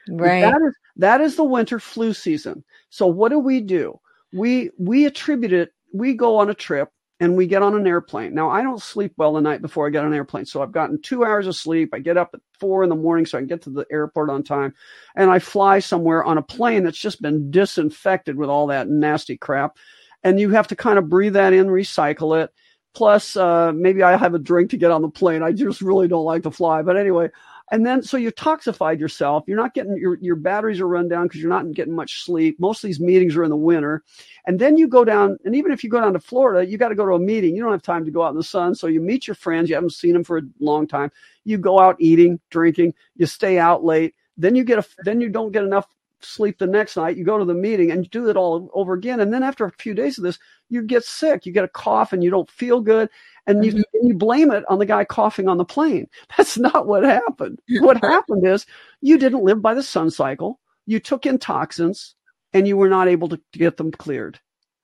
Right. 0.10 0.41
That 0.41 0.62
is 0.62 0.76
that 0.97 1.22
is 1.22 1.36
the 1.36 1.43
winter 1.43 1.80
flu 1.80 2.14
season. 2.14 2.64
So 2.89 3.07
what 3.07 3.30
do 3.30 3.39
we 3.39 3.62
do? 3.62 3.99
We 4.34 4.72
we 4.78 5.05
attribute 5.05 5.53
it. 5.53 5.72
We 5.93 6.14
go 6.14 6.38
on 6.38 6.49
a 6.49 6.53
trip 6.53 6.89
and 7.20 7.36
we 7.36 7.47
get 7.47 7.62
on 7.62 7.76
an 7.76 7.86
airplane. 7.86 8.34
Now, 8.34 8.49
I 8.49 8.62
don't 8.62 8.82
sleep 8.82 9.14
well 9.18 9.34
the 9.34 9.41
night 9.41 9.62
before 9.62 9.86
I 9.86 9.89
get 9.89 10.01
on 10.05 10.12
an 10.12 10.14
airplane. 10.14 10.45
So 10.45 10.62
I've 10.62 10.72
gotten 10.72 11.01
two 11.01 11.26
hours 11.26 11.47
of 11.47 11.55
sleep. 11.55 11.89
I 11.93 11.99
get 11.99 12.16
up 12.16 12.30
at 12.34 12.39
four 12.60 12.84
in 12.84 12.89
the 12.89 12.95
morning 12.95 13.26
so 13.26 13.38
I 13.38 13.41
can 13.41 13.47
get 13.47 13.62
to 13.64 13.70
the 13.70 13.86
airport 13.91 14.30
on 14.30 14.41
time. 14.41 14.74
And 15.16 15.30
I 15.30 15.39
fly 15.39 15.80
somewhere 15.80 16.24
on 16.24 16.38
a 16.38 16.41
plane 16.41 16.84
that's 16.84 16.97
just 16.97 17.22
been 17.22 17.51
disinfected 17.51 18.38
with 18.38 18.49
all 18.49 18.68
that 18.68 18.88
nasty 18.88 19.36
crap. 19.36 19.78
And 20.24 20.39
you 20.39 20.49
have 20.51 20.68
to 20.68 20.76
kind 20.76 20.97
of 20.97 21.10
breathe 21.10 21.34
that 21.34 21.51
in, 21.51 21.68
recycle 21.68 22.41
it. 22.41 22.51
Plus, 22.93 23.36
uh, 23.36 23.72
maybe 23.74 24.01
I 24.01 24.16
have 24.16 24.34
a 24.34 24.39
drink 24.39 24.72
to 24.72 24.78
get 24.78 24.91
on 24.91 25.01
the 25.01 25.10
plane. 25.10 25.43
I 25.43 25.51
just 25.51 25.82
really 25.82 26.07
don't 26.07 26.26
like 26.26 26.43
to 26.43 26.51
fly. 26.51 26.82
But 26.82 26.97
anyway, 26.97 27.30
and 27.72 27.86
then, 27.86 28.01
so 28.01 28.17
you 28.17 28.32
toxified 28.32 28.99
yourself. 28.99 29.43
You're 29.47 29.57
not 29.57 29.74
getting 29.74 29.97
your, 29.97 30.17
your 30.22 30.36
batteries 30.36 30.80
are 30.80 30.88
run 30.88 31.07
down 31.07 31.28
because 31.28 31.41
you're 31.41 31.49
not 31.49 31.72
getting 31.74 31.95
much 31.95 32.24
sleep. 32.24 32.59
Most 32.59 32.84
of 32.84 32.88
these 32.88 32.99
meetings 32.99 33.36
are 33.36 33.43
in 33.43 33.49
the 33.49 33.55
winter. 33.55 34.03
And 34.47 34.59
then 34.59 34.78
you 34.78 34.88
go 34.88 35.05
down, 35.05 35.38
and 35.45 35.55
even 35.55 35.72
if 35.72 35.84
you 35.84 35.89
go 35.89 36.01
down 36.01 36.13
to 36.13 36.20
Florida, 36.20 36.67
you 36.67 36.78
got 36.78 36.89
to 36.89 36.95
go 36.95 37.05
to 37.05 37.13
a 37.13 37.20
meeting. 37.20 37.55
You 37.55 37.61
don't 37.61 37.72
have 37.72 37.84
time 37.84 38.05
to 38.05 38.11
go 38.11 38.24
out 38.24 38.32
in 38.32 38.38
the 38.38 38.43
sun. 38.43 38.74
So 38.74 38.88
you 38.88 39.01
meet 39.01 39.28
your 39.28 39.36
friends. 39.36 39.70
You 39.70 39.76
haven't 39.76 39.93
seen 39.93 40.13
them 40.13 40.24
for 40.24 40.39
a 40.39 40.43
long 40.59 40.88
time. 40.88 41.11
You 41.43 41.57
go 41.57 41.80
out 41.80 41.95
eating, 41.99 42.39
drinking, 42.49 42.93
you 43.15 43.26
stay 43.26 43.59
out 43.59 43.84
late. 43.84 44.15
Then 44.38 44.55
you 44.55 44.63
get 44.63 44.80
a, 44.80 44.86
then 45.03 45.22
you 45.22 45.30
don't 45.30 45.51
get 45.51 45.63
enough 45.63 45.88
sleep 46.22 46.57
the 46.57 46.67
next 46.67 46.97
night. 46.97 47.17
You 47.17 47.24
go 47.24 47.38
to 47.38 47.45
the 47.45 47.53
meeting 47.53 47.91
and 47.91 48.03
you 48.03 48.09
do 48.09 48.30
it 48.30 48.38
all 48.38 48.70
over 48.74 48.93
again. 48.93 49.20
And 49.20 49.34
then 49.34 49.43
after 49.43 49.65
a 49.65 49.72
few 49.72 49.93
days 49.93 50.17
of 50.17 50.24
this, 50.24 50.39
you 50.70 50.82
get 50.82 51.03
sick. 51.03 51.45
You 51.45 51.51
get 51.51 51.63
a 51.63 51.70
cough 51.70 52.13
and 52.13 52.24
you 52.24 52.30
don't 52.30 52.49
feel 52.49 52.82
good 52.82 53.09
and 53.47 53.65
you, 53.65 53.72
mm-hmm. 53.74 54.07
you 54.07 54.13
blame 54.13 54.51
it 54.51 54.63
on 54.70 54.80
the 54.80 54.86
guy 54.86 55.03
coughing 55.05 55.47
on 55.47 55.57
the 55.57 55.65
plane. 55.65 56.07
That's 56.38 56.57
not 56.57 56.88
what 56.88 57.03
happened. 57.03 57.59
what 57.80 58.03
happened 58.03 58.45
is 58.45 58.65
you 59.01 59.17
didn't 59.17 59.43
live 59.43 59.61
by 59.61 59.74
the 59.74 59.84
sun 59.84 60.11
cycle. 60.11 60.59
You 60.86 60.99
took 60.99 61.26
in 61.26 61.38
toxins 61.38 62.15
and 62.53 62.67
you 62.67 62.78
were 62.78 62.89
not 62.89 63.07
able 63.07 63.30
to, 63.30 63.38
to 63.38 63.59
get 63.59 63.78
them 63.78 63.91
cleared. 63.91 64.39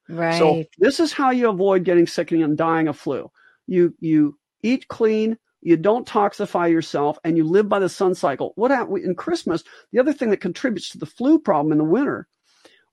Right. 0.08 0.38
So 0.38 0.64
this 0.78 1.00
is 1.00 1.12
how 1.12 1.32
you 1.32 1.50
avoid 1.50 1.84
getting 1.84 2.08
sick 2.08 2.32
and 2.32 2.58
dying 2.58 2.88
of 2.88 2.98
flu. 2.98 3.32
You 3.68 3.96
you 4.00 4.38
eat 4.62 4.88
clean, 4.88 5.38
you 5.66 5.76
don't 5.76 6.08
toxify 6.08 6.72
yourself, 6.72 7.18
and 7.24 7.36
you 7.36 7.44
live 7.44 7.68
by 7.68 7.80
the 7.80 7.90
sun 7.90 8.16
cycle. 8.16 8.54
What 8.56 8.72
happened 8.72 9.04
in 9.04 9.16
Christmas? 9.16 9.64
The 9.92 10.00
other 10.00 10.14
thing 10.14 10.30
that 10.30 10.38
contributes 10.38 10.90
to 10.90 10.98
the 10.98 11.06
flu 11.06 11.40
problem 11.40 11.72
in 11.72 11.80
the 11.80 11.84
winter 11.84 12.28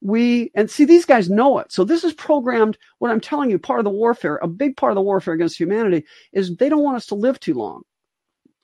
we 0.03 0.51
and 0.55 0.69
see 0.69 0.85
these 0.85 1.07
guys 1.07 1.31
know 1.31 1.59
it 1.59 1.71
so 1.71 1.85
this 1.85 2.03
is 2.03 2.13
programmed 2.13 2.77
what 2.99 3.11
i'm 3.11 3.21
telling 3.21 3.49
you 3.49 3.59
part 3.59 3.79
of 3.79 3.85
the 3.85 3.91
warfare 3.91 4.39
a 4.43 4.49
big 4.49 4.77
part 4.77 4.91
of 4.91 4.97
the 4.97 5.03
warfare 5.03 5.33
against 5.33 5.59
humanity 5.59 6.05
is 6.33 6.57
they 6.57 6.69
don't 6.69 6.83
want 6.83 6.97
us 6.97 7.07
to 7.07 7.15
live 7.15 7.39
too 7.39 7.55
long 7.55 7.83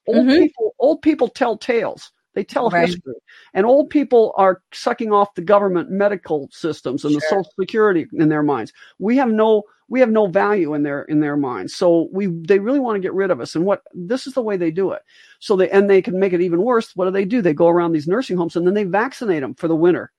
old 0.09 0.27
mm-hmm. 0.27 0.41
people 0.41 0.75
old 0.81 1.01
people 1.01 1.29
tell 1.29 1.57
tales 1.57 2.11
they 2.35 2.43
tell 2.43 2.71
right. 2.71 2.89
history 2.89 3.15
and 3.55 3.65
old 3.65 3.89
people 3.89 4.35
are 4.37 4.63
sucking 4.73 5.13
off 5.13 5.35
the 5.35 5.43
government 5.43 5.91
medical 5.91 6.49
systems 6.51 7.05
and 7.05 7.13
sure. 7.13 7.21
the 7.21 7.27
social 7.29 7.53
security 7.59 8.07
in 8.15 8.29
their 8.29 8.43
minds 8.43 8.73
we 8.99 9.17
have 9.17 9.31
no 9.31 9.63
we 9.89 10.01
have 10.01 10.11
no 10.11 10.27
value 10.27 10.75
in 10.75 10.83
their 10.83 11.03
in 11.03 11.21
their 11.21 11.37
minds 11.37 11.75
so 11.75 12.09
we 12.13 12.27
they 12.27 12.59
really 12.59 12.81
want 12.81 12.97
to 12.97 13.01
get 13.01 13.15
rid 13.15 13.31
of 13.31 13.41
us 13.41 13.55
and 13.55 13.65
what 13.65 13.83
this 13.95 14.27
is 14.27 14.35
the 14.35 14.43
way 14.43 14.57
they 14.57 14.71
do 14.71 14.93
it 14.93 15.03
so 15.39 15.57
they 15.57 15.71
and 15.71 15.89
they 15.89 16.03
can 16.03 16.19
make 16.19 16.33
it 16.33 16.41
even 16.41 16.63
worse 16.63 16.95
what 16.95 17.07
do 17.07 17.11
they 17.11 17.25
do 17.25 17.41
they 17.41 17.55
go 17.55 17.69
around 17.69 17.93
these 17.93 18.09
nursing 18.09 18.37
homes 18.37 18.57
and 18.57 18.67
then 18.67 18.75
they 18.75 18.85
vaccinate 18.85 19.41
them 19.41 19.55
for 19.55 19.69
the 19.69 19.77
winter 19.77 20.13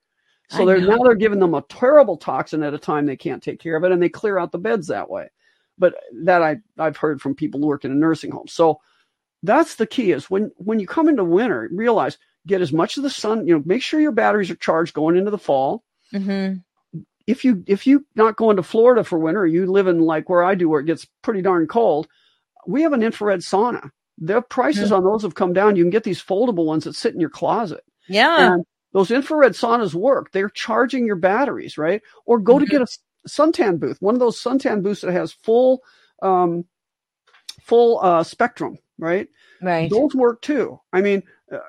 so 0.50 0.66
they're 0.66 0.82
now 0.82 0.98
they're 0.98 1.14
giving 1.14 1.40
them 1.40 1.54
a 1.54 1.62
terrible 1.62 2.18
toxin 2.18 2.64
at 2.64 2.74
a 2.74 2.80
time 2.80 3.06
they 3.06 3.16
can't 3.16 3.44
take 3.44 3.60
care 3.60 3.76
of 3.76 3.84
it, 3.84 3.92
and 3.92 4.02
they 4.02 4.10
clear 4.10 4.40
out 4.40 4.52
the 4.52 4.58
beds 4.58 4.88
that 4.88 5.10
way. 5.10 5.30
But 5.78 5.96
that 6.24 6.42
I 6.42 6.58
I've 6.78 6.98
heard 6.98 7.22
from 7.22 7.36
people 7.36 7.60
who 7.60 7.68
work 7.68 7.86
in 7.86 7.92
a 7.92 7.96
nursing 7.96 8.32
home. 8.32 8.48
So 8.48 8.82
that's 9.44 9.76
the 9.76 9.86
key 9.86 10.12
is 10.12 10.30
when 10.30 10.52
when 10.58 10.80
you 10.80 10.88
come 10.88 11.08
into 11.08 11.24
winter, 11.24 11.70
realize 11.72 12.18
get 12.48 12.62
as 12.62 12.74
much 12.74 12.98
of 12.98 13.04
the 13.04 13.12
sun. 13.12 13.48
You 13.48 13.58
know, 13.58 13.64
make 13.66 13.84
sure 13.84 14.02
your 14.02 14.12
batteries 14.12 14.50
are 14.50 14.56
charged 14.56 14.96
going 14.96 15.18
into 15.18 15.30
the 15.30 15.38
fall. 15.38 15.84
Mm-hmm. 16.14 16.58
If 17.30 17.46
you 17.46 17.64
if 17.68 17.86
you 17.86 18.06
not 18.16 18.38
going 18.38 18.58
to 18.58 18.64
Florida 18.64 19.04
for 19.04 19.20
winter, 19.20 19.46
you 19.46 19.66
live 19.66 19.88
in 19.88 20.00
like 20.00 20.30
where 20.30 20.44
I 20.44 20.56
do, 20.56 20.70
where 20.70 20.82
it 20.82 20.86
gets 20.86 21.06
pretty 21.22 21.42
darn 21.42 21.68
cold. 21.68 22.08
We 22.68 22.82
have 22.82 22.94
an 22.94 23.04
infrared 23.04 23.40
sauna. 23.40 23.92
The 24.18 24.42
prices 24.42 24.86
mm-hmm. 24.86 24.96
on 24.96 25.04
those 25.04 25.22
have 25.24 25.36
come 25.36 25.54
down. 25.54 25.76
You 25.76 25.84
can 25.84 25.92
get 25.92 26.04
these 26.04 26.24
foldable 26.24 26.66
ones 26.66 26.84
that 26.84 26.96
sit 26.96 27.14
in 27.14 27.20
your 27.20 27.30
closet. 27.30 27.84
Yeah. 28.08 28.54
And 28.54 28.66
those 28.92 29.12
infrared 29.12 29.54
saunas 29.54 29.94
work. 29.94 30.32
They're 30.32 30.50
charging 30.50 31.06
your 31.06 31.16
batteries, 31.16 31.78
right? 31.78 32.02
Or 32.26 32.40
go 32.40 32.56
mm-hmm. 32.56 32.66
to 32.66 32.72
get 32.72 32.82
a 32.82 32.88
suntan 33.30 33.80
booth, 33.80 34.02
one 34.02 34.16
of 34.16 34.20
those 34.20 34.42
suntan 34.42 34.82
booths 34.82 35.02
that 35.02 35.14
has 35.14 35.32
full, 35.32 35.82
um, 36.22 36.66
full 37.62 38.00
uh, 38.02 38.24
spectrum 38.24 38.78
right? 39.00 39.28
Right. 39.62 39.90
Those 39.90 40.14
work 40.14 40.42
too. 40.42 40.80
I 40.94 41.02
mean, 41.02 41.24
uh, 41.52 41.60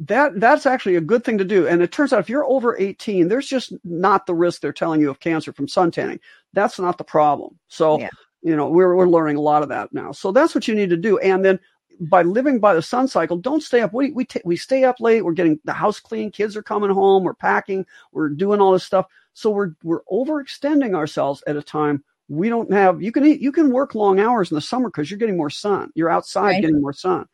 that 0.00 0.38
that's 0.40 0.66
actually 0.66 0.96
a 0.96 1.00
good 1.00 1.24
thing 1.24 1.38
to 1.38 1.44
do. 1.44 1.66
And 1.66 1.82
it 1.82 1.92
turns 1.92 2.12
out 2.12 2.20
if 2.20 2.28
you're 2.28 2.44
over 2.46 2.76
18, 2.78 3.28
there's 3.28 3.48
just 3.48 3.72
not 3.84 4.26
the 4.26 4.34
risk 4.34 4.60
they're 4.60 4.72
telling 4.72 5.00
you 5.00 5.10
of 5.10 5.20
cancer 5.20 5.52
from 5.52 5.68
sun 5.68 5.90
tanning. 5.90 6.20
That's 6.52 6.78
not 6.78 6.98
the 6.98 7.04
problem. 7.04 7.58
So, 7.68 7.98
Yeah. 7.98 8.10
you 8.42 8.56
know, 8.56 8.68
we're 8.68 8.94
we're 8.94 9.08
learning 9.08 9.36
a 9.36 9.40
lot 9.40 9.62
of 9.62 9.68
that 9.70 9.92
now. 9.92 10.12
So 10.12 10.32
that's 10.32 10.54
what 10.54 10.68
you 10.68 10.74
need 10.74 10.90
to 10.90 10.96
do. 10.96 11.18
And 11.18 11.44
then 11.44 11.58
by 12.00 12.22
living 12.22 12.58
by 12.58 12.74
the 12.74 12.82
sun 12.82 13.06
cycle, 13.08 13.36
don't 13.36 13.62
stay 13.62 13.80
up. 13.80 13.92
We 13.92 14.12
we 14.12 14.24
ta- 14.24 14.40
we 14.44 14.56
stay 14.56 14.84
up 14.84 15.00
late. 15.00 15.24
We're 15.24 15.32
getting 15.32 15.58
the 15.64 15.72
house 15.72 16.00
clean. 16.00 16.30
Kids 16.30 16.56
are 16.56 16.62
coming 16.62 16.90
home. 16.90 17.24
We're 17.24 17.34
packing. 17.34 17.86
We're 18.12 18.28
doing 18.30 18.60
all 18.60 18.72
this 18.72 18.84
stuff. 18.84 19.06
So 19.34 19.50
we're 19.50 19.72
we're 19.82 20.02
overextending 20.04 20.94
ourselves 20.94 21.42
at 21.46 21.56
a 21.56 21.62
time 21.62 22.02
we 22.28 22.48
don't 22.48 22.72
have. 22.72 23.02
You 23.02 23.12
can 23.12 23.26
eat, 23.26 23.40
you 23.40 23.52
can 23.52 23.70
work 23.72 23.94
long 23.94 24.18
hours 24.20 24.50
in 24.50 24.54
the 24.54 24.60
summer 24.60 24.88
because 24.88 25.10
you're 25.10 25.18
getting 25.18 25.36
more 25.36 25.50
sun. 25.50 25.90
You're 25.94 26.08
outside 26.08 26.42
Right. 26.52 26.60
getting 26.62 26.80
more 26.80 26.92
sun. 26.92 27.26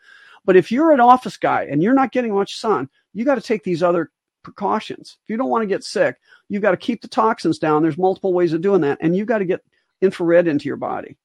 But 0.49 0.57
if 0.57 0.72
you're 0.72 0.92
an 0.92 1.01
office 1.01 1.36
guy 1.36 1.64
and 1.70 1.82
you're 1.82 1.92
not 1.92 2.11
getting 2.11 2.34
much 2.34 2.57
sun, 2.57 2.88
you 3.12 3.26
got 3.26 3.34
to 3.34 3.42
take 3.42 3.62
these 3.64 3.82
other 3.82 4.11
precautions. 4.42 5.18
If 5.22 5.28
you 5.28 5.36
don't 5.36 5.51
want 5.51 5.61
to 5.61 5.66
get 5.66 5.84
sick, 5.84 6.16
you've 6.49 6.62
got 6.62 6.70
to 6.70 6.78
keep 6.78 7.03
the 7.03 7.09
toxins 7.09 7.59
down. 7.59 7.82
There's 7.82 7.99
multiple 7.99 8.32
ways 8.32 8.55
of 8.55 8.62
doing 8.62 8.80
that, 8.80 8.96
and 9.03 9.14
you've 9.14 9.26
got 9.28 9.40
to 9.40 9.44
get 9.44 9.61
infrared 10.01 10.49
into 10.49 10.64
your 10.64 10.78
body. 10.78 11.18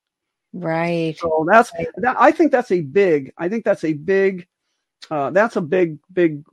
Right. 0.51 1.15
So 1.17 1.47
that's 1.49 1.71
Right. 1.73 1.87
that. 1.99 2.17
I 2.19 2.31
think 2.33 2.51
that's 2.51 2.71
a 2.71 2.81
big. 2.81 3.31
I 3.37 3.47
think 3.47 3.63
that's 3.63 3.85
a 3.85 3.93
big. 3.93 4.45
Uh, 5.09 5.29
that's 5.29 5.55
a 5.55 5.61
big, 5.61 5.99
big 6.11 6.43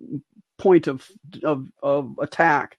point 0.57 0.87
of 0.87 1.11
of 1.43 1.67
of 1.83 2.17
attack. 2.23 2.79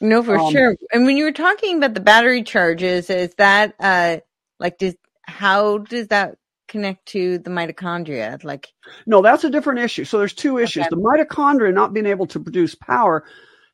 No, 0.00 0.22
for 0.22 0.38
Um, 0.38 0.50
sure. 0.50 0.76
And 0.94 1.04
when 1.04 1.18
you 1.18 1.24
were 1.24 1.32
talking 1.32 1.76
about 1.76 1.92
the 1.92 2.00
battery 2.00 2.42
charges, 2.42 3.10
is 3.10 3.34
that 3.34 3.74
uh 3.80 4.16
like 4.58 4.78
does 4.78 4.94
how 5.24 5.76
does 5.76 6.08
that 6.08 6.38
connect 6.68 7.06
to 7.06 7.38
the 7.38 7.50
mitochondria? 7.50 8.42
Like 8.44 8.72
No, 9.06 9.22
that's 9.22 9.44
a 9.44 9.50
different 9.50 9.80
issue. 9.80 10.04
So 10.04 10.18
there's 10.18 10.34
two 10.34 10.58
issues. 10.58 10.86
Okay. 10.86 10.90
The 10.90 10.96
mitochondria 10.96 11.72
not 11.72 11.92
being 11.92 12.06
able 12.06 12.26
to 12.28 12.40
produce 12.40 12.74
power, 12.74 13.24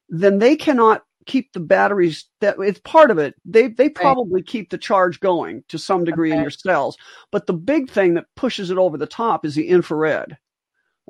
then 0.08 0.38
they 0.38 0.56
cannot 0.56 1.04
keep 1.26 1.52
the 1.52 1.60
batteries 1.60 2.26
that 2.40 2.56
it's 2.58 2.80
part 2.80 3.10
of 3.10 3.18
it. 3.18 3.34
They 3.44 3.68
they 3.68 3.88
probably 3.88 4.42
keep 4.42 4.70
the 4.70 4.78
charge 4.78 5.20
going 5.20 5.64
to 5.68 5.78
some 5.78 6.04
degree 6.04 6.32
in 6.32 6.40
your 6.40 6.50
cells. 6.50 6.96
But 7.30 7.46
the 7.46 7.52
big 7.52 7.90
thing 7.90 8.14
that 8.14 8.26
pushes 8.36 8.70
it 8.70 8.78
over 8.78 8.98
the 8.98 9.06
top 9.06 9.44
is 9.44 9.54
the 9.54 9.68
infrared. 9.68 10.36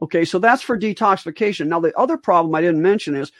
Okay, 0.02 0.24
so 0.24 0.38
that's 0.38 0.62
for 0.62 0.78
detoxification. 0.78 1.66
Now 1.66 1.80
the 1.80 1.96
other 1.96 2.16
problem 2.16 2.54
I 2.54 2.60
didn't 2.60 2.82
mention 2.82 3.14
is 3.14 3.32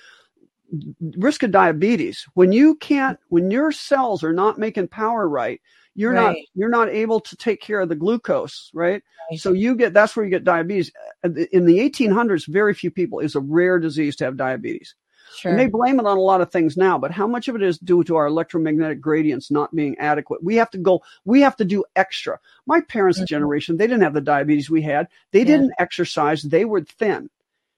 risk 1.17 1.43
of 1.43 1.51
diabetes. 1.51 2.27
When 2.35 2.53
you 2.53 2.77
can't 2.77 3.19
when 3.29 3.51
your 3.51 3.73
cells 3.73 4.25
are 4.25 4.33
not 4.33 4.59
making 4.59 4.89
power 4.89 5.29
right, 5.29 5.61
you're 5.95 6.13
not 6.15 6.35
you're 6.55 6.69
not 6.71 6.89
able 6.89 7.21
to 7.21 7.37
take 7.37 7.61
care 7.61 7.81
of 7.81 7.89
the 7.89 7.95
glucose, 7.97 8.71
right? 8.75 9.03
Right. 9.31 9.41
So 9.41 9.53
you 9.53 9.75
get 9.77 9.93
that's 9.93 10.17
where 10.17 10.25
you 10.25 10.31
get 10.31 10.45
diabetes. 10.45 10.91
Uh, 11.25 11.31
In 11.53 11.67
the 11.67 11.79
1800s, 11.79 12.47
very 12.47 12.75
few 12.75 12.91
people. 12.91 13.21
is 13.21 13.35
a 13.35 13.41
rare 13.41 13.79
disease 13.79 14.17
to 14.17 14.25
have 14.25 14.37
diabetes. 14.37 14.95
sure. 15.37 15.51
And 15.51 15.61
they 15.61 15.67
blame 15.67 15.99
it 16.01 16.07
on 16.07 16.17
a 16.19 16.21
lot 16.21 16.41
of 16.41 16.51
things 16.51 16.77
now, 16.77 16.99
but 16.99 17.11
how 17.11 17.27
much 17.27 17.49
of 17.49 17.57
it 17.57 17.63
is 17.63 17.79
due 17.79 18.05
to 18.05 18.17
our 18.17 18.27
electromagnetic 18.27 19.01
gradients 19.01 19.51
not 19.51 19.75
being 19.75 19.97
adequate? 19.99 20.43
We 20.43 20.57
have 20.57 20.71
to 20.71 20.79
go, 20.79 21.03
we 21.25 21.41
have 21.43 21.57
to 21.57 21.65
do 21.65 21.85
extra. 21.97 22.39
My 22.67 22.81
parents' 22.83 23.21
Mhm. 23.21 23.27
generation, 23.27 23.77
they 23.77 23.87
didn't 23.87 24.03
have 24.03 24.15
the 24.15 24.21
diabetes 24.21 24.69
we 24.71 24.83
had. 24.83 25.09
They 25.31 25.41
Yeah. 25.41 25.45
didn't 25.47 25.73
exercise. 25.79 26.43
They 26.43 26.65
were 26.65 26.83
thin. 26.83 27.31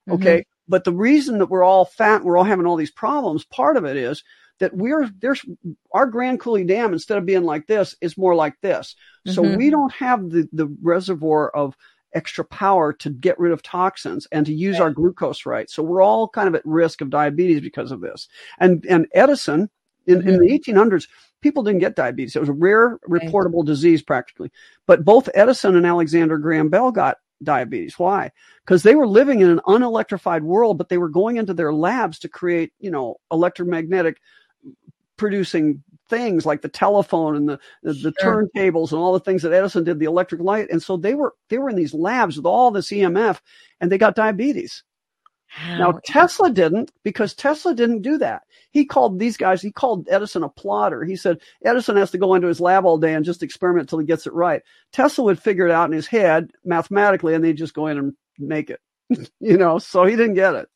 Mhm. 0.09 0.15
Okay. 0.15 0.45
But 0.67 0.85
the 0.85 0.93
reason 0.93 1.39
that 1.39 1.47
we're 1.51 1.63
all 1.63 1.85
fat, 1.85 2.25
we're 2.25 2.37
all 2.39 2.45
having 2.45 2.67
all 2.67 2.77
these 2.77 2.91
problems, 2.91 3.45
part 3.45 3.77
of 3.77 3.85
it 3.85 3.97
is 3.97 4.25
that 4.61 4.75
we're 4.77 5.09
there's 5.21 5.45
our 5.93 6.07
Grand 6.07 6.41
Coulee 6.41 6.65
Dam, 6.65 6.93
instead 6.93 7.19
of 7.19 7.27
being 7.27 7.45
like 7.45 7.67
this, 7.67 7.97
is 8.01 8.17
more 8.17 8.35
like 8.35 8.55
this. 8.61 8.95
So 9.27 9.43
Mhm. 9.43 9.57
we 9.57 9.71
don't 9.71 9.93
have 9.93 10.31
the, 10.31 10.49
the 10.53 10.69
reservoir 10.83 11.51
of 11.51 11.77
extra 12.15 12.45
power 12.45 12.93
to 12.93 13.11
get 13.11 13.39
rid 13.41 13.53
of 13.53 13.63
toxins 13.63 14.29
and 14.31 14.47
to 14.47 14.55
use 14.55 14.79
our 14.79 14.91
glucose 14.91 15.47
right. 15.47 15.69
So 15.69 15.83
we're 15.83 16.03
all 16.03 16.29
kind 16.29 16.47
of 16.47 16.55
at 16.55 16.65
risk 16.65 17.01
of 17.01 17.11
diabetes 17.11 17.61
because 17.61 17.91
of 17.91 18.01
this. 18.01 18.29
And 18.61 18.85
and 18.89 19.07
Edison 19.15 19.69
in, 20.07 20.27
in 20.29 20.39
the 20.39 20.53
1800s, 20.53 21.09
people 21.41 21.63
didn't 21.63 21.81
get 21.81 21.97
diabetes. 21.97 22.37
It 22.37 22.41
was 22.41 22.49
a 22.51 22.53
rare 22.53 22.99
reportable 23.09 23.65
disease 23.65 24.03
practically. 24.03 24.51
But 24.87 25.05
both 25.05 25.29
Edison 25.35 25.77
and 25.77 25.87
Alexander 25.87 26.39
Graham 26.39 26.69
Bell 26.69 26.93
got 26.93 27.17
diabetes. 27.43 27.99
Why? 27.99 28.31
Because 28.65 28.83
they 28.83 28.95
were 28.95 29.07
living 29.07 29.41
in 29.41 29.51
an 29.51 29.61
unelectrified 29.67 30.43
world, 30.43 30.79
but 30.79 30.89
they 30.89 30.99
were 30.99 31.09
going 31.09 31.37
into 31.37 31.55
their 31.55 31.73
labs 31.73 32.19
to 32.21 32.29
create, 32.29 32.73
you 32.79 32.91
know, 32.91 33.17
electromagnetic 33.33 34.19
producing 35.17 35.83
things 36.09 36.45
like 36.45 36.63
the 36.63 36.69
telephone 36.69 37.37
and 37.37 37.49
the, 37.49 37.59
the, 37.83 37.93
the 37.93 38.15
Sure. 38.21 38.47
turntables 38.55 38.93
and 38.93 39.01
all 39.01 39.13
the 39.13 39.21
things 39.21 39.43
that 39.43 39.53
Edison 39.53 39.85
did, 39.85 39.99
the 39.99 40.05
electric 40.05 40.41
light. 40.41 40.69
And 40.71 40.83
so 40.83 40.97
they 40.97 41.15
were 41.15 41.35
they 41.49 41.59
were 41.59 41.71
in 41.71 41.77
these 41.77 41.95
labs 41.95 42.37
with 42.37 42.47
all 42.47 42.71
this 42.71 42.91
EMF 42.91 43.41
and 43.81 43.91
they 43.91 43.99
got 43.99 44.17
diabetes. 44.17 44.83
Now 45.79 46.01
Tesla 46.05 46.51
didn't 46.51 46.91
because 47.05 47.33
Tesla 47.33 47.75
didn't 47.75 48.03
do 48.03 48.19
that. 48.19 48.43
He 48.73 48.85
called 48.85 49.19
these 49.21 49.37
guys, 49.37 49.63
he 49.63 49.71
called 49.71 50.09
Edison 50.11 50.43
a 50.43 50.49
plotter. 50.49 51.05
He 51.05 51.15
said 51.15 51.39
Edison 51.65 51.97
has 51.97 52.11
to 52.11 52.19
go 52.19 52.35
into 52.35 52.49
his 52.49 52.61
lab 52.61 52.85
all 52.85 52.99
day 52.99 53.15
and 53.15 53.25
just 53.25 53.43
experiment 53.43 53.89
till 53.89 54.01
he 54.01 54.07
gets 54.07 54.27
it 54.27 54.33
right. 54.33 54.63
Tesla 54.93 55.25
would 55.25 55.41
figure 55.41 55.67
it 55.67 55.73
out 55.73 55.89
in 55.89 55.93
his 55.93 56.09
head 56.09 56.51
mathematically 56.65 57.35
and 57.35 57.45
they'd 57.45 57.57
just 57.57 57.75
go 57.75 57.87
in 57.87 57.99
and 57.99 58.15
make 58.39 58.69
it. 58.69 58.81
you 59.41 59.57
know, 59.57 59.79
so 59.79 60.05
he 60.05 60.17
didn't 60.17 60.35
get 60.35 60.55
it. 60.55 60.69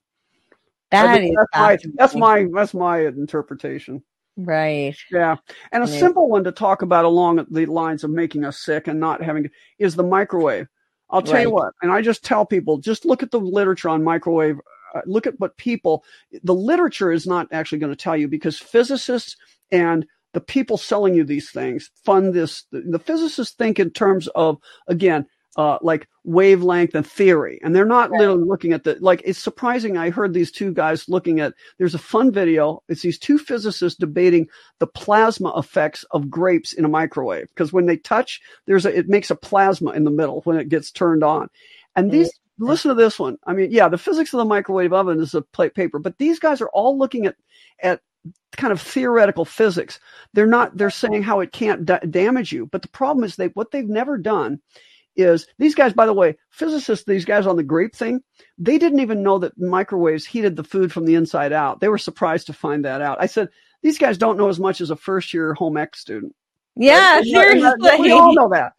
That 0.91 1.22
is 1.22 1.34
that's 1.34 1.55
my 1.55 1.78
that's 1.97 2.14
my 2.14 2.47
that's 2.55 2.74
my 2.74 2.99
interpretation. 3.01 4.03
Right. 4.39 4.97
Yeah. 5.11 5.36
And 5.72 5.84
a 5.84 5.86
Yeah. 5.86 5.99
simple 5.99 6.28
one 6.28 6.45
to 6.45 6.53
talk 6.53 6.82
about 6.82 7.05
along 7.05 7.45
the 7.51 7.66
lines 7.66 8.05
of 8.05 8.11
making 8.11 8.45
us 8.45 8.64
sick 8.64 8.89
and 8.89 8.99
not 8.99 9.22
having 9.22 9.51
is 9.78 9.97
the 9.97 10.05
microwave. 10.05 10.68
I'll 11.11 11.22
tell 11.22 11.41
you 11.41 11.51
what, 11.51 11.72
and 11.82 11.91
I 11.91 12.03
just 12.03 12.24
tell 12.24 12.45
people 12.45 12.78
just 12.78 13.05
look 13.05 13.22
at 13.22 13.30
the 13.30 13.41
literature 13.41 13.89
on 13.89 14.05
microwave. 14.05 14.59
Uh, 14.95 15.03
look 15.05 15.26
at 15.26 15.39
what 15.39 15.57
people, 15.59 16.03
the 16.43 16.55
literature 16.55 17.12
is 17.12 17.26
not 17.26 17.47
actually 17.53 17.78
going 17.78 17.93
to 17.93 17.97
tell 17.97 18.16
you 18.16 18.26
because 18.26 18.59
physicists 18.59 19.36
and 19.70 20.07
the 20.32 20.41
people 20.41 20.78
selling 20.78 21.14
you 21.14 21.24
these 21.24 21.51
things 21.51 21.91
fund 22.05 22.32
this. 22.32 22.64
The, 22.72 22.80
the 22.80 22.99
physicists 22.99 23.55
think 23.55 23.78
in 23.78 23.91
terms 23.91 24.28
of, 24.28 24.59
again, 24.86 25.26
uh, 25.59 25.77
like 25.83 26.07
wavelength 26.23 26.95
and 26.95 27.05
theory. 27.05 27.59
And 27.63 27.75
they're 27.75 27.85
not 27.85 28.13
literally 28.13 28.45
looking 28.45 28.73
at 28.73 28.85
the, 28.85 28.97
like, 29.01 29.21
it's 29.25 29.41
surprising. 29.41 29.97
I 29.97 30.11
heard 30.11 30.33
these 30.33 30.53
two 30.53 30.73
guys 30.73 31.09
looking 31.09 31.41
at, 31.41 31.53
there's 31.79 31.97
a 31.97 31.99
fun 31.99 32.31
video. 32.31 32.81
It's 32.89 33.03
these 33.03 33.19
two 33.19 33.39
physicists 33.39 33.99
debating 33.99 34.49
the 34.79 34.87
plasma 34.87 35.53
effects 35.59 36.05
of 36.13 36.31
grapes 36.31 36.73
in 36.73 36.85
a 36.85 36.89
microwave. 36.89 37.49
Because 37.49 37.73
when 37.73 37.87
they 37.87 37.97
touch, 37.97 38.41
there's 38.67 38.87
a, 38.87 38.97
it 38.97 39.09
makes 39.09 39.31
a 39.31 39.37
plasma 39.37 39.91
in 39.91 40.05
the 40.05 40.13
middle 40.13 40.43
when 40.43 40.57
it 40.57 40.69
gets 40.69 40.93
turned 40.93 41.25
on. 41.25 41.49
And 41.97 42.09
these, 42.09 42.31
listen 42.61 42.91
to 42.91 42.95
this 42.95 43.19
one. 43.19 43.37
I 43.45 43.53
mean, 43.53 43.73
yeah, 43.73 43.89
the 43.89 43.99
physics 43.99 44.33
of 44.33 44.39
the 44.39 44.45
microwave 44.45 44.93
oven 44.93 45.21
is 45.21 45.35
a 45.35 45.43
plate 45.43 45.75
paper, 45.75 45.99
but 45.99 46.19
these 46.19 46.39
guys 46.39 46.61
are 46.61 46.71
all 46.71 46.97
looking 46.97 47.27
at, 47.27 47.35
at 47.83 48.01
kind 48.53 48.73
of 48.73 48.81
theoretical 48.81 49.45
physics. 49.45 49.99
They're 50.35 50.47
not, 50.47 50.77
they're 50.77 50.91
saying 50.91 51.25
how 51.25 51.41
it 51.41 51.51
can't 51.51 51.85
da- 51.85 51.99
damage 51.99 52.53
you. 52.53 52.67
But 52.67 52.83
the 52.83 52.89
problem 52.89 53.25
is 53.25 53.35
they, 53.35 53.49
what 53.49 53.73
they've 53.73 53.89
never 53.89 54.19
done 54.19 54.61
is 55.19 55.47
these 55.59 55.75
guys, 55.75 55.93
by 55.93 56.07
the 56.07 56.12
way, 56.14 56.37
physicists, 56.51 57.05
these 57.05 57.25
guys 57.25 57.47
on 57.47 57.57
the 57.57 57.62
grape 57.62 57.95
thing, 57.95 58.23
they 58.57 58.79
didn't 58.79 59.01
even 59.01 59.23
know 59.23 59.39
that 59.39 59.59
microwaves 59.59 60.25
heated 60.25 60.57
the 60.57 60.64
food 60.64 60.93
from 60.93 61.05
the 61.05 61.16
inside 61.16 61.53
out. 61.53 61.81
They 61.81 61.89
were 61.89 61.99
surprised 61.99 62.47
to 62.47 62.53
find 62.53 62.85
that 62.85 63.03
out. 63.03 63.19
I 63.21 63.27
said, 63.27 63.49
these 63.83 63.99
guys 63.99 64.16
don't 64.16 64.39
know 64.39 64.49
as 64.49 64.59
much 64.61 64.81
as 64.81 64.91
a 64.91 64.97
first 64.97 65.35
year 65.35 65.55
home 65.55 65.77
ec 65.77 65.97
student. 65.97 66.35
Yeah, 66.77 67.16
Right? 67.16 67.27
And 67.27 67.35
that- 67.35 67.49
and 67.53 67.62
that- 67.62 67.81
seriously. 67.81 68.01
we 68.09 68.12
all 68.12 68.33
know 68.35 68.49
that. 68.51 68.73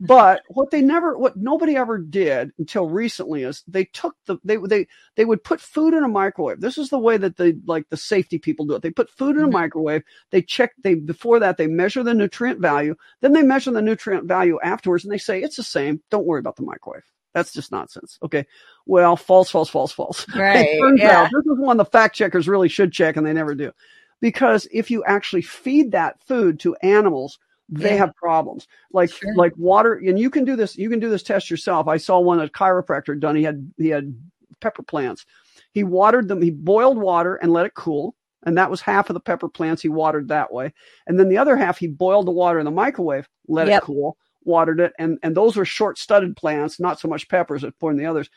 But 0.00 0.42
what 0.48 0.70
they 0.70 0.82
never, 0.82 1.16
what 1.16 1.36
nobody 1.36 1.76
ever 1.76 1.98
did 1.98 2.52
until 2.58 2.88
recently 2.88 3.44
is 3.44 3.62
they 3.68 3.84
took 3.84 4.16
the, 4.26 4.38
they, 4.44 4.56
they, 4.56 4.86
they 5.16 5.24
would 5.24 5.44
put 5.44 5.60
food 5.60 5.94
in 5.94 6.02
a 6.02 6.08
microwave. 6.08 6.60
This 6.60 6.78
is 6.78 6.90
the 6.90 6.98
way 6.98 7.16
that 7.16 7.36
they, 7.36 7.54
like 7.66 7.88
the 7.88 7.96
safety 7.96 8.38
people 8.38 8.66
do 8.66 8.74
it. 8.74 8.82
They 8.82 8.90
put 8.90 9.08
food 9.10 9.36
in 9.36 9.44
a 9.44 9.48
Mhm. 9.48 9.52
microwave. 9.52 10.02
They 10.30 10.42
check, 10.42 10.72
they, 10.82 10.94
before 10.94 11.38
that, 11.40 11.56
they 11.56 11.68
measure 11.68 12.02
the 12.02 12.12
nutrient 12.12 12.60
value. 12.60 12.96
Then 13.20 13.32
they 13.32 13.42
measure 13.42 13.70
the 13.70 13.80
nutrient 13.82 14.26
value 14.26 14.58
afterwards 14.62 15.04
and 15.04 15.12
they 15.12 15.18
say, 15.18 15.42
it's 15.42 15.56
the 15.56 15.62
same. 15.62 16.02
Don't 16.10 16.26
worry 16.26 16.40
about 16.40 16.56
the 16.56 16.64
microwave. 16.64 17.04
That's 17.32 17.52
just 17.52 17.72
nonsense. 17.72 18.18
Okay. 18.22 18.46
Well, 18.86 19.16
false, 19.16 19.48
false, 19.50 19.68
false, 19.70 19.92
false. 19.92 20.26
Right, 20.36 20.66
It 20.66 20.80
turns 20.80 21.00
yeah. 21.02 21.22
out 21.22 21.30
this 21.32 21.46
is 21.46 21.58
one 21.58 21.76
the 21.76 21.84
fact 21.84 22.16
checkers 22.16 22.48
really 22.48 22.68
should 22.68 22.92
check 22.92 23.16
and 23.16 23.24
they 23.26 23.32
never 23.32 23.54
do. 23.54 23.72
Because 24.20 24.66
if 24.72 24.90
you 24.90 25.04
actually 25.04 25.42
feed 25.42 25.92
that 25.92 26.20
food 26.26 26.60
to 26.60 26.74
animals, 26.82 27.38
they 27.68 27.90
Yeah. 27.90 27.96
have 27.96 28.14
problems 28.16 28.66
like 28.92 29.10
Sure. 29.10 29.34
like 29.36 29.52
water 29.56 29.94
and 29.94 30.18
you 30.18 30.28
can 30.30 30.44
do 30.44 30.54
this 30.56 30.76
you 30.76 30.90
can 30.90 31.00
do 31.00 31.08
this 31.10 31.22
test 31.22 31.50
yourself 31.50 31.88
i 31.88 31.96
saw 31.96 32.18
one 32.20 32.40
a 32.40 32.48
chiropractor 32.48 33.18
done 33.18 33.36
he 33.36 33.42
had 33.42 33.72
he 33.78 33.88
had 33.88 34.14
pepper 34.60 34.82
plants 34.82 35.24
he 35.72 35.82
watered 35.82 36.28
them 36.28 36.42
he 36.42 36.50
boiled 36.50 36.98
water 36.98 37.36
and 37.36 37.52
let 37.52 37.66
it 37.66 37.74
cool 37.74 38.14
and 38.46 38.58
that 38.58 38.70
was 38.70 38.80
half 38.82 39.08
of 39.08 39.14
the 39.14 39.20
pepper 39.20 39.48
plants 39.48 39.80
he 39.80 39.88
watered 39.88 40.28
that 40.28 40.52
way 40.52 40.72
and 41.06 41.18
then 41.18 41.28
the 41.30 41.38
other 41.38 41.56
half 41.56 41.78
he 41.78 41.86
boiled 41.86 42.26
the 42.26 42.30
water 42.32 42.58
in 42.58 42.64
the 42.66 42.70
microwave 42.70 43.28
let 43.48 43.66
Yep. 43.68 43.82
it 43.82 43.84
cool 43.86 44.16
watered 44.44 44.78
it 44.80 44.92
and 44.98 45.18
and 45.22 45.34
those 45.34 45.56
were 45.56 45.64
short 45.64 45.96
studded 45.98 46.36
plants 46.36 46.78
not 46.78 47.00
so 47.00 47.08
much 47.08 47.28
peppers 47.28 47.64
as 47.64 47.72
pouring 47.80 47.96
the 47.96 48.04
others 48.06 48.28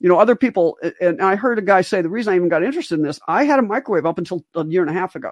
you 0.00 0.08
know 0.08 0.18
other 0.18 0.34
people 0.34 0.78
and 1.00 1.20
i 1.20 1.36
heard 1.36 1.58
a 1.58 1.62
guy 1.62 1.82
say 1.82 2.00
the 2.00 2.08
reason 2.08 2.32
i 2.32 2.36
even 2.36 2.48
got 2.48 2.62
interested 2.64 2.94
in 2.94 3.02
this 3.02 3.20
i 3.28 3.44
had 3.44 3.58
a 3.58 3.62
microwave 3.62 4.06
up 4.06 4.16
until 4.18 4.42
a 4.54 4.64
year 4.66 4.80
and 4.80 4.90
a 4.90 4.94
half 4.94 5.14
ago 5.14 5.30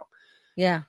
Yeah. 0.56 0.82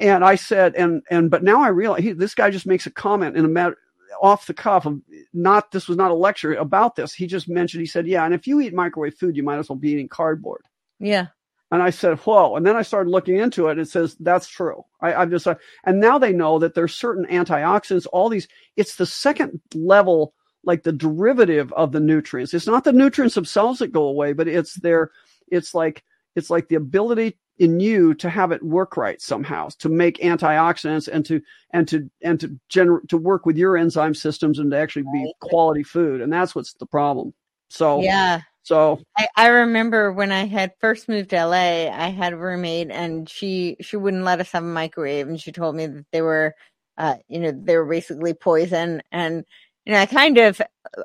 And 0.00 0.24
I 0.24 0.34
said, 0.34 0.74
and 0.74 1.02
and 1.10 1.30
but 1.30 1.44
now 1.44 1.62
I 1.62 1.68
realize 1.68 2.02
he, 2.02 2.12
this 2.12 2.34
guy 2.34 2.50
just 2.50 2.66
makes 2.66 2.86
a 2.86 2.90
comment 2.90 3.36
in 3.36 3.44
a 3.44 3.48
matter 3.48 3.76
off 4.20 4.46
the 4.46 4.54
cuff 4.54 4.86
of 4.86 5.00
not 5.32 5.70
this 5.70 5.88
was 5.88 5.96
not 5.96 6.10
a 6.10 6.14
lecture 6.14 6.54
about 6.54 6.96
this. 6.96 7.12
He 7.12 7.26
just 7.26 7.48
mentioned 7.48 7.80
he 7.80 7.86
said, 7.86 8.06
"Yeah, 8.06 8.24
and 8.24 8.34
if 8.34 8.46
you 8.46 8.60
eat 8.60 8.74
microwave 8.74 9.14
food, 9.14 9.36
you 9.36 9.42
might 9.42 9.58
as 9.58 9.68
well 9.68 9.76
be 9.76 9.90
eating 9.90 10.08
cardboard." 10.08 10.62
Yeah. 10.98 11.26
And 11.70 11.82
I 11.82 11.90
said, 11.90 12.18
"Whoa!" 12.20 12.56
And 12.56 12.66
then 12.66 12.76
I 12.76 12.82
started 12.82 13.10
looking 13.10 13.36
into 13.36 13.68
it. 13.68 13.72
And 13.72 13.80
it 13.80 13.88
says 13.88 14.16
that's 14.20 14.48
true. 14.48 14.84
I, 15.00 15.14
I've 15.14 15.30
just 15.30 15.46
uh, 15.46 15.54
and 15.84 16.00
now 16.00 16.18
they 16.18 16.32
know 16.32 16.58
that 16.58 16.74
there's 16.74 16.94
certain 16.94 17.26
antioxidants. 17.26 18.06
All 18.12 18.28
these, 18.28 18.48
it's 18.76 18.96
the 18.96 19.06
second 19.06 19.60
level, 19.74 20.34
like 20.64 20.82
the 20.82 20.92
derivative 20.92 21.72
of 21.74 21.92
the 21.92 22.00
nutrients. 22.00 22.54
It's 22.54 22.66
not 22.66 22.84
the 22.84 22.92
nutrients 22.92 23.34
themselves 23.34 23.78
that 23.78 23.92
go 23.92 24.04
away, 24.04 24.32
but 24.32 24.48
it's 24.48 24.74
their, 24.74 25.10
it's 25.48 25.74
like 25.74 26.02
it's 26.34 26.50
like 26.50 26.68
the 26.68 26.76
ability 26.76 27.38
in 27.60 27.78
you 27.78 28.14
to 28.14 28.30
have 28.30 28.52
it 28.52 28.62
work 28.62 28.96
right 28.96 29.20
somehow 29.20 29.68
to 29.78 29.90
make 29.90 30.16
antioxidants 30.18 31.06
and 31.06 31.26
to 31.26 31.42
and 31.72 31.86
to 31.86 32.10
and 32.22 32.40
to 32.40 32.58
generate 32.70 33.06
to 33.08 33.18
work 33.18 33.44
with 33.44 33.58
your 33.58 33.76
enzyme 33.76 34.14
systems 34.14 34.58
and 34.58 34.70
to 34.70 34.78
actually 34.78 35.04
be 35.12 35.32
quality 35.40 35.82
food 35.82 36.22
and 36.22 36.32
that's 36.32 36.54
what's 36.54 36.72
the 36.72 36.86
problem. 36.86 37.34
So 37.68 38.00
yeah. 38.00 38.40
so 38.62 38.98
I, 39.16 39.28
I 39.36 39.46
remember 39.48 40.10
when 40.10 40.32
I 40.32 40.46
had 40.46 40.72
first 40.80 41.06
moved 41.06 41.30
to 41.30 41.46
LA, 41.46 41.90
I 41.90 42.08
had 42.08 42.32
a 42.32 42.38
roommate 42.38 42.90
and 42.90 43.28
she 43.28 43.76
she 43.82 43.98
wouldn't 43.98 44.24
let 44.24 44.40
us 44.40 44.50
have 44.52 44.64
a 44.64 44.66
microwave 44.66 45.28
and 45.28 45.38
she 45.38 45.52
told 45.52 45.76
me 45.76 45.86
that 45.86 46.06
they 46.12 46.22
were 46.22 46.54
uh 46.96 47.16
you 47.28 47.40
know 47.40 47.52
they 47.52 47.76
were 47.76 47.84
basically 47.84 48.32
poison 48.32 49.02
and 49.12 49.44
you 49.84 49.92
know 49.92 50.00
I 50.00 50.06
kind 50.06 50.38
of 50.38 50.62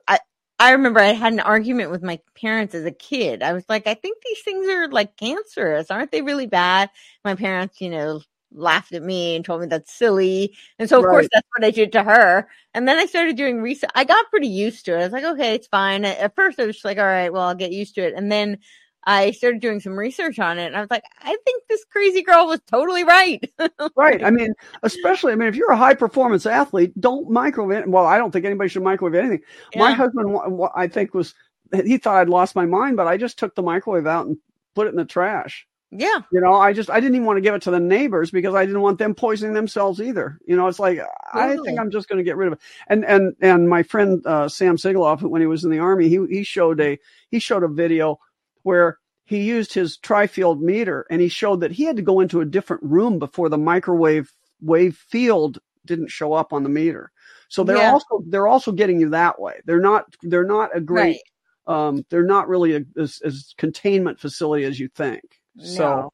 I 0.07 0.19
I 0.57 0.71
remember 0.71 0.99
I 0.99 1.07
had 1.07 1.33
an 1.33 1.41
argument 1.41 1.91
with 1.91 2.01
my 2.01 2.19
parents 2.33 2.73
as 2.75 2.85
a 2.85 2.91
kid. 2.91 3.43
I 3.43 3.53
was 3.53 3.65
like, 3.67 3.87
I 3.87 3.93
think 3.93 4.17
these 4.23 4.41
things 4.41 4.67
are 4.67 4.87
like 4.87 5.17
cancerous. 5.17 5.91
Aren't 5.91 6.11
they 6.11 6.21
really 6.21 6.47
bad? 6.47 6.89
My 7.25 7.35
parents, 7.35 7.81
you 7.81 7.89
know, 7.89 8.21
laughed 8.53 8.93
at 8.93 9.03
me 9.03 9.35
and 9.35 9.43
told 9.43 9.61
me 9.61 9.67
that's 9.67 9.93
silly. 9.93 10.55
And 10.79 10.87
so, 10.87 10.99
of 10.99 11.03
right. 11.03 11.11
course, 11.11 11.27
that's 11.33 11.47
what 11.57 11.65
I 11.65 11.71
did 11.71 11.91
to 11.91 12.03
her. 12.03 12.47
And 12.73 12.87
then 12.87 12.97
I 12.97 13.05
started 13.05 13.35
doing 13.35 13.61
research. 13.61 13.89
I 13.95 14.05
got 14.05 14.29
pretty 14.29 14.47
used 14.47 14.85
to 14.85 14.93
it. 14.93 15.01
I 15.01 15.03
was 15.03 15.11
like, 15.11 15.25
okay, 15.25 15.55
it's 15.55 15.67
fine. 15.67 16.05
At 16.05 16.35
first, 16.35 16.59
I 16.59 16.65
was 16.65 16.75
just 16.77 16.85
like, 16.85 16.97
all 16.97 17.03
right, 17.03 17.33
well, 17.33 17.43
I'll 17.43 17.55
get 17.55 17.73
used 17.73 17.95
to 17.95 18.07
it. 18.07 18.13
And 18.15 18.31
then 18.31 18.59
I 19.05 19.31
started 19.31 19.61
doing 19.61 19.79
some 19.79 19.97
research 19.97 20.39
on 20.39 20.57
it 20.57 20.65
and 20.65 20.75
I 20.75 20.81
was 20.81 20.89
like, 20.89 21.03
I 21.21 21.37
think 21.45 21.63
this 21.69 21.85
crazy 21.85 22.23
girl 22.23 22.47
was 22.47 22.59
totally 22.67 23.03
right. 23.03 23.43
right. 23.95 24.23
I 24.23 24.31
mean, 24.31 24.53
especially, 24.83 25.33
I 25.33 25.35
mean, 25.35 25.47
if 25.47 25.55
you're 25.55 25.71
a 25.71 25.77
high 25.77 25.93
performance 25.93 26.45
athlete, 26.45 26.99
don't 26.99 27.29
microwave. 27.29 27.85
Well, 27.87 28.05
I 28.05 28.17
don't 28.17 28.31
think 28.31 28.45
anybody 28.45 28.69
should 28.69 28.83
microwave 28.83 29.15
anything. 29.15 29.41
Yeah. 29.73 29.79
My 29.79 29.91
husband, 29.91 30.37
I 30.75 30.87
think, 30.87 31.13
was, 31.13 31.35
he 31.83 31.97
thought 31.97 32.17
I'd 32.17 32.29
lost 32.29 32.55
my 32.55 32.65
mind, 32.65 32.97
but 32.97 33.07
I 33.07 33.17
just 33.17 33.37
took 33.37 33.53
the 33.55 33.61
microwave 33.61 34.07
out 34.07 34.25
and 34.25 34.37
put 34.73 34.87
it 34.87 34.91
in 34.91 34.95
the 34.95 35.05
trash. 35.05 35.67
Yeah. 35.91 36.19
You 36.31 36.41
know, 36.41 36.55
I 36.55 36.73
just, 36.73 36.89
I 36.89 36.99
didn't 36.99 37.15
even 37.15 37.27
want 37.27 37.37
to 37.37 37.41
give 37.41 37.53
it 37.53 37.61
to 37.63 37.71
the 37.71 37.79
neighbors 37.79 38.31
because 38.31 38.55
I 38.55 38.65
didn't 38.65 38.81
want 38.81 38.97
them 38.97 39.15
poisoning 39.15 39.53
themselves 39.53 40.01
either. 40.01 40.39
You 40.45 40.55
know, 40.55 40.67
it's 40.67 40.79
like, 40.79 40.97
totally. 41.31 41.59
I 41.59 41.61
think 41.63 41.79
I'm 41.79 41.91
just 41.91 42.09
going 42.09 42.17
to 42.17 42.23
get 42.23 42.37
rid 42.37 42.47
of 42.47 42.53
it. 42.53 42.59
And, 42.87 43.05
and, 43.05 43.35
and 43.39 43.69
my 43.69 43.83
friend, 43.83 44.25
uh, 44.25 44.49
Sam 44.49 44.77
Sigaloff, 44.77 45.21
when 45.21 45.41
he 45.41 45.47
was 45.47 45.63
in 45.63 45.71
the 45.71 45.79
army, 45.79 46.09
he, 46.09 46.19
he 46.29 46.43
showed 46.43 46.81
a, 46.81 46.97
he 47.29 47.39
showed 47.39 47.63
a 47.63 47.67
video 47.67 48.19
where 48.65 48.97
he 49.25 49.43
used 49.43 49.73
his 49.73 49.97
tri-field 49.97 50.59
meter 50.59 51.05
and 51.11 51.21
he 51.21 51.27
showed 51.27 51.61
that 51.61 51.71
he 51.71 51.83
had 51.83 51.95
to 51.95 52.01
go 52.01 52.19
into 52.19 52.41
a 52.41 52.45
different 52.45 52.81
room 52.83 53.19
before 53.19 53.47
the 53.47 53.59
microwave 53.59 54.31
wave 54.59 54.97
field 54.97 55.59
didn't 55.85 56.09
show 56.09 56.33
up 56.33 56.51
on 56.51 56.63
the 56.63 56.69
meter. 56.69 57.11
So 57.47 57.63
they're 57.63 57.77
yeah. 57.77 57.91
also 57.91 58.23
they're 58.27 58.47
also 58.47 58.71
getting 58.71 58.99
you 58.99 59.09
that 59.09 59.39
way. 59.39 59.61
They're 59.65 59.79
not 59.81 60.05
they're 60.23 60.47
not 60.47 60.75
a 60.75 60.81
great 60.81 61.21
right. 61.67 61.87
um 61.87 62.05
they're 62.09 62.25
not 62.25 62.47
really 62.47 62.75
a, 62.75 62.81
as, 62.99 63.21
as 63.23 63.53
containment 63.57 64.19
facility 64.19 64.65
as 64.65 64.79
you 64.79 64.89
think. 64.95 65.21
No. 65.55 65.65
So 65.65 66.13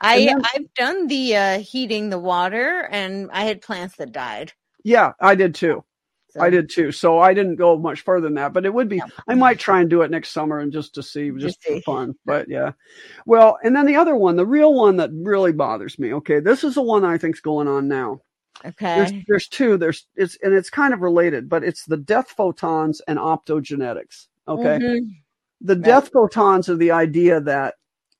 I 0.00 0.24
then, 0.24 0.42
I've 0.54 0.72
done 0.74 1.08
the 1.08 1.36
uh 1.36 1.58
heating 1.58 2.08
the 2.08 2.18
water 2.18 2.88
and 2.90 3.30
I 3.32 3.44
had 3.44 3.60
plants 3.60 3.96
that 3.96 4.12
died. 4.12 4.54
Yeah, 4.82 5.12
I 5.20 5.34
did 5.34 5.54
too. 5.54 5.84
So. 6.34 6.40
I 6.40 6.48
did 6.48 6.70
too. 6.70 6.92
So 6.92 7.18
I 7.18 7.34
didn't 7.34 7.56
go 7.56 7.76
much 7.76 8.00
further 8.00 8.26
than 8.26 8.36
that, 8.36 8.54
but 8.54 8.64
it 8.64 8.72
would 8.72 8.88
be, 8.88 8.96
yeah. 8.96 9.04
I 9.28 9.34
might 9.34 9.58
try 9.58 9.82
and 9.82 9.90
do 9.90 10.00
it 10.00 10.10
next 10.10 10.30
summer 10.30 10.60
and 10.60 10.72
just 10.72 10.94
to 10.94 11.02
see, 11.02 11.30
just 11.36 11.62
for 11.62 11.78
fun. 11.82 12.14
But 12.24 12.48
yeah. 12.48 12.72
Well, 13.26 13.58
and 13.62 13.76
then 13.76 13.84
the 13.84 13.96
other 13.96 14.16
one, 14.16 14.36
the 14.36 14.46
real 14.46 14.72
one 14.72 14.96
that 14.96 15.10
really 15.12 15.52
bothers 15.52 15.98
me. 15.98 16.14
Okay. 16.14 16.40
This 16.40 16.64
is 16.64 16.76
the 16.76 16.82
one 16.82 17.04
I 17.04 17.18
think's 17.18 17.40
going 17.40 17.68
on 17.68 17.86
now. 17.86 18.22
Okay. 18.64 18.96
There's, 18.96 19.12
there's 19.28 19.48
two. 19.48 19.76
There's, 19.76 20.06
it's, 20.14 20.38
and 20.42 20.54
it's 20.54 20.70
kind 20.70 20.94
of 20.94 21.00
related, 21.00 21.50
but 21.50 21.64
it's 21.64 21.84
the 21.84 21.98
death 21.98 22.30
photons 22.30 23.02
and 23.06 23.18
optogenetics. 23.18 24.28
Okay. 24.48 24.78
Mm-hmm. 24.78 25.10
The 25.60 25.74
right. 25.74 25.84
death 25.84 26.10
photons 26.14 26.70
are 26.70 26.76
the 26.76 26.92
idea 26.92 27.42
that, 27.42 27.74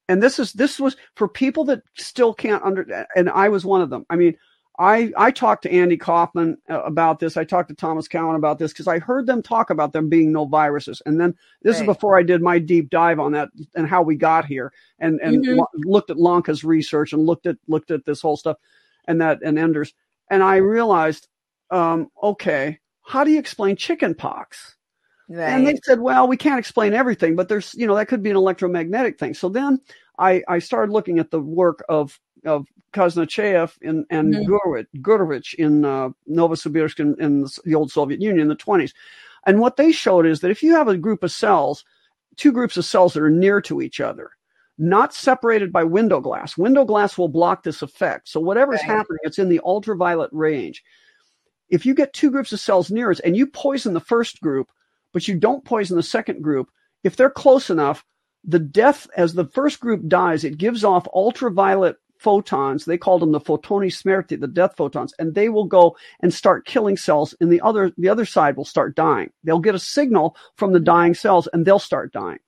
and 0.09 0.23
this 0.23 0.39
is, 0.39 0.53
this 0.53 0.79
was 0.79 0.97
for 1.17 1.29
people 1.29 1.65
that 1.65 1.81
still 1.97 2.35
can't 2.35 2.63
under, 2.63 3.07
and 3.17 3.31
I 3.31 3.49
was 3.49 3.65
one 3.65 3.81
of 3.81 3.89
them. 3.89 4.05
I 4.11 4.17
mean, 4.17 4.37
I, 4.78 5.12
I 5.19 5.31
talked 5.31 5.65
to 5.65 5.73
Andy 5.73 5.99
Kaufman 5.99 6.57
uh, 6.70 6.82
about 6.82 7.20
this. 7.20 7.36
I 7.36 7.44
talked 7.44 7.69
to 7.69 7.74
Thomas 7.74 8.09
Cowan 8.09 8.36
about 8.36 8.59
this 8.59 8.73
because 8.73 8.89
I 8.89 8.99
heard 8.99 9.27
them 9.27 9.43
talk 9.43 9.69
about 9.69 9.93
them 9.93 10.09
being 10.09 10.32
no 10.32 10.47
viruses. 10.47 11.03
And 11.05 11.20
then 11.20 11.35
this 11.62 11.77
right. 11.77 11.82
is 11.82 11.86
before 11.86 12.19
I 12.19 12.23
did 12.23 12.40
my 12.40 12.59
deep 12.59 12.89
dive 12.89 13.20
on 13.20 13.32
that 13.32 13.51
and 13.74 13.86
how 13.86 14.03
we 14.03 14.16
got 14.16 14.47
here 14.47 14.73
and, 14.99 15.20
and 15.20 15.44
mm-hmm. 15.44 15.59
lo- 15.59 15.66
looked 15.85 16.11
at 16.11 16.16
Lanka's 16.16 16.65
research 16.65 17.12
and 17.12 17.27
looked 17.27 17.47
at, 17.47 17.59
looked 17.69 17.90
at 17.90 18.07
this 18.07 18.23
whole 18.23 18.36
stuff 18.36 18.57
and 19.07 19.20
that 19.20 19.40
and 19.44 19.59
Enders. 19.59 19.93
And 20.31 20.43
I 20.43 20.57
realized, 20.57 21.28
um, 21.70 22.09
okay, 22.23 22.78
how 23.03 23.24
do 23.24 23.31
you 23.31 23.39
explain 23.39 23.77
chicken 23.77 24.15
pox? 24.15 24.77
Right. 25.28 25.51
And 25.51 25.66
they 25.66 25.78
said, 25.85 26.01
well, 26.01 26.27
we 26.28 26.36
can't 26.36 26.59
explain 26.59 26.94
everything, 26.94 27.36
but 27.36 27.49
there's, 27.49 27.74
you 27.74 27.86
know, 27.86 27.94
that 27.97 28.09
could 28.09 28.23
be 28.23 28.31
an 28.31 28.36
electromagnetic 28.36 29.19
thing. 29.19 29.35
So 29.35 29.49
then 29.49 29.81
I, 30.19 30.43
I 30.49 30.59
started 30.59 30.93
looking 30.93 31.19
at 31.19 31.31
the 31.31 31.40
work 31.40 31.85
of 31.89 32.19
of 32.44 32.66
Kaznacheyev 32.93 33.77
and, 33.82 34.05
and 34.10 34.35
mm-hmm. 34.35 35.01
Gurevich 35.01 35.55
in 35.55 35.85
uh, 35.85 36.10
Novosibirsk 36.28 37.01
in, 37.01 37.20
in, 37.20 37.47
the 37.64 37.74
old 37.74 37.90
Soviet 37.90 38.20
Union 38.20 38.40
in 38.40 38.48
the 38.48 38.56
20s. 38.56 38.93
And 39.47 39.60
what 39.60 39.77
they 39.77 39.93
showed 39.93 40.27
is 40.27 40.40
that 40.40 40.51
if 40.51 40.62
you 40.62 40.74
have 40.74 40.89
a 40.89 40.97
group 40.97 41.23
of 41.23 41.32
cells, 41.32 41.85
two 42.36 42.52
groups 42.52 42.77
of 42.77 42.85
cells 42.85 43.14
that 43.14 43.23
are 43.23 43.31
near 43.31 43.60
to 43.62 43.81
each 43.81 44.01
other, 44.01 44.31
not 44.78 45.14
separated 45.14 45.73
by 45.73 45.85
window 45.85 46.20
glass, 46.20 46.56
window 46.56 46.85
glass 46.85 47.19
will 47.19 47.28
block 47.28 47.62
this 47.62 47.82
effect. 47.82 48.28
So 48.28 48.40
whatever's 48.40 48.81
right. 48.81 48.97
happening, 48.97 49.20
it's 49.23 49.39
in 49.39 49.48
the 49.48 49.60
ultraviolet 49.64 50.31
range. 50.32 50.82
If 51.69 51.86
you 51.86 51.94
get 51.94 52.12
two 52.12 52.31
groups 52.31 52.52
of 52.52 52.60
cells 52.60 52.90
near 52.90 53.10
us 53.10 53.20
and 53.20 53.36
you 53.36 53.47
poison 53.47 53.94
the 53.94 54.01
first 54.01 54.40
group, 54.40 54.70
but 55.12 55.27
you 55.27 55.39
don't 55.39 55.64
poison 55.64 55.97
the 55.97 56.02
second 56.02 56.43
group, 56.43 56.69
if 57.02 57.16
they're 57.16 57.31
close 57.31 57.70
enough, 57.70 58.05
the 58.44 58.59
death 58.59 59.06
as 59.16 59.35
the 59.35 59.47
first 59.47 59.81
group 59.81 60.06
dies, 60.09 60.44
it 60.44 60.59
gives 60.59 60.85
off 60.85 61.06
ultraviolet 61.14 61.97
photons. 62.23 62.85
They 62.85 62.99
called 62.99 63.23
them 63.23 63.32
the 63.32 63.40
photoni 63.40 63.89
smerti, 63.89 64.40
the 64.40 64.47
death 64.47 64.74
photons, 64.77 65.12
and 65.19 65.35
they 65.35 65.49
will 65.49 65.65
go 65.65 65.97
and 66.20 66.32
start 66.32 66.66
killing 66.66 66.97
cells, 66.97 67.35
and 67.40 67.53
the 67.53 67.61
other 67.61 67.93
the 67.99 68.09
other 68.09 68.24
side 68.24 68.57
will 68.57 68.65
start 68.65 68.94
dying. 68.94 69.31
They'll 69.44 69.59
get 69.59 69.74
a 69.74 69.81
signal 69.81 70.36
from 70.57 70.73
the 70.73 70.81
dying 70.81 71.15
cells, 71.15 71.49
and 71.53 71.66
they'll 71.66 71.78
start 71.78 72.12
dying. 72.12 72.39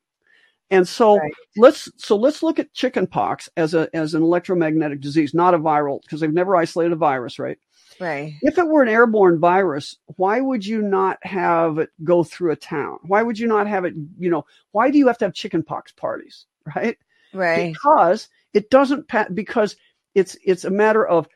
And 0.70 0.88
so 0.88 1.18
right. 1.18 1.32
let's 1.56 1.90
so 1.96 2.16
let's 2.16 2.42
look 2.42 2.58
at 2.58 2.72
chickenpox 2.72 3.48
as 3.56 3.74
a 3.74 3.88
as 3.94 4.14
an 4.14 4.22
electromagnetic 4.22 5.00
disease, 5.00 5.34
not 5.34 5.54
a 5.54 5.58
viral, 5.58 6.00
because 6.02 6.20
they've 6.20 6.32
never 6.32 6.56
isolated 6.56 6.92
a 6.92 6.96
virus, 6.96 7.38
right? 7.38 7.58
Right. 8.00 8.34
If 8.42 8.58
it 8.58 8.66
were 8.66 8.82
an 8.82 8.88
airborne 8.88 9.38
virus, 9.38 9.96
why 10.16 10.40
would 10.40 10.66
you 10.66 10.82
not 10.82 11.18
have 11.22 11.78
it 11.78 11.90
go 12.02 12.24
through 12.24 12.52
a 12.52 12.56
town? 12.56 12.98
Why 13.02 13.22
would 13.22 13.38
you 13.38 13.46
not 13.46 13.68
have 13.68 13.84
it, 13.84 13.94
you 14.18 14.30
know, 14.30 14.44
why 14.72 14.90
do 14.90 14.98
you 14.98 15.06
have 15.06 15.18
to 15.18 15.26
have 15.26 15.34
chickenpox 15.34 15.92
parties, 15.92 16.46
right? 16.76 16.98
Right. 17.32 17.72
Because 17.72 18.28
it 18.54 18.70
doesn't 18.70 19.06
because 19.34 19.76
it's 20.14 20.36
it's 20.44 20.64
a 20.64 20.70
matter 20.70 21.06
of 21.06 21.28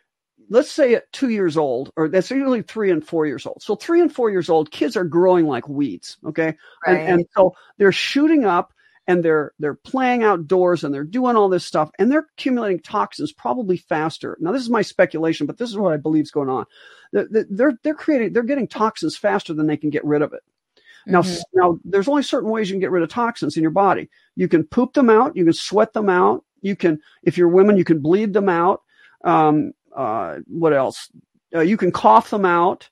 let's 0.50 0.70
say 0.70 0.94
at 0.94 1.12
two 1.12 1.28
years 1.28 1.56
old, 1.56 1.92
or 1.96 2.08
that's 2.08 2.30
usually 2.30 2.62
three 2.62 2.90
and 2.90 3.06
four 3.06 3.26
years 3.26 3.44
old. 3.44 3.62
So 3.62 3.76
three 3.76 4.00
and 4.00 4.12
four 4.12 4.30
years 4.30 4.48
old, 4.48 4.70
kids 4.70 4.96
are 4.96 5.04
growing 5.04 5.46
like 5.46 5.68
weeds. 5.68 6.16
Okay. 6.24 6.56
Right. 6.86 7.00
And, 7.00 7.08
and 7.08 7.26
so 7.36 7.54
they're 7.76 7.92
shooting 7.92 8.44
up 8.44 8.72
and 9.06 9.22
they're 9.24 9.52
they're 9.58 9.74
playing 9.74 10.22
outdoors 10.22 10.84
and 10.84 10.94
they're 10.94 11.04
doing 11.04 11.36
all 11.36 11.48
this 11.48 11.64
stuff 11.64 11.90
and 11.98 12.10
they're 12.10 12.26
accumulating 12.36 12.80
toxins 12.80 13.32
probably 13.32 13.76
faster. 13.76 14.36
Now 14.40 14.52
this 14.52 14.62
is 14.62 14.70
my 14.70 14.82
speculation, 14.82 15.46
but 15.46 15.58
this 15.58 15.70
is 15.70 15.76
what 15.76 15.92
I 15.92 15.96
believe 15.96 16.24
is 16.24 16.30
going 16.30 16.50
on. 16.50 16.66
They're 17.12 17.78
they're 17.82 17.94
creating 17.94 18.32
they're 18.32 18.42
getting 18.42 18.68
toxins 18.68 19.16
faster 19.16 19.54
than 19.54 19.66
they 19.66 19.76
can 19.76 19.90
get 19.90 20.04
rid 20.04 20.22
of 20.22 20.32
it. 20.32 20.42
Now, 21.06 21.22
mm-hmm. 21.22 21.58
now 21.58 21.78
there's 21.84 22.08
only 22.08 22.22
certain 22.22 22.50
ways 22.50 22.68
you 22.68 22.74
can 22.74 22.80
get 22.80 22.90
rid 22.90 23.02
of 23.02 23.08
toxins 23.08 23.56
in 23.56 23.62
your 23.62 23.70
body. 23.70 24.10
You 24.36 24.46
can 24.46 24.64
poop 24.64 24.92
them 24.92 25.08
out, 25.08 25.36
you 25.36 25.44
can 25.44 25.54
sweat 25.54 25.94
them 25.94 26.10
out, 26.10 26.44
you 26.60 26.76
can, 26.76 27.00
if 27.22 27.36
you're 27.36 27.48
women, 27.48 27.76
you 27.76 27.84
can 27.84 28.00
bleed 28.00 28.32
them 28.32 28.48
out. 28.48 28.82
Um, 29.24 29.72
uh, 29.94 30.36
what 30.46 30.72
else? 30.72 31.10
Uh, 31.54 31.60
you 31.60 31.76
can 31.76 31.90
cough 31.90 32.30
them 32.30 32.44
out 32.44 32.88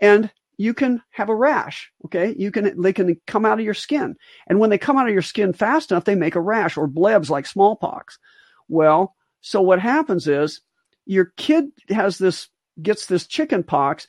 and 0.00 0.30
you 0.58 0.72
can 0.72 1.02
have 1.10 1.28
a 1.28 1.34
rash. 1.34 1.92
Okay. 2.06 2.34
You 2.38 2.50
can, 2.50 2.80
they 2.80 2.92
can 2.92 3.20
come 3.26 3.44
out 3.44 3.58
of 3.58 3.64
your 3.64 3.74
skin. 3.74 4.16
And 4.46 4.58
when 4.58 4.70
they 4.70 4.78
come 4.78 4.96
out 4.96 5.08
of 5.08 5.12
your 5.12 5.22
skin 5.22 5.52
fast 5.52 5.90
enough, 5.90 6.04
they 6.04 6.14
make 6.14 6.34
a 6.34 6.40
rash 6.40 6.76
or 6.76 6.88
blebs 6.88 7.28
like 7.28 7.46
smallpox. 7.46 8.18
Well, 8.68 9.14
so 9.40 9.60
what 9.60 9.80
happens 9.80 10.26
is 10.26 10.60
your 11.04 11.26
kid 11.36 11.66
has 11.90 12.18
this, 12.18 12.48
gets 12.82 13.06
this 13.06 13.26
chicken 13.26 13.62
pox 13.62 14.06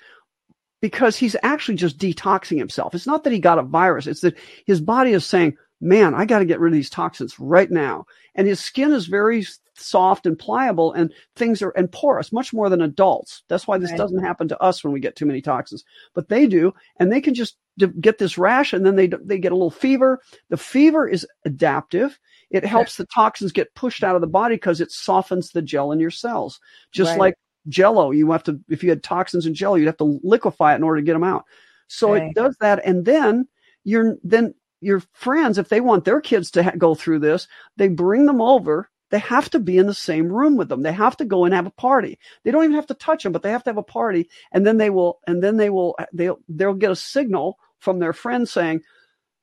because 0.82 1.18
he's 1.18 1.36
actually 1.44 1.76
just 1.76 1.98
detoxing 1.98 2.58
himself. 2.58 2.96
It's 2.96 3.08
not 3.08 3.24
that 3.24 3.34
he 3.34 3.40
got 3.40 3.60
a 3.60 3.64
virus. 3.64 4.08
It's 4.08 4.22
that 4.22 4.38
his 4.66 4.80
body 4.80 5.12
is 5.12 5.26
saying, 5.26 5.58
man, 5.80 6.16
I 6.16 6.26
got 6.26 6.40
to 6.40 6.46
get 6.46 6.60
rid 6.60 6.74
of 6.74 6.76
these 6.76 6.90
toxins 6.90 7.40
right 7.40 7.70
now. 7.70 8.06
And 8.36 8.48
his 8.48 8.60
skin 8.60 8.92
is 8.92 9.08
very 9.08 9.46
soft 9.76 10.26
and 10.26 10.40
pliable 10.40 10.92
and 10.94 11.14
things 11.36 11.62
are 11.62 11.70
and 11.72 11.92
porous 11.92 12.32
much 12.32 12.52
more 12.52 12.68
than 12.70 12.82
adults. 12.82 13.44
That's 13.48 13.68
why 13.68 13.78
this 13.78 13.92
Right. 13.92 13.98
doesn't 13.98 14.24
happen 14.24 14.48
to 14.48 14.60
us 14.62 14.84
when 14.84 14.92
we 14.92 15.00
get 15.00 15.16
too 15.16 15.26
many 15.28 15.42
toxins, 15.42 15.84
but 16.16 16.30
they 16.30 16.48
do, 16.48 16.74
and 17.00 17.12
they 17.12 17.22
can 17.22 17.34
just 17.36 17.58
get 18.00 18.18
this 18.18 18.40
rash 18.40 18.74
and 18.74 18.84
then 18.84 18.96
they 18.96 19.08
they 19.24 19.38
get 19.38 19.52
a 19.52 19.56
little 19.56 19.70
fever. 19.70 20.20
The 20.50 20.58
fever 20.58 21.08
is 21.08 21.28
adaptive. 21.46 22.20
It 22.50 22.66
helps 22.66 22.96
the 22.98 23.06
toxins 23.06 23.52
get 23.52 23.74
pushed 23.76 24.04
out 24.04 24.16
of 24.16 24.22
the 24.22 24.28
body 24.28 24.56
because 24.56 24.82
it 24.82 24.92
softens 24.92 25.52
the 25.52 25.62
gel 25.62 25.92
in 25.92 26.00
your 26.00 26.10
cells. 26.10 26.60
Just 26.92 27.16
Right. 27.16 27.20
like 27.20 27.36
jello, 27.70 28.10
you 28.12 28.32
have 28.32 28.44
to 28.46 28.60
if 28.70 28.84
you 28.84 28.90
had 28.90 29.04
toxins 29.04 29.46
in 29.46 29.54
jello, 29.54 29.76
you'd 29.76 29.86
have 29.86 29.98
to 29.98 30.20
liquefy 30.24 30.74
it 30.74 30.78
in 30.78 30.84
order 30.84 31.02
to 31.02 31.06
get 31.06 31.14
them 31.14 31.24
out. 31.24 31.46
So 31.88 32.14
Right. 32.14 32.24
it 32.30 32.34
does 32.34 32.56
that, 32.62 32.82
and 32.84 33.06
then 33.06 33.48
you're 33.84 34.16
then 34.24 34.56
your 34.82 35.02
friends, 35.14 35.58
if 35.58 35.70
they 35.70 35.82
want 35.82 36.06
their 36.06 36.22
kids 36.22 36.52
to 36.52 36.64
ha- 36.64 36.72
go 36.78 36.96
through 36.96 37.20
this, 37.20 37.48
they 37.78 37.88
bring 37.88 38.26
them 38.26 38.42
over. 38.42 38.90
They 39.10 39.20
have 39.20 39.50
to 39.52 39.60
be 39.60 39.78
in 39.78 39.88
the 39.88 39.94
same 39.94 40.32
room 40.32 40.58
with 40.58 40.68
them. 40.70 40.84
They 40.84 40.92
have 40.92 41.16
to 41.18 41.26
go 41.26 41.46
and 41.46 41.54
have 41.54 41.66
a 41.66 41.72
party. 41.72 42.20
They 42.44 42.52
don't 42.52 42.66
even 42.66 42.76
have 42.76 42.88
to 42.88 42.94
touch 42.94 43.24
them, 43.24 43.32
but 43.32 43.42
they 43.42 43.52
have 43.52 43.64
to 43.64 43.70
have 43.70 43.78
a 43.78 43.84
party, 43.84 44.30
and 44.52 44.66
then 44.66 44.78
they 44.78 44.90
will, 44.90 45.20
and 45.28 45.42
then 45.42 45.56
they 45.58 45.70
will, 45.70 45.96
they'll 46.14 46.40
they'll 46.50 46.74
get 46.74 46.92
a 46.92 46.96
signal 46.96 47.58
from 47.80 48.00
their 48.00 48.14
friend 48.14 48.48
saying, 48.48 48.82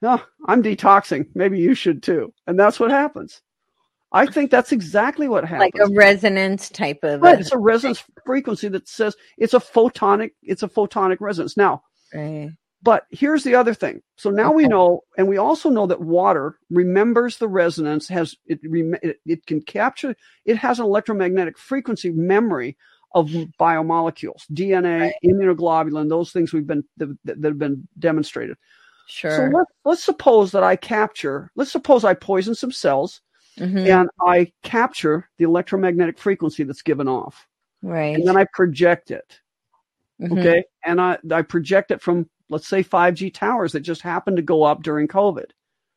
"Oh, 0.03 0.25
I'm 0.47 0.63
detoxing. 0.63 1.29
Maybe 1.35 1.59
you 1.59 1.75
should 1.75 2.03
too." 2.03 2.35
And 2.47 2.59
that's 2.59 2.79
what 2.79 2.91
happens. 2.91 3.41
I 4.13 4.27
think 4.27 4.51
that's 4.51 4.71
exactly 4.71 5.27
what 5.29 5.45
happens. 5.45 5.73
Like 5.75 5.91
a 5.91 5.93
resonance 5.93 6.69
type 6.69 7.01
of. 7.03 7.23
Right, 7.23 7.41
it's 7.41 7.53
a 7.53 7.59
resonance 7.59 8.05
frequency 8.25 8.69
that 8.69 8.87
says 8.87 9.17
it's 9.39 9.55
a 9.55 9.59
photonic. 9.59 10.33
It's 10.43 10.63
a 10.63 10.69
photonic 10.69 11.17
resonance. 11.21 11.57
Now, 11.57 11.83
right. 12.15 12.51
But 12.85 13.07
here's 13.11 13.43
the 13.45 13.55
other 13.55 13.75
thing. 13.75 14.03
So 14.17 14.31
now 14.31 14.53
we 14.53 14.69
know, 14.69 15.01
and 15.17 15.27
we 15.27 15.39
also 15.39 15.71
know 15.71 15.87
that 15.87 16.01
water 16.01 16.59
remembers 16.71 17.39
the 17.39 17.49
resonance. 17.49 18.07
Has 18.09 18.37
it, 18.47 18.61
it? 18.63 19.17
It 19.25 19.47
can 19.47 19.63
capture. 19.63 20.15
It 20.45 20.57
has 20.59 20.79
an 20.79 20.85
electromagnetic 20.85 21.59
frequency 21.59 22.11
memory 22.11 22.77
of 23.15 23.29
biomolecules, 23.59 24.43
DNA, 24.53 25.01
Right. 25.01 25.15
immunoglobulin, 25.25 26.09
those 26.09 26.31
things 26.33 26.53
we've 26.53 26.67
been 26.67 26.85
that, 26.99 27.17
that 27.25 27.43
have 27.45 27.59
been 27.59 27.89
demonstrated. 27.99 28.57
Sure. 29.07 29.31
So 29.37 29.57
let, 29.57 29.67
let's 29.85 30.05
suppose 30.05 30.53
that 30.53 30.63
I 30.63 30.77
capture. 30.77 31.51
Let's 31.57 31.73
suppose 31.73 32.05
I 32.05 32.15
poison 32.15 32.55
some 32.55 32.73
cells 32.73 33.21
Mhm. 33.59 33.87
and 33.87 34.09
I 34.21 34.53
capture 34.63 35.29
the 35.39 35.45
electromagnetic 35.45 36.19
frequency 36.19 36.65
that's 36.65 36.83
given 36.83 37.07
off, 37.09 37.47
Right. 37.83 38.15
and 38.17 38.27
then 38.27 38.37
I 38.37 38.47
project 38.53 39.11
it. 39.11 39.41
Mhm. 40.21 40.39
Okay. 40.39 40.65
And 40.85 41.01
I, 41.01 41.19
I 41.31 41.43
project 41.43 41.93
it 41.93 42.03
from, 42.03 42.29
let's 42.49 42.69
say, 42.69 42.83
5G 42.83 43.33
towers 43.33 43.73
that 43.73 43.81
just 43.81 44.03
happened 44.03 44.37
to 44.37 44.43
go 44.43 44.63
up 44.63 44.83
during 44.83 45.09
COVID. 45.09 45.47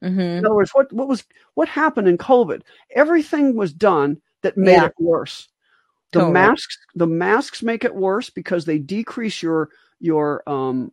Mhm. 0.03 0.37
In 0.39 0.45
other 0.45 0.55
words, 0.55 0.71
what, 0.73 0.91
what 0.93 1.07
was 1.07 1.23
what 1.55 1.67
happened 1.67 2.07
in 2.07 2.17
COVID? 2.17 2.61
Everything 2.91 3.55
was 3.55 3.73
done 3.73 4.21
that 4.43 4.55
made 4.57 4.73
Yeah. 4.73 4.85
it 4.85 4.93
worse. 4.99 5.49
The 6.11 6.19
Totally. 6.19 6.33
masks, 6.33 6.77
the 6.95 7.07
masks 7.07 7.63
make 7.63 7.83
it 7.83 7.95
worse 7.95 8.29
because 8.29 8.65
they 8.65 8.77
decrease 8.79 9.41
your 9.41 9.69
your 9.99 10.43
um 10.47 10.91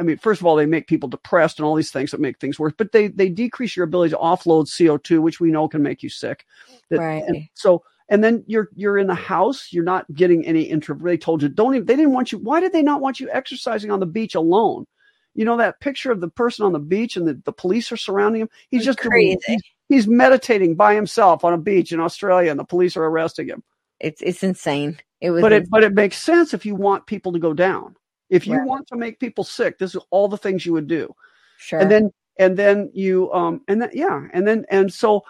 I 0.00 0.02
mean, 0.02 0.16
first 0.16 0.40
of 0.40 0.46
all, 0.46 0.56
they 0.56 0.66
make 0.66 0.88
people 0.88 1.08
depressed 1.08 1.58
and 1.58 1.66
all 1.66 1.74
these 1.76 1.92
things 1.92 2.10
that 2.10 2.20
make 2.20 2.38
things 2.38 2.58
worse, 2.58 2.72
but 2.76 2.92
they 2.92 3.08
they 3.08 3.28
decrease 3.28 3.76
your 3.76 3.84
ability 3.84 4.10
to 4.10 4.16
offload 4.16 4.66
CO2, 4.68 5.20
which 5.20 5.40
we 5.40 5.50
know 5.50 5.68
can 5.68 5.82
make 5.82 6.02
you 6.02 6.08
sick. 6.08 6.46
That- 6.90 6.98
Right. 7.00 7.50
So 7.54 7.82
and 8.08 8.22
then 8.22 8.44
you're 8.46 8.68
you're 8.74 8.98
in 8.98 9.06
the 9.06 9.14
house, 9.14 9.68
you're 9.72 9.84
not 9.84 10.12
getting 10.14 10.46
any 10.46 10.62
intra 10.62 10.96
they 10.96 11.16
told 11.16 11.42
you 11.42 11.48
don't 11.48 11.74
even 11.74 11.86
they 11.86 11.96
didn't 11.96 12.12
want 12.12 12.32
you 12.32 12.38
why 12.38 12.60
did 12.60 12.72
they 12.72 12.82
not 12.82 13.00
want 13.00 13.20
you 13.20 13.28
exercising 13.30 13.90
on 13.90 14.00
the 14.00 14.06
beach 14.06 14.34
alone? 14.34 14.86
You 15.34 15.44
know 15.44 15.56
that 15.58 15.80
picture 15.80 16.12
of 16.12 16.20
the 16.20 16.28
person 16.28 16.64
on 16.64 16.72
the 16.72 16.78
beach 16.78 17.16
and 17.16 17.26
the, 17.26 17.40
the 17.44 17.52
police 17.52 17.90
are 17.92 17.96
surrounding 17.96 18.42
him? 18.42 18.48
He's 18.70 18.80
It's 18.80 18.86
just 18.86 18.98
crazy. 18.98 19.38
he's, 19.46 19.62
he's 19.88 20.08
meditating 20.08 20.76
by 20.76 20.94
himself 20.94 21.44
on 21.44 21.52
a 21.52 21.58
beach 21.58 21.92
in 21.92 22.00
Australia 22.00 22.50
and 22.50 22.58
the 22.60 22.64
police 22.64 22.96
are 22.96 23.04
arresting 23.04 23.48
him. 23.48 23.62
It's 24.00 24.22
it's 24.22 24.42
insane. 24.42 24.98
It 25.20 25.30
was. 25.30 25.42
But 25.42 25.52
it 25.52 25.70
but 25.70 25.84
it 25.84 25.94
makes 25.94 26.18
sense 26.18 26.54
if 26.54 26.64
you 26.64 26.74
want 26.74 27.06
people 27.06 27.32
to 27.32 27.38
go 27.38 27.52
down. 27.52 27.96
If 28.30 28.46
you 28.46 28.54
Right. 28.54 28.66
want 28.68 28.88
to 28.88 28.96
make 28.96 29.20
people 29.20 29.44
sick, 29.44 29.78
this 29.78 29.94
is 29.94 30.02
all 30.10 30.28
the 30.28 30.38
things 30.38 30.66
you 30.66 30.72
would 30.72 30.86
do. 30.88 31.14
sure. 31.58 31.80
And 31.80 31.90
then 31.90 32.10
and 32.38 32.56
then 32.56 32.90
you 32.94 33.32
um 33.32 33.60
and 33.68 33.82
then 33.82 33.90
yeah, 33.92 34.26
and 34.32 34.46
then 34.46 34.64
and 34.70 34.92
so 34.92 35.22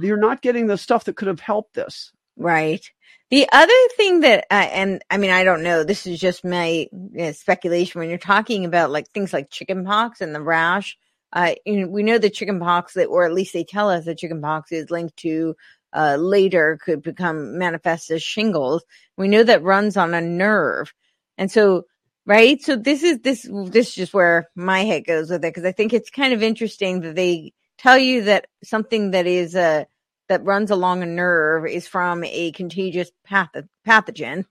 you're 0.00 0.16
not 0.16 0.42
getting 0.42 0.66
the 0.66 0.78
stuff 0.78 1.04
that 1.04 1.16
could 1.16 1.28
have 1.28 1.40
helped 1.40 1.74
this. 1.74 2.12
Right. 2.36 2.84
The 3.30 3.48
other 3.50 3.72
thing 3.96 4.20
that, 4.20 4.46
uh, 4.50 4.68
and 4.72 5.02
I 5.10 5.16
mean, 5.16 5.30
I 5.30 5.44
don't 5.44 5.62
know, 5.62 5.84
this 5.84 6.06
is 6.06 6.20
just 6.20 6.44
my 6.44 6.86
uh, 7.18 7.32
speculation 7.32 7.98
when 7.98 8.10
you're 8.10 8.18
talking 8.18 8.64
about 8.64 8.90
like 8.90 9.08
things 9.10 9.32
like 9.32 9.50
chickenpox 9.50 10.20
and 10.20 10.34
the 10.34 10.42
rash. 10.42 10.98
Uh, 11.32 11.54
you 11.64 11.80
know, 11.80 11.86
we 11.86 12.02
know 12.02 12.18
that 12.18 12.34
chickenpox, 12.34 12.92
that, 12.92 13.06
or 13.06 13.24
at 13.24 13.32
least 13.32 13.54
they 13.54 13.64
tell 13.64 13.88
us 13.88 14.04
that 14.04 14.18
chickenpox 14.18 14.70
is 14.70 14.90
linked 14.90 15.16
to 15.18 15.56
uh, 15.94 16.16
later 16.16 16.78
could 16.82 17.02
become 17.02 17.56
manifest 17.56 18.10
as 18.10 18.22
shingles. 18.22 18.84
We 19.16 19.28
know 19.28 19.42
that 19.44 19.62
runs 19.62 19.96
on 19.96 20.12
a 20.12 20.20
nerve. 20.20 20.92
And 21.38 21.50
so, 21.50 21.84
right. 22.26 22.60
So 22.60 22.76
this 22.76 23.02
is, 23.02 23.20
this, 23.20 23.48
this 23.50 23.88
is 23.88 23.94
just 23.94 24.14
where 24.14 24.48
my 24.54 24.84
head 24.84 25.06
goes 25.06 25.30
with 25.30 25.44
it. 25.44 25.54
Cause 25.54 25.64
I 25.64 25.72
think 25.72 25.94
it's 25.94 26.10
kind 26.10 26.34
of 26.34 26.42
interesting 26.42 27.00
that 27.00 27.14
they 27.14 27.54
tell 27.82 27.98
you 27.98 28.22
that 28.22 28.46
something 28.62 29.10
that 29.10 29.26
is, 29.26 29.54
uh, 29.54 29.84
that 30.28 30.44
runs 30.44 30.70
along 30.70 31.02
a 31.02 31.06
nerve 31.06 31.66
is 31.66 31.86
from 31.86 32.24
a 32.24 32.52
contagious 32.52 33.10
path- 33.24 33.50
pathogen 33.86 34.44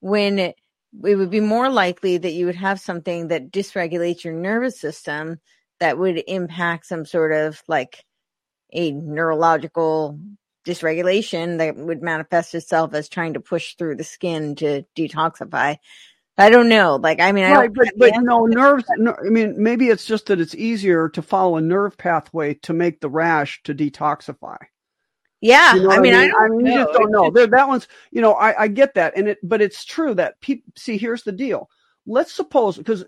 when 0.00 0.38
it, 0.38 0.56
it 1.02 1.16
would 1.16 1.30
be 1.30 1.40
more 1.40 1.70
likely 1.70 2.18
that 2.18 2.32
you 2.32 2.46
would 2.46 2.54
have 2.54 2.78
something 2.78 3.28
that 3.28 3.50
dysregulates 3.50 4.22
your 4.22 4.34
nervous 4.34 4.78
system 4.78 5.40
that 5.80 5.98
would 5.98 6.22
impact 6.28 6.86
some 6.86 7.04
sort 7.04 7.32
of 7.32 7.62
like 7.66 8.04
a 8.72 8.92
neurological 8.92 10.18
dysregulation 10.66 11.58
that 11.58 11.76
would 11.76 12.02
manifest 12.02 12.54
itself 12.54 12.94
as 12.94 13.08
trying 13.08 13.34
to 13.34 13.40
push 13.40 13.74
through 13.74 13.96
the 13.96 14.04
skin 14.04 14.54
to 14.56 14.84
detoxify. 14.96 15.76
I 16.38 16.50
don't 16.50 16.68
know. 16.68 16.96
Like, 16.96 17.20
I 17.20 17.32
mean, 17.32 17.44
I 17.44 17.52
Right, 17.52 17.72
don't 17.72 17.74
but, 17.74 17.88
but 17.96 18.12
no 18.16 18.46
nerves. 18.46 18.84
No, 18.96 19.14
I 19.24 19.28
mean, 19.30 19.62
maybe 19.62 19.88
it's 19.88 20.04
just 20.04 20.26
that 20.26 20.40
it's 20.40 20.54
easier 20.54 21.08
to 21.10 21.22
follow 21.22 21.56
a 21.56 21.60
nerve 21.60 21.96
pathway 21.96 22.54
to 22.62 22.72
make 22.72 23.00
the 23.00 23.08
rash 23.10 23.62
to 23.64 23.74
detoxify. 23.74 24.58
yeah. 25.40 25.74
You 25.74 25.82
know 25.82 25.90
I 25.90 25.98
what 25.98 26.00
mean, 26.00 26.14
I 26.14 26.28
don't 26.48 26.64
you 26.66 26.72
know. 26.74 26.84
just 26.84 26.92
don't 26.92 27.10
know. 27.10 27.30
There, 27.30 27.46
that 27.46 27.68
one's, 27.68 27.88
you 28.10 28.20
know, 28.20 28.32
I, 28.34 28.64
I 28.64 28.68
get 28.68 28.94
that, 28.94 29.16
and 29.16 29.28
it, 29.28 29.38
but 29.42 29.62
it's 29.62 29.84
true 29.84 30.14
that 30.14 30.40
people 30.40 30.72
see. 30.76 30.96
Here's 30.98 31.22
the 31.22 31.32
deal. 31.32 31.68
Let's 32.06 32.32
suppose 32.32 32.76
because 32.78 33.04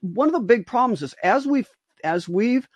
one 0.00 0.28
of 0.28 0.34
the 0.34 0.40
big 0.40 0.66
problems 0.66 1.02
is 1.02 1.14
as 1.22 1.46
we've 1.46 1.68
as 2.04 2.28
we've 2.28 2.68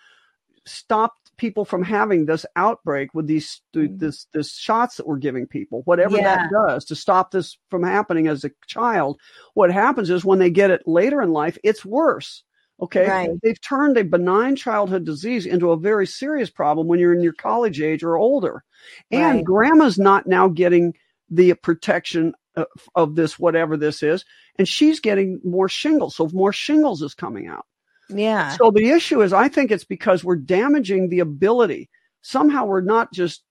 stopped 0.67 1.20
people 1.41 1.65
from 1.65 1.83
having 1.83 2.27
this 2.27 2.45
outbreak 2.55 3.15
with 3.15 3.27
these 3.27 3.63
th- 3.73 3.91
mm. 3.91 3.99
this 3.99 4.27
this 4.35 4.53
shots 4.53 4.97
that 4.97 5.07
we're 5.07 5.17
giving 5.17 5.47
people, 5.47 5.81
whatever. 5.87 6.17
Yeah. 6.17 6.37
that 6.37 6.51
does 6.53 6.85
to 6.85 6.95
stop 6.95 7.31
this 7.31 7.57
from 7.71 7.83
happening 7.83 8.29
as 8.29 8.45
a 8.45 8.51
child. 8.67 9.19
What 9.55 9.73
happens 9.73 10.11
is 10.11 10.25
when 10.25 10.39
they 10.39 10.51
get 10.51 10.71
it 10.71 10.83
later 10.87 11.23
in 11.23 11.33
life, 11.33 11.57
it's 11.65 11.85
worse. 11.85 12.45
Okay. 12.83 13.09
Right. 13.09 13.31
They've 13.43 13.61
turned 13.61 13.97
a 13.97 14.05
benign 14.05 14.55
childhood 14.55 15.05
disease 15.05 15.47
into 15.47 15.71
a 15.71 15.79
very 15.79 16.07
serious 16.07 16.51
problem 16.51 16.87
when 16.87 17.01
you're 17.01 17.15
in 17.15 17.23
your 17.23 17.33
college 17.33 17.81
age 17.81 18.03
or 18.05 18.17
older. 18.17 18.63
And 19.11 19.37
Right. 19.37 19.45
grandma's 19.45 19.99
not 19.99 20.27
now 20.27 20.49
getting 20.49 20.95
the 21.31 21.55
protection 21.55 22.35
of, 22.57 22.67
of 22.95 23.15
this, 23.15 23.39
whatever 23.39 23.77
this 23.77 24.03
is, 24.03 24.25
and 24.59 24.69
she's 24.69 25.01
getting 25.01 25.41
more 25.43 25.69
shingles. 25.69 26.17
So 26.17 26.29
more 26.33 26.53
shingles 26.53 27.03
is 27.03 27.15
coming 27.15 27.49
out. 27.49 27.65
Yeah. 28.13 28.51
So 28.57 28.71
the 28.71 28.91
issue 28.91 29.23
is, 29.23 29.33
I 29.33 29.49
think 29.49 29.71
it's 29.71 29.85
because 29.85 30.25
we're 30.25 30.37
damaging 30.37 31.09
the 31.09 31.21
ability. 31.21 31.89
Somehow 32.23 32.67
we're 32.67 32.81
not 32.81 33.13
just 33.13 33.43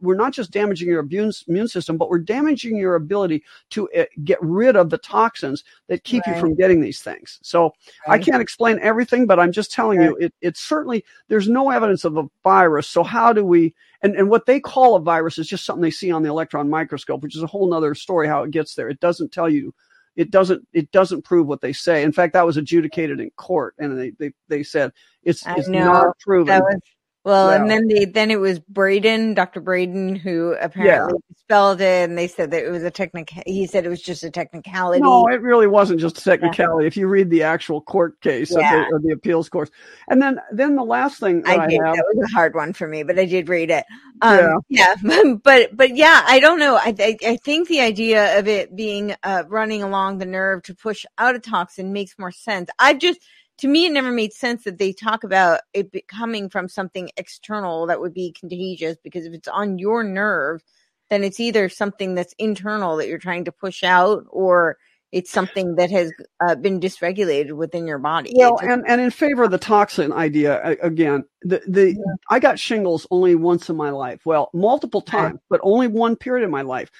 we're 0.00 0.16
not 0.16 0.32
just 0.32 0.50
damaging 0.50 0.88
your 0.88 1.00
immune, 1.00 1.32
immune 1.48 1.68
system, 1.68 1.96
but 1.96 2.08
we're 2.08 2.18
damaging 2.18 2.76
your 2.76 2.94
ability 2.94 3.42
to 3.70 3.90
uh, 3.92 4.04
get 4.22 4.38
rid 4.40 4.76
of 4.76 4.90
the 4.90 4.98
toxins 4.98 5.64
that 5.88 6.04
keep 6.04 6.22
you 6.26 6.34
from 6.36 6.54
getting 6.54 6.80
these 6.80 7.00
things. 7.00 7.38
So 7.42 7.72
I 8.06 8.18
can't 8.18 8.42
explain 8.42 8.78
everything, 8.80 9.26
but 9.26 9.40
I'm 9.40 9.52
just 9.52 9.72
telling 9.72 10.00
you, 10.00 10.16
it, 10.16 10.34
it's 10.40 10.60
certainly 10.60 11.04
there's 11.28 11.48
no 11.48 11.70
evidence 11.70 12.04
of 12.04 12.16
a 12.16 12.24
virus. 12.42 12.88
So 12.88 13.02
how 13.02 13.32
do 13.32 13.44
we? 13.44 13.74
And 14.02 14.14
and 14.16 14.28
what 14.30 14.46
they 14.46 14.60
call 14.60 14.96
a 14.96 15.00
virus 15.00 15.38
is 15.38 15.48
just 15.48 15.64
something 15.64 15.82
they 15.82 15.90
see 15.90 16.10
on 16.10 16.22
the 16.22 16.28
electron 16.28 16.68
microscope, 16.68 17.22
which 17.22 17.36
is 17.36 17.42
a 17.42 17.48
whole 17.48 17.68
nother 17.68 17.94
story 17.94 18.28
how 18.28 18.42
it 18.42 18.50
gets 18.50 18.74
there. 18.74 18.88
It 18.88 19.00
doesn't 19.00 19.32
tell 19.32 19.48
you. 19.48 19.74
It 20.16 20.30
doesn't. 20.30 20.66
It 20.72 20.90
doesn't 20.92 21.22
prove 21.22 21.46
what 21.46 21.60
they 21.60 21.72
say. 21.72 22.02
In 22.02 22.12
fact, 22.12 22.34
that 22.34 22.46
was 22.46 22.56
adjudicated 22.56 23.20
in 23.20 23.30
court, 23.30 23.74
and 23.78 23.98
they 23.98 24.10
they, 24.10 24.32
they 24.48 24.62
said 24.62 24.92
it's 25.24 25.44
I 25.46 25.56
it's 25.56 25.68
know. 25.68 25.84
not 25.84 26.18
proven. 26.20 26.46
That 26.46 26.62
was 26.62 26.80
well, 27.24 27.48
and 27.50 27.70
then 27.70 27.88
they 27.88 28.04
then 28.04 28.30
it 28.30 28.38
was 28.38 28.58
Braden, 28.58 29.32
Dr. 29.32 29.62
Braden, 29.62 30.14
who 30.14 30.54
apparently 30.60 31.18
spelled 31.38 31.80
it, 31.80 32.08
and 32.08 32.18
they 32.18 32.28
said 32.28 32.50
that 32.50 32.62
it 32.62 32.68
was 32.68 32.82
a 32.82 32.90
technic. 32.90 33.30
He 33.46 33.66
said 33.66 33.86
it 33.86 33.88
was 33.88 34.02
just 34.02 34.24
a 34.24 34.30
technicality. 34.30 35.00
No, 35.02 35.26
it 35.28 35.40
really 35.40 35.66
wasn't 35.66 36.00
just 36.00 36.18
a 36.18 36.20
technicality. 36.22 36.86
If 36.86 36.98
you 36.98 37.08
read 37.08 37.30
the 37.30 37.42
actual 37.42 37.80
court 37.80 38.20
case 38.20 38.50
of 38.50 38.60
Yeah. 38.60 38.84
the, 38.90 38.96
of 38.96 39.02
the 39.02 39.12
appeals 39.12 39.48
course, 39.48 39.70
and 40.08 40.20
then 40.20 40.38
then 40.52 40.76
the 40.76 40.84
last 40.84 41.18
thing 41.18 41.42
I 41.46 41.56
I, 41.56 41.66
did. 41.66 41.80
have, 41.82 41.96
That 41.96 42.04
was 42.14 42.30
a 42.30 42.34
hard 42.34 42.54
one 42.54 42.74
for 42.74 42.86
me, 42.86 43.02
but 43.02 43.18
I 43.18 43.24
did 43.24 43.48
read 43.48 43.70
it. 43.70 43.84
Um, 44.20 44.60
yeah, 44.68 44.94
but 45.42 45.74
but 45.74 45.96
yeah, 45.96 46.22
I 46.26 46.40
don't 46.40 46.58
know. 46.58 46.76
I 46.76 46.94
I, 46.98 47.16
I 47.26 47.36
think 47.38 47.68
the 47.68 47.80
idea 47.80 48.38
of 48.38 48.48
it 48.48 48.76
being 48.76 49.14
uh, 49.22 49.44
running 49.48 49.82
along 49.82 50.18
the 50.18 50.26
nerve 50.26 50.62
to 50.64 50.74
push 50.74 51.06
out 51.16 51.34
a 51.36 51.38
toxin 51.38 51.94
makes 51.94 52.18
more 52.18 52.32
sense. 52.32 52.68
I 52.78 52.92
just 52.92 53.20
to 53.58 53.68
me 53.68 53.86
it 53.86 53.92
never 53.92 54.10
made 54.10 54.32
sense 54.32 54.64
that 54.64 54.78
they 54.78 54.92
talk 54.92 55.24
about 55.24 55.60
it 55.72 56.08
coming 56.08 56.48
from 56.48 56.68
something 56.68 57.10
external 57.16 57.86
that 57.86 58.00
would 58.00 58.14
be 58.14 58.32
contagious 58.32 58.96
because 59.02 59.26
if 59.26 59.32
it's 59.32 59.48
on 59.48 59.78
your 59.78 60.02
nerve, 60.02 60.62
then 61.10 61.22
it's 61.22 61.40
either 61.40 61.68
something 61.68 62.14
that's 62.14 62.34
internal 62.38 62.96
that 62.96 63.08
you're 63.08 63.18
trying 63.18 63.44
to 63.44 63.52
push 63.52 63.84
out 63.84 64.24
or 64.30 64.76
it's 65.12 65.30
something 65.30 65.76
that 65.76 65.92
has 65.92 66.10
uh, 66.44 66.56
been 66.56 66.80
dysregulated 66.80 67.52
within 67.52 67.86
your 67.86 67.98
body. 67.98 68.32
Well, 68.34 68.58
and, 68.60 68.82
and 68.88 69.00
in 69.00 69.10
favor 69.12 69.44
of 69.44 69.52
the 69.52 69.58
toxin 69.58 70.12
idea, 70.12 70.76
again, 70.82 71.24
the, 71.42 71.62
the 71.68 71.90
yeah. 71.90 72.14
I 72.30 72.40
got 72.40 72.58
shingles 72.58 73.06
only 73.12 73.36
once 73.36 73.70
in 73.70 73.76
my 73.76 73.90
life. 73.90 74.22
Well, 74.24 74.50
multiple 74.52 75.00
times, 75.00 75.38
but 75.48 75.60
only 75.62 75.86
one 75.86 76.16
period 76.16 76.44
in 76.44 76.50
my 76.50 76.62
life. 76.62 76.90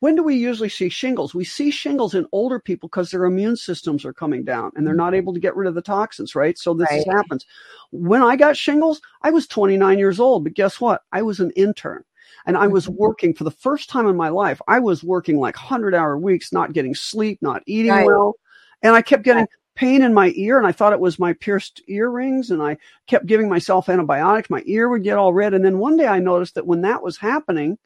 When 0.00 0.14
do 0.14 0.22
we 0.22 0.36
usually 0.36 0.68
see 0.68 0.88
shingles? 0.88 1.34
We 1.34 1.44
see 1.44 1.70
shingles 1.70 2.14
in 2.14 2.26
older 2.30 2.60
people 2.60 2.88
because 2.88 3.10
their 3.10 3.24
immune 3.24 3.56
systems 3.56 4.04
are 4.04 4.12
coming 4.12 4.44
down 4.44 4.70
and 4.76 4.86
they're 4.86 4.94
not 4.94 5.14
able 5.14 5.34
to 5.34 5.40
get 5.40 5.56
rid 5.56 5.66
of 5.66 5.74
the 5.74 5.82
toxins, 5.82 6.36
right? 6.36 6.56
So 6.56 6.72
this 6.72 6.88
right. 6.90 7.06
happens. 7.10 7.46
When 7.90 8.22
I 8.22 8.36
got 8.36 8.56
shingles, 8.56 9.00
I 9.22 9.30
was 9.30 9.48
29 9.48 9.98
years 9.98 10.20
old, 10.20 10.44
but 10.44 10.54
guess 10.54 10.80
what? 10.80 11.02
I 11.12 11.22
was 11.22 11.40
an 11.40 11.50
intern 11.52 12.04
and 12.46 12.56
I 12.56 12.68
was 12.68 12.86
mm-hmm. 12.86 12.96
working 12.96 13.34
for 13.34 13.44
the 13.44 13.50
first 13.50 13.90
time 13.90 14.06
in 14.06 14.16
my 14.16 14.28
life. 14.28 14.60
I 14.68 14.78
was 14.78 15.02
working 15.02 15.38
like 15.38 15.56
100 15.56 15.94
hour 15.94 16.16
weeks, 16.16 16.52
not 16.52 16.72
getting 16.72 16.94
sleep, 16.94 17.40
not 17.42 17.62
eating 17.66 17.90
right. 17.90 18.06
well. 18.06 18.36
And 18.82 18.94
I 18.94 19.02
kept 19.02 19.24
getting 19.24 19.48
pain 19.74 20.02
in 20.02 20.14
my 20.14 20.32
ear 20.36 20.58
and 20.58 20.66
I 20.66 20.72
thought 20.72 20.92
it 20.92 21.00
was 21.00 21.18
my 21.18 21.32
pierced 21.32 21.82
earrings 21.88 22.50
and 22.50 22.62
I 22.62 22.76
kept 23.06 23.26
giving 23.26 23.48
myself 23.48 23.88
antibiotics. 23.88 24.50
My 24.50 24.62
ear 24.66 24.88
would 24.88 25.02
get 25.02 25.18
all 25.18 25.32
red. 25.32 25.54
And 25.54 25.64
then 25.64 25.78
one 25.78 25.96
day 25.96 26.06
I 26.06 26.20
noticed 26.20 26.54
that 26.54 26.66
when 26.66 26.82
that 26.82 27.02
was 27.02 27.16
happening, 27.16 27.78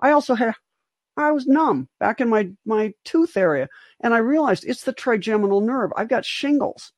I 0.00 0.12
also 0.12 0.34
had 0.34 0.54
I 1.16 1.30
was 1.32 1.46
numb 1.46 1.88
back 1.98 2.20
in 2.20 2.28
my, 2.28 2.50
my 2.64 2.92
tooth 3.04 3.36
area. 3.36 3.68
And 4.00 4.14
I 4.14 4.18
realized 4.18 4.64
it's 4.64 4.84
the 4.84 4.92
trigeminal 4.92 5.60
nerve. 5.60 5.92
I've 5.96 6.08
got 6.08 6.24
shingles. 6.24 6.92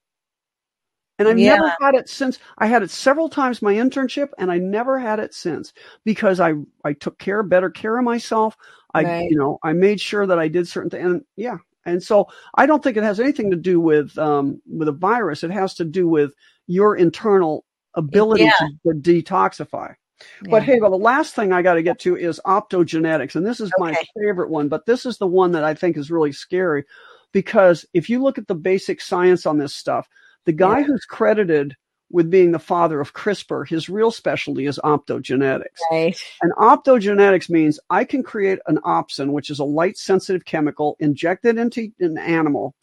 And 1.19 1.29
I've 1.29 1.39
yeah. 1.39 1.57
never 1.57 1.75
had 1.81 1.95
it 1.95 2.09
since. 2.09 2.39
I 2.59 2.67
had 2.67 2.83
it 2.83 2.91
several 2.91 3.29
times 3.29 3.63
my 3.63 3.75
internship, 3.75 4.31
and 4.39 4.51
I 4.51 4.59
never 4.59 4.99
had 4.99 5.21
it 5.21 5.35
since 5.35 5.73
because 6.05 6.41
I 6.41 6.55
I 6.85 6.95
took 6.95 7.19
care, 7.19 7.43
better 7.45 7.71
care 7.71 7.99
of 7.99 8.05
myself. 8.05 8.57
I 8.95 9.05
right. 9.05 9.31
you 9.31 9.37
know 9.37 9.59
I 9.63 9.73
made 9.73 10.01
sure 10.01 10.27
that 10.27 10.41
I 10.41 10.49
did 10.49 10.67
certain 10.67 10.91
things. 10.91 11.05
And 11.05 11.25
yeah, 11.37 11.59
and 11.85 12.03
so 12.03 12.29
I 12.57 12.67
don't 12.67 12.83
think 12.83 12.97
it 12.97 13.05
has 13.05 13.21
anything 13.21 13.51
to 13.51 13.57
do 13.57 13.79
with 13.79 14.17
um, 14.19 14.61
with 14.67 14.89
a 14.89 14.93
virus. 14.93 15.45
It 15.45 15.51
has 15.51 15.75
to 15.75 15.85
do 15.85 16.09
with 16.09 16.33
your 16.67 16.97
internal 16.97 17.67
ability 17.95 18.45
yeah. 18.45 18.53
to, 18.85 18.93
to 18.93 18.99
detoxify. 18.99 19.95
But 20.43 20.63
hey, 20.63 20.81
well, 20.81 20.91
the 20.91 20.97
last 20.97 21.35
thing 21.35 21.53
I 21.53 21.63
got 21.63 21.75
to 21.75 21.83
get 21.83 21.99
to 22.01 22.17
is 22.17 22.41
optogenetics. 22.45 23.35
And 23.35 23.47
this 23.47 23.61
is 23.61 23.73
okay. 23.79 23.93
my 23.93 24.05
favorite 24.21 24.51
one, 24.51 24.69
but 24.69 24.87
this 24.87 25.07
is 25.07 25.19
the 25.19 25.27
one 25.27 25.53
that 25.53 25.65
I 25.65 25.75
think 25.75 25.97
is 25.97 26.11
really 26.11 26.33
scary 26.33 26.85
because 27.33 27.87
if 27.95 28.09
you 28.09 28.23
look 28.23 28.39
at 28.39 28.47
the 28.47 28.55
basic 28.55 29.01
science 29.01 29.47
on 29.47 29.59
this 29.59 29.75
stuff, 29.75 30.09
the 30.45 30.53
guy 30.53 30.81
yeah. 30.81 30.85
who's 30.87 31.05
credited 31.05 31.77
with 32.11 32.31
being 32.31 32.53
the 32.53 32.59
father 32.59 33.01
of 33.01 33.15
CRISPR, 33.15 33.67
his 33.67 33.89
real 33.89 34.11
specialty 34.11 34.67
is 34.67 34.79
optogenetics. 34.85 35.79
Right. 35.91 36.17
And 36.43 36.53
optogenetics 36.53 37.49
means 37.49 37.81
I 37.89 38.05
can 38.05 38.23
create 38.23 38.59
an 38.67 38.79
opsin, 38.85 39.33
which 39.33 39.49
is 39.49 39.59
a 39.59 39.65
light 39.65 39.97
sensitive 39.97 40.45
chemical, 40.45 40.97
inject 41.01 41.47
it 41.47 41.57
into 41.57 41.91
an 42.01 42.19
animal, 42.19 42.75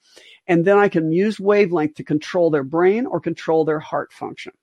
and 0.47 0.65
then 0.65 0.79
I 0.79 0.89
can 0.89 1.11
use 1.11 1.39
wavelength 1.39 1.95
to 1.95 2.03
control 2.03 2.49
their 2.49 2.63
brain 2.63 3.05
or 3.05 3.19
control 3.19 3.65
their 3.65 3.79
heart 3.79 4.11
function. 4.11 4.53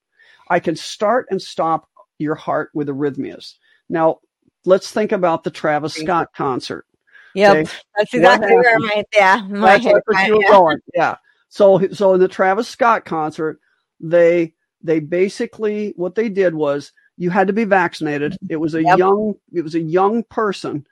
I 0.51 0.59
can 0.59 0.75
start 0.75 1.27
and 1.31 1.41
stop 1.41 1.89
your 2.19 2.35
heart 2.35 2.71
with 2.75 2.89
arrhythmias. 2.89 3.55
Now, 3.89 4.21
let's 4.65 4.91
think 4.91 5.13
about 5.13 5.45
the 5.45 5.51
Travis 5.51 5.95
Scott 5.95 6.29
concert. 6.35 6.87
Yep, 7.35 7.57
okay? 7.57 7.73
that's 7.97 8.15
exactly 8.15 8.55
where 8.55 8.79
my 8.79 9.05
yeah 9.15 9.47
my 9.49 9.79
that's 9.79 10.01
where 10.07 10.27
you 10.27 10.37
were 10.37 10.51
going. 10.51 10.79
Yeah. 10.95 11.17
So 11.51 11.87
so 11.93 12.15
in 12.15 12.21
the 12.21 12.29
Travis 12.29 12.67
Scott 12.67 13.05
concert, 13.05 13.61
they 14.01 14.55
they 14.83 15.01
basically 15.01 15.93
what 15.97 16.15
they 16.15 16.31
did 16.31 16.55
was 16.55 16.93
you 17.19 17.29
had 17.29 17.47
to 17.49 17.53
be 17.53 17.65
vaccinated. 17.65 18.37
It 18.49 18.57
was 18.57 18.75
a 18.75 18.83
yep. 18.83 18.99
young 18.99 19.35
it 19.53 19.63
was 19.63 19.75
a 19.75 19.81
young 19.81 20.23
person. 20.25 20.87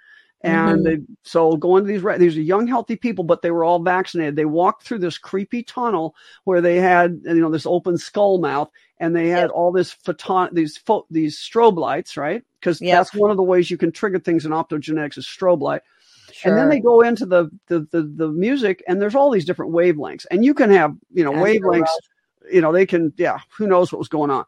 And 0.45 0.81
mm-hmm. 0.81 0.83
they, 0.85 0.99
so 1.23 1.57
going 1.57 1.85
to 1.85 1.89
these, 1.89 2.03
these 2.19 2.37
are 2.37 2.43
young, 2.43 2.67
healthy 2.67 2.97
people, 2.97 3.25
but 3.25 3.41
they 3.41 3.51
were 3.51 3.65
all 3.65 3.79
vaccinated. 3.79 4.37
They 4.37 4.45
walked 4.45 4.83
through 4.83 4.99
this 4.99 5.17
creepy 5.17 5.63
tunnel 5.63 6.15
where 6.45 6.61
they 6.61 6.77
had, 6.77 7.23
you 7.25 7.41
know, 7.41 7.51
this 7.51 7.65
open 7.65 7.97
skull 7.97 8.39
mouth 8.39 8.71
and 8.99 9.17
they 9.17 9.29
had 9.29 9.45
yep. 9.45 9.51
all 9.55 9.73
this 9.73 9.93
photon, 9.93 10.51
these 10.53 10.77
pho- 10.77 11.07
these 11.11 11.39
strobe 11.39 11.79
lights, 11.79 12.19
right? 12.19 12.45
Because 12.61 12.79
yep. 12.83 12.99
that's 12.99 13.15
one 13.15 13.31
of 13.31 13.39
the 13.39 13.43
ways 13.43 13.71
you 13.71 13.79
can 13.79 13.91
trigger 13.91 14.19
things 14.19 14.45
in 14.45 14.53
optogenetics 14.53 15.17
is 15.17 15.27
strobe 15.27 15.63
light. 15.63 15.81
Sure. 16.31 16.51
And 16.51 16.61
then 16.61 16.69
they 16.69 16.81
go 16.81 17.01
into 17.01 17.25
the, 17.25 17.51
the, 17.69 17.81
the 17.91 18.03
the 18.03 18.29
music, 18.29 18.83
and 18.87 19.01
there's 19.01 19.15
all 19.15 19.31
these 19.31 19.45
different 19.47 19.73
wavelengths, 19.73 20.27
and 20.31 20.45
you 20.45 20.53
can 20.53 20.71
have 20.71 20.95
you 21.13 21.25
know 21.25 21.33
wavelengths. 21.33 21.89
You 22.53 22.61
know 22.61 22.73
they 22.73 22.85
can 22.85 23.15
yeah. 23.17 23.39
Who 23.57 23.67
knows 23.67 23.93
what 23.93 23.99
was 23.99 24.09
going 24.09 24.31
on? 24.31 24.45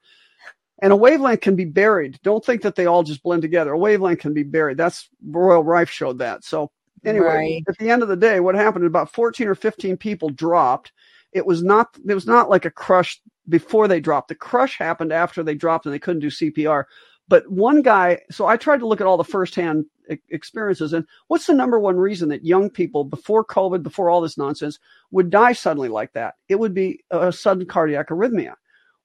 And 0.83 0.93
a 0.93 0.97
wavelength 0.97 1.41
can 1.41 1.57
be 1.57 1.65
buried. 1.65 2.19
Don't 2.23 2.45
think 2.45 2.63
that 2.63 2.75
they 2.75 2.87
all 2.87 3.03
just 3.03 3.23
blend 3.23 3.43
together. 3.43 3.73
A 3.73 3.79
wavelength 3.79 4.21
can 4.21 4.35
be 4.35 4.43
buried. 4.43 4.77
That's 4.77 5.09
Royal 5.25 5.65
Rife 5.65 5.91
showed 5.91 6.19
that. 6.19 6.45
So 6.45 6.71
anyway, 7.05 7.27
right. 7.27 7.65
at 7.69 7.79
the 7.79 7.91
end 7.91 8.03
of 8.03 8.09
the 8.09 8.17
day, 8.17 8.41
what 8.41 8.55
happened? 8.55 8.85
About 8.85 9.13
14 9.13 9.49
or 9.49 9.55
15 9.55 9.97
people 9.97 10.29
dropped. 10.29 10.93
It 11.33 11.47
was 11.47 11.63
not. 11.63 11.97
It 12.07 12.15
was 12.15 12.27
not 12.27 12.51
like 12.51 12.67
a 12.67 12.71
crush 12.71 13.21
before 13.49 13.89
they 13.89 14.01
dropped. 14.01 14.29
The 14.29 14.35
crush 14.35 14.79
happened 14.79 15.13
after 15.13 15.43
they 15.43 15.55
dropped 15.55 15.87
and 15.87 15.95
they 15.95 15.99
couldn't 15.99 16.21
do 16.21 16.29
CPR. 16.29 16.85
But 17.29 17.51
one 17.51 17.83
guy, 17.83 18.21
so 18.31 18.47
I 18.47 18.57
tried 18.57 18.79
to 18.79 18.87
look 18.87 19.01
at 19.01 19.07
all 19.07 19.17
the 19.17 19.25
firsthand 19.25 19.87
experiences. 20.29 20.93
And 20.93 21.05
what's 21.27 21.47
the 21.47 21.55
number 21.55 21.79
one 21.79 21.97
reason 21.97 22.29
that 22.29 22.45
young 22.45 22.71
people 22.71 23.03
before 23.03 23.45
COVID, 23.45 23.83
before 23.83 24.11
all 24.11 24.21
this 24.21 24.39
nonsense, 24.39 24.79
would 25.11 25.31
die 25.31 25.53
suddenly 25.53 25.89
like 25.89 26.13
that? 26.13 26.35
It 26.49 26.57
would 26.57 26.75
be 26.75 27.03
a 27.11 27.33
sudden 27.33 27.67
cardiac 27.67 28.11
arrhythmia. 28.11 28.55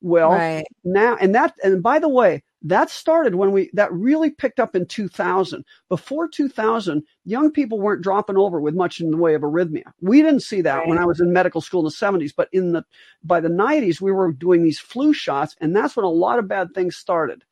Well, 0.02 0.32
right. 0.32 0.66
now, 0.84 1.16
and 1.16 1.36
that, 1.36 1.54
and 1.64 1.82
by 1.84 2.00
the 2.00 2.10
way, 2.10 2.44
that 2.64 2.90
started 2.90 3.36
when 3.36 3.52
we, 3.52 3.70
that 3.74 3.92
really 3.94 4.30
picked 4.30 4.60
up 4.60 4.76
in 4.76 4.86
2000. 4.86 5.64
Before 5.90 6.28
2000, 6.28 7.04
young 7.26 7.52
people 7.52 7.80
weren't 7.80 8.04
dropping 8.04 8.38
over 8.38 8.60
with 8.60 8.76
much 8.76 9.00
in 9.00 9.12
the 9.12 9.18
way 9.18 9.36
of 9.36 9.42
arrhythmia. 9.42 9.94
We 10.02 10.22
didn't 10.22 10.42
see 10.42 10.62
that 10.62 10.78
right. 10.78 10.88
when 10.88 10.98
I 10.98 11.06
was 11.06 11.20
in 11.20 11.34
medical 11.34 11.62
school 11.62 11.82
in 11.82 11.86
the 11.86 11.92
70s, 11.92 12.34
but 12.36 12.50
in 12.52 12.74
the, 12.74 12.84
by 13.24 13.40
the 13.40 13.50
90s, 13.50 14.02
we 14.02 14.12
were 14.12 14.32
doing 14.32 14.64
these 14.64 14.80
flu 14.80 15.14
shots, 15.14 15.56
and 15.60 15.76
that's 15.76 15.96
when 15.96 16.06
a 16.06 16.10
lot 16.10 16.40
of 16.40 16.48
bad 16.48 16.74
things 16.74 16.96
started. 16.96 17.44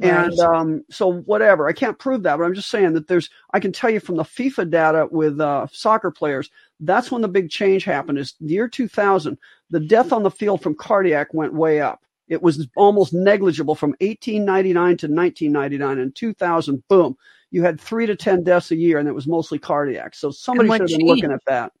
Right. 0.00 0.10
And 0.10 0.38
um, 0.38 0.84
so, 0.90 1.12
whatever, 1.22 1.68
I 1.68 1.72
can't 1.72 1.98
prove 1.98 2.22
that, 2.22 2.36
but 2.36 2.44
I'm 2.44 2.54
just 2.54 2.70
saying 2.70 2.92
that 2.92 3.08
there's, 3.08 3.30
I 3.52 3.58
can 3.58 3.72
tell 3.72 3.90
you 3.90 3.98
from 3.98 4.16
the 4.16 4.22
FIFA 4.22 4.70
data 4.70 5.08
with 5.10 5.40
uh, 5.40 5.66
soccer 5.72 6.12
players, 6.12 6.50
that's 6.80 7.10
when 7.10 7.20
the 7.20 7.28
big 7.28 7.50
change 7.50 7.82
happened. 7.82 8.18
Is 8.18 8.34
the 8.40 8.54
year 8.54 8.68
2000, 8.68 9.36
the 9.70 9.80
death 9.80 10.12
on 10.12 10.22
the 10.22 10.30
field 10.30 10.62
from 10.62 10.76
cardiac 10.76 11.34
went 11.34 11.52
way 11.52 11.80
up. 11.80 12.00
It 12.28 12.42
was 12.42 12.68
almost 12.76 13.12
negligible 13.12 13.74
from 13.74 13.90
1899 14.00 14.74
to 14.98 15.06
1999. 15.08 15.98
and 15.98 16.14
2000, 16.14 16.86
boom, 16.88 17.16
you 17.50 17.62
had 17.62 17.80
three 17.80 18.06
to 18.06 18.14
10 18.14 18.44
deaths 18.44 18.70
a 18.70 18.76
year, 18.76 18.98
and 18.98 19.08
it 19.08 19.14
was 19.14 19.26
mostly 19.26 19.58
cardiac. 19.58 20.14
So 20.14 20.30
somebody 20.30 20.68
should 20.68 20.82
have 20.82 20.98
been 20.98 21.06
looking 21.06 21.32
at 21.32 21.44
that. 21.46 21.72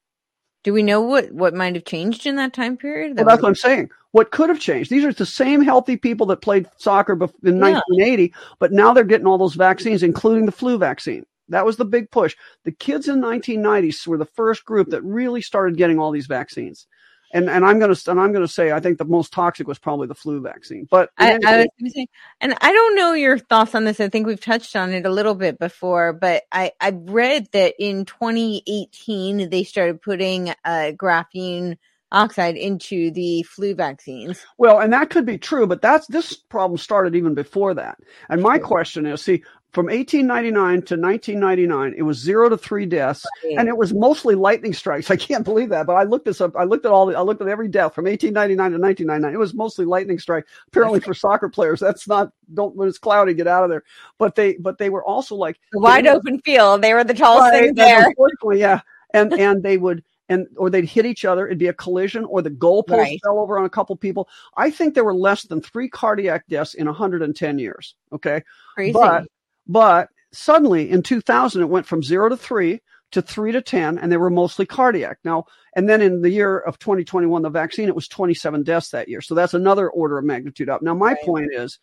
Do 0.68 0.74
we 0.74 0.82
know 0.82 1.00
what, 1.00 1.32
what 1.32 1.54
might 1.54 1.76
have 1.76 1.86
changed 1.86 2.26
in 2.26 2.36
that 2.36 2.52
time 2.52 2.76
period? 2.76 3.16
That 3.16 3.24
well, 3.24 3.34
that's 3.34 3.42
what 3.42 3.48
I'm 3.48 3.54
saying. 3.54 3.88
What 4.10 4.32
could 4.32 4.50
have 4.50 4.60
changed? 4.60 4.90
These 4.90 5.02
are 5.02 5.14
the 5.14 5.24
same 5.24 5.62
healthy 5.62 5.96
people 5.96 6.26
that 6.26 6.42
played 6.42 6.68
soccer 6.76 7.14
in 7.14 7.56
yeah. 7.56 7.80
1980, 7.80 8.34
but 8.58 8.70
now 8.70 8.92
they're 8.92 9.02
getting 9.04 9.26
all 9.26 9.38
those 9.38 9.54
vaccines, 9.54 10.02
including 10.02 10.44
the 10.44 10.52
flu 10.52 10.76
vaccine. 10.76 11.24
That 11.48 11.64
was 11.64 11.78
the 11.78 11.86
big 11.86 12.10
push. 12.10 12.36
The 12.66 12.72
kids 12.72 13.08
in 13.08 13.22
1990s 13.22 14.06
were 14.06 14.18
the 14.18 14.26
first 14.26 14.66
group 14.66 14.90
that 14.90 15.00
really 15.00 15.40
started 15.40 15.78
getting 15.78 15.98
all 15.98 16.10
these 16.10 16.26
vaccines 16.26 16.86
and 17.32 17.48
and 17.50 17.64
I'm 17.64 17.78
gonna 17.78 17.96
and 18.06 18.20
I'm 18.20 18.32
gonna 18.32 18.48
say 18.48 18.72
I 18.72 18.80
think 18.80 18.98
the 18.98 19.04
most 19.04 19.32
toxic 19.32 19.66
was 19.66 19.78
probably 19.78 20.06
the 20.06 20.14
flu 20.14 20.40
vaccine. 20.40 20.86
But 20.90 21.10
I, 21.18 21.38
I 21.44 21.56
was 21.58 21.66
gonna 21.78 21.90
say, 21.90 22.08
and 22.40 22.54
I 22.60 22.72
don't 22.72 22.94
know 22.96 23.12
your 23.12 23.38
thoughts 23.38 23.74
on 23.74 23.84
this. 23.84 24.00
I 24.00 24.08
think 24.08 24.26
we've 24.26 24.40
touched 24.40 24.74
on 24.76 24.92
it 24.92 25.06
a 25.06 25.10
little 25.10 25.34
bit 25.34 25.58
before, 25.58 26.12
but 26.12 26.44
I 26.52 26.72
I 26.80 26.90
read 26.90 27.48
that 27.52 27.74
in 27.78 28.04
2018 28.04 29.50
they 29.50 29.64
started 29.64 30.00
putting 30.00 30.50
uh, 30.64 30.92
graphene 30.96 31.76
oxide 32.10 32.56
into 32.56 33.10
the 33.10 33.42
flu 33.42 33.74
vaccines. 33.74 34.44
Well, 34.56 34.80
and 34.80 34.92
that 34.92 35.10
could 35.10 35.26
be 35.26 35.38
true, 35.38 35.66
but 35.66 35.82
that's 35.82 36.06
this 36.06 36.34
problem 36.34 36.78
started 36.78 37.14
even 37.14 37.34
before 37.34 37.74
that. 37.74 37.98
And 38.28 38.42
my 38.42 38.58
question 38.58 39.06
is, 39.06 39.22
see, 39.22 39.42
from 39.72 39.86
1899 39.86 40.54
to 40.82 40.96
1999, 40.96 41.94
it 41.96 42.02
was 42.02 42.16
zero 42.18 42.48
to 42.48 42.56
three 42.56 42.86
deaths, 42.86 43.26
right. 43.44 43.56
and 43.58 43.68
it 43.68 43.76
was 43.76 43.92
mostly 43.92 44.34
lightning 44.34 44.72
strikes. 44.72 45.10
I 45.10 45.16
can't 45.16 45.44
believe 45.44 45.68
that, 45.68 45.86
but 45.86 45.94
I 45.94 46.04
looked 46.04 46.24
this 46.24 46.40
up. 46.40 46.56
I 46.56 46.64
looked 46.64 46.86
at 46.86 46.92
all 46.92 47.06
the, 47.06 47.16
I 47.16 47.20
looked 47.20 47.42
at 47.42 47.48
every 47.48 47.68
death 47.68 47.94
from 47.94 48.06
1899 48.06 48.72
to 48.72 48.78
1999. 48.78 49.34
It 49.34 49.38
was 49.38 49.52
mostly 49.52 49.84
lightning 49.84 50.18
strike. 50.18 50.46
Apparently, 50.68 51.00
for 51.00 51.12
soccer 51.12 51.50
players, 51.50 51.80
that's 51.80 52.08
not 52.08 52.32
don't 52.54 52.74
when 52.76 52.88
it's 52.88 52.98
cloudy, 52.98 53.34
get 53.34 53.46
out 53.46 53.64
of 53.64 53.70
there. 53.70 53.84
But 54.16 54.34
they, 54.34 54.54
but 54.54 54.78
they 54.78 54.88
were 54.88 55.04
also 55.04 55.34
like 55.34 55.60
the 55.72 55.80
wide 55.80 56.06
open 56.06 56.40
field. 56.40 56.80
They 56.80 56.94
were 56.94 57.04
the 57.04 57.14
tallest 57.14 57.52
right, 57.52 57.64
things 57.64 57.76
there. 57.76 58.06
Unfortunately, 58.08 58.60
yeah, 58.60 58.80
and 59.12 59.34
and 59.34 59.62
they 59.62 59.76
would 59.76 60.02
and 60.30 60.46
or 60.56 60.70
they'd 60.70 60.86
hit 60.86 61.04
each 61.04 61.26
other. 61.26 61.46
It'd 61.46 61.58
be 61.58 61.68
a 61.68 61.74
collision, 61.74 62.24
or 62.24 62.40
the 62.40 62.50
goalpost 62.50 62.96
right. 62.96 63.20
fell 63.22 63.38
over 63.38 63.58
on 63.58 63.66
a 63.66 63.70
couple 63.70 63.94
people. 63.96 64.28
I 64.56 64.70
think 64.70 64.94
there 64.94 65.04
were 65.04 65.14
less 65.14 65.42
than 65.42 65.60
three 65.60 65.88
cardiac 65.90 66.46
deaths 66.48 66.74
in 66.74 66.86
110 66.86 67.58
years. 67.58 67.94
Okay, 68.12 68.42
crazy. 68.74 68.92
But 68.92 69.26
but 69.68 70.08
suddenly 70.32 70.90
in 70.90 71.02
2000, 71.02 71.62
it 71.62 71.68
went 71.68 71.86
from 71.86 72.02
zero 72.02 72.28
to 72.28 72.36
three 72.36 72.80
to 73.12 73.22
three 73.22 73.52
to 73.52 73.62
10, 73.62 73.98
and 73.98 74.12
they 74.12 74.18
were 74.18 74.28
mostly 74.28 74.66
cardiac. 74.66 75.18
Now, 75.24 75.46
and 75.74 75.88
then 75.88 76.02
in 76.02 76.20
the 76.20 76.30
year 76.30 76.58
of 76.58 76.78
2021, 76.78 77.40
the 77.40 77.48
vaccine, 77.48 77.88
it 77.88 77.94
was 77.94 78.06
27 78.08 78.64
deaths 78.64 78.90
that 78.90 79.08
year. 79.08 79.22
So 79.22 79.34
that's 79.34 79.54
another 79.54 79.88
order 79.88 80.18
of 80.18 80.24
magnitude 80.26 80.68
up. 80.68 80.82
Now, 80.82 80.94
my 80.94 81.12
right. 81.12 81.22
point 81.24 81.50
is, 81.54 81.78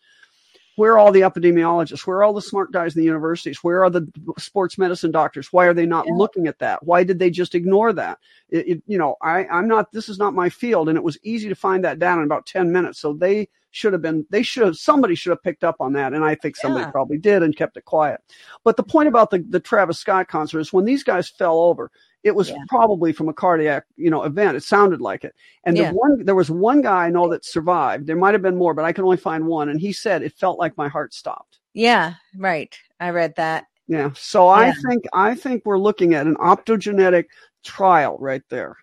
Where 0.76 0.92
are 0.92 0.98
all 0.98 1.10
the 1.10 1.22
epidemiologists? 1.22 2.06
Where 2.06 2.18
are 2.18 2.22
all 2.22 2.34
the 2.34 2.42
smart 2.42 2.70
guys 2.70 2.94
in 2.94 3.00
the 3.00 3.06
universities? 3.06 3.64
Where 3.64 3.82
are 3.82 3.88
the 3.90 4.06
sports 4.38 4.76
medicine 4.76 5.10
doctors? 5.10 5.50
Why 5.50 5.66
are 5.66 5.74
they 5.74 5.86
not 5.86 6.06
Yeah. 6.06 6.12
looking 6.14 6.46
at 6.46 6.58
that? 6.58 6.84
Why 6.84 7.02
did 7.02 7.18
they 7.18 7.30
just 7.30 7.54
ignore 7.54 7.94
that? 7.94 8.18
It, 8.50 8.68
it, 8.68 8.82
you 8.86 8.98
know, 8.98 9.16
I, 9.22 9.46
I'm 9.46 9.68
not, 9.68 9.90
this 9.90 10.08
is 10.10 10.18
not 10.18 10.34
my 10.34 10.50
field. 10.50 10.88
And 10.90 10.98
it 10.98 11.02
was 11.04 11.18
easy 11.22 11.48
to 11.48 11.54
find 11.54 11.82
that 11.84 11.98
down 11.98 12.18
in 12.18 12.24
about 12.24 12.44
10 12.46 12.70
minutes. 12.70 13.00
So 13.00 13.14
they 13.14 13.48
should 13.76 13.92
have 13.92 14.00
been, 14.00 14.26
they 14.30 14.42
should 14.42 14.64
have, 14.64 14.76
somebody 14.76 15.14
should 15.14 15.30
have 15.30 15.42
picked 15.42 15.62
up 15.62 15.76
on 15.80 15.92
that. 15.92 16.14
And 16.14 16.24
I 16.24 16.34
think 16.34 16.56
somebody 16.56 16.84
Yeah. 16.84 16.90
probably 16.90 17.18
did 17.18 17.42
and 17.42 17.54
kept 17.54 17.76
it 17.76 17.84
quiet. 17.84 18.20
But 18.64 18.76
the 18.76 18.82
point 18.82 19.08
about 19.08 19.30
the, 19.30 19.44
the 19.50 19.60
Travis 19.60 19.98
Scott 19.98 20.28
concert 20.28 20.60
is 20.60 20.72
when 20.72 20.86
these 20.86 21.04
guys 21.04 21.28
fell 21.28 21.58
over, 21.58 21.90
it 22.24 22.34
was 22.34 22.48
Yeah. 22.48 22.56
probably 22.68 23.12
from 23.12 23.28
a 23.28 23.34
cardiac, 23.34 23.84
you 23.96 24.10
know, 24.10 24.22
event. 24.22 24.56
It 24.56 24.62
sounded 24.62 25.00
like 25.02 25.24
it. 25.24 25.34
And 25.64 25.76
Yeah. 25.76 25.90
the 25.90 25.96
one, 25.98 26.24
there 26.24 26.34
was 26.34 26.50
one 26.50 26.80
guy 26.80 27.04
I 27.06 27.10
know 27.10 27.28
that 27.28 27.44
survived. 27.44 28.06
There 28.06 28.16
might 28.16 28.32
have 28.34 28.42
been 28.42 28.56
more, 28.56 28.72
but 28.72 28.86
I 28.86 28.92
can 28.92 29.04
only 29.04 29.18
find 29.18 29.46
one. 29.46 29.68
And 29.68 29.78
he 29.78 29.92
said 29.92 30.22
it 30.22 30.32
felt 30.32 30.58
like 30.58 30.76
my 30.78 30.88
heart 30.88 31.12
stopped. 31.12 31.58
Yeah, 31.74 32.14
right. 32.36 32.74
I 32.98 33.10
read 33.10 33.34
that. 33.36 33.66
Yeah. 33.88 34.10
So 34.14 34.48
I 34.48 34.72
think 34.88 35.04
I 35.12 35.34
think 35.34 35.64
we're 35.64 35.78
looking 35.78 36.14
at 36.14 36.26
an 36.26 36.36
optogenetic 36.36 37.26
trial 37.62 38.16
right 38.18 38.42
there. 38.48 38.76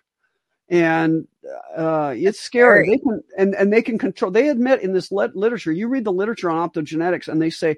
And 0.70 1.26
uh, 1.76 2.14
it's 2.16 2.40
scary. 2.40 2.88
They 2.88 2.98
can 2.98 3.22
and, 3.38 3.54
and 3.54 3.72
they 3.72 3.82
can 3.82 3.98
control. 3.98 4.30
They 4.30 4.48
admit 4.48 4.82
in 4.82 4.92
this 4.92 5.12
lit- 5.12 5.36
literature. 5.36 5.72
You 5.72 5.88
read 5.88 6.04
the 6.04 6.12
literature 6.12 6.50
on 6.50 6.68
optogenetics, 6.68 7.28
and 7.28 7.40
they 7.40 7.50
say 7.50 7.76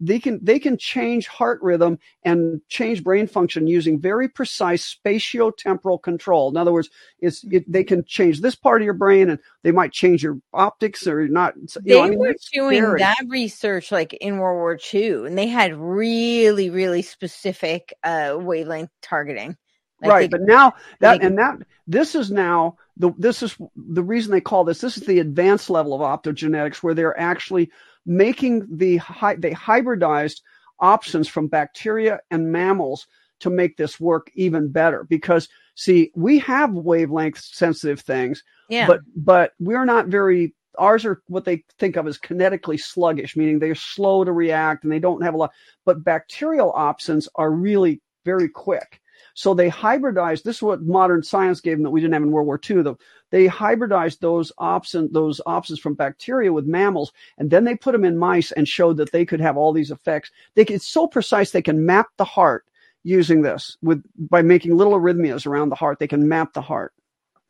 they 0.00 0.18
can 0.18 0.40
they 0.42 0.58
can 0.58 0.76
change 0.76 1.28
heart 1.28 1.60
rhythm 1.62 1.98
and 2.24 2.60
change 2.68 3.04
brain 3.04 3.28
function 3.28 3.66
using 3.68 4.00
very 4.00 4.28
precise 4.28 4.96
spatiotemporal 5.06 6.02
control. 6.02 6.50
In 6.50 6.56
other 6.56 6.72
words, 6.72 6.90
it's 7.20 7.44
it, 7.44 7.70
they 7.70 7.84
can 7.84 8.04
change 8.04 8.40
this 8.40 8.56
part 8.56 8.82
of 8.82 8.84
your 8.84 8.94
brain, 8.94 9.30
and 9.30 9.38
they 9.62 9.70
might 9.70 9.92
change 9.92 10.22
your 10.22 10.38
optics 10.52 11.06
or 11.06 11.28
not. 11.28 11.54
You 11.56 11.68
They 11.84 11.94
know, 11.94 12.02
I 12.02 12.08
mean, 12.08 12.18
were 12.18 12.34
doing 12.52 12.76
scary. 12.80 12.98
that 12.98 13.22
research 13.28 13.92
like 13.92 14.12
in 14.14 14.38
World 14.38 14.56
War 14.56 14.78
II, 14.92 15.26
and 15.26 15.38
they 15.38 15.46
had 15.46 15.74
really, 15.76 16.70
really 16.70 17.02
specific 17.02 17.92
uh, 18.02 18.36
wavelength 18.38 18.90
targeting. 19.00 19.56
Like 20.02 20.10
right 20.10 20.22
they- 20.22 20.28
but 20.28 20.40
now 20.42 20.74
that 21.00 21.20
they 21.20 21.26
and 21.26 21.38
that 21.38 21.58
this 21.86 22.14
is 22.14 22.30
now 22.30 22.76
the 22.96 23.12
this 23.18 23.42
is 23.42 23.56
the 23.76 24.02
reason 24.02 24.30
they 24.30 24.40
call 24.40 24.64
this 24.64 24.80
this 24.80 24.96
is 24.96 25.06
the 25.06 25.18
advanced 25.18 25.70
level 25.70 25.94
of 25.94 26.00
optogenetics 26.00 26.76
where 26.76 26.94
they're 26.94 27.18
actually 27.18 27.70
making 28.06 28.66
the 28.70 28.96
hy- 28.98 29.36
they 29.36 29.50
hybridized 29.50 30.40
opsins 30.80 31.28
from 31.28 31.48
bacteria 31.48 32.20
and 32.30 32.52
mammals 32.52 33.06
to 33.40 33.50
make 33.50 33.76
this 33.76 33.98
work 34.00 34.30
even 34.34 34.70
better. 34.70 35.04
Because 35.04 35.48
see 35.74 36.10
we 36.14 36.38
have 36.38 36.72
wavelength 36.72 37.38
sensitive 37.38 38.00
things 38.00 38.42
yeah, 38.68 38.86
but 38.86 39.00
but 39.16 39.52
we're 39.58 39.84
not 39.84 40.06
very 40.06 40.54
ours 40.78 41.04
are 41.04 41.22
what 41.26 41.44
they 41.44 41.64
think 41.78 41.96
of 41.96 42.06
as 42.06 42.18
kinetically 42.18 42.80
sluggish 42.80 43.36
meaning 43.36 43.58
they're 43.58 43.74
slow 43.74 44.24
to 44.24 44.32
react 44.32 44.84
and 44.84 44.92
they 44.92 44.98
don't 44.98 45.22
have 45.22 45.34
a 45.34 45.36
lot 45.36 45.52
but 45.84 46.04
bacterial 46.04 46.72
opsins 46.72 47.28
are 47.34 47.50
really 47.50 48.00
very 48.24 48.48
quick 48.48 49.00
so 49.34 49.52
they 49.52 49.68
hybridized 49.68 50.44
this 50.44 50.56
is 50.56 50.62
what 50.62 50.82
modern 50.82 51.22
science 51.22 51.60
gave 51.60 51.76
them 51.76 51.82
that 51.82 51.90
we 51.90 52.00
didn't 52.00 52.14
have 52.14 52.22
in 52.22 52.30
world 52.30 52.46
war 52.46 52.60
ii 52.70 52.82
though. 52.82 52.98
They 53.30 53.46
hybridized 53.48 54.20
those 54.20 54.52
opsin 54.60 55.12
those 55.12 55.40
opsins 55.46 55.80
from 55.80 55.94
bacteria 55.94 56.52
with 56.52 56.66
mammals 56.66 57.12
and 57.38 57.50
then 57.50 57.64
they 57.64 57.74
put 57.74 57.92
them 57.92 58.04
in 58.04 58.16
mice 58.16 58.52
and 58.52 58.66
showed 58.66 58.96
that 58.98 59.12
they 59.12 59.26
could 59.26 59.40
have 59.40 59.56
all 59.56 59.72
these 59.72 59.90
effects. 59.90 60.30
They 60.54 60.62
it's 60.62 60.86
so 60.86 61.06
precise 61.06 61.50
they 61.50 61.62
can 61.62 61.84
map 61.84 62.06
the 62.16 62.24
heart 62.24 62.64
using 63.02 63.42
this 63.42 63.76
with 63.82 64.02
by 64.16 64.40
making 64.40 64.76
little 64.76 64.94
arrhythmias 64.94 65.46
around 65.46 65.68
the 65.68 65.74
heart 65.74 65.98
they 65.98 66.08
can 66.08 66.28
map 66.28 66.52
the 66.52 66.62
heart. 66.62 66.92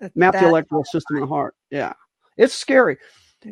That- 0.01 0.17
map 0.17 0.33
the 0.33 0.49
electrical 0.49 0.85
system 0.85 1.17
in 1.17 1.21
the 1.21 1.29
heart. 1.29 1.55
Yeah, 1.71 1.93
it's 2.37 2.55
scary. 2.55 2.97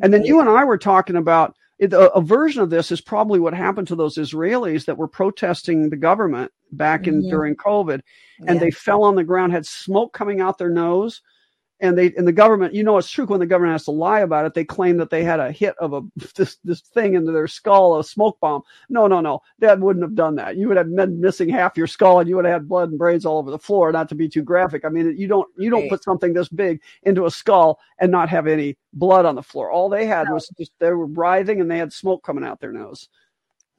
And 0.00 0.12
then 0.12 0.24
you 0.24 0.40
and 0.40 0.48
I 0.48 0.64
were 0.64 0.78
talking 0.78 1.16
about 1.16 1.54
it, 1.82 1.92
a, 1.92 2.12
a 2.12 2.20
version 2.20 2.62
of 2.62 2.70
this 2.70 2.92
is 2.92 3.00
probably 3.00 3.40
what 3.40 3.54
happened 3.54 3.88
to 3.88 3.96
those 3.96 4.16
Israelis 4.16 4.84
that 4.84 4.96
were 4.96 5.08
protesting 5.08 5.90
the 5.90 5.96
government 5.96 6.52
back 6.70 7.08
in 7.08 7.22
Mhm. 7.22 7.30
during 7.30 7.56
COVID, 7.56 8.00
and 8.46 8.54
yeah. 8.54 8.60
they 8.60 8.70
fell 8.70 9.02
on 9.02 9.16
the 9.16 9.24
ground, 9.24 9.52
had 9.52 9.66
smoke 9.66 10.12
coming 10.12 10.40
out 10.40 10.58
their 10.58 10.70
nose. 10.70 11.22
And 11.82 11.98
they 11.98 12.12
and 12.14 12.26
the 12.28 12.32
government, 12.32 12.74
you 12.74 12.84
know, 12.84 12.96
it's 12.96 13.10
true 13.10 13.26
when 13.26 13.40
the 13.40 13.46
government 13.46 13.72
has 13.72 13.84
to 13.86 13.90
lie 13.90 14.20
about 14.20 14.46
it. 14.46 14.54
They 14.54 14.64
claim 14.64 14.96
that 14.98 15.10
they 15.10 15.24
had 15.24 15.40
a 15.40 15.50
hit 15.50 15.74
of 15.78 15.92
a 15.92 16.02
this 16.36 16.56
this 16.62 16.80
thing 16.80 17.14
into 17.14 17.32
their 17.32 17.48
skull, 17.48 17.98
a 17.98 18.04
smoke 18.04 18.38
bomb. 18.40 18.62
No, 18.88 19.08
no, 19.08 19.20
no, 19.20 19.42
that 19.58 19.80
wouldn't 19.80 20.04
have 20.04 20.14
done 20.14 20.36
that. 20.36 20.56
You 20.56 20.68
would 20.68 20.76
have 20.76 20.94
been 20.94 21.20
missing 21.20 21.48
half 21.48 21.76
your 21.76 21.88
skull, 21.88 22.20
and 22.20 22.28
you 22.28 22.36
would 22.36 22.44
have 22.44 22.54
had 22.54 22.68
blood 22.68 22.90
and 22.90 22.98
brains 22.98 23.26
all 23.26 23.38
over 23.38 23.50
the 23.50 23.58
floor. 23.58 23.90
Not 23.90 24.08
to 24.10 24.14
be 24.14 24.28
too 24.28 24.42
graphic, 24.42 24.84
I 24.84 24.90
mean, 24.90 25.16
you 25.18 25.26
don't 25.26 25.48
you 25.58 25.70
don't 25.70 25.88
put 25.88 26.04
something 26.04 26.32
this 26.32 26.48
big 26.48 26.80
into 27.02 27.26
a 27.26 27.30
skull 27.32 27.80
and 27.98 28.12
not 28.12 28.28
have 28.28 28.46
any 28.46 28.78
blood 28.92 29.26
on 29.26 29.34
the 29.34 29.42
floor. 29.42 29.70
All 29.72 29.88
they 29.88 30.06
had 30.06 30.30
was 30.30 30.48
just 30.56 30.70
they 30.78 30.90
were 30.90 31.06
writhing 31.06 31.60
and 31.60 31.68
they 31.68 31.78
had 31.78 31.92
smoke 31.92 32.22
coming 32.22 32.44
out 32.44 32.60
their 32.60 32.72
nose. 32.72 33.08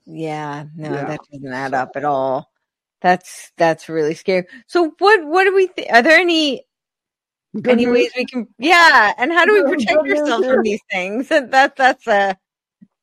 Yeah, 0.05 0.65
no, 0.75 0.89
Yeah. 0.89 1.05
that 1.05 1.19
doesn't 1.31 1.53
add 1.53 1.73
up 1.73 1.91
at 1.95 2.03
all. 2.03 2.51
That's 2.99 3.51
that's 3.57 3.88
really 3.88 4.13
scary. 4.13 4.45
So 4.67 4.93
what 4.99 5.25
what 5.25 5.45
do 5.45 5.55
we 5.55 5.67
think? 5.67 5.88
Are 5.91 6.01
there 6.01 6.19
any 6.19 6.65
Good 7.61 7.67
any 7.67 7.85
news. 7.85 7.93
ways 7.95 8.11
we 8.17 8.25
can? 8.25 8.47
Yeah, 8.57 9.13
and 9.17 9.31
how 9.31 9.45
do 9.45 9.53
we 9.53 9.61
protect 9.63 10.03
news 10.03 10.19
ourselves 10.19 10.47
from 10.47 10.63
these 10.63 10.81
things? 10.91 11.27
That 11.30 11.51
that 11.51 11.75
that's 11.75 12.07
a 12.07 12.38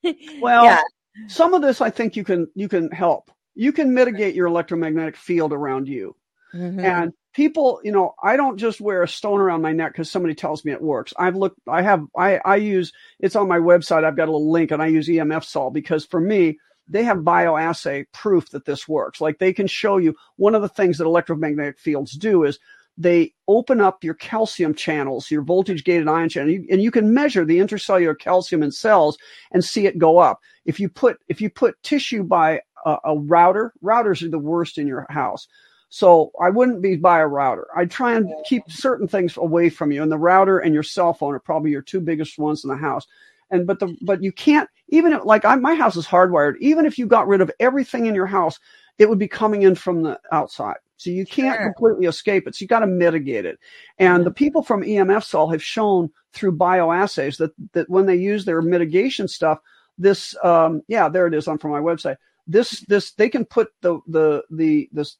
Well, 0.40 0.64
yeah. 0.64 0.80
some 1.28 1.54
of 1.54 1.62
this 1.62 1.80
I 1.80 1.90
think 1.90 2.16
you 2.16 2.24
can 2.24 2.48
you 2.54 2.68
can 2.68 2.90
help. 2.90 3.30
You 3.54 3.72
can 3.72 3.94
mitigate 3.94 4.34
your 4.34 4.46
electromagnetic 4.46 5.16
field 5.16 5.52
around 5.52 5.88
you. 5.88 6.16
Mhm. 6.54 6.82
And 6.82 7.12
people, 7.32 7.80
you 7.84 7.92
know, 7.92 8.14
I 8.22 8.36
don't 8.36 8.56
just 8.58 8.80
wear 8.80 9.02
a 9.02 9.08
stone 9.08 9.40
around 9.40 9.62
my 9.62 9.72
neck 9.72 9.92
because 9.92 10.10
somebody 10.10 10.34
tells 10.34 10.64
me 10.64 10.72
it 10.72 10.82
works. 10.82 11.12
I've 11.16 11.36
looked, 11.36 11.60
I 11.68 11.82
have, 11.82 12.04
I, 12.16 12.40
I 12.44 12.56
use, 12.56 12.92
it's 13.20 13.36
on 13.36 13.46
my 13.46 13.58
website. 13.58 14.02
I've 14.04 14.16
got 14.16 14.28
a 14.28 14.32
little 14.32 14.50
link 14.50 14.72
and 14.72 14.82
I 14.82 14.86
use 14.88 15.06
EMF 15.08 15.44
Sol 15.44 15.70
because 15.70 16.04
for 16.04 16.20
me, 16.20 16.58
they 16.88 17.04
have 17.04 17.18
bioassay 17.18 18.06
proof 18.12 18.50
that 18.50 18.64
this 18.64 18.88
works. 18.88 19.20
Like 19.20 19.38
they 19.38 19.52
can 19.52 19.68
show 19.68 19.98
you 19.98 20.16
one 20.36 20.56
of 20.56 20.62
the 20.62 20.68
things 20.68 20.98
that 20.98 21.04
electromagnetic 21.04 21.78
fields 21.78 22.12
do 22.12 22.42
is 22.42 22.58
they 23.00 23.32
open 23.48 23.80
up 23.80 24.04
your 24.04 24.14
calcium 24.14 24.74
channels, 24.74 25.30
your 25.30 25.40
voltage 25.40 25.84
gated 25.84 26.06
ion 26.06 26.28
channel, 26.28 26.54
and 26.70 26.82
you 26.82 26.90
can 26.90 27.14
measure 27.14 27.46
the 27.46 27.58
intercellular 27.58 28.18
calcium 28.18 28.62
in 28.62 28.70
cells 28.70 29.16
and 29.52 29.64
see 29.64 29.86
it 29.86 29.96
go 29.96 30.18
up. 30.18 30.38
If 30.66 30.78
you 30.78 30.90
put 30.90 31.18
if 31.28 31.40
you 31.40 31.48
put 31.48 31.82
tissue 31.82 32.22
by 32.22 32.60
a, 32.84 32.96
a 33.04 33.18
router, 33.18 33.72
routers 33.82 34.22
are 34.22 34.28
the 34.28 34.38
worst 34.38 34.76
in 34.76 34.86
your 34.86 35.06
house. 35.08 35.48
So 35.88 36.30
I 36.40 36.50
wouldn't 36.50 36.82
be 36.82 36.96
by 36.96 37.20
a 37.20 37.26
router. 37.26 37.66
I'd 37.74 37.90
try 37.90 38.14
and 38.14 38.30
keep 38.44 38.62
certain 38.68 39.08
things 39.08 39.36
away 39.38 39.70
from 39.70 39.90
you. 39.90 40.02
And 40.02 40.12
the 40.12 40.18
router 40.18 40.58
and 40.58 40.74
your 40.74 40.84
cell 40.84 41.14
phone 41.14 41.34
are 41.34 41.40
probably 41.40 41.70
your 41.70 41.82
two 41.82 42.00
biggest 42.00 42.38
ones 42.38 42.64
in 42.64 42.70
the 42.70 42.76
house. 42.76 43.06
And 43.50 43.66
but 43.66 43.78
the 43.80 43.96
but 44.02 44.22
you 44.22 44.30
can't 44.30 44.68
even 44.90 45.14
if, 45.14 45.24
like 45.24 45.46
I, 45.46 45.54
my 45.56 45.74
house 45.74 45.96
is 45.96 46.06
hardwired. 46.06 46.56
Even 46.60 46.84
if 46.84 46.98
you 46.98 47.06
got 47.06 47.26
rid 47.28 47.40
of 47.40 47.50
everything 47.60 48.04
in 48.06 48.14
your 48.14 48.26
house, 48.26 48.60
it 48.98 49.08
would 49.08 49.18
be 49.18 49.26
coming 49.26 49.62
in 49.62 49.74
from 49.74 50.02
the 50.02 50.20
outside. 50.32 50.76
So 51.00 51.08
you 51.08 51.24
can't 51.24 51.56
Sure. 51.56 51.72
completely 51.72 52.06
escape 52.06 52.46
it. 52.46 52.54
So 52.54 52.62
you 52.62 52.68
got 52.68 52.80
to 52.80 52.86
mitigate 52.86 53.46
it. 53.46 53.58
And 53.98 54.24
the 54.24 54.30
people 54.30 54.62
from 54.62 54.82
EMF 54.82 55.24
Sol 55.24 55.48
have 55.50 55.62
shown 55.62 56.10
through 56.34 56.58
bioassays 56.58 57.38
that 57.38 57.52
that 57.72 57.88
when 57.88 58.04
they 58.04 58.16
use 58.16 58.44
their 58.44 58.60
mitigation 58.60 59.26
stuff, 59.26 59.58
this 59.96 60.36
um, 60.44 60.82
yeah, 60.88 61.08
there 61.08 61.26
it 61.26 61.32
is 61.32 61.48
on 61.48 61.56
from 61.56 61.70
my 61.70 61.80
website. 61.80 62.16
This 62.46 62.80
this 62.80 63.12
they 63.12 63.30
can 63.30 63.46
put 63.46 63.68
the 63.80 64.00
the 64.08 64.44
the 64.50 64.90
this 64.92 65.16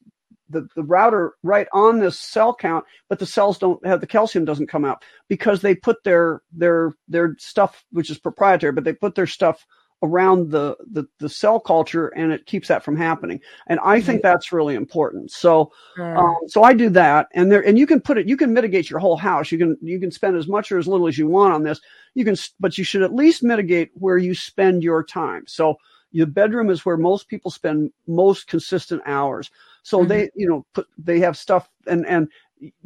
the, 0.49 0.67
the 0.75 0.83
router 0.83 1.33
right 1.43 1.67
on 1.73 1.99
this 1.99 2.19
cell 2.19 2.53
count, 2.53 2.85
but 3.09 3.17
the 3.17 3.25
cells 3.25 3.57
don't 3.57 3.83
have 3.85 4.01
the 4.01 4.07
calcium 4.07 4.45
doesn't 4.45 4.67
come 4.67 4.85
out 4.85 5.03
because 5.29 5.61
they 5.61 5.73
put 5.73 6.03
their 6.03 6.43
their 6.51 6.93
their 7.07 7.35
stuff, 7.39 7.83
which 7.91 8.11
is 8.11 8.19
proprietary, 8.19 8.71
but 8.73 8.83
they 8.83 8.93
put 8.93 9.15
their 9.15 9.27
stuff 9.27 9.65
around 10.03 10.49
the, 10.51 10.75
the 10.91 11.05
the 11.19 11.29
cell 11.29 11.59
culture 11.59 12.07
and 12.09 12.31
it 12.31 12.45
keeps 12.45 12.67
that 12.67 12.83
from 12.83 12.95
happening. 12.95 13.39
And 13.67 13.79
I 13.83 14.01
think 14.01 14.21
that's 14.21 14.51
really 14.51 14.75
important. 14.75 15.31
So 15.31 15.71
um, 16.15 16.35
so 16.47 16.63
I 16.63 16.73
do 16.73 16.89
that, 16.89 17.27
and 17.33 17.49
there, 17.49 17.65
and 17.65 17.77
you 17.79 17.87
can 17.87 18.01
put 18.01 18.17
it, 18.17 18.27
you 18.27 18.35
can 18.35 18.51
mitigate 18.53 18.89
your 18.89 18.99
whole 18.99 19.15
house. 19.15 19.49
You 19.51 19.57
can, 19.57 19.77
you 19.81 19.99
can 19.99 20.11
spend 20.11 20.35
as 20.35 20.47
much 20.47 20.69
or 20.71 20.77
as 20.77 20.87
little 20.87 21.07
as 21.07 21.17
you 21.17 21.27
want 21.27 21.53
on 21.53 21.63
this. 21.63 21.79
You 22.15 22.25
can, 22.25 22.35
but 22.59 22.77
you 22.77 22.83
should 22.83 23.01
at 23.01 23.13
least 23.13 23.43
mitigate 23.43 23.91
where 23.93 24.17
you 24.17 24.35
spend 24.35 24.83
your 24.83 25.03
time. 25.03 25.43
So 25.47 25.75
your 26.11 26.27
bedroom 26.27 26.69
is 26.69 26.85
where 26.85 26.97
most 26.97 27.29
people 27.29 27.49
spend 27.49 27.91
most 28.07 28.47
consistent 28.47 29.01
hours. 29.05 29.49
So 29.83 30.03
Mhm. 30.03 30.07
they, 30.09 30.29
you 30.35 30.49
know, 30.49 30.65
put, 30.73 30.87
they 30.97 31.19
have 31.21 31.37
stuff 31.37 31.69
and, 31.87 32.05
and 32.05 32.27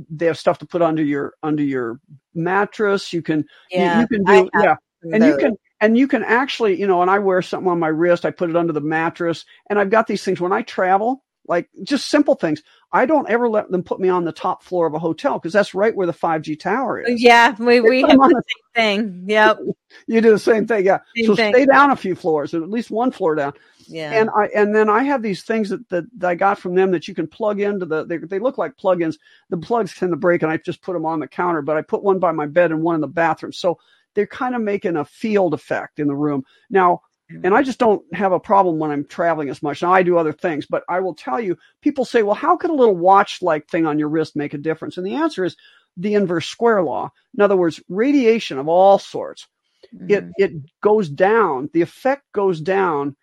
they 0.10 0.28
have 0.28 0.38
stuff 0.38 0.60
to 0.60 0.66
put 0.68 0.84
under 0.84 1.04
your, 1.04 1.34
under 1.42 1.64
your 1.64 2.00
mattress. 2.36 3.12
You 3.12 3.24
can, 3.24 3.40
you- 3.74 3.86
yeah, 3.86 4.00
you, 4.02 4.08
can 4.08 4.24
I 4.28 4.42
do, 4.44 4.50
yeah 4.54 4.76
and 5.12 5.24
you 5.26 5.34
can 5.36 5.58
and 5.81 5.97
you 5.97 6.07
can 6.07 6.23
actually 6.23 6.80
you 6.80 6.88
know 6.88 7.02
and 7.02 7.11
i 7.11 7.19
wear 7.19 7.41
something 7.41 7.69
on 7.69 7.80
my 7.80 7.88
wrist 7.88 8.26
i 8.26 8.31
put 8.31 8.49
it 8.49 8.56
under 8.56 8.73
the 8.73 8.81
mattress 8.81 9.45
and 9.69 9.80
i've 9.80 9.89
got 9.89 10.07
these 10.07 10.23
things 10.23 10.39
when 10.39 10.53
i 10.53 10.61
travel 10.61 11.23
like 11.47 11.69
just 11.84 12.07
simple 12.07 12.35
things 12.35 12.64
i 12.91 13.06
don't 13.06 13.30
ever 13.30 13.47
let 13.49 13.69
them 13.69 13.84
put 13.84 13.99
me 13.99 14.10
on 14.10 14.26
the 14.26 14.31
top 14.31 14.64
floor 14.64 14.88
of 14.88 14.93
a 14.93 14.99
hotel 14.99 15.34
because 15.38 15.53
that's 15.53 15.76
right 15.76 15.95
where 15.95 16.07
the 16.07 16.14
5g 16.14 16.60
tower 16.60 17.02
is 17.02 17.22
Yeah, 17.22 17.56
we 17.60 17.81
we 17.81 18.02
have 18.02 18.18
the 18.18 18.43
same 18.47 18.73
thing. 18.73 19.26
Yep. 19.30 19.60
you 20.07 20.22
do 20.22 20.31
the 20.31 20.39
same 20.39 20.65
thing 20.65 20.85
yeah 20.85 20.99
Same 21.15 21.26
so 21.27 21.35
thing. 21.35 21.53
stay 21.53 21.65
down 21.65 21.91
a 21.91 21.95
few 21.95 22.15
floors 22.15 22.53
or 22.53 22.64
at 22.64 22.69
least 22.69 22.89
one 22.91 23.11
floor 23.11 23.35
down 23.35 23.53
Yeah. 23.88 24.19
and 24.22 24.30
i 24.35 24.45
and 24.56 24.73
then 24.76 24.89
i 24.89 25.03
have 25.03 25.22
these 25.22 25.43
things 25.43 25.69
that, 25.69 25.88
that, 25.89 26.06
that 26.18 26.30
i 26.30 26.35
got 26.35 26.57
from 26.57 26.73
them 26.73 26.89
that 26.91 27.07
you 27.07 27.14
can 27.14 27.27
plug 27.27 27.60
into 27.61 27.85
the 27.85 28.06
they, 28.06 28.18
they 28.18 28.39
look 28.39 28.57
like 28.57 28.76
plugins 28.77 29.18
the 29.49 29.57
plugs 29.57 29.93
tend 29.95 30.11
to 30.11 30.18
break 30.18 30.41
and 30.41 30.52
i 30.52 30.57
just 30.57 30.81
put 30.81 30.93
them 30.93 31.06
on 31.06 31.19
the 31.19 31.27
counter 31.27 31.61
but 31.61 31.77
i 31.77 31.81
put 31.81 32.03
one 32.03 32.18
by 32.18 32.31
my 32.31 32.45
bed 32.47 32.72
and 32.72 32.81
one 32.81 32.95
in 32.95 33.02
the 33.02 33.07
bathroom 33.07 33.53
so 33.53 33.77
they're 34.16 34.28
kind 34.28 34.56
of 34.56 34.62
making 34.62 34.96
a 34.96 35.06
field 35.06 35.54
effect 35.54 36.00
in 36.00 36.08
the 36.08 36.16
room 36.16 36.44
now 36.70 37.02
and 37.44 37.56
I 37.56 37.64
just 37.64 37.80
don't 37.80 38.04
have 38.14 38.32
a 38.32 38.40
problem 38.40 38.78
when 38.78 38.92
I'm 38.92 39.06
traveling 39.06 39.50
as 39.50 39.64
much. 39.64 39.82
Now 39.82 39.92
I 39.92 40.04
do 40.04 40.18
other 40.18 40.32
things, 40.32 40.68
but 40.68 40.84
I 40.88 41.00
will 41.00 41.16
tell 41.16 41.40
you, 41.40 41.58
people 41.82 42.06
say, 42.06 42.22
well, 42.22 42.36
how 42.36 42.56
could 42.56 42.70
a 42.70 42.76
little 42.76 42.96
watch 42.96 43.42
like 43.42 43.68
thing 43.68 43.86
on 43.88 43.98
your 43.98 44.10
wrist 44.10 44.36
make 44.36 44.54
a 44.54 44.60
difference? 44.60 44.98
And 44.98 45.06
the 45.06 45.16
answer 45.16 45.44
is 45.44 45.56
the 45.98 46.14
inverse 46.14 46.48
square 46.48 46.84
law. 46.84 47.12
In 47.36 47.42
other 47.42 47.58
words, 47.58 47.82
radiation 47.90 48.60
of 48.60 48.68
all 48.68 49.00
sorts, 49.00 49.48
mm-hmm. 49.94 50.12
it, 50.12 50.26
it 50.38 50.52
goes 50.82 51.10
down, 51.10 51.70
the 51.74 51.82
effect 51.82 52.24
goes 52.32 52.62
down 52.62 53.16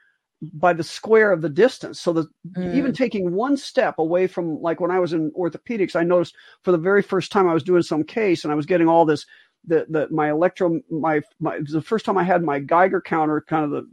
by 0.52 0.72
the 0.72 0.82
square 0.82 1.30
of 1.30 1.40
the 1.40 1.48
distance. 1.48 2.00
So 2.00 2.12
that 2.14 2.26
mm. 2.56 2.74
even 2.74 2.92
taking 2.92 3.32
one 3.32 3.56
step 3.56 3.98
away 3.98 4.26
from 4.26 4.60
like 4.60 4.80
when 4.80 4.90
I 4.90 4.98
was 4.98 5.12
in 5.12 5.30
orthopedics, 5.38 5.94
I 5.94 6.02
noticed 6.02 6.34
for 6.62 6.72
the 6.72 6.78
very 6.78 7.02
first 7.02 7.30
time 7.30 7.48
I 7.48 7.54
was 7.54 7.62
doing 7.62 7.82
some 7.82 8.02
case 8.02 8.42
and 8.42 8.52
I 8.52 8.56
was 8.56 8.66
getting 8.66 8.88
all 8.88 9.04
this 9.04 9.24
the, 9.66 9.86
the 9.88 10.08
my 10.10 10.30
electro 10.30 10.80
my, 10.90 11.20
my 11.40 11.60
the 11.68 11.82
first 11.82 12.04
time 12.04 12.18
I 12.18 12.24
had 12.24 12.42
my 12.42 12.58
Geiger 12.58 13.00
counter 13.00 13.40
kind 13.40 13.64
of 13.64 13.70
the 13.70 13.88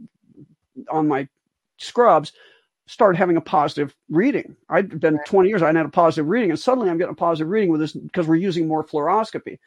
on 0.90 1.08
my 1.08 1.28
scrubs 1.78 2.32
started 2.86 3.16
having 3.16 3.36
a 3.36 3.40
positive 3.40 3.94
reading. 4.08 4.56
I'd 4.68 4.98
been 4.98 5.14
right. 5.14 5.26
20 5.26 5.48
years, 5.48 5.62
I 5.62 5.66
hadn't 5.66 5.76
had 5.76 5.86
a 5.86 5.90
positive 5.90 6.28
reading, 6.28 6.50
and 6.50 6.58
suddenly 6.58 6.90
I'm 6.90 6.98
getting 6.98 7.12
a 7.12 7.16
positive 7.16 7.48
reading 7.48 7.70
with 7.70 7.80
this 7.80 7.92
because 7.92 8.26
we're 8.26 8.34
using 8.34 8.66
more 8.66 8.84
fluoroscopy. 8.84 9.58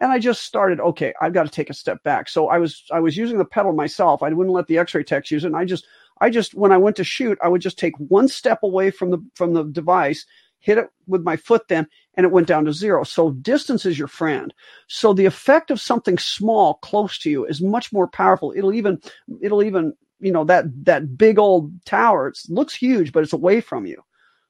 And 0.00 0.10
I 0.10 0.18
just 0.18 0.42
started, 0.42 0.80
okay, 0.80 1.14
I've 1.20 1.32
got 1.32 1.44
to 1.44 1.50
take 1.50 1.70
a 1.70 1.74
step 1.74 2.02
back. 2.02 2.28
So 2.28 2.48
I 2.48 2.58
was 2.58 2.82
I 2.90 2.98
was 2.98 3.16
using 3.16 3.38
the 3.38 3.44
pedal 3.44 3.72
myself. 3.72 4.24
I 4.24 4.30
wouldn't 4.30 4.54
let 4.54 4.66
the 4.66 4.78
X-ray 4.78 5.04
techs 5.04 5.30
use 5.30 5.44
it. 5.44 5.48
And 5.48 5.56
I 5.56 5.64
just 5.64 5.86
I 6.20 6.30
just 6.30 6.54
when 6.54 6.72
I 6.72 6.78
went 6.78 6.96
to 6.96 7.04
shoot, 7.04 7.38
I 7.40 7.48
would 7.48 7.60
just 7.60 7.78
take 7.78 7.94
one 7.98 8.26
step 8.26 8.64
away 8.64 8.90
from 8.90 9.10
the 9.10 9.24
from 9.34 9.54
the 9.54 9.64
device, 9.64 10.26
hit 10.64 10.78
it 10.78 10.88
with 11.06 11.22
my 11.22 11.36
foot 11.36 11.68
then, 11.68 11.86
and 12.14 12.24
it 12.24 12.32
went 12.32 12.46
down 12.46 12.64
to 12.64 12.72
zero. 12.72 13.04
So 13.04 13.32
distance 13.32 13.84
is 13.84 13.98
your 13.98 14.08
friend. 14.08 14.52
So 14.88 15.12
the 15.12 15.26
effect 15.26 15.70
of 15.70 15.78
something 15.78 16.16
small 16.16 16.74
close 16.74 17.18
to 17.18 17.30
you 17.30 17.44
is 17.44 17.60
much 17.60 17.92
more 17.92 18.08
powerful. 18.08 18.54
It'll 18.56 18.72
even 18.72 18.98
it'll 19.42 19.62
even 19.62 19.92
you 20.20 20.32
know 20.32 20.44
that 20.44 20.64
that 20.86 21.18
big 21.18 21.38
old 21.38 21.70
tower 21.84 22.28
it 22.28 22.38
looks 22.48 22.74
huge 22.74 23.12
but 23.12 23.22
it's 23.22 23.32
away 23.32 23.60
from 23.60 23.84
you 23.84 24.02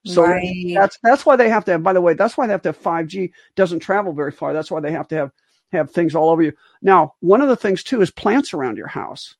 so 0.04 0.22
right. 0.22 0.72
that's 0.74 0.98
that's 1.02 1.24
why 1.24 1.36
they 1.36 1.48
have 1.48 1.64
to 1.64 1.72
have 1.72 1.82
by 1.82 1.94
the 1.94 2.00
way 2.02 2.12
that's 2.12 2.36
why 2.36 2.46
they 2.46 2.52
have 2.52 2.62
to 2.62 2.68
have 2.68 2.80
5g 2.80 3.32
doesn't 3.56 3.80
travel 3.80 4.12
very 4.12 4.30
far 4.30 4.52
that's 4.52 4.70
why 4.70 4.78
they 4.78 4.92
have 4.92 5.08
to 5.08 5.16
have 5.16 5.32
have 5.72 5.90
things 5.90 6.14
all 6.14 6.28
over 6.28 6.42
you 6.42 6.52
now 6.82 7.14
one 7.20 7.40
of 7.40 7.48
the 7.48 7.56
things 7.56 7.82
too 7.82 8.02
is 8.02 8.10
plants 8.10 8.52
around 8.52 8.76
your 8.76 8.86
house 8.86 9.36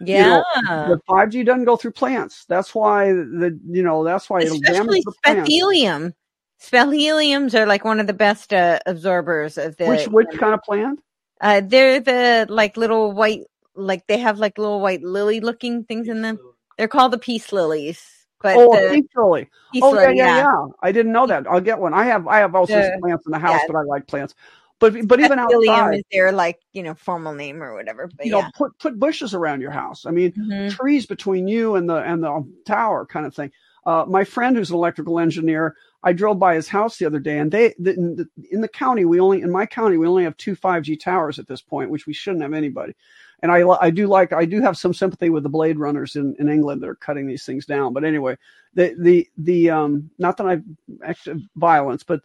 yeah 0.00 0.42
you 0.56 0.62
know, 0.62 0.88
the 0.88 1.00
5g 1.08 1.44
doesn't 1.44 1.64
go 1.64 1.76
through 1.76 1.90
plants 1.90 2.44
that's 2.48 2.74
why 2.74 3.12
the 3.12 3.58
you 3.68 3.82
know 3.82 4.04
that's 4.04 4.30
why 4.30 4.40
it'll 4.40 4.58
damage 4.60 5.02
the 5.24 5.44
helium 5.46 6.14
Spathiphyllums 6.60 7.54
are 7.54 7.66
like 7.66 7.84
one 7.84 8.00
of 8.00 8.08
the 8.08 8.12
best 8.12 8.52
uh, 8.52 8.80
absorbers 8.86 9.58
of 9.58 9.76
the 9.76 9.86
which 9.86 10.08
which 10.08 10.28
kind 10.38 10.54
of 10.54 10.62
plant 10.62 11.00
uh, 11.40 11.60
they're 11.64 12.00
the 12.00 12.46
like 12.48 12.76
little 12.76 13.12
white 13.12 13.42
like 13.78 14.06
they 14.06 14.18
have 14.18 14.38
like 14.38 14.58
little 14.58 14.80
white 14.80 15.02
lily 15.02 15.40
looking 15.40 15.84
things 15.84 16.08
in 16.08 16.22
them. 16.22 16.38
They're 16.76 16.88
called 16.88 17.12
the 17.12 17.18
peace 17.18 17.52
lilies. 17.52 18.02
But 18.40 18.56
oh, 18.56 18.72
the, 18.74 18.94
peace 18.94 19.10
lily. 19.16 19.48
Peace 19.72 19.82
oh, 19.82 19.90
lily, 19.90 20.16
yeah, 20.16 20.36
yeah, 20.36 20.42
yeah, 20.44 20.66
I 20.82 20.92
didn't 20.92 21.12
know 21.12 21.26
that. 21.26 21.46
I'll 21.48 21.60
get 21.60 21.78
one. 21.78 21.94
I 21.94 22.04
have 22.04 22.26
I 22.28 22.38
have 22.38 22.54
all 22.54 22.66
sorts 22.66 22.88
of 22.88 23.00
plants 23.00 23.26
in 23.26 23.32
the 23.32 23.38
house, 23.38 23.60
yeah. 23.60 23.66
but 23.68 23.76
I 23.76 23.82
like 23.82 24.06
plants. 24.06 24.34
But 24.80 25.08
but 25.08 25.20
even 25.20 25.38
outside, 25.38 25.96
is 25.96 26.02
their 26.12 26.30
like 26.32 26.60
you 26.72 26.82
know 26.82 26.94
formal 26.94 27.34
name 27.34 27.62
or 27.62 27.74
whatever. 27.74 28.08
But 28.16 28.26
you 28.26 28.36
yeah. 28.36 28.42
know, 28.42 28.50
put 28.56 28.78
put 28.78 28.98
bushes 28.98 29.34
around 29.34 29.60
your 29.60 29.70
house. 29.70 30.06
I 30.06 30.10
mean, 30.10 30.32
mm-hmm. 30.32 30.68
trees 30.68 31.06
between 31.06 31.48
you 31.48 31.74
and 31.74 31.88
the 31.88 31.96
and 31.96 32.22
the 32.22 32.46
tower 32.64 33.04
kind 33.04 33.26
of 33.26 33.34
thing. 33.34 33.50
Uh, 33.86 34.04
my 34.06 34.22
friend 34.22 34.56
who's 34.56 34.70
an 34.70 34.76
electrical 34.76 35.18
engineer, 35.18 35.74
I 36.02 36.12
drove 36.12 36.38
by 36.38 36.54
his 36.54 36.68
house 36.68 36.98
the 36.98 37.06
other 37.06 37.18
day, 37.18 37.38
and 37.38 37.50
they 37.50 37.74
the, 37.78 37.94
in, 37.94 38.16
the, 38.16 38.28
in 38.50 38.60
the 38.60 38.68
county 38.68 39.04
we 39.04 39.18
only 39.18 39.42
in 39.42 39.50
my 39.50 39.66
county 39.66 39.96
we 39.96 40.06
only 40.06 40.24
have 40.24 40.36
two 40.36 40.54
5G 40.54 41.00
towers 41.00 41.38
at 41.38 41.48
this 41.48 41.60
point, 41.60 41.90
which 41.90 42.06
we 42.06 42.12
shouldn't 42.12 42.42
have 42.42 42.52
anybody 42.52 42.94
and 43.42 43.52
I 43.52 43.62
I 43.80 43.90
do 43.90 44.06
like 44.06 44.32
I 44.32 44.44
do 44.44 44.60
have 44.60 44.76
some 44.76 44.92
sympathy 44.92 45.30
with 45.30 45.42
the 45.42 45.48
Blade 45.48 45.78
Runners 45.78 46.16
in, 46.16 46.34
in 46.38 46.48
England 46.48 46.82
that 46.82 46.88
are 46.88 46.94
cutting 46.96 47.26
these 47.26 47.44
things 47.44 47.66
down. 47.66 47.92
But 47.92 48.04
anyway, 48.04 48.36
the 48.74 48.94
the 48.98 49.28
the 49.38 49.70
um 49.70 50.10
not 50.18 50.36
that 50.38 50.46
I've 50.46 50.64
actually 51.04 51.48
violence, 51.56 52.02
but 52.02 52.20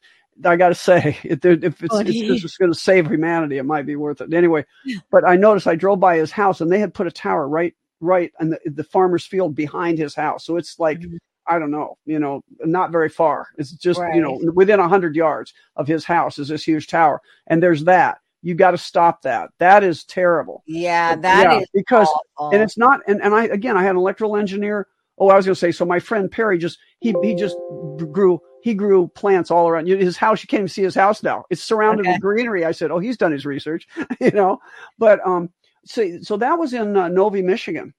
I 0.46 0.56
got 0.56 0.70
to 0.70 0.76
say, 0.76 1.18
if, 1.24 1.44
if 1.46 1.84
it's, 1.84 1.96
it's, 1.96 2.58
going 2.58 2.72
to 2.72 2.80
save 2.80 3.08
humanity, 3.08 3.58
it 3.58 3.64
might 3.64 3.86
be 3.86 3.96
worth 3.96 4.22
it. 4.22 4.34
Anyway, 4.34 4.66
but 5.12 5.28
I 5.28 5.36
noticed 5.36 5.68
I 5.68 5.76
drove 5.76 6.00
by 6.00 6.18
his 6.18 6.32
house 6.32 6.62
and 6.62 6.72
they 6.72 6.80
had 6.80 6.94
put 6.94 7.08
a 7.08 7.12
tower 7.12 7.48
right 7.48 7.76
right 8.00 8.34
in 8.40 8.50
the, 8.50 8.60
the 8.66 8.84
farmer's 8.84 9.26
field 9.26 9.56
behind 9.56 9.98
his 9.98 10.16
house. 10.16 10.46
So 10.46 10.58
it's 10.58 10.80
like. 10.80 11.00
Mm-hmm. 11.00 11.18
I 11.46 11.60
don't 11.60 11.72
know, 11.72 11.98
you 12.06 12.20
know, 12.20 12.42
not 12.62 12.94
very 12.94 13.10
far. 13.10 13.50
It's 13.58 13.74
just, 13.74 14.00
right. 14.00 14.16
you 14.16 14.22
know, 14.22 14.40
within 14.54 14.80
a 14.80 14.88
hundred 14.88 15.14
yards 15.14 15.54
of 15.76 15.90
his 15.90 16.06
house 16.06 16.40
is 16.40 16.48
this 16.48 16.64
huge 16.64 16.88
tower. 16.88 17.22
And 17.48 17.62
there's 17.62 17.84
that 17.84 18.20
you 18.44 18.54
got 18.54 18.72
to 18.72 18.78
stop 18.78 19.22
that. 19.24 19.50
That 19.58 19.84
is 19.84 20.04
terrible. 20.04 20.64
Yeah, 20.68 21.16
that 21.16 21.44
yeah, 21.44 21.60
is 21.60 21.68
because 21.74 22.10
awful. 22.38 22.54
and 22.54 22.62
it's 22.62 22.78
not. 22.78 23.00
And, 23.08 23.22
and 23.24 23.34
I 23.34 23.46
again, 23.46 23.78
I 23.78 23.82
had 23.82 23.92
an 23.92 23.98
electrical 23.98 24.36
engineer. 24.36 24.88
Oh, 25.18 25.30
I 25.30 25.36
was 25.38 25.46
going 25.46 25.56
to 25.56 25.60
say. 25.60 25.72
So 25.72 25.86
my 25.86 26.00
friend 26.00 26.30
Perry 26.30 26.58
just 26.58 26.78
he 27.00 27.16
he 27.24 27.34
just 27.34 27.56
grew 27.98 28.42
he 28.64 28.74
grew 28.74 29.10
plants 29.10 29.52
all 29.52 29.68
around 29.68 29.88
his 29.88 30.16
house. 30.16 30.42
You 30.42 30.48
can't 30.48 30.62
even 30.62 30.68
see 30.70 30.84
his 30.84 30.96
house 30.96 31.22
now. 31.22 31.44
It's 31.50 31.62
surrounded 31.62 32.06
okay. 32.06 32.14
with 32.14 32.22
greenery. 32.22 32.64
I 32.64 32.72
said, 32.72 32.92
oh, 32.92 33.00
he's 33.00 33.18
done 33.18 33.34
his 33.34 33.46
research, 33.46 33.88
you 34.22 34.32
know. 34.32 34.60
But 34.98 35.20
um, 35.28 35.50
so 35.86 36.20
so 36.22 36.38
that 36.38 36.58
was 36.58 36.74
in 36.74 36.96
uh, 36.96 37.10
Novi, 37.10 37.42
Michigan. 37.42 37.94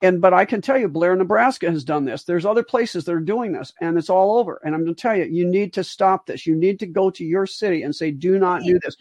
And 0.00 0.20
but 0.20 0.32
I 0.32 0.46
can 0.46 0.62
tell 0.62 0.78
you, 0.78 0.88
Blair, 0.88 1.14
Nebraska 1.14 1.70
has 1.70 1.84
done 1.84 2.06
this. 2.06 2.24
There's 2.24 2.46
other 2.46 2.62
places 2.62 3.04
that 3.04 3.12
are 3.12 3.20
doing 3.20 3.52
this, 3.52 3.72
and 3.82 3.98
it's 3.98 4.08
all 4.08 4.38
over. 4.38 4.60
And 4.64 4.74
I'm 4.74 4.84
going 4.84 4.94
to 4.94 5.00
tell 5.00 5.14
you, 5.14 5.24
you 5.24 5.44
need 5.44 5.74
to 5.74 5.84
stop 5.84 6.26
this. 6.26 6.46
You 6.46 6.56
need 6.56 6.78
to 6.80 6.86
go 6.86 7.10
to 7.10 7.24
your 7.24 7.46
city 7.46 7.82
and 7.82 7.94
say, 7.94 8.10
"Do 8.10 8.38
not 8.38 8.62
do 8.62 8.80
this." 8.82 8.96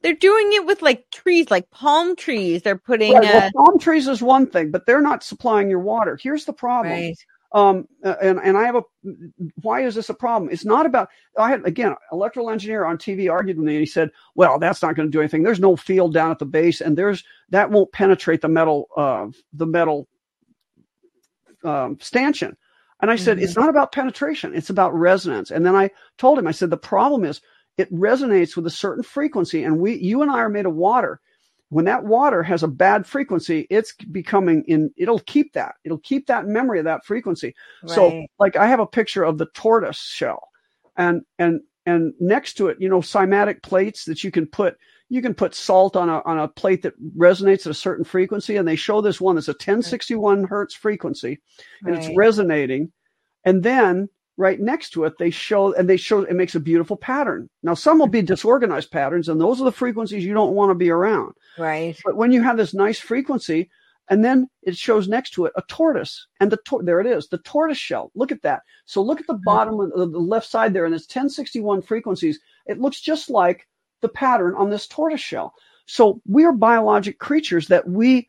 They're 0.00 0.14
doing 0.14 0.52
it 0.52 0.66
with 0.66 0.82
like 0.82 1.10
trees, 1.10 1.50
like 1.50 1.70
palm 1.70 2.16
trees. 2.16 2.62
They're 2.62 2.78
putting 2.78 3.12
right, 3.12 3.22
well, 3.22 3.42
uh, 3.44 3.50
palm 3.54 3.78
trees 3.78 4.08
is 4.08 4.22
one 4.22 4.46
thing, 4.46 4.70
but 4.70 4.86
they're 4.86 5.02
not 5.02 5.22
supplying 5.22 5.68
your 5.68 5.80
water. 5.80 6.18
Here's 6.20 6.44
the 6.44 6.52
problem. 6.52 6.92
Right. 6.92 7.18
Um, 7.54 7.86
uh, 8.02 8.14
and 8.22 8.40
and 8.42 8.56
I 8.56 8.64
have 8.64 8.76
a 8.76 8.82
why 9.60 9.82
is 9.82 9.94
this 9.94 10.08
a 10.08 10.14
problem? 10.14 10.50
It's 10.50 10.64
not 10.64 10.86
about 10.86 11.08
I 11.38 11.50
had 11.50 11.66
again 11.66 11.94
electrical 12.10 12.50
engineer 12.50 12.84
on 12.86 12.96
TV 12.96 13.30
argued 13.30 13.58
with 13.58 13.66
me 13.66 13.74
and 13.74 13.80
he 13.80 13.86
said, 13.86 14.10
well, 14.34 14.58
that's 14.58 14.82
not 14.82 14.96
going 14.96 15.08
to 15.08 15.12
do 15.12 15.20
anything. 15.20 15.42
There's 15.42 15.60
no 15.60 15.76
field 15.76 16.14
down 16.14 16.30
at 16.30 16.38
the 16.38 16.46
base, 16.46 16.80
and 16.80 16.96
there's 16.96 17.22
that 17.50 17.70
won't 17.70 17.92
penetrate 17.92 18.40
the 18.40 18.48
metal 18.48 18.88
uh, 18.96 19.26
the 19.52 19.66
metal 19.66 20.08
um, 21.64 21.98
stanchion. 22.00 22.56
And 23.00 23.10
I 23.10 23.16
said, 23.16 23.36
mm-hmm. 23.36 23.44
it's 23.44 23.56
not 23.56 23.68
about 23.68 23.92
penetration, 23.92 24.54
it's 24.54 24.70
about 24.70 24.94
resonance. 24.94 25.50
And 25.50 25.66
then 25.66 25.74
I 25.74 25.90
told 26.18 26.38
him, 26.38 26.46
I 26.46 26.52
said, 26.52 26.70
the 26.70 26.76
problem 26.76 27.24
is 27.24 27.40
it 27.76 27.92
resonates 27.92 28.54
with 28.54 28.66
a 28.66 28.70
certain 28.70 29.02
frequency. 29.02 29.64
And 29.64 29.78
we, 29.78 29.96
you 29.98 30.22
and 30.22 30.30
I 30.30 30.38
are 30.38 30.48
made 30.48 30.66
of 30.66 30.74
water. 30.74 31.20
When 31.72 31.86
that 31.86 32.04
water 32.04 32.42
has 32.42 32.62
a 32.62 32.68
bad 32.68 33.06
frequency, 33.06 33.66
it's 33.70 33.94
becoming 33.94 34.62
in, 34.68 34.92
it'll 34.98 35.20
keep 35.20 35.54
that. 35.54 35.76
It'll 35.84 36.00
keep 36.00 36.26
that 36.26 36.46
memory 36.46 36.78
of 36.78 36.84
that 36.84 37.06
frequency. 37.06 37.54
Right. 37.82 37.94
So 37.94 38.26
like 38.38 38.56
I 38.56 38.66
have 38.66 38.78
a 38.78 38.86
picture 38.86 39.24
of 39.24 39.38
the 39.38 39.46
tortoise 39.54 39.98
shell 39.98 40.50
and, 40.98 41.22
and, 41.38 41.62
and 41.86 42.12
next 42.20 42.58
to 42.58 42.68
it, 42.68 42.76
you 42.78 42.90
know, 42.90 43.00
cymatic 43.00 43.62
plates 43.62 44.04
that 44.04 44.22
you 44.22 44.30
can 44.30 44.46
put, 44.46 44.76
you 45.08 45.22
can 45.22 45.32
put 45.32 45.54
salt 45.54 45.96
on 45.96 46.10
a, 46.10 46.20
on 46.26 46.40
a 46.40 46.48
plate 46.48 46.82
that 46.82 46.92
resonates 47.16 47.64
at 47.64 47.68
a 47.68 47.74
certain 47.74 48.04
frequency. 48.04 48.58
And 48.58 48.68
they 48.68 48.76
show 48.76 49.00
this 49.00 49.18
one 49.18 49.36
that's 49.36 49.48
a 49.48 49.52
1061 49.52 50.44
hertz 50.44 50.74
frequency 50.74 51.40
and 51.86 51.96
right. 51.96 52.04
it's 52.04 52.14
resonating. 52.14 52.92
And 53.46 53.62
then 53.62 54.10
right 54.36 54.60
next 54.60 54.90
to 54.90 55.04
it, 55.04 55.14
they 55.18 55.30
show 55.30 55.74
and 55.74 55.88
they 55.88 55.96
show 55.96 56.20
it 56.20 56.34
makes 56.34 56.54
a 56.54 56.60
beautiful 56.60 56.96
pattern. 56.96 57.48
Now, 57.62 57.74
some 57.74 57.98
will 57.98 58.06
be 58.06 58.20
mm-hmm. 58.20 58.26
disorganized 58.26 58.90
patterns, 58.90 59.28
and 59.28 59.40
those 59.40 59.60
are 59.60 59.64
the 59.64 59.72
frequencies 59.72 60.24
you 60.24 60.34
don't 60.34 60.54
want 60.54 60.70
to 60.70 60.74
be 60.74 60.90
around. 60.90 61.34
Right. 61.58 61.96
But 62.04 62.16
when 62.16 62.32
you 62.32 62.42
have 62.42 62.56
this 62.56 62.74
nice 62.74 62.98
frequency, 62.98 63.70
and 64.08 64.24
then 64.24 64.48
it 64.62 64.76
shows 64.76 65.08
next 65.08 65.30
to 65.30 65.46
it 65.46 65.52
a 65.56 65.62
tortoise, 65.68 66.26
and 66.40 66.50
the 66.50 66.58
tor- 66.64 66.82
there 66.82 67.00
it 67.00 67.06
is, 67.06 67.28
the 67.28 67.38
tortoise 67.38 67.78
shell. 67.78 68.10
Look 68.14 68.32
at 68.32 68.42
that. 68.42 68.62
So 68.84 69.02
look 69.02 69.20
at 69.20 69.26
the 69.26 69.34
mm-hmm. 69.34 69.44
bottom 69.44 69.80
of 69.80 70.12
the 70.12 70.18
left 70.18 70.48
side 70.48 70.72
there, 70.72 70.86
and 70.86 70.94
it's 70.94 71.04
1061 71.04 71.82
frequencies. 71.82 72.40
It 72.66 72.80
looks 72.80 73.00
just 73.00 73.30
like 73.30 73.66
the 74.00 74.08
pattern 74.08 74.54
on 74.56 74.70
this 74.70 74.86
tortoise 74.86 75.20
shell. 75.20 75.54
So 75.86 76.20
we 76.26 76.44
are 76.44 76.52
biologic 76.52 77.18
creatures 77.18 77.68
that 77.68 77.88
we 77.88 78.28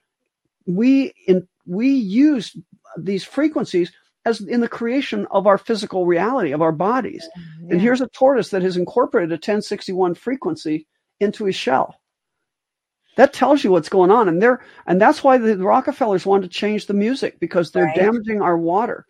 we 0.65 1.13
in 1.27 1.47
we 1.65 1.89
use 1.89 2.55
these 2.97 3.23
frequencies 3.23 3.91
as 4.25 4.41
in 4.41 4.61
the 4.61 4.67
creation 4.67 5.27
of 5.31 5.47
our 5.47 5.57
physical 5.57 6.05
reality 6.05 6.51
of 6.51 6.61
our 6.61 6.71
bodies. 6.71 7.27
Yeah. 7.35 7.71
And 7.71 7.81
here's 7.81 8.01
a 8.01 8.07
tortoise 8.07 8.49
that 8.49 8.61
has 8.61 8.77
incorporated 8.77 9.31
a 9.31 9.35
1061 9.35 10.15
frequency 10.15 10.87
into 11.19 11.45
his 11.45 11.55
shell. 11.55 11.95
That 13.15 13.33
tells 13.33 13.63
you 13.63 13.71
what's 13.71 13.89
going 13.89 14.09
on, 14.09 14.27
and 14.27 14.41
they're 14.41 14.61
and 14.87 14.99
that's 14.99 15.23
why 15.23 15.37
the 15.37 15.57
Rockefellers 15.57 16.25
wanted 16.25 16.49
to 16.49 16.57
change 16.57 16.87
the 16.87 16.95
music 16.95 17.39
because 17.39 17.71
they're 17.71 17.85
right. 17.85 17.95
damaging 17.95 18.41
our 18.41 18.57
water, 18.57 19.05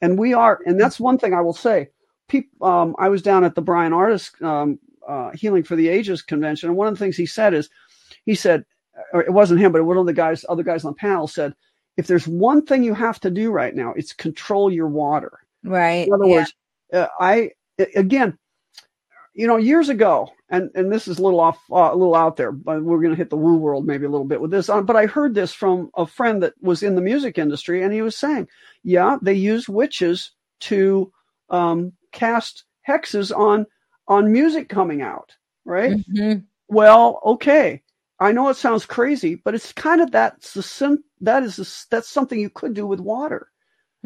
and 0.00 0.18
we 0.18 0.32
are. 0.32 0.60
And 0.64 0.80
that's 0.80 0.98
one 0.98 1.18
thing 1.18 1.34
I 1.34 1.42
will 1.42 1.52
say. 1.52 1.90
People, 2.28 2.66
um, 2.66 2.96
I 2.98 3.10
was 3.10 3.20
down 3.20 3.44
at 3.44 3.54
the 3.54 3.60
Bryan 3.60 3.92
Ardis 3.92 4.42
um, 4.42 4.78
uh, 5.06 5.32
Healing 5.34 5.64
for 5.64 5.76
the 5.76 5.88
Ages 5.88 6.22
convention, 6.22 6.70
and 6.70 6.78
one 6.78 6.88
of 6.88 6.94
the 6.94 6.98
things 6.98 7.16
he 7.16 7.26
said 7.26 7.52
is, 7.52 7.68
he 8.24 8.34
said, 8.34 8.64
or 9.12 9.22
it 9.22 9.32
wasn't 9.32 9.60
him, 9.60 9.70
but 9.70 9.84
one 9.84 9.98
of 9.98 10.06
the 10.06 10.14
guys, 10.14 10.44
other 10.48 10.62
guys 10.62 10.84
on 10.84 10.92
the 10.92 10.96
panel 10.96 11.28
said, 11.28 11.54
if 11.96 12.06
there's 12.06 12.28
one 12.28 12.64
thing 12.64 12.82
you 12.82 12.94
have 12.94 13.20
to 13.20 13.30
do 13.30 13.50
right 13.50 13.74
now, 13.74 13.92
it's 13.96 14.12
control 14.12 14.72
your 14.72 14.88
water. 14.88 15.38
Right. 15.64 16.06
In 16.06 16.12
other 16.12 16.26
yeah. 16.26 16.36
words, 16.36 16.54
uh, 16.92 17.06
I 17.18 17.50
again, 17.94 18.38
you 19.34 19.46
know, 19.46 19.56
years 19.56 19.88
ago, 19.88 20.30
and 20.48 20.70
and 20.74 20.92
this 20.92 21.08
is 21.08 21.18
a 21.18 21.22
little 21.22 21.40
off, 21.40 21.58
uh, 21.70 21.90
a 21.92 21.96
little 21.96 22.14
out 22.14 22.36
there, 22.36 22.52
but 22.52 22.82
we're 22.82 23.00
going 23.00 23.10
to 23.10 23.16
hit 23.16 23.30
the 23.30 23.36
woo 23.36 23.56
world 23.56 23.86
maybe 23.86 24.06
a 24.06 24.10
little 24.10 24.26
bit 24.26 24.40
with 24.40 24.50
this. 24.50 24.68
Um, 24.68 24.86
but 24.86 24.96
I 24.96 25.06
heard 25.06 25.34
this 25.34 25.52
from 25.52 25.90
a 25.96 26.06
friend 26.06 26.42
that 26.42 26.54
was 26.60 26.82
in 26.82 26.94
the 26.94 27.02
music 27.02 27.38
industry, 27.38 27.82
and 27.82 27.92
he 27.92 28.02
was 28.02 28.16
saying, 28.16 28.48
yeah, 28.82 29.16
they 29.20 29.34
use 29.34 29.68
witches 29.68 30.32
to 30.60 31.12
um, 31.50 31.92
cast 32.12 32.64
hexes 32.86 33.36
on 33.36 33.66
on 34.08 34.32
music 34.32 34.68
coming 34.68 35.02
out, 35.02 35.34
right? 35.64 35.96
Mhm. 35.96 36.44
Well, 36.68 37.20
okay. 37.24 37.82
I 38.18 38.32
know 38.32 38.48
it 38.48 38.56
sounds 38.56 38.86
crazy, 38.86 39.34
but 39.36 39.54
it's 39.54 39.72
kind 39.72 40.00
of 40.00 40.10
that's 40.10 40.54
the 40.54 40.62
sim- 40.62 41.04
that 41.20 41.42
is 41.42 41.86
that's 41.90 42.08
something 42.08 42.38
you 42.40 42.50
could 42.50 42.74
do 42.74 42.86
with 42.86 43.00
water. 43.00 43.50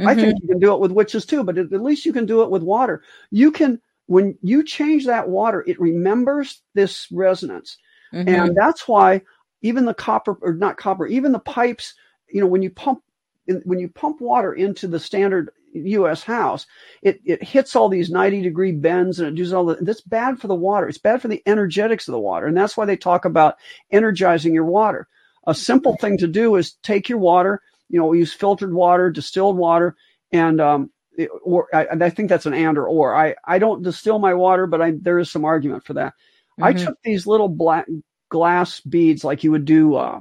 I 0.06 0.14
Mhm. 0.14 0.20
think 0.20 0.38
you 0.42 0.48
can 0.48 0.60
do 0.60 0.74
it 0.74 0.80
with 0.80 0.92
witches 0.92 1.26
too, 1.26 1.44
but 1.44 1.58
at 1.58 1.72
least 1.72 2.06
you 2.06 2.12
can 2.12 2.26
do 2.26 2.42
it 2.42 2.50
with 2.50 2.62
water. 2.62 3.02
You 3.30 3.52
can 3.52 3.80
when 4.06 4.36
you 4.42 4.64
change 4.64 5.06
that 5.06 5.28
water, 5.28 5.64
it 5.68 5.80
remembers 5.80 6.62
this 6.74 7.08
resonance, 7.12 7.78
Mhm. 8.12 8.26
and 8.26 8.56
that's 8.56 8.88
why 8.88 9.22
even 9.62 9.84
the 9.86 9.94
copper 9.94 10.38
or 10.42 10.54
not 10.54 10.76
copper, 10.78 11.06
even 11.06 11.32
the 11.32 11.38
pipes, 11.40 11.94
you 12.30 12.40
know, 12.40 12.46
when 12.48 12.62
you 12.62 12.70
pump 12.70 13.02
in- 13.46 13.62
when 13.64 13.78
you 13.80 13.88
pump 13.88 14.20
water 14.20 14.54
into 14.54 14.88
the 14.88 15.00
standard 15.00 15.50
U.S. 15.72 16.22
house, 16.22 16.66
it 17.02 17.20
it 17.24 17.42
hits 17.42 17.76
all 17.76 17.88
these 17.88 18.10
ninety 18.10 18.42
degree 18.42 18.72
bends 18.72 19.20
and 19.20 19.28
it 19.28 19.40
does 19.40 19.52
all 19.52 19.66
the. 19.66 19.76
That's 19.80 20.00
bad 20.00 20.40
for 20.40 20.46
the 20.48 20.54
water. 20.54 20.88
It's 20.88 20.98
bad 20.98 21.22
for 21.22 21.28
the 21.28 21.42
energetics 21.46 22.08
of 22.08 22.12
the 22.12 22.18
water, 22.20 22.46
and 22.46 22.56
that's 22.56 22.76
why 22.76 22.84
they 22.86 22.96
talk 22.96 23.24
about 23.24 23.56
energizing 23.90 24.54
your 24.54 24.64
water. 24.64 25.08
A 25.46 25.54
simple 25.54 25.96
thing 26.00 26.18
to 26.18 26.26
do 26.28 26.56
is 26.56 26.74
take 26.82 27.08
your 27.08 27.18
water. 27.18 27.62
You 27.88 27.98
know, 27.98 28.06
we 28.06 28.18
use 28.18 28.32
filtered 28.32 28.72
water, 28.72 29.10
distilled 29.10 29.56
water, 29.56 29.96
and 30.32 30.60
um, 30.60 30.90
it- 31.16 31.30
or 31.42 31.68
I, 31.74 31.86
I 31.90 32.10
think 32.10 32.28
that's 32.28 32.46
an 32.46 32.54
and 32.54 32.76
or 32.78 32.86
or. 32.86 33.14
I 33.14 33.34
I 33.44 33.58
don't 33.58 33.82
distill 33.82 34.18
my 34.18 34.34
water, 34.34 34.66
but 34.66 34.82
I 34.82 34.92
there 35.00 35.18
is 35.18 35.30
some 35.30 35.44
argument 35.44 35.84
for 35.84 35.94
that. 35.94 36.14
I 36.60 36.72
Mhm. 36.72 36.84
took 36.84 36.98
these 37.02 37.26
little 37.26 37.48
black 37.48 37.86
glass 38.28 38.80
beads 38.80 39.24
like 39.24 39.42
you 39.44 39.50
would 39.52 39.64
do, 39.64 39.94
uh, 39.96 40.20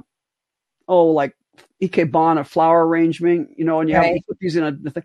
oh, 0.88 1.08
like 1.08 1.34
ikebana 1.82 2.46
flower 2.46 2.86
arrangement, 2.86 3.50
you 3.56 3.64
know, 3.64 3.80
and 3.80 3.88
you 3.88 3.94
have 3.96 4.04
to 4.04 4.22
put 4.28 4.38
these 4.38 4.56
in 4.56 4.64
a 4.64 4.90
thing. 4.90 5.02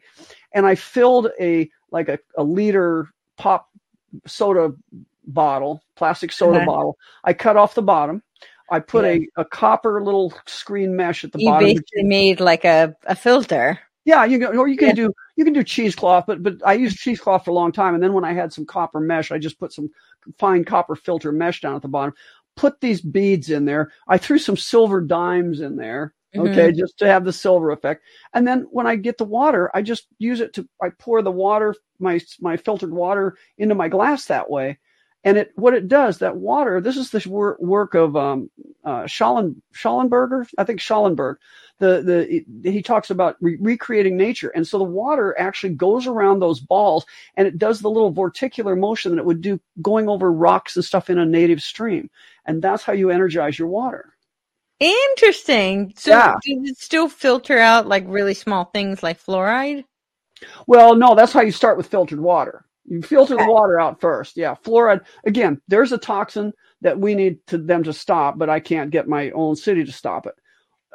And 0.54 0.66
I 0.66 0.76
filled 0.76 1.30
a 1.40 1.70
like 1.92 2.10
a, 2.10 2.20
a 2.38 2.44
liter 2.44 3.10
pop 3.38 3.70
soda 4.26 4.74
bottle, 5.28 5.84
plastic 5.96 6.32
soda 6.32 6.58
Uh-huh. 6.58 6.66
bottle. 6.66 6.98
I 7.24 7.34
cut 7.34 7.58
off 7.58 7.76
the 7.76 7.82
bottom. 7.82 8.22
I 8.70 8.80
put 8.80 9.06
Yeah. 9.06 9.26
a, 9.38 9.42
a 9.42 9.46
copper 9.46 10.04
little 10.04 10.34
screen 10.48 10.96
mesh 10.96 11.24
at 11.24 11.32
the 11.32 11.40
you 11.40 11.50
bottom. 11.50 11.68
You 11.68 11.74
basically 11.76 12.04
made 12.04 12.40
like 12.40 12.66
a, 12.66 12.96
a 13.06 13.16
filter. 13.16 13.80
Yeah, 14.06 14.24
you 14.26 14.38
can, 14.40 14.58
or 14.58 14.68
you 14.68 14.78
can 14.78 14.90
Yeah. 14.90 14.94
do 14.94 15.14
you 15.36 15.44
can 15.44 15.54
do 15.54 15.64
cheesecloth, 15.64 16.26
but 16.28 16.42
but 16.44 16.56
I 16.66 16.74
used 16.74 16.98
cheesecloth 16.98 17.44
for 17.46 17.52
a 17.52 17.54
long 17.56 17.72
time, 17.72 17.94
and 17.96 18.04
then 18.04 18.14
when 18.14 18.24
I 18.24 18.34
had 18.34 18.54
some 18.54 18.66
copper 18.66 19.00
mesh, 19.00 19.32
I 19.32 19.38
just 19.38 19.60
put 19.60 19.74
some 19.74 19.90
fine 20.38 20.64
copper 20.64 20.96
filter 20.96 21.32
mesh 21.32 21.62
down 21.62 21.76
at 21.76 21.82
the 21.82 21.88
bottom. 21.88 22.14
Put 22.56 22.80
these 22.80 23.02
beads 23.02 23.50
in 23.50 23.66
there. 23.66 23.92
I 24.08 24.18
threw 24.18 24.38
some 24.38 24.56
silver 24.58 25.02
dimes 25.02 25.60
in 25.60 25.76
there, 25.76 26.14
okay, 26.38 26.72
just 26.72 26.98
to 27.00 27.08
have 27.08 27.26
the 27.26 27.34
silver 27.34 27.72
effect. 27.72 28.04
And 28.34 28.48
then 28.48 28.68
when 28.72 28.88
I 28.88 28.96
get 28.96 29.18
the 29.18 29.26
water, 29.26 29.72
I 29.74 29.82
just 29.82 30.08
use 30.20 30.40
it 30.40 30.54
to 30.54 30.68
I 30.82 30.90
pour 30.90 31.22
the 31.22 31.32
water, 31.32 31.76
my 32.00 32.20
my 32.40 32.58
filtered 32.58 32.92
water 32.92 33.38
into 33.58 33.76
my 33.76 33.88
glass 33.88 34.26
that 34.26 34.50
way. 34.50 34.80
And 35.24 35.38
it 35.38 35.52
what 35.56 35.74
it 35.74 35.88
does 35.88 36.20
that 36.20 36.38
water. 36.38 36.80
This 36.82 36.98
is 36.98 37.10
the 37.10 37.28
work, 37.28 37.60
work 37.60 37.96
of 37.96 38.16
um, 38.16 38.52
uh, 38.84 39.08
Schallen, 39.08 39.62
Schallenberger, 39.74 40.48
I 40.58 40.64
think 40.64 40.80
Schallenberg 40.80 41.38
the 41.80 42.46
the 42.64 42.72
he 42.72 42.82
talks 42.82 43.10
about 43.10 43.36
re- 43.42 43.58
recreating 43.60 44.16
nature 44.16 44.50
and 44.50 44.66
so 44.66 44.78
the 44.78 44.84
water 44.84 45.36
actually 45.38 45.74
goes 45.74 46.08
around 46.08 46.40
those 46.40 46.60
balls 46.60 47.06
and 47.36 47.48
it 47.48 47.58
does 47.58 47.82
the 47.82 47.90
little 47.90 48.14
vorticular 48.14 48.80
motion 48.80 49.12
that 49.12 49.20
it 49.20 49.26
would 49.26 49.42
do 49.42 49.60
going 49.82 50.08
over 50.08 50.32
rocks 50.32 50.76
and 50.76 50.86
stuff 50.86 51.10
in 51.10 51.20
a 51.20 51.26
native 51.26 51.62
stream 51.62 52.10
and 52.46 52.62
that's 52.62 52.84
how 52.84 52.94
you 52.94 53.10
energize 53.10 53.60
your 53.60 53.68
water 53.68 54.15
Interesting. 54.80 55.94
So 55.98 56.12
Yeah. 56.12 56.36
does 56.42 56.70
it 56.70 56.78
still 56.78 57.10
filter 57.10 57.58
out 57.58 57.88
like 57.88 58.06
really 58.08 58.34
small 58.34 58.66
things 58.66 59.02
like 59.04 59.22
fluoride? 59.22 59.86
well 60.68 60.96
no 60.96 61.16
that's 61.16 61.34
how 61.34 61.42
you 61.42 61.52
start 61.52 61.78
with 61.78 61.88
filtered 61.88 62.20
water 62.20 62.66
you 62.86 63.02
filter 63.02 63.38
the 63.38 63.46
water 63.46 63.80
out 63.80 64.00
first 64.02 64.38
yeah 64.38 64.56
fluoride 64.64 65.02
again 65.26 65.62
there's 65.68 65.92
a 65.92 65.98
toxin 65.98 66.54
that 66.82 67.00
we 67.00 67.16
need 67.16 67.46
to 67.48 67.58
them 67.58 67.84
to 67.84 67.94
stop 67.94 68.38
but 68.38 68.50
i 68.50 68.60
can't 68.60 68.92
get 68.92 69.08
my 69.08 69.32
own 69.32 69.56
city 69.56 69.84
to 69.84 69.92
stop 69.92 70.26
it 70.28 70.36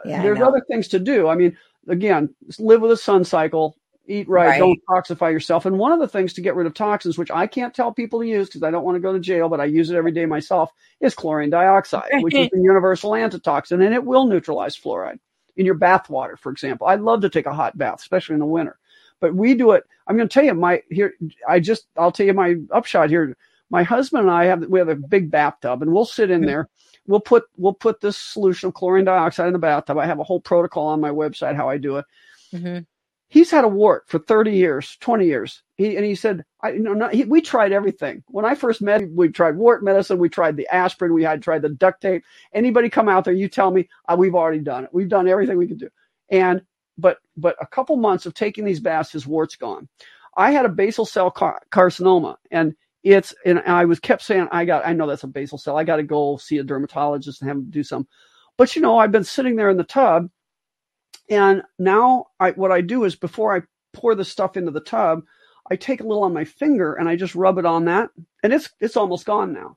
Yeah, 0.04 0.22
there's 0.22 0.40
other 0.40 0.62
things 0.68 0.88
to 0.88 0.98
do. 0.98 1.28
I 1.28 1.34
mean, 1.34 1.56
again, 1.88 2.34
live 2.58 2.80
with 2.80 2.92
a 2.92 2.96
sun 2.96 3.24
cycle, 3.24 3.76
eat 4.10 4.28
right, 4.28 4.48
Right. 4.48 4.58
don't 4.58 4.80
toxify 4.88 5.32
yourself. 5.32 5.66
And 5.66 5.78
one 5.78 5.92
of 5.92 6.00
the 6.00 6.08
things 6.08 6.32
to 6.34 6.40
get 6.40 6.54
rid 6.54 6.66
of 6.66 6.74
toxins, 6.74 7.16
which 7.18 7.30
I 7.30 7.46
can't 7.46 7.74
tell 7.74 7.92
people 7.92 8.20
to 8.20 8.26
use 8.26 8.48
because 8.48 8.62
I 8.62 8.70
don't 8.70 8.84
want 8.84 8.96
to 8.96 9.00
go 9.00 9.12
to 9.12 9.20
jail, 9.20 9.48
but 9.48 9.60
I 9.60 9.64
use 9.66 9.90
it 9.90 9.96
every 9.96 10.12
day 10.12 10.26
myself, 10.26 10.72
is 11.00 11.14
chlorine 11.14 11.50
dioxide, 11.50 12.10
which 12.22 12.34
is 12.38 12.48
the 12.50 12.58
universal 12.60 13.14
antitoxin, 13.14 13.80
and 13.82 13.94
it 13.94 14.04
will 14.04 14.26
neutralize 14.26 14.76
fluoride 14.76 15.18
in 15.56 15.64
your 15.66 15.74
bath 15.74 16.10
water, 16.10 16.36
for 16.36 16.50
example. 16.50 16.86
I 16.86 16.96
love 16.96 17.20
to 17.22 17.28
take 17.28 17.46
a 17.46 17.54
hot 17.54 17.76
bath, 17.78 18.00
especially 18.00 18.34
in 18.34 18.40
the 18.40 18.46
winter. 18.46 18.78
But 19.20 19.34
we 19.34 19.54
do 19.54 19.72
it. 19.72 19.84
I'm 20.06 20.16
going 20.16 20.28
to 20.28 20.32
tell 20.32 20.44
you 20.44 20.54
my 20.54 20.82
here. 20.90 21.14
I 21.48 21.60
just 21.60 21.86
I'll 21.96 22.12
tell 22.12 22.26
you 22.26 22.34
my 22.34 22.56
upshot 22.72 23.10
here. 23.10 23.36
My 23.68 23.82
husband 23.82 24.22
and 24.22 24.30
I 24.30 24.46
have 24.46 24.64
we 24.66 24.78
have 24.78 24.88
a 24.88 24.96
big 24.96 25.30
bathtub, 25.30 25.82
and 25.82 25.92
we'll 25.92 26.04
sit 26.04 26.30
in 26.30 26.42
Mhm. 26.42 26.46
there 26.46 26.68
we'll 27.06 27.20
put 27.20 27.44
we'll 27.56 27.74
put 27.74 28.00
this 28.00 28.16
solution 28.16 28.68
of 28.68 28.74
chlorine 28.74 29.04
dioxide 29.04 29.46
in 29.46 29.52
the 29.52 29.58
bathtub. 29.58 29.98
I 29.98 30.06
have 30.06 30.18
a 30.20 30.24
whole 30.24 30.40
protocol 30.40 30.86
on 30.86 31.00
my 31.00 31.10
website 31.10 31.56
how 31.56 31.68
I 31.68 31.76
do 31.76 31.96
it. 31.98 32.04
hmm 32.52 32.78
He's 33.30 33.50
had 33.52 33.64
a 33.66 33.68
wart 33.68 34.04
for 34.08 34.20
30 34.20 34.52
years, 34.52 34.98
20 35.02 35.26
years. 35.26 35.64
He, 35.76 35.96
and 35.96 36.06
he 36.06 36.16
said, 36.16 36.46
I, 36.62 36.72
you 36.72 36.80
know, 36.80 36.94
not, 36.94 37.14
he, 37.14 37.24
we 37.26 37.42
tried 37.42 37.72
everything. 37.72 38.24
When 38.28 38.46
I 38.46 38.56
first 38.56 38.82
met 38.82 39.02
him, 39.02 39.16
we 39.16 39.30
tried 39.30 39.56
wart 39.56 39.84
medicine. 39.84 40.18
We 40.20 40.30
tried 40.30 40.56
the 40.56 40.68
aspirin. 40.74 41.14
We 41.14 41.24
had 41.24 41.42
tried 41.42 41.62
the 41.64 41.70
duct 41.70 42.02
tape. 42.02 42.24
Anybody 42.54 42.90
come 42.90 43.10
out 43.10 43.26
there, 43.26 43.34
you 43.34 43.48
tell 43.48 43.72
me, 43.72 43.90
uh, 44.08 44.16
we've 44.18 44.36
already 44.36 44.60
done 44.60 44.84
it. 44.86 44.90
We've 44.94 45.10
done 45.10 45.28
everything 45.28 45.58
we 45.58 45.68
could 45.68 45.80
do. 45.80 45.90
And, 46.30 46.62
but, 46.98 47.18
but 47.36 47.56
a 47.60 47.68
couple 47.68 47.96
months 47.98 48.26
of 48.26 48.34
taking 48.34 48.64
these 48.64 48.80
baths, 48.80 49.12
his 49.12 49.26
wart's 49.28 49.56
gone. 49.56 49.88
I 50.38 50.52
had 50.52 50.66
a 50.66 50.70
basal 50.70 51.06
cell 51.06 51.32
car- 51.32 51.62
carcinoma 51.72 52.36
and 52.52 52.74
it's, 53.04 53.34
and 53.46 53.60
I 53.60 53.86
was 53.86 54.00
kept 54.00 54.22
saying, 54.22 54.48
I 54.52 54.66
got, 54.66 54.86
I 54.86 54.94
know 54.94 55.08
that's 55.08 55.24
a 55.24 55.28
basal 55.28 55.58
cell. 55.58 55.78
I 55.78 55.84
got 55.84 55.98
to 55.98 56.04
go 56.04 56.38
see 56.38 56.58
a 56.58 56.64
dermatologist 56.64 57.42
and 57.42 57.48
have 57.50 57.58
him 57.58 57.70
do 57.70 57.84
some. 57.84 58.08
But 58.58 58.76
you 58.76 58.82
know, 58.82 58.98
I've 58.98 59.12
been 59.12 59.24
sitting 59.24 59.56
there 59.56 59.70
in 59.70 59.78
the 59.78 59.84
tub 59.84 60.30
and 61.30 61.62
now 61.78 62.26
I, 62.40 62.50
what 62.50 62.72
I 62.72 62.80
do 62.80 63.04
is 63.04 63.14
before 63.14 63.56
I 63.56 63.62
pour 63.92 64.14
the 64.14 64.24
stuff 64.24 64.56
into 64.56 64.72
the 64.72 64.80
tub, 64.80 65.22
I 65.70 65.76
take 65.76 66.00
a 66.00 66.06
little 66.06 66.24
on 66.24 66.34
my 66.34 66.44
finger 66.44 66.94
and 66.94 67.08
I 67.08 67.16
just 67.16 67.34
rub 67.34 67.58
it 67.58 67.64
on 67.64 67.84
that 67.86 68.10
and 68.42 68.52
it's, 68.52 68.68
it's 68.80 68.96
almost 68.96 69.24
gone 69.24 69.52
now. 69.52 69.76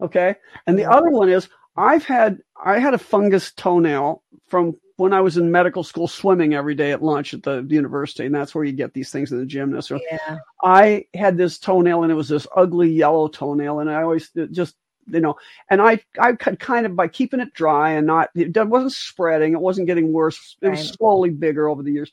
Okay. 0.00 0.36
And 0.66 0.78
the 0.78 0.84
other 0.84 1.10
one 1.10 1.28
is 1.28 1.48
I've 1.76 2.04
had, 2.04 2.38
I 2.64 2.78
had 2.78 2.94
a 2.94 2.98
fungus 2.98 3.52
toenail 3.52 4.22
from 4.46 4.76
when 4.96 5.12
I 5.12 5.20
was 5.20 5.36
in 5.36 5.50
medical 5.50 5.82
school 5.82 6.06
swimming 6.06 6.54
every 6.54 6.74
day 6.74 6.92
at 6.92 7.02
lunch 7.02 7.34
at 7.34 7.42
the 7.42 7.66
university. 7.68 8.26
And 8.26 8.34
that's 8.34 8.54
where 8.54 8.64
you 8.64 8.72
get 8.72 8.94
these 8.94 9.10
things 9.10 9.32
in 9.32 9.46
the. 9.46 9.82
So 9.82 9.98
Yeah. 10.10 10.38
I 10.62 11.04
had 11.14 11.36
this 11.36 11.58
toenail 11.58 12.02
and 12.02 12.12
it 12.12 12.14
was 12.16 12.28
this 12.28 12.46
ugly 12.56 12.90
yellow 12.90 13.28
toenail. 13.28 13.80
And 13.80 13.90
I 13.90 14.02
always 14.02 14.30
just, 14.52 14.76
you 15.08 15.20
know, 15.20 15.36
and 15.70 15.80
I, 15.80 16.00
I 16.18 16.32
could 16.32 16.58
kind 16.58 16.86
of 16.86 16.96
by 16.96 17.08
keeping 17.08 17.40
it 17.40 17.52
dry 17.54 17.92
and 17.92 18.06
not, 18.06 18.30
it 18.34 18.56
wasn't 18.68 18.92
spreading. 18.92 19.52
It 19.52 19.60
wasn't 19.60 19.86
getting 19.86 20.12
worse. 20.12 20.56
It 20.60 20.68
was 20.68 20.88
slowly 20.88 21.30
bigger 21.30 21.68
over 21.68 21.82
the 21.82 21.92
years, 21.92 22.12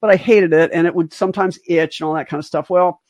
but 0.00 0.10
I 0.10 0.16
hated 0.16 0.52
it 0.52 0.70
and 0.72 0.86
it 0.86 0.94
would 0.94 1.12
sometimes 1.12 1.58
itch 1.66 2.00
and 2.00 2.06
all 2.06 2.14
that 2.14 2.28
kind 2.28 2.38
of 2.38 2.46
stuff. 2.46 2.70
Well, 2.70 3.00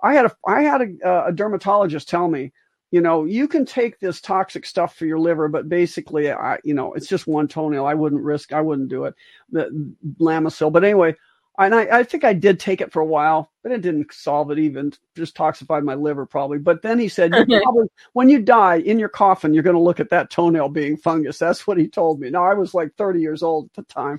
I 0.00 0.14
had 0.14 0.26
a, 0.26 0.36
I 0.46 0.62
had 0.62 0.82
a, 0.82 1.08
uh, 1.08 1.24
a 1.28 1.32
dermatologist 1.32 2.08
tell 2.08 2.28
me, 2.28 2.52
you 2.92 3.00
know, 3.00 3.24
you 3.24 3.48
can 3.48 3.66
take 3.66 3.98
this 3.98 4.20
toxic 4.20 4.64
stuff 4.64 4.94
for 4.94 5.06
your 5.06 5.18
liver, 5.18 5.48
but 5.48 5.68
basically, 5.68 6.30
I, 6.30 6.58
you 6.62 6.72
know, 6.72 6.94
it's 6.94 7.08
just 7.08 7.26
one 7.26 7.48
toenail. 7.48 7.84
I 7.84 7.94
wouldn't 7.94 8.22
risk, 8.22 8.52
I 8.52 8.60
wouldn't 8.60 8.88
do 8.88 9.04
it. 9.04 9.14
The 9.50 9.94
Lamisil. 10.20 10.72
But 10.72 10.84
anyway, 10.84 11.16
and 11.58 11.74
I, 11.74 11.98
I 11.98 12.02
think 12.02 12.24
I 12.24 12.34
did 12.34 12.60
take 12.60 12.80
it 12.80 12.92
for 12.92 13.00
a 13.00 13.06
while, 13.06 13.50
but 13.62 13.72
it 13.72 13.80
didn't 13.80 14.12
solve 14.12 14.50
it 14.50 14.58
even. 14.58 14.92
Just 15.14 15.36
toxified 15.36 15.84
my 15.84 15.94
liver 15.94 16.26
probably. 16.26 16.58
But 16.58 16.82
then 16.82 16.98
he 16.98 17.08
said, 17.08 17.34
you 17.34 17.60
probably, 17.62 17.88
when 18.12 18.28
you 18.28 18.40
die 18.40 18.76
in 18.76 18.98
your 18.98 19.08
coffin, 19.08 19.54
you're 19.54 19.62
going 19.62 19.76
to 19.76 19.82
look 19.82 19.98
at 19.98 20.10
that 20.10 20.30
toenail 20.30 20.68
being 20.68 20.96
fungus. 20.96 21.38
That's 21.38 21.66
what 21.66 21.78
he 21.78 21.88
told 21.88 22.20
me. 22.20 22.28
Now 22.28 22.44
I 22.44 22.54
was 22.54 22.74
like 22.74 22.94
30 22.96 23.20
years 23.20 23.42
old 23.42 23.66
at 23.66 23.74
the 23.74 23.82
time. 23.94 24.18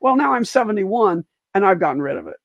Well, 0.00 0.16
now 0.16 0.32
I'm 0.32 0.44
71 0.44 1.24
and 1.54 1.66
I've 1.66 1.80
gotten 1.80 2.00
rid 2.00 2.16
of 2.16 2.26
it. 2.26 2.36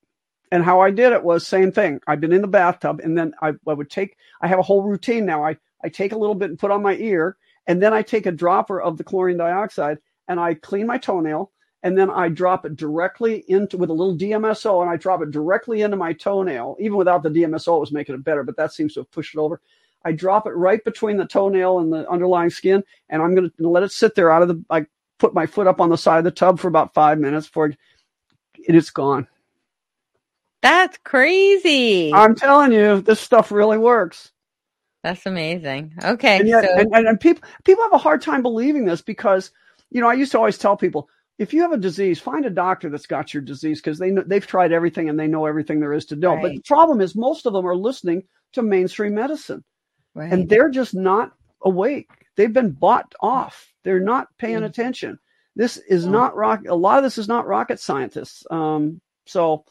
And 0.51 0.63
how 0.63 0.81
I 0.81 0.91
did 0.91 1.13
it 1.13 1.23
was 1.23 1.47
same 1.47 1.71
thing. 1.71 2.01
I've 2.05 2.19
been 2.19 2.33
in 2.33 2.41
the 2.41 2.47
bathtub 2.47 2.99
and 3.01 3.17
then 3.17 3.33
I, 3.41 3.53
I 3.67 3.73
would 3.73 3.89
take, 3.89 4.17
I 4.41 4.47
have 4.47 4.59
a 4.59 4.63
whole 4.63 4.83
routine 4.83 5.25
now. 5.25 5.43
I, 5.45 5.55
I 5.83 5.89
take 5.89 6.11
a 6.11 6.17
little 6.17 6.35
bit 6.35 6.49
and 6.49 6.59
put 6.59 6.69
on 6.69 6.83
my 6.83 6.95
ear 6.95 7.37
and 7.65 7.81
then 7.81 7.93
I 7.93 8.01
take 8.01 8.25
a 8.25 8.31
dropper 8.31 8.81
of 8.81 8.97
the 8.97 9.05
chlorine 9.05 9.37
dioxide 9.37 9.99
and 10.27 10.39
I 10.39 10.55
clean 10.55 10.85
my 10.85 10.97
toenail 10.97 11.52
and 11.83 11.97
then 11.97 12.09
I 12.09 12.29
drop 12.29 12.65
it 12.65 12.77
directly 12.77 13.43
into 13.47 13.77
with 13.77 13.89
a 13.89 13.93
little 13.93 14.15
DMSO 14.15 14.81
and 14.81 14.89
I 14.89 14.95
drop 14.95 15.21
it 15.21 15.31
directly 15.31 15.81
into 15.81 15.97
my 15.97 16.13
toenail. 16.13 16.77
Even 16.79 16.97
without 16.97 17.23
the 17.23 17.29
DMSO, 17.29 17.77
it 17.77 17.81
was 17.81 17.91
making 17.91 18.15
it 18.15 18.23
better, 18.23 18.43
but 18.43 18.55
that 18.55 18.73
seems 18.73 18.93
to 18.93 19.01
have 19.01 19.11
pushed 19.11 19.35
it 19.35 19.39
over. 19.39 19.61
I 20.05 20.13
drop 20.13 20.47
it 20.47 20.51
right 20.51 20.83
between 20.83 21.17
the 21.17 21.25
toenail 21.25 21.79
and 21.79 21.91
the 21.91 22.09
underlying 22.09 22.49
skin, 22.49 22.83
and 23.09 23.21
I'm 23.21 23.35
going 23.35 23.49
to 23.49 23.69
let 23.69 23.83
it 23.83 23.91
sit 23.91 24.15
there 24.15 24.31
out 24.31 24.41
of 24.41 24.47
the. 24.49 24.63
I 24.69 24.85
put 25.17 25.33
my 25.33 25.45
foot 25.45 25.67
up 25.67 25.79
on 25.79 25.89
the 25.89 25.97
side 25.97 26.17
of 26.17 26.23
the 26.25 26.31
tub 26.31 26.59
for 26.59 26.67
about 26.67 26.93
five 26.93 27.19
minutes 27.19 27.47
before 27.47 27.67
it, 27.67 27.77
it's 28.55 28.89
gone. 28.89 29.27
That's 30.61 30.97
crazy. 31.03 32.13
I'm 32.13 32.35
telling 32.35 32.71
you, 32.71 33.01
this 33.01 33.19
stuff 33.19 33.51
really 33.51 33.77
works. 33.77 34.31
That's 35.03 35.25
amazing. 35.25 35.93
Okay. 36.01 36.39
And, 36.39 36.47
yet, 36.47 36.63
so, 36.63 36.77
and, 36.77 36.95
and, 36.95 37.07
and 37.07 37.19
people 37.19 37.43
people 37.65 37.83
have 37.83 37.93
a 37.93 37.97
hard 37.97 38.21
time 38.21 38.41
believing 38.41 38.85
this 38.85 39.01
because, 39.01 39.51
you 39.89 40.01
know, 40.01 40.09
I 40.09 40.13
used 40.13 40.31
to 40.31 40.37
always 40.37 40.57
tell 40.57 40.77
people, 40.77 41.09
if 41.39 41.53
you 41.53 41.61
have 41.61 41.71
a 41.71 41.77
disease, 41.77 42.19
find 42.19 42.45
a 42.45 42.49
doctor 42.49 42.89
that's 42.89 43.07
got 43.07 43.33
your 43.33 43.41
disease 43.41 43.81
because 43.81 43.97
they 43.97 44.11
know, 44.11 44.23
they've 44.25 44.45
tried 44.45 44.71
everything 44.71 45.09
and 45.09 45.19
they 45.19 45.27
know 45.27 45.45
everything 45.45 45.79
there 45.79 45.93
is 45.93 46.05
to 46.05 46.15
know. 46.15 46.35
Right. 46.35 46.41
But 46.43 46.51
the 46.51 46.61
problem 46.61 47.01
is 47.01 47.15
most 47.15 47.45
of 47.45 47.53
them 47.53 47.65
are 47.65 47.75
listening 47.75 48.23
to 48.53 48.61
mainstream 48.61 49.15
medicine 49.15 49.63
right. 50.13 50.31
and 50.31 50.47
they're 50.47 50.69
just 50.69 50.93
not 50.93 51.33
awake. 51.63 52.09
They've 52.35 52.53
been 52.53 52.71
bought 52.71 53.13
off. 53.19 53.73
They're 53.83 53.99
not 53.99 54.27
paying 54.37 54.59
Mm. 54.59 54.65
attention. 54.65 55.19
This 55.55 55.77
is 55.77 56.05
not 56.07 56.35
rock. 56.35 56.61
A 56.67 56.75
lot 56.75 56.97
of 56.97 57.03
this 57.03 57.17
is 57.17 57.27
not 57.27 57.47
rocket 57.47 57.79
scientists. 57.79 58.43
Um, 58.49 59.01
so, 59.25 59.65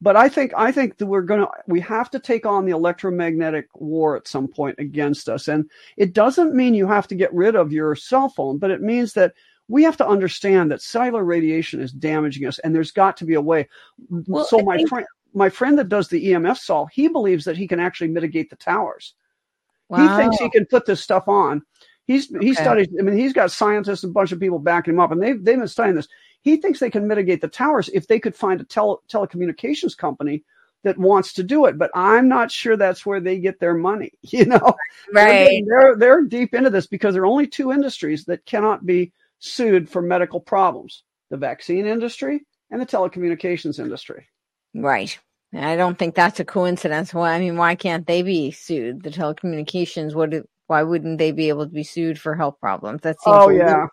but 0.00 0.16
I 0.16 0.28
think 0.28 0.52
I 0.56 0.72
think 0.72 0.98
that 0.98 1.06
we're 1.06 1.22
gonna 1.22 1.48
we 1.66 1.80
have 1.80 2.10
to 2.10 2.18
take 2.18 2.44
on 2.44 2.66
the 2.66 2.72
electromagnetic 2.72 3.68
war 3.74 4.16
at 4.16 4.28
some 4.28 4.46
point 4.46 4.76
against 4.78 5.28
us, 5.28 5.48
and 5.48 5.70
it 5.96 6.12
doesn't 6.12 6.54
mean 6.54 6.74
you 6.74 6.86
have 6.86 7.06
to 7.08 7.14
get 7.14 7.32
rid 7.32 7.56
of 7.56 7.72
your 7.72 7.94
cell 7.94 8.28
phone, 8.28 8.58
but 8.58 8.70
it 8.70 8.82
means 8.82 9.14
that 9.14 9.32
we 9.68 9.82
have 9.84 9.96
to 9.98 10.06
understand 10.06 10.70
that 10.70 10.82
cellular 10.82 11.24
radiation 11.24 11.80
is 11.80 11.92
damaging 11.92 12.46
us, 12.46 12.58
and 12.60 12.74
there's 12.74 12.90
got 12.90 13.16
to 13.18 13.24
be 13.24 13.34
a 13.34 13.40
way. 13.40 13.68
Well, 14.10 14.44
so 14.44 14.60
I 14.60 14.62
my 14.62 14.76
think- 14.76 14.88
friend, 14.88 15.06
my 15.34 15.48
friend 15.48 15.78
that 15.78 15.88
does 15.88 16.08
the 16.08 16.26
EMF 16.32 16.58
saw, 16.58 16.86
he 16.86 17.08
believes 17.08 17.44
that 17.46 17.56
he 17.56 17.66
can 17.66 17.80
actually 17.80 18.08
mitigate 18.08 18.50
the 18.50 18.56
towers. 18.56 19.14
wow. 19.88 19.98
He 20.16 20.22
thinks 20.22 20.36
he 20.38 20.50
can 20.50 20.66
put 20.66 20.84
this 20.86 21.00
stuff 21.00 21.26
on. 21.28 21.62
He's 22.04 22.28
he 22.28 22.36
Okay. 22.50 22.52
studies. 22.54 22.88
I 22.98 23.02
mean, 23.02 23.16
he's 23.16 23.32
got 23.32 23.50
scientists 23.52 24.02
and 24.02 24.10
a 24.10 24.12
bunch 24.12 24.32
of 24.32 24.40
people 24.40 24.58
backing 24.58 24.94
him 24.94 25.00
up, 25.00 25.12
and 25.12 25.22
they've 25.22 25.42
they've 25.42 25.58
been 25.58 25.68
studying 25.68 25.96
this. 25.96 26.08
He 26.42 26.56
thinks 26.56 26.80
they 26.80 26.90
can 26.90 27.06
mitigate 27.06 27.40
the 27.40 27.48
towers 27.48 27.88
if 27.94 28.08
they 28.08 28.18
could 28.18 28.34
find 28.34 28.60
a 28.60 28.64
tele, 28.64 28.98
telecommunications 29.08 29.96
company 29.96 30.42
that 30.82 30.98
wants 30.98 31.32
to 31.34 31.44
do 31.44 31.66
it. 31.66 31.78
But 31.78 31.92
I'm 31.94 32.28
not 32.28 32.50
sure 32.50 32.76
that's 32.76 33.06
where 33.06 33.20
they 33.20 33.38
get 33.38 33.60
their 33.60 33.74
money. 33.74 34.10
You 34.22 34.46
know, 34.46 34.74
They're 35.12 35.24
right. 35.26 35.64
They're 35.66 35.96
they're 35.96 36.22
deep 36.22 36.52
into 36.54 36.70
this 36.70 36.86
because 36.88 37.14
there 37.14 37.22
are 37.22 37.26
only 37.26 37.46
two 37.46 37.72
industries 37.72 38.24
that 38.24 38.44
cannot 38.44 38.84
be 38.84 39.12
sued 39.42 39.90
for 39.90 40.00
medical 40.00 40.40
problems: 40.40 41.02
the 41.30 41.36
vaccine 41.36 41.86
industry 41.86 42.46
and 42.70 42.80
the 42.80 42.86
telecommunications 42.86 43.78
industry. 43.78 44.26
Right. 44.74 45.18
I 45.54 45.76
don't 45.76 45.98
think 45.98 46.14
that's 46.14 46.40
a 46.40 46.44
coincidence. 46.46 47.12
Why? 47.12 47.32
I 47.34 47.38
mean, 47.38 47.58
why 47.58 47.74
can't 47.74 48.06
they 48.06 48.22
be 48.22 48.50
sued? 48.52 49.02
The 49.02 49.10
telecommunications 49.10 50.14
would. 50.14 50.44
Why 50.68 50.82
wouldn't 50.82 51.18
they 51.18 51.32
be 51.32 51.50
able 51.50 51.66
to 51.66 51.72
be 51.72 51.82
sued 51.82 52.18
for 52.18 52.34
health 52.34 52.56
problems? 52.60 53.02
That 53.02 53.20
seems. 53.20 53.36
Oh 53.38 53.50
yeah. 53.50 53.86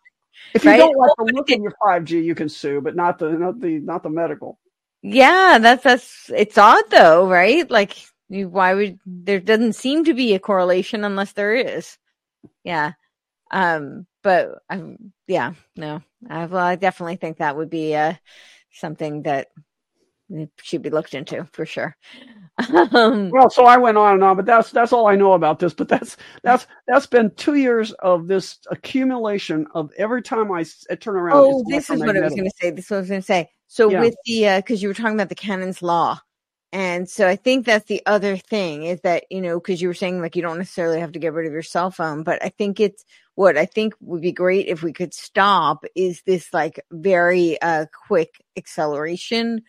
If 0.54 0.64
you 0.64 0.72
Right? 0.72 0.78
don't 0.78 0.96
like 0.96 1.12
Well, 1.18 1.28
the 1.28 1.34
look 1.34 1.52
of 1.52 1.60
your 1.62 1.74
5G, 1.84 2.24
you 2.24 2.34
can 2.36 2.48
sue, 2.48 2.80
but 2.80 2.96
not 2.96 3.20
the 3.20 3.32
not 3.32 3.60
the 3.60 3.80
not 3.80 4.04
the 4.04 4.10
medical. 4.10 4.58
Yeah, 5.02 5.58
that's 5.60 5.84
that's. 5.84 6.32
It's 6.34 6.58
odd 6.58 6.84
though, 6.90 7.28
right? 7.28 7.70
Like, 7.70 7.98
you, 8.30 8.48
why 8.48 8.74
would 8.74 9.00
there 9.06 9.40
doesn't 9.42 9.74
seem 9.74 10.06
to 10.06 10.14
be 10.14 10.34
a 10.34 10.40
correlation 10.40 11.04
unless 11.04 11.34
there 11.34 11.54
is. 11.56 11.98
Yeah. 12.64 12.94
Um. 13.52 14.08
But 14.24 14.62
um. 14.70 15.14
Yeah. 15.28 15.54
No. 15.76 16.02
I, 16.30 16.46
well, 16.46 16.66
I 16.66 16.76
definitely 16.76 17.16
think 17.16 17.38
that 17.38 17.56
would 17.56 17.70
be 17.70 17.96
uh 17.96 18.14
something 18.72 19.24
that 19.24 19.48
should 20.62 20.82
be 20.82 20.90
looked 20.90 21.14
into 21.14 21.46
for 21.54 21.66
sure. 21.66 21.96
Um, 22.94 23.30
Well, 23.32 23.50
so 23.50 23.66
I 23.66 23.78
went 23.78 23.98
on 23.98 24.16
and 24.16 24.24
on, 24.24 24.36
but 24.36 24.46
that's 24.46 24.72
that's 24.72 24.92
all 24.92 25.08
I 25.08 25.16
know 25.16 25.32
about 25.32 25.60
this. 25.60 25.74
But 25.74 25.88
that's 25.88 26.18
that's 26.44 26.68
that's 26.88 27.06
been 27.06 27.32
two 27.36 27.56
years 27.56 27.94
of 27.94 28.28
this 28.28 28.58
accumulation 28.70 29.66
of 29.74 29.92
every 29.98 30.22
time 30.22 30.52
I 30.52 30.66
turn 31.00 31.16
around. 31.16 31.38
Oh, 31.38 31.64
this 31.68 31.90
is 31.90 32.02
what 32.02 32.18
I 32.18 32.20
was 32.20 32.36
going 32.36 32.44
to 32.50 32.52
say. 32.60 32.72
This 32.72 32.86
is 32.86 32.92
what 32.92 32.98
I 32.98 33.00
was 33.00 33.10
going 33.10 33.22
to 33.22 33.26
say. 33.26 33.50
So 33.68 33.90
Yeah. 33.90 34.02
with 34.02 34.16
the 34.26 34.58
because 34.58 34.82
you 34.82 34.90
were 34.90 34.94
talking 34.94 35.14
about 35.14 35.30
the 35.30 35.36
Canon's 35.36 35.82
law, 35.82 36.20
and 36.72 37.10
so 37.10 37.28
I 37.28 37.36
think 37.36 37.66
that's 37.66 37.86
the 37.88 38.02
other 38.06 38.38
thing 38.38 38.84
is 38.86 39.02
that 39.02 39.26
you 39.32 39.42
know 39.42 39.60
because 39.60 39.82
you 39.82 39.88
were 39.88 39.94
saying 39.94 40.22
like 40.22 40.36
you 40.36 40.42
don't 40.42 40.58
necessarily 40.60 41.00
have 41.00 41.14
to 41.14 41.20
get 41.20 41.34
rid 41.34 41.48
of 41.48 41.54
your 41.54 41.64
cell 41.64 41.92
phone, 41.92 42.24
but 42.24 42.44
I 42.44 42.50
think 42.50 42.80
it's 42.80 43.06
what 43.36 43.58
I 43.58 43.66
think 43.66 43.94
would 44.02 44.22
be 44.22 44.32
great 44.32 44.68
if 44.68 44.84
we 44.84 44.94
could 44.94 45.14
stop 45.14 45.84
is 45.96 46.22
this 46.24 46.54
like 46.54 46.80
very 46.92 47.60
uh 47.62 47.86
quick 48.08 48.44
acceleration, 48.58 49.62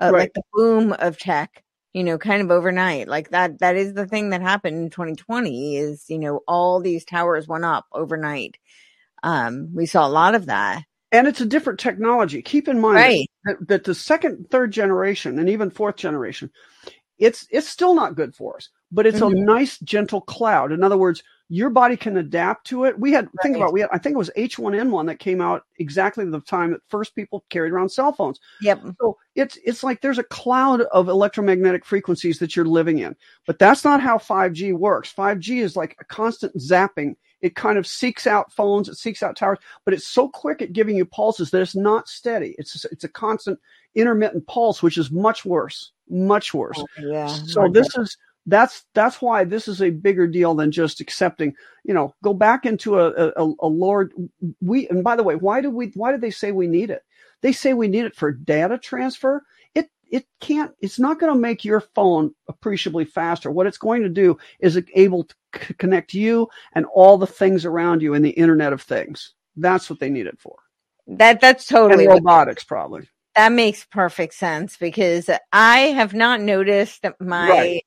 uh, 0.00 0.12
Right. 0.12 0.18
like 0.18 0.32
the 0.34 0.42
boom 0.52 0.92
of 0.94 1.18
tech. 1.18 1.62
You 1.94 2.04
know, 2.04 2.18
kind 2.18 2.42
of 2.42 2.50
overnight, 2.50 3.08
like 3.08 3.30
that. 3.30 3.58
That 3.60 3.74
is 3.76 3.94
the 3.94 4.06
thing 4.06 4.30
that 4.30 4.42
happened 4.42 4.76
in 4.76 4.90
2020. 4.90 5.76
Is 5.76 6.04
you 6.08 6.18
know 6.18 6.42
all 6.48 6.80
these 6.80 7.04
towers 7.04 7.48
went 7.48 7.64
up 7.64 7.86
overnight. 7.92 8.58
Um, 9.22 9.70
we 9.74 9.86
saw 9.86 10.06
a 10.06 10.10
lot 10.10 10.34
of 10.34 10.46
that. 10.46 10.84
And 11.12 11.26
it's 11.26 11.40
a 11.40 11.46
different 11.46 11.78
technology. 11.80 12.42
Keep 12.42 12.68
in 12.68 12.80
mind 12.80 12.96
Right. 12.96 13.30
that, 13.44 13.68
that 13.68 13.84
the 13.84 13.94
second, 13.94 14.46
third 14.50 14.70
generation, 14.72 15.38
and 15.38 15.48
even 15.48 15.70
fourth 15.70 15.96
generation, 15.96 16.50
it's 17.18 17.46
it's 17.50 17.68
still 17.68 17.94
not 17.94 18.14
good 18.16 18.34
for 18.34 18.56
us. 18.56 18.68
But 18.92 19.06
it's 19.06 19.20
Mhm. 19.20 19.32
a 19.32 19.34
nice, 19.44 19.78
gentle 19.80 20.20
cloud. 20.22 20.72
In 20.72 20.82
other 20.82 20.96
words, 20.96 21.22
your 21.50 21.70
body 21.70 21.96
can 21.96 22.16
adapt 22.18 22.66
to 22.68 22.84
it. 22.84 22.98
We 22.98 23.12
had 23.12 23.28
think 23.42 23.56
about 23.56 23.72
we 23.72 23.80
had 23.80 23.90
I 23.92 23.98
think 23.98 24.14
it 24.14 24.18
was 24.18 24.30
H1N1 24.36 25.06
that 25.06 25.18
came 25.18 25.40
out 25.40 25.64
exactly 25.78 26.24
the 26.24 26.40
time 26.40 26.70
that 26.72 26.80
first 26.88 27.14
people 27.14 27.44
carried 27.50 27.72
around 27.72 27.88
cell 27.90 28.12
phones. 28.12 28.38
Yep. 28.62 28.80
So 29.00 29.16
it's 29.34 29.58
it's 29.64 29.82
like 29.82 30.00
there's 30.00 30.18
a 30.18 30.24
cloud 30.24 30.82
of 30.82 31.08
electromagnetic 31.08 31.84
frequencies 31.84 32.38
that 32.38 32.54
you're 32.56 32.64
living 32.66 32.98
in. 33.00 33.16
But 33.46 33.58
that's 33.58 33.84
not 33.84 34.00
how 34.02 34.18
5G 34.18 34.72
works. 34.74 35.12
5G 35.12 35.60
is 35.62 35.76
like 35.76 35.96
a 36.00 36.04
constant 36.04 36.54
zapping. 36.56 37.16
It 37.40 37.54
kind 37.54 37.78
of 37.78 37.86
seeks 37.86 38.26
out 38.26 38.52
phones, 38.52 38.88
it 38.88 38.96
seeks 38.96 39.22
out 39.22 39.36
towers, 39.36 39.58
but 39.84 39.94
it's 39.94 40.06
so 40.06 40.28
quick 40.28 40.60
at 40.60 40.72
giving 40.72 40.96
you 40.96 41.04
pulses 41.04 41.50
that 41.50 41.62
it's 41.62 41.76
not 41.76 42.08
steady. 42.08 42.54
It's 42.58 42.84
it's 42.86 43.04
a 43.04 43.08
constant 43.08 43.58
intermittent 43.94 44.46
pulse, 44.46 44.82
which 44.82 44.98
is 44.98 45.10
much 45.10 45.44
worse, 45.44 45.92
much 46.08 46.52
worse. 46.52 46.78
Oh, 46.78 46.86
yeah. 46.98 47.26
So 47.26 47.68
this 47.68 47.96
is 47.96 48.16
that's 48.48 48.86
that's 48.94 49.20
why 49.20 49.44
this 49.44 49.68
is 49.68 49.82
a 49.82 49.90
bigger 49.90 50.26
deal 50.26 50.54
than 50.54 50.72
just 50.72 51.00
accepting. 51.00 51.54
You 51.84 51.94
know, 51.94 52.14
go 52.24 52.32
back 52.32 52.64
into 52.64 52.98
a 52.98 53.10
a, 53.36 53.52
a 53.60 53.66
Lord. 53.66 54.12
We 54.60 54.88
and 54.88 55.04
by 55.04 55.16
the 55.16 55.22
way, 55.22 55.36
why 55.36 55.60
do 55.60 55.70
we? 55.70 55.92
Why 55.94 56.12
do 56.12 56.18
they 56.18 56.30
say 56.30 56.50
we 56.50 56.66
need 56.66 56.90
it? 56.90 57.02
They 57.42 57.52
say 57.52 57.74
we 57.74 57.88
need 57.88 58.06
it 58.06 58.16
for 58.16 58.32
data 58.32 58.78
transfer. 58.78 59.44
It 59.74 59.90
it 60.10 60.26
can't. 60.40 60.72
It's 60.80 60.98
not 60.98 61.20
going 61.20 61.32
to 61.32 61.38
make 61.38 61.64
your 61.64 61.80
phone 61.80 62.34
appreciably 62.48 63.04
faster. 63.04 63.50
What 63.50 63.66
it's 63.66 63.78
going 63.78 64.02
to 64.02 64.08
do 64.08 64.38
is 64.60 64.82
able 64.94 65.24
to 65.24 65.34
c- 65.58 65.74
connect 65.74 66.14
you 66.14 66.48
and 66.74 66.86
all 66.86 67.18
the 67.18 67.26
things 67.26 67.64
around 67.64 68.02
you 68.02 68.14
in 68.14 68.22
the 68.22 68.30
Internet 68.30 68.72
of 68.72 68.82
Things. 68.82 69.34
That's 69.56 69.88
what 69.90 69.98
they 70.00 70.10
need 70.10 70.26
it 70.26 70.38
for. 70.40 70.56
that 71.06 71.40
that's 71.40 71.70
And 71.70 71.76
totally 71.78 72.06
what- 72.06 72.14
robotics, 72.16 72.64
probably. 72.64 73.08
that 73.34 73.50
makes 73.52 73.84
perfect 73.84 74.34
sense 74.34 74.76
because 74.76 75.30
I 75.52 75.78
have 75.80 76.12
not 76.14 76.40
noticed 76.40 77.04
my 77.20 77.48
Right. 77.48 77.84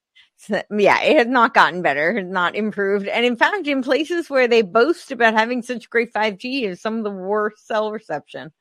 yeah, 0.71 0.99
it 1.01 1.17
has 1.17 1.27
not 1.27 1.53
gotten 1.53 1.81
better, 1.83 2.13
has 2.17 2.27
not 2.27 2.55
improved. 2.55 3.07
And 3.07 3.23
in 3.25 3.35
fact, 3.35 3.67
in 3.67 3.83
places 3.83 4.27
where 4.29 4.47
they 4.47 4.63
boast 4.63 5.11
about 5.11 5.35
having 5.35 5.61
such 5.61 5.89
great 5.89 6.11
5G 6.13 6.63
is 6.63 6.81
some 6.81 6.97
of 6.97 7.03
the 7.03 7.11
worst 7.11 7.67
cell 7.67 7.91
reception. 7.91 8.51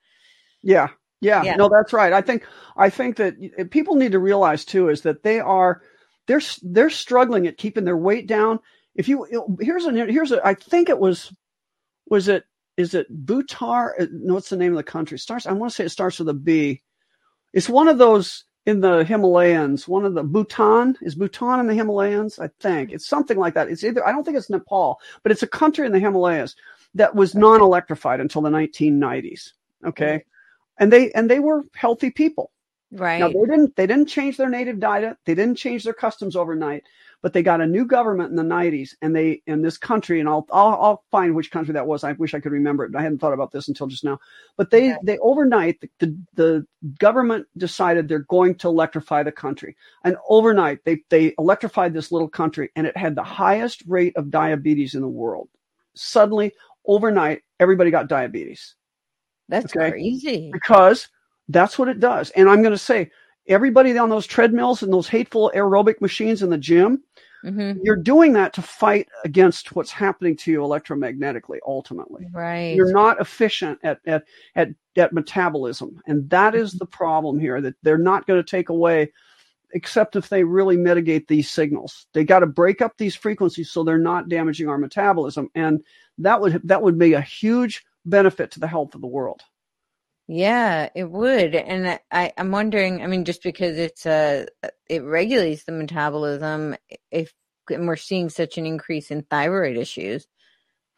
Yeah, 0.62 0.88
yeah, 1.22 1.42
Yeah. 1.42 1.56
no, 1.56 1.70
that's 1.70 1.92
right. 1.94 2.12
I 2.12 2.20
think 2.20 2.44
I 2.76 2.90
think 2.90 3.16
that 3.16 3.68
people 3.70 3.94
need 3.94 4.12
to 4.12 4.18
realize 4.18 4.64
too 4.66 4.90
is 4.90 5.00
that 5.02 5.22
they 5.22 5.40
are 5.40 5.80
they're 6.26 6.42
they're 6.62 6.90
struggling 6.90 7.46
at 7.46 7.56
keeping 7.56 7.84
their 7.86 7.96
weight 7.96 8.26
down. 8.26 8.60
If 8.94 9.08
you 9.08 9.56
here's 9.60 9.84
an 9.84 9.96
here's 9.96 10.32
a 10.32 10.44
I 10.46 10.54
think 10.54 10.88
it 10.88 10.98
was 10.98 11.32
was 12.06 12.28
it 12.28 12.44
is 12.76 12.94
it 12.94 13.10
Bhutar? 13.26 13.92
Uh, 14.00 14.06
No, 14.10 14.34
what's 14.34 14.50
the 14.50 14.56
name 14.56 14.72
of 14.72 14.76
the 14.76 14.82
country? 14.82 15.18
Starts 15.18 15.46
I 15.46 15.52
want 15.52 15.70
to 15.70 15.76
say 15.76 15.84
it 15.84 15.90
starts 15.90 16.18
with 16.18 16.28
a 16.28 16.34
B. 16.34 16.82
It's 17.52 17.68
one 17.68 17.88
of 17.88 17.98
those 17.98 18.44
in 18.66 18.80
the 18.80 19.04
Himalayas. 19.04 19.88
One 19.88 20.04
of 20.04 20.14
the 20.14 20.22
Bhutan 20.22 20.96
is 21.00 21.14
Bhutan 21.14 21.60
in 21.60 21.66
the 21.66 21.74
Himalayas. 21.74 22.38
I 22.38 22.48
think 22.60 22.92
it's 22.92 23.08
something 23.08 23.38
like 23.38 23.54
that. 23.54 23.68
It's 23.68 23.84
either 23.84 24.06
I 24.06 24.12
don't 24.12 24.24
think 24.24 24.36
it's 24.36 24.50
Nepal, 24.50 25.00
but 25.22 25.32
it's 25.32 25.42
a 25.42 25.48
country 25.48 25.86
in 25.86 25.92
the 25.92 26.00
Himalayas 26.00 26.56
that 26.94 27.14
was 27.14 27.34
non-electrified 27.34 28.20
until 28.20 28.42
the 28.42 28.50
1990s. 28.50 29.52
Okay 29.86 30.24
and 30.80 30.92
they 30.92 31.12
and 31.12 31.30
they 31.30 31.38
were 31.38 31.62
healthy 31.74 32.10
people. 32.10 32.50
Right. 32.90 33.20
Now 33.20 33.28
they 33.28 33.34
didn't 33.34 33.76
they 33.76 33.86
didn't 33.86 34.08
change 34.08 34.36
their 34.36 34.48
native 34.48 34.80
diet, 34.80 35.16
they 35.24 35.34
didn't 35.34 35.58
change 35.58 35.84
their 35.84 35.94
customs 35.94 36.34
overnight, 36.34 36.82
but 37.22 37.32
they 37.32 37.42
got 37.42 37.60
a 37.60 37.66
new 37.66 37.84
government 37.84 38.30
in 38.30 38.36
the 38.36 38.42
90s, 38.42 38.94
and 39.02 39.14
they 39.14 39.42
in 39.47 39.62
this 39.62 39.76
country, 39.76 40.20
and 40.20 40.28
I'll 40.28 40.47
I'll, 40.52 40.78
I'll 40.80 41.05
find 41.10 41.34
which 41.34 41.51
country 41.51 41.74
that 41.74 41.86
was. 41.86 42.05
I 42.05 42.12
wish 42.12 42.34
I 42.34 42.40
could 42.40 42.52
remember 42.52 42.84
it. 42.84 42.94
I 42.97 43.02
hadn't 43.02 43.18
thought 43.18 43.32
about 43.32 43.52
this 43.52 43.68
until 43.68 43.86
just 43.86 44.05
now. 44.05 44.18
But 44.56 44.70
they 44.70 44.94
they 45.02 45.18
overnight 45.18 45.80
the, 45.80 45.90
the 45.98 46.16
the 46.34 46.66
government 46.98 47.47
decided 47.56 48.09
they're 48.09 48.20
going 48.20 48.55
to 48.56 48.68
electrify 48.68 49.22
the 49.22 49.32
country, 49.32 49.76
and 50.05 50.16
overnight 50.28 50.84
they 50.84 51.02
they 51.10 51.34
electrified 51.38 51.92
this 51.92 52.10
little 52.12 52.28
country, 52.28 52.70
and 52.76 52.86
it 52.86 52.97
had 52.97 53.14
the 53.14 53.22
highest 53.22 53.82
rate 53.86 54.16
of 54.16 54.30
diabetes 54.30 54.94
in 54.94 55.02
the 55.02 55.09
world. 55.09 55.48
Suddenly, 55.94 56.52
overnight, 56.86 57.42
everybody 57.59 57.90
got 57.90 58.09
diabetes 58.09 58.76
That's 59.48 59.76
okay. 59.76 59.90
crazy. 59.90 60.51
because 60.52 61.09
that's 61.48 61.78
what 61.78 61.88
it 61.88 62.01
does. 62.01 62.30
And 62.30 62.48
I'm 62.48 62.62
going 62.62 62.72
to 62.72 62.78
say, 62.78 63.10
everybody 63.51 63.97
on 63.98 64.09
those 64.09 64.27
treadmills 64.27 64.82
and 64.82 64.93
those 64.93 65.09
hateful 65.09 65.52
aerobic 65.55 66.01
machines 66.01 66.43
in 66.43 66.51
the 66.51 66.59
gym, 66.59 67.02
hmm 67.43 67.72
you're 67.82 67.97
doing 67.97 68.35
that 68.35 68.52
to 68.52 68.62
fight 68.62 69.09
against 69.24 69.74
what's 69.74 69.90
happening 69.90 70.36
to 70.36 70.51
you 70.51 70.60
electromagnetically. 70.60 71.59
Ultimately, 71.66 72.27
Right. 72.32 72.74
you're 72.74 72.93
not 72.93 73.20
efficient 73.20 73.78
at 73.82 74.01
at 74.06 74.24
at, 74.55 74.68
at 74.97 75.12
metabolism, 75.12 76.01
and 76.06 76.28
that 76.31 76.55
is 76.55 76.72
the 76.74 76.86
problem 76.86 77.39
here. 77.39 77.60
That 77.60 77.74
they're 77.82 77.98
not 77.98 78.27
going 78.27 78.43
to 78.43 78.51
take 78.51 78.68
away 78.68 79.12
except 79.72 80.16
if 80.16 80.28
they 80.28 80.43
really 80.44 80.77
mitigate 80.77 81.28
these 81.28 81.51
signals. 81.51 82.06
They 82.12 82.24
got 82.24 82.40
to 82.40 82.47
break 82.47 82.82
up 82.82 82.97
these 82.98 83.14
frequencies 83.14 83.70
so 83.70 83.85
they're 83.85 83.98
not 83.98 84.28
damaging 84.28 84.68
our 84.68 84.78
metabolism, 84.78 85.48
and 85.55 85.81
that 86.18 86.40
would 86.40 86.60
that 86.64 86.82
would 86.82 86.98
be 86.98 87.14
a 87.14 87.20
huge 87.20 87.85
benefit 88.05 88.51
to 88.52 88.60
the 88.60 88.66
health 88.66 88.94
of 88.94 89.01
the 89.01 89.06
world. 89.06 89.43
Yeah, 90.32 90.90
it 90.94 91.11
would. 91.11 91.57
And 91.57 91.98
I, 92.12 92.32
I'm 92.39 92.52
wondering, 92.52 93.02
I 93.02 93.09
mean, 93.09 93.24
just 93.24 93.43
because 93.43 93.77
it's 93.77 94.07
uh 94.07 94.47
it 94.89 95.02
regulates 95.02 95.65
the 95.65 95.73
metabolism, 95.73 96.77
if 97.11 97.35
and 97.69 97.89
we're 97.89 97.97
seeing 97.97 98.28
such 98.28 98.57
an 98.57 98.65
increase 98.65 99.11
in 99.11 99.23
thyroid 99.23 99.77
issues, 99.77 100.28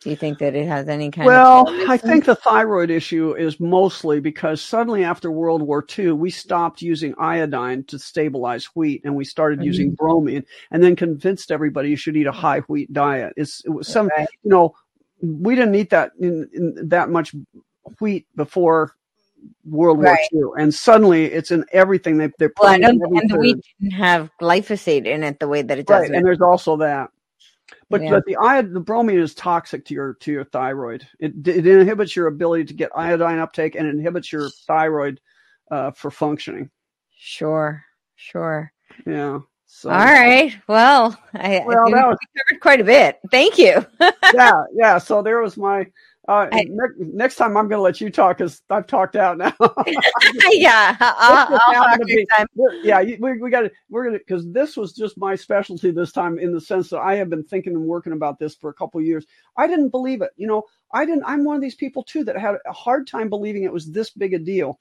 do 0.03 0.11
you 0.11 0.17
think 0.17 0.39
that 0.41 0.55
it 0.55 0.69
has 0.69 0.87
any 0.87 1.11
kind 1.11 1.29
well, 1.29 1.63
of 1.63 1.75
Well, 1.75 1.91
I 1.91 1.97
think 1.97 2.27
the 2.27 2.35
thyroid 2.35 2.91
issue 2.91 3.35
is 3.35 3.59
mostly 3.59 4.21
because 4.21 4.61
suddenly 4.61 5.03
after 5.03 5.31
World 5.31 5.63
War 5.63 5.83
II, 5.99 6.13
we 6.13 6.31
stopped 6.31 6.83
using 6.83 7.15
iodine 7.19 7.85
to 7.85 7.99
stabilize 7.99 8.67
wheat 8.75 9.01
and 9.03 9.17
we 9.17 9.25
started 9.25 9.61
mm-hmm. 9.61 9.67
using 9.67 9.95
bromine 9.95 10.45
and 10.71 10.83
then 10.83 10.95
convinced 10.95 11.51
everybody 11.51 11.89
you 11.89 11.97
should 11.97 12.19
eat 12.19 12.27
a 12.27 12.33
high 12.33 12.61
wheat 12.61 12.93
diet. 12.93 13.33
It's 13.39 13.65
it 13.65 13.71
was 13.71 13.89
some 13.89 14.09
right. 14.09 14.29
you 14.43 14.51
know, 14.51 14.75
we 15.23 15.55
didn't 15.55 15.75
eat 15.75 15.89
that 15.89 16.13
in, 16.21 16.51
in 16.53 16.89
that 16.91 17.09
much 17.09 17.35
wheat 17.99 18.27
before 18.37 18.95
World 19.65 20.03
right. 20.03 20.19
War 20.33 20.57
II, 20.57 20.63
and 20.63 20.75
suddenly 20.75 21.27
it's 21.27 21.51
in 21.51 21.65
everything. 21.73 22.17
They, 22.19 22.31
they're 22.39 22.53
well, 22.61 22.75
and 22.75 23.01
the 23.01 23.37
wheat 23.39 23.59
didn't 23.81 23.93
have 23.93 24.31
glyphosate 24.41 25.07
in 25.07 25.23
it 25.23 25.39
the 25.39 25.49
way 25.49 25.63
that 25.63 25.79
it 25.79 25.87
does. 25.87 26.03
Right, 26.03 26.11
and 26.11 26.27
there's 26.27 26.41
also 26.41 26.77
that. 26.79 27.11
But, 27.89 28.03
yeah. 28.03 28.11
but 28.11 28.25
the 28.27 28.37
iod, 28.37 28.73
the 28.73 28.81
bromine 28.81 29.19
is 29.19 29.35
toxic 29.35 29.85
to 29.87 29.95
your 29.95 30.15
to 30.15 30.33
your 30.33 30.45
thyroid. 30.45 31.07
It 31.21 31.47
it 31.47 31.67
inhibits 31.67 32.17
your 32.17 32.27
ability 32.27 32.65
to 32.67 32.75
get 32.75 32.91
iodine 32.97 33.39
uptake 33.39 33.75
and 33.75 33.87
inhibits 33.87 34.33
your 34.33 34.49
thyroid 34.67 35.21
uh, 35.71 35.91
for 35.93 36.11
functioning. 36.11 36.71
Sure, 37.17 37.85
sure. 38.17 38.73
Yeah. 39.07 39.41
So. 39.67 39.91
All 39.91 39.97
right. 39.97 40.55
Well, 40.69 41.19
I, 41.35 41.63
well, 41.67 41.87
I 41.87 41.91
that 41.93 42.07
was, 42.07 42.19
covered 42.37 42.61
quite 42.61 42.81
a 42.81 42.85
bit. 42.85 43.21
Thank 43.31 43.59
you. 43.59 43.85
yeah, 44.35 44.65
yeah. 44.75 44.99
So 44.99 45.23
there 45.23 45.41
was 45.41 45.57
my 45.57 45.87
uh, 46.29 46.47
I, 46.53 46.65
next, 46.69 46.95
next 46.99 47.37
time 47.37 47.57
I'm 47.57 47.69
going 47.69 47.79
to 47.79 47.83
let 47.83 48.01
you 48.01 48.09
talk 48.09 48.39
because 48.39 48.63
I've 48.71 48.87
talked 48.87 49.17
out 49.17 49.39
now. 49.39 49.53
yeah, 50.51 50.97
I'll, 51.01 51.61
I'll 51.67 51.99
yeah, 52.85 53.03
we, 53.03 53.41
we 53.41 53.51
got 53.51 53.63
to 53.63 53.73
we're 53.91 54.05
gonna 54.05 54.19
because 54.19 54.49
this 54.53 54.77
was 54.77 54.93
just 54.93 55.19
my 55.19 55.35
specialty 55.35 55.91
this 55.91 56.13
time 56.13 56.39
in 56.39 56.53
the 56.53 56.61
sense 56.61 56.91
that 56.91 57.01
I 57.01 57.17
have 57.17 57.29
been 57.29 57.43
thinking 57.43 57.75
and 57.75 57.87
working 57.87 58.13
about 58.13 58.39
this 58.39 58.55
for 58.55 58.71
a 58.71 58.75
couple 58.75 59.01
years. 59.01 59.27
I 59.57 59.67
didn't 59.67 59.89
believe 59.89 60.23
it. 60.23 60.31
You 60.37 60.47
know, 60.47 60.63
I 60.93 61.05
didn't. 61.05 61.25
I'm 61.27 61.45
one 61.45 61.57
of 61.57 61.63
these 61.63 61.75
people 61.75 62.05
too 62.05 62.23
that 62.25 62.39
had 62.39 62.55
a 62.67 62.73
hard 62.73 63.09
time 63.09 63.29
believing 63.29 63.65
it 63.65 63.73
was 63.73 63.91
this 63.91 64.11
big 64.11 64.33
a 64.33 64.39
deal. 64.39 64.79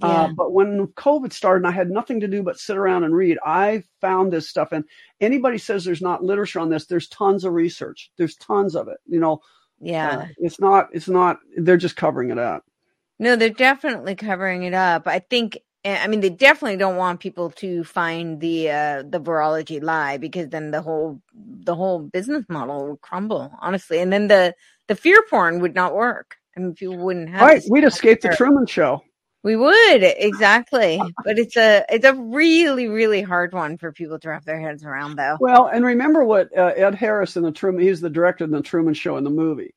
Uh, 0.00 0.06
yeah. 0.06 0.12
Uh, 0.22 0.28
but 0.36 0.52
when 0.52 0.86
COVID 0.88 1.32
started 1.32 1.64
and 1.64 1.66
I 1.66 1.76
had 1.76 1.90
nothing 1.90 2.20
to 2.20 2.28
do 2.28 2.42
but 2.42 2.58
sit 2.58 2.76
around 2.76 3.04
and 3.04 3.14
read, 3.14 3.38
I 3.44 3.82
found 4.00 4.32
this 4.32 4.48
stuff. 4.48 4.72
And 4.72 4.84
anybody 5.20 5.58
says 5.58 5.84
there's 5.84 6.02
not 6.02 6.24
literature 6.24 6.60
on 6.60 6.70
this, 6.70 6.86
there's 6.86 7.08
tons 7.08 7.44
of 7.44 7.52
research. 7.52 8.10
There's 8.16 8.36
tons 8.36 8.74
of 8.74 8.88
it. 8.88 8.98
You 9.06 9.20
know, 9.20 9.40
yeah. 9.82 10.16
Uh, 10.16 10.26
it's 10.38 10.60
not, 10.60 10.88
it's 10.92 11.08
not, 11.08 11.38
they're 11.56 11.76
just 11.76 11.96
covering 11.96 12.30
it 12.30 12.38
up. 12.38 12.64
No, 13.18 13.36
they're 13.36 13.50
definitely 13.50 14.14
covering 14.14 14.62
it 14.62 14.74
up. 14.74 15.06
I 15.06 15.18
think, 15.18 15.58
eh, 15.84 15.98
I 16.02 16.06
mean, 16.06 16.20
they 16.20 16.30
definitely 16.30 16.78
don't 16.78 16.96
want 16.96 17.20
people 17.20 17.50
to 17.50 17.84
find 17.84 18.40
the, 18.40 18.70
uh, 18.70 19.02
the 19.06 19.20
virology 19.20 19.82
lie 19.82 20.16
because 20.16 20.48
then 20.48 20.70
the 20.70 20.80
whole, 20.80 21.20
the 21.34 21.74
whole 21.74 21.98
business 21.98 22.44
model 22.48 22.88
would 22.88 23.00
crumble, 23.00 23.52
honestly. 23.60 23.98
And 23.98 24.12
then 24.12 24.28
the, 24.28 24.54
the 24.86 24.94
fear 24.94 25.22
porn 25.28 25.60
would 25.60 25.74
not 25.74 25.94
work. 25.94 26.36
I 26.56 26.60
mean, 26.60 26.74
people 26.74 26.98
wouldn't 26.98 27.30
have. 27.30 27.42
Right. 27.42 27.62
We'd 27.68 27.84
escape 27.84 28.20
the 28.20 28.34
Truman 28.36 28.66
Show. 28.66 29.02
We 29.42 29.56
would 29.56 30.02
exactly, 30.02 31.00
but 31.24 31.36
it's 31.36 31.56
a 31.56 31.84
it's 31.88 32.04
a 32.04 32.14
really 32.14 32.86
really 32.86 33.22
hard 33.22 33.52
one 33.52 33.76
for 33.76 33.90
people 33.90 34.18
to 34.20 34.28
wrap 34.28 34.44
their 34.44 34.60
heads 34.60 34.84
around, 34.84 35.16
though. 35.16 35.36
Well, 35.40 35.66
and 35.66 35.84
remember 35.84 36.24
what 36.24 36.56
uh, 36.56 36.72
Ed 36.76 36.94
Harris 36.94 37.36
in 37.36 37.42
the 37.42 37.50
Truman 37.50 37.82
he's 37.82 38.00
the 38.00 38.08
director 38.08 38.44
in 38.44 38.52
the 38.52 38.62
Truman 38.62 38.94
Show 38.94 39.16
in 39.16 39.24
the 39.24 39.30
movie, 39.30 39.74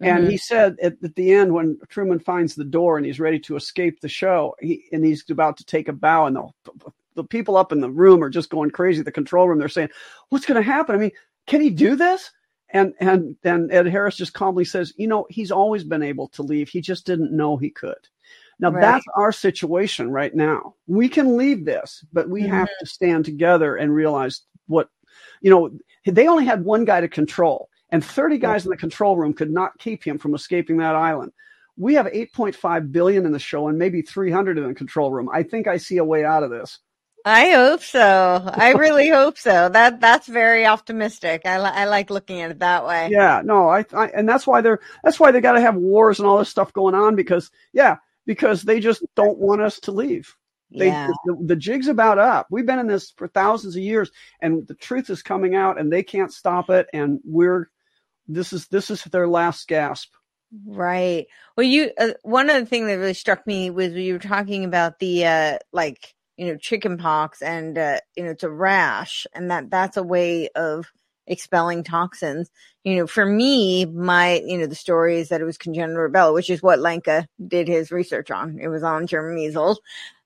and 0.00 0.20
mm-hmm. 0.20 0.30
he 0.30 0.36
said 0.36 0.76
at, 0.80 0.96
at, 1.02 1.16
the 1.16 1.32
end 1.32 1.52
when 1.52 1.78
Truman 1.88 2.20
finds 2.20 2.54
the 2.54 2.64
door 2.64 2.98
and 2.98 3.04
he's 3.04 3.18
ready 3.18 3.40
to 3.40 3.56
escape 3.56 4.00
the 4.00 4.08
show, 4.08 4.54
he 4.60 4.84
and 4.92 5.04
he's 5.04 5.28
about 5.28 5.56
to 5.56 5.64
take 5.64 5.88
a 5.88 5.92
bow, 5.92 6.26
and 6.26 6.36
the 6.36 6.92
the 7.16 7.24
people 7.24 7.56
up 7.56 7.72
in 7.72 7.80
the 7.80 7.90
room 7.90 8.22
are 8.22 8.30
just 8.30 8.48
going 8.48 8.70
crazy. 8.70 9.02
The 9.02 9.10
control 9.10 9.48
room, 9.48 9.58
they're 9.58 9.68
saying, 9.68 9.90
"What's 10.28 10.46
going 10.46 10.62
to 10.62 10.70
happen? 10.70 10.94
I 10.94 10.98
mean, 10.98 11.12
can 11.48 11.60
he 11.60 11.70
do 11.70 11.96
this?" 11.96 12.30
And 12.72 12.94
and 13.00 13.34
then 13.42 13.70
Ed 13.72 13.86
Harris 13.86 14.14
just 14.14 14.34
calmly 14.34 14.64
says, 14.64 14.92
"You 14.96 15.08
know, 15.08 15.26
he's 15.28 15.50
always 15.50 15.82
been 15.82 16.04
able 16.04 16.28
to 16.28 16.44
leave. 16.44 16.68
He 16.68 16.80
just 16.80 17.06
didn't 17.06 17.36
know 17.36 17.56
he 17.56 17.70
could." 17.70 18.08
Now 18.60 18.70
right. 18.70 18.80
that's 18.80 19.04
our 19.16 19.32
situation 19.32 20.10
right 20.10 20.34
now. 20.34 20.74
We 20.86 21.08
can 21.08 21.36
leave 21.36 21.64
this, 21.64 22.04
but 22.12 22.28
we 22.28 22.42
mm-hmm. 22.42 22.52
have 22.52 22.68
to 22.80 22.86
stand 22.86 23.24
together 23.24 23.76
and 23.76 23.94
realize 23.94 24.42
what, 24.66 24.88
you 25.40 25.50
know, 25.50 25.70
they 26.06 26.28
only 26.28 26.44
had 26.44 26.64
one 26.64 26.84
guy 26.84 27.00
to 27.00 27.08
control 27.08 27.70
and 27.90 28.04
30 28.04 28.38
guys 28.38 28.64
in 28.64 28.70
the 28.70 28.76
control 28.76 29.16
room 29.16 29.32
could 29.32 29.50
not 29.50 29.78
keep 29.78 30.04
him 30.04 30.18
from 30.18 30.34
escaping 30.34 30.78
that 30.78 30.94
island. 30.94 31.32
We 31.76 31.94
have 31.94 32.06
8.5 32.06 32.92
billion 32.92 33.26
in 33.26 33.32
the 33.32 33.38
show 33.38 33.68
and 33.68 33.78
maybe 33.78 34.02
300 34.02 34.58
in 34.58 34.68
the 34.68 34.74
control 34.74 35.10
room. 35.10 35.28
I 35.32 35.42
think 35.42 35.66
I 35.66 35.78
see 35.78 35.96
a 35.96 36.04
way 36.04 36.24
out 36.24 36.42
of 36.42 36.50
this. 36.50 36.78
I 37.24 37.50
hope 37.50 37.82
so. 37.82 38.50
I 38.54 38.72
really 38.72 39.08
hope 39.10 39.36
so. 39.36 39.68
That 39.68 40.00
that's 40.00 40.26
very 40.26 40.64
optimistic. 40.64 41.42
I, 41.44 41.58
li- 41.58 41.70
I 41.72 41.84
like 41.84 42.08
looking 42.08 42.40
at 42.40 42.50
it 42.50 42.60
that 42.60 42.86
way. 42.86 43.10
Yeah, 43.10 43.42
no, 43.44 43.68
I, 43.68 43.84
I 43.92 44.06
and 44.08 44.26
that's 44.26 44.46
why 44.46 44.62
they're 44.62 44.80
that's 45.04 45.20
why 45.20 45.30
they 45.30 45.42
got 45.42 45.52
to 45.52 45.60
have 45.60 45.76
wars 45.76 46.18
and 46.18 46.26
all 46.26 46.38
this 46.38 46.48
stuff 46.48 46.72
going 46.72 46.94
on 46.94 47.16
because 47.16 47.50
yeah, 47.74 47.98
because 48.30 48.62
they 48.62 48.78
just 48.78 49.04
don't 49.16 49.38
want 49.38 49.60
us 49.60 49.80
to 49.80 49.90
leave. 49.90 50.36
They, 50.70 50.86
yeah. 50.86 51.08
the, 51.24 51.36
the, 51.46 51.56
jig's 51.56 51.88
about 51.88 52.20
up. 52.20 52.46
We've 52.48 52.64
been 52.64 52.78
in 52.78 52.86
this 52.86 53.10
for 53.10 53.26
thousands 53.26 53.74
of 53.74 53.82
years, 53.82 54.08
and 54.40 54.68
the 54.68 54.76
truth 54.76 55.10
is 55.10 55.20
coming 55.20 55.56
out, 55.56 55.80
and 55.80 55.92
they 55.92 56.04
can't 56.04 56.32
stop 56.32 56.70
it. 56.70 56.86
And 56.92 57.18
we're 57.24 57.70
this 58.28 58.52
is 58.52 58.68
this 58.68 58.88
is 58.88 59.02
their 59.02 59.26
last 59.26 59.66
gasp. 59.66 60.12
Right. 60.64 61.26
Well, 61.56 61.66
you 61.66 61.90
uh, 61.98 62.12
one 62.22 62.48
of 62.50 62.54
the 62.54 62.66
things 62.66 62.86
that 62.86 62.98
really 62.98 63.14
struck 63.14 63.44
me 63.48 63.68
was 63.68 63.94
you 63.94 64.12
were 64.12 64.20
talking 64.20 64.64
about 64.64 65.00
the 65.00 65.26
uh, 65.26 65.58
like 65.72 66.14
you 66.36 66.46
know 66.46 66.56
chicken 66.56 66.98
pox, 66.98 67.42
and 67.42 67.76
uh, 67.76 67.98
you 68.14 68.22
know 68.22 68.30
it's 68.30 68.44
a 68.44 68.48
rash, 68.48 69.26
and 69.34 69.50
that 69.50 69.70
that's 69.70 69.96
a 69.96 70.04
way 70.04 70.50
of 70.50 70.86
expelling 71.30 71.82
toxins. 71.82 72.50
You 72.84 72.96
know, 72.96 73.06
for 73.06 73.24
me, 73.24 73.86
my, 73.86 74.42
you 74.44 74.58
know, 74.58 74.66
the 74.66 74.74
story 74.74 75.18
is 75.18 75.30
that 75.30 75.40
it 75.40 75.44
was 75.44 75.56
congenital 75.56 75.96
rubella, 75.96 76.34
which 76.34 76.50
is 76.50 76.62
what 76.62 76.80
Lanka 76.80 77.26
did 77.46 77.68
his 77.68 77.90
research 77.90 78.30
on. 78.30 78.58
It 78.60 78.68
was 78.68 78.82
on 78.82 79.06
German 79.06 79.36
measles. 79.36 79.80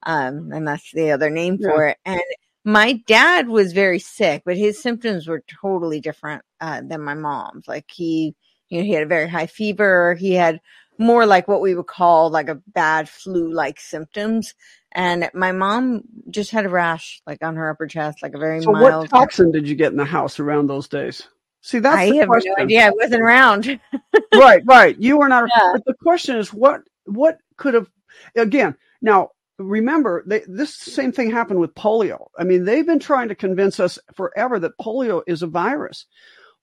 Um, 0.04 0.50
and 0.52 0.66
that's 0.66 0.90
the 0.92 1.12
other 1.12 1.30
name 1.30 1.58
yeah. 1.60 1.68
for 1.68 1.86
it. 1.88 1.98
And 2.04 2.20
my 2.64 2.94
dad 3.06 3.48
was 3.48 3.72
very 3.72 3.98
sick, 3.98 4.42
but 4.44 4.56
his 4.56 4.80
symptoms 4.80 5.28
were 5.28 5.44
totally 5.60 6.00
different, 6.00 6.42
uh, 6.60 6.80
than 6.82 7.02
my 7.02 7.14
mom's. 7.14 7.68
Like 7.68 7.90
he, 7.90 8.34
you 8.68 8.78
know, 8.78 8.84
he 8.84 8.92
had 8.92 9.02
a 9.02 9.06
very 9.06 9.28
high 9.28 9.46
fever. 9.46 10.14
He 10.14 10.32
had 10.32 10.60
more 10.98 11.26
like 11.26 11.48
what 11.48 11.60
we 11.60 11.74
would 11.74 11.86
call 11.86 12.30
like 12.30 12.48
a 12.48 12.60
bad 12.68 13.08
flu 13.08 13.52
like 13.52 13.80
symptoms. 13.80 14.54
And 14.92 15.28
my 15.34 15.52
mom 15.52 16.02
just 16.30 16.50
had 16.50 16.66
a 16.66 16.68
rash 16.68 17.20
like 17.26 17.42
on 17.42 17.56
her 17.56 17.70
upper 17.70 17.86
chest, 17.86 18.22
like 18.22 18.34
a 18.34 18.38
very 18.38 18.62
so 18.62 18.72
mild. 18.72 19.10
What 19.10 19.10
toxin 19.10 19.50
did 19.50 19.68
you 19.68 19.74
get 19.74 19.92
in 19.92 19.98
the 19.98 20.04
house 20.04 20.38
around 20.38 20.68
those 20.68 20.88
days? 20.88 21.28
See, 21.62 21.78
that's 21.78 21.96
I 21.96 22.14
have 22.16 22.28
question. 22.28 22.54
no 22.56 22.64
idea. 22.64 22.86
I 22.86 22.90
wasn't 22.90 23.22
around. 23.22 23.80
right, 24.34 24.62
right. 24.66 24.96
You 24.98 25.16
were 25.16 25.28
not. 25.28 25.48
Yeah. 25.56 25.72
But 25.72 25.84
the 25.86 25.94
question 25.94 26.36
is, 26.36 26.52
what 26.52 26.82
what 27.06 27.38
could 27.56 27.74
have? 27.74 27.90
Again, 28.36 28.76
now 29.00 29.30
remember, 29.58 30.24
they, 30.26 30.42
this 30.46 30.74
same 30.74 31.12
thing 31.12 31.30
happened 31.30 31.60
with 31.60 31.74
polio. 31.74 32.26
I 32.38 32.44
mean, 32.44 32.64
they've 32.64 32.86
been 32.86 32.98
trying 32.98 33.28
to 33.28 33.34
convince 33.34 33.80
us 33.80 33.98
forever 34.14 34.58
that 34.58 34.78
polio 34.80 35.22
is 35.26 35.42
a 35.42 35.46
virus. 35.46 36.06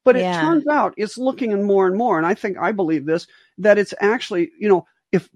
But 0.03 0.15
yeah. 0.15 0.37
it 0.37 0.41
turns 0.41 0.67
out 0.67 0.93
it's 0.97 1.17
looking 1.17 1.51
in 1.51 1.63
more 1.63 1.87
and 1.87 1.97
more, 1.97 2.17
and 2.17 2.25
I 2.25 2.33
think 2.33 2.57
I 2.57 2.71
believe 2.71 3.05
this 3.05 3.27
that 3.59 3.77
it's 3.77 3.93
actually, 3.99 4.51
you 4.59 4.67
know, 4.67 4.85
if 5.11 5.29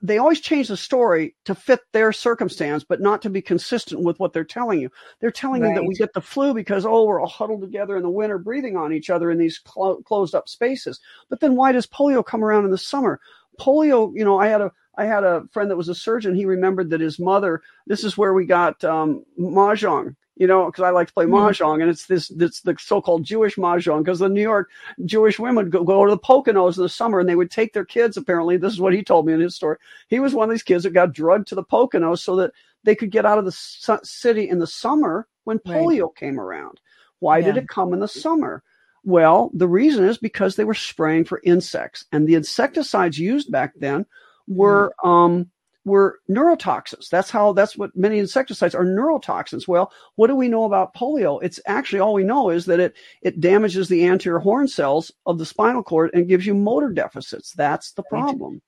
they 0.00 0.18
always 0.18 0.40
change 0.40 0.68
the 0.68 0.76
story 0.76 1.34
to 1.44 1.54
fit 1.54 1.80
their 1.92 2.12
circumstance, 2.12 2.84
but 2.84 3.00
not 3.00 3.22
to 3.22 3.30
be 3.30 3.42
consistent 3.42 4.02
with 4.02 4.18
what 4.18 4.32
they're 4.32 4.44
telling 4.44 4.80
you. 4.80 4.90
They're 5.20 5.30
telling 5.30 5.62
right. 5.62 5.70
you 5.70 5.74
that 5.74 5.86
we 5.86 5.94
get 5.94 6.12
the 6.12 6.20
flu 6.20 6.54
because, 6.54 6.86
oh, 6.86 7.04
we're 7.04 7.20
all 7.20 7.28
huddled 7.28 7.60
together 7.60 7.96
in 7.96 8.02
the 8.02 8.10
winter, 8.10 8.38
breathing 8.38 8.76
on 8.76 8.92
each 8.92 9.10
other 9.10 9.30
in 9.30 9.38
these 9.38 9.58
clo- 9.58 10.02
closed 10.02 10.34
up 10.34 10.48
spaces. 10.48 11.00
But 11.28 11.40
then 11.40 11.56
why 11.56 11.72
does 11.72 11.86
polio 11.86 12.24
come 12.24 12.44
around 12.44 12.64
in 12.64 12.70
the 12.70 12.78
summer? 12.78 13.20
Polio, 13.60 14.12
you 14.14 14.24
know, 14.24 14.38
I 14.38 14.48
had 14.48 14.60
a, 14.60 14.72
I 14.96 15.04
had 15.04 15.24
a 15.24 15.44
friend 15.52 15.70
that 15.70 15.76
was 15.76 15.88
a 15.88 15.94
surgeon. 15.94 16.34
He 16.34 16.44
remembered 16.44 16.90
that 16.90 17.00
his 17.00 17.18
mother, 17.18 17.62
this 17.86 18.04
is 18.04 18.16
where 18.16 18.34
we 18.34 18.46
got 18.46 18.82
um, 18.84 19.24
Mahjong 19.38 20.16
you 20.36 20.46
know, 20.46 20.66
because 20.66 20.82
I 20.82 20.90
like 20.90 21.08
to 21.08 21.12
play 21.12 21.24
mm-hmm. 21.24 21.34
mahjong, 21.34 21.82
and 21.82 21.90
it's 21.90 22.06
this, 22.06 22.30
it's 22.30 22.62
the 22.62 22.76
so-called 22.78 23.24
Jewish 23.24 23.56
mahjong. 23.56 24.04
Because 24.04 24.18
the 24.18 24.28
New 24.28 24.42
York 24.42 24.70
Jewish 25.04 25.38
women 25.38 25.70
go, 25.70 25.84
go 25.84 26.04
to 26.04 26.10
the 26.10 26.18
Poconos 26.18 26.76
in 26.76 26.82
the 26.82 26.88
summer, 26.88 27.20
and 27.20 27.28
they 27.28 27.36
would 27.36 27.50
take 27.50 27.72
their 27.72 27.84
kids. 27.84 28.16
Apparently, 28.16 28.56
this 28.56 28.72
is 28.72 28.80
what 28.80 28.94
he 28.94 29.02
told 29.02 29.26
me 29.26 29.32
in 29.32 29.40
his 29.40 29.54
story. 29.54 29.76
He 30.08 30.20
was 30.20 30.34
one 30.34 30.48
of 30.48 30.54
these 30.54 30.62
kids 30.62 30.84
that 30.84 30.90
got 30.90 31.12
drugged 31.12 31.48
to 31.48 31.54
the 31.54 31.64
Poconos 31.64 32.20
so 32.20 32.36
that 32.36 32.52
they 32.84 32.94
could 32.94 33.10
get 33.10 33.26
out 33.26 33.38
of 33.38 33.44
the 33.44 33.52
su- 33.52 34.00
city 34.02 34.48
in 34.48 34.58
the 34.58 34.66
summer 34.66 35.28
when 35.44 35.58
polio 35.58 36.04
right. 36.04 36.16
came 36.16 36.40
around. 36.40 36.80
Why 37.18 37.38
yeah. 37.38 37.46
did 37.46 37.56
it 37.58 37.68
come 37.68 37.92
in 37.92 38.00
the 38.00 38.08
summer? 38.08 38.62
Well, 39.04 39.50
the 39.54 39.68
reason 39.68 40.04
is 40.04 40.18
because 40.18 40.56
they 40.56 40.64
were 40.64 40.74
spraying 40.74 41.24
for 41.24 41.40
insects, 41.44 42.04
and 42.10 42.26
the 42.26 42.34
insecticides 42.34 43.18
used 43.18 43.50
back 43.50 43.74
then 43.76 44.06
were 44.48 44.94
mm. 45.04 45.08
um, 45.08 45.50
were 45.84 46.20
neurotoxins. 46.30 47.08
That's 47.08 47.30
how, 47.30 47.52
that's 47.52 47.76
what 47.76 47.96
many 47.96 48.18
insecticides 48.18 48.74
are 48.74 48.84
neurotoxins. 48.84 49.66
Well, 49.66 49.92
what 50.16 50.28
do 50.28 50.36
we 50.36 50.48
know 50.48 50.64
about 50.64 50.94
polio? 50.94 51.42
It's 51.42 51.60
actually 51.66 52.00
all 52.00 52.14
we 52.14 52.24
know 52.24 52.50
is 52.50 52.66
that 52.66 52.80
it, 52.80 52.94
it 53.22 53.40
damages 53.40 53.88
the 53.88 54.06
anterior 54.06 54.38
horn 54.38 54.68
cells 54.68 55.10
of 55.26 55.38
the 55.38 55.46
spinal 55.46 55.82
cord 55.82 56.10
and 56.14 56.28
gives 56.28 56.46
you 56.46 56.54
motor 56.54 56.90
deficits. 56.90 57.52
That's 57.52 57.92
the 57.92 58.04
problem. 58.04 58.52
Right. 58.52 58.62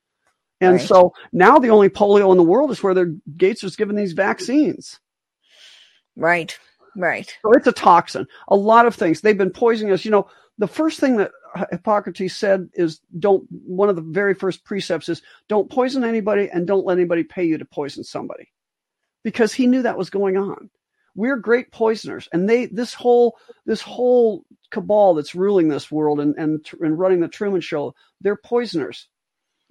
And 0.61 0.77
right. 0.77 0.86
so 0.86 1.12
now 1.32 1.59
the 1.59 1.70
only 1.70 1.89
polio 1.89 2.31
in 2.31 2.36
the 2.36 2.43
world 2.43 2.70
is 2.70 2.82
where 2.82 2.95
the 2.95 3.19
Gates 3.36 3.62
is 3.65 3.77
giving 3.77 3.97
these 3.97 4.12
vaccines. 4.12 4.99
Right. 6.16 6.57
Right. 6.97 7.32
So 7.43 7.53
it's 7.53 7.66
a 7.66 7.73
toxin. 7.73 8.27
A 8.49 8.57
lot 8.57 8.86
of 8.86 8.95
things. 8.95 9.20
They've 9.20 9.36
been 9.36 9.51
poisoning 9.51 9.93
us. 9.93 10.05
You 10.05 10.12
know, 10.12 10.28
the 10.59 10.69
first 10.69 11.01
thing 11.01 11.16
that 11.16 11.32
Hippocrates 11.70 12.36
said 12.36 12.68
is 12.74 13.01
don't, 13.18 13.47
one 13.51 13.89
of 13.89 13.97
the 13.97 14.02
very 14.02 14.35
first 14.35 14.64
precepts 14.64 15.09
is 15.09 15.22
don't 15.48 15.70
poison 15.70 16.05
anybody 16.05 16.48
and 16.52 16.66
don't 16.66 16.86
let 16.86 16.98
anybody 16.98 17.24
pay 17.24 17.44
you 17.44 17.59
to 17.59 17.64
poison 17.64 18.05
somebody 18.05 18.51
because 19.22 19.52
he 19.52 19.66
knew 19.66 19.82
that 19.82 19.98
was 19.98 20.10
going 20.10 20.36
on. 20.36 20.70
We're 21.14 21.36
great 21.36 21.70
poisoners 21.70 22.28
and 22.32 22.48
they, 22.48 22.66
this 22.66 22.94
whole, 22.94 23.36
this 23.66 23.81
whole 23.81 24.44
cabal 24.70 25.14
that's 25.14 25.35
ruling 25.35 25.68
this 25.68 25.90
world 25.90 26.20
and, 26.20 26.35
and, 26.36 26.66
and 26.81 26.98
running 26.98 27.20
the 27.20 27.28
Truman 27.28 27.60
show, 27.60 27.94
they're 28.20 28.36
poisoners. 28.36 29.09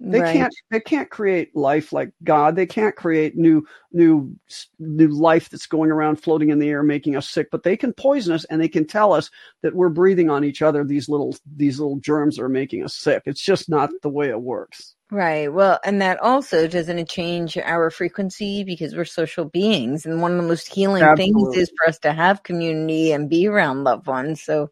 They 0.00 0.20
right. 0.20 0.32
can't 0.32 0.54
they 0.70 0.80
can't 0.80 1.08
create 1.08 1.54
life 1.54 1.92
like 1.92 2.10
God. 2.24 2.56
They 2.56 2.66
can't 2.66 2.96
create 2.96 3.36
new 3.36 3.64
new 3.92 4.36
new 4.78 5.08
life 5.08 5.48
that's 5.48 5.66
going 5.66 5.90
around 5.90 6.16
floating 6.16 6.50
in 6.50 6.58
the 6.58 6.68
air 6.68 6.82
making 6.82 7.16
us 7.16 7.28
sick, 7.28 7.48
but 7.50 7.62
they 7.62 7.76
can 7.76 7.92
poison 7.92 8.34
us 8.34 8.44
and 8.44 8.60
they 8.60 8.68
can 8.68 8.86
tell 8.86 9.12
us 9.12 9.30
that 9.62 9.74
we're 9.74 9.88
breathing 9.88 10.30
on 10.30 10.44
each 10.44 10.62
other 10.62 10.84
these 10.84 11.08
little 11.08 11.36
these 11.56 11.78
little 11.78 11.96
germs 12.00 12.38
are 12.38 12.48
making 12.48 12.84
us 12.84 12.94
sick. 12.94 13.22
It's 13.24 13.40
just 13.40 13.68
not 13.68 13.90
the 14.02 14.10
way 14.10 14.28
it 14.28 14.40
works. 14.40 14.94
Right. 15.10 15.52
Well, 15.52 15.78
and 15.84 16.02
that 16.02 16.20
also 16.20 16.66
doesn't 16.66 16.98
it 16.98 17.08
change 17.08 17.56
our 17.56 17.88
frequency 17.90 18.64
because 18.64 18.96
we're 18.96 19.04
social 19.04 19.44
beings 19.44 20.06
and 20.06 20.20
one 20.20 20.32
of 20.32 20.38
the 20.38 20.48
most 20.48 20.72
healing 20.72 21.04
Absolutely. 21.04 21.54
things 21.54 21.56
is 21.56 21.72
for 21.76 21.88
us 21.88 21.98
to 22.00 22.12
have 22.12 22.42
community 22.42 23.12
and 23.12 23.30
be 23.30 23.46
around 23.46 23.84
loved 23.84 24.08
ones. 24.08 24.42
So 24.42 24.70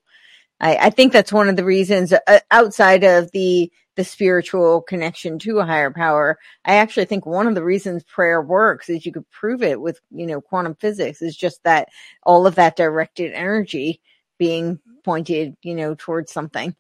I, 0.59 0.77
I 0.77 0.91
think 0.91 1.13
that's 1.13 1.33
one 1.33 1.49
of 1.49 1.57
the 1.57 1.65
reasons 1.65 2.13
uh, 2.13 2.41
outside 2.51 3.05
of 3.05 3.31
the 3.33 3.71
the 3.95 4.05
spiritual 4.05 4.81
connection 4.83 5.39
to 5.39 5.59
a 5.59 5.67
higher 5.67 5.91
power. 5.91 6.39
I 6.65 6.77
actually 6.77 7.05
think 7.05 7.27
one 7.27 7.47
of 7.47 7.55
the 7.55 7.63
reasons 7.63 8.03
prayer 8.05 8.41
works 8.41 8.89
is 8.89 9.05
you 9.05 9.13
could 9.13 9.29
prove 9.31 9.63
it 9.63 9.81
with, 9.81 10.01
you 10.11 10.27
know, 10.27 10.41
quantum 10.41 10.75
physics 10.77 11.21
is 11.21 11.37
just 11.37 11.63
that 11.65 11.89
all 12.23 12.47
of 12.47 12.55
that 12.55 12.77
directed 12.77 13.33
energy 13.33 14.01
being 14.39 14.79
pointed, 15.05 15.57
you 15.63 15.75
know, 15.75 15.95
towards 15.99 16.33
something. 16.33 16.75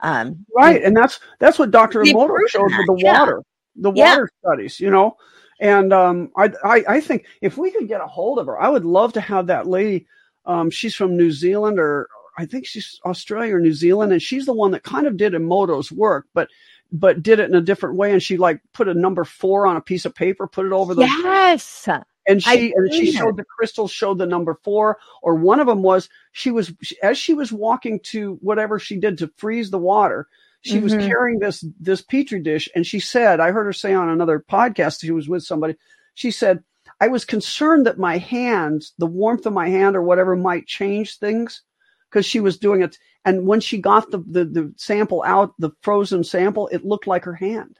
Um, 0.00 0.44
right. 0.54 0.76
And, 0.76 0.86
and 0.86 0.96
that's, 0.96 1.20
that's 1.38 1.58
what 1.58 1.70
Dr. 1.70 2.02
Emoto 2.02 2.36
showed 2.48 2.64
with 2.64 2.86
the 2.86 2.96
yeah. 2.98 3.18
water, 3.18 3.42
the 3.76 3.92
yeah. 3.92 4.10
water 4.14 4.30
studies, 4.44 4.80
you 4.80 4.90
know, 4.90 5.16
and, 5.60 5.92
um, 5.92 6.30
I, 6.36 6.52
I, 6.64 6.84
I 6.88 7.00
think 7.00 7.26
if 7.40 7.56
we 7.56 7.70
could 7.70 7.88
get 7.88 8.00
a 8.00 8.06
hold 8.06 8.38
of 8.38 8.46
her, 8.46 8.60
I 8.60 8.68
would 8.68 8.84
love 8.84 9.14
to 9.14 9.20
have 9.20 9.46
that 9.46 9.66
lady, 9.66 10.06
um, 10.44 10.70
she's 10.70 10.94
from 10.94 11.16
New 11.16 11.30
Zealand 11.30 11.78
or, 11.78 12.08
I 12.40 12.46
think 12.46 12.66
she's 12.66 12.98
Australia 13.04 13.56
or 13.56 13.60
New 13.60 13.74
Zealand, 13.74 14.12
and 14.12 14.22
she's 14.22 14.46
the 14.46 14.54
one 14.54 14.70
that 14.70 14.82
kind 14.82 15.06
of 15.06 15.18
did 15.18 15.34
Emoto's 15.34 15.92
work, 15.92 16.26
but 16.32 16.48
but 16.90 17.22
did 17.22 17.38
it 17.38 17.50
in 17.50 17.54
a 17.54 17.60
different 17.60 17.96
way. 17.96 18.12
And 18.12 18.22
she 18.22 18.38
like 18.38 18.62
put 18.72 18.88
a 18.88 18.94
number 18.94 19.24
four 19.24 19.66
on 19.66 19.76
a 19.76 19.82
piece 19.82 20.06
of 20.06 20.14
paper, 20.14 20.46
put 20.46 20.64
it 20.64 20.72
over 20.72 20.94
the 20.94 21.02
yes. 21.02 21.86
And 22.26 22.42
she 22.42 22.72
and 22.74 22.92
she 22.94 23.12
showed 23.12 23.36
the 23.36 23.44
crystals 23.44 23.90
showed 23.90 24.16
the 24.16 24.26
number 24.26 24.58
four, 24.64 24.98
or 25.22 25.34
one 25.34 25.60
of 25.60 25.66
them 25.66 25.82
was 25.82 26.08
she 26.32 26.50
was 26.50 26.72
as 27.02 27.18
she 27.18 27.34
was 27.34 27.52
walking 27.52 28.00
to 28.04 28.38
whatever 28.40 28.78
she 28.78 28.96
did 28.96 29.18
to 29.18 29.30
freeze 29.36 29.70
the 29.70 29.78
water. 29.78 30.26
She 30.62 30.76
mm-hmm. 30.76 30.84
was 30.84 30.94
carrying 30.94 31.40
this 31.40 31.62
this 31.78 32.00
petri 32.00 32.40
dish, 32.40 32.70
and 32.74 32.86
she 32.86 33.00
said, 33.00 33.40
I 33.40 33.50
heard 33.50 33.64
her 33.64 33.72
say 33.74 33.92
on 33.92 34.08
another 34.08 34.40
podcast, 34.40 35.02
she 35.02 35.10
was 35.10 35.28
with 35.28 35.42
somebody. 35.42 35.76
She 36.14 36.30
said, 36.30 36.64
I 37.00 37.08
was 37.08 37.26
concerned 37.26 37.84
that 37.86 37.98
my 37.98 38.16
hands, 38.16 38.94
the 38.96 39.06
warmth 39.06 39.44
of 39.44 39.52
my 39.52 39.68
hand 39.68 39.94
or 39.94 40.02
whatever 40.02 40.36
might 40.36 40.66
change 40.66 41.18
things 41.18 41.62
because 42.10 42.26
she 42.26 42.40
was 42.40 42.58
doing 42.58 42.82
it. 42.82 42.98
And 43.24 43.46
when 43.46 43.60
she 43.60 43.78
got 43.78 44.10
the, 44.10 44.18
the, 44.18 44.44
the 44.44 44.74
sample 44.76 45.22
out, 45.24 45.54
the 45.58 45.70
frozen 45.82 46.24
sample, 46.24 46.68
it 46.68 46.84
looked 46.84 47.06
like 47.06 47.24
her 47.24 47.34
hand. 47.34 47.78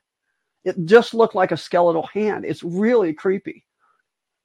It 0.65 0.77
just 0.85 1.15
looked 1.15 1.35
like 1.35 1.52
a 1.52 1.57
skeletal 1.57 2.07
hand. 2.07 2.44
It's 2.44 2.62
really 2.62 3.12
creepy. 3.12 3.65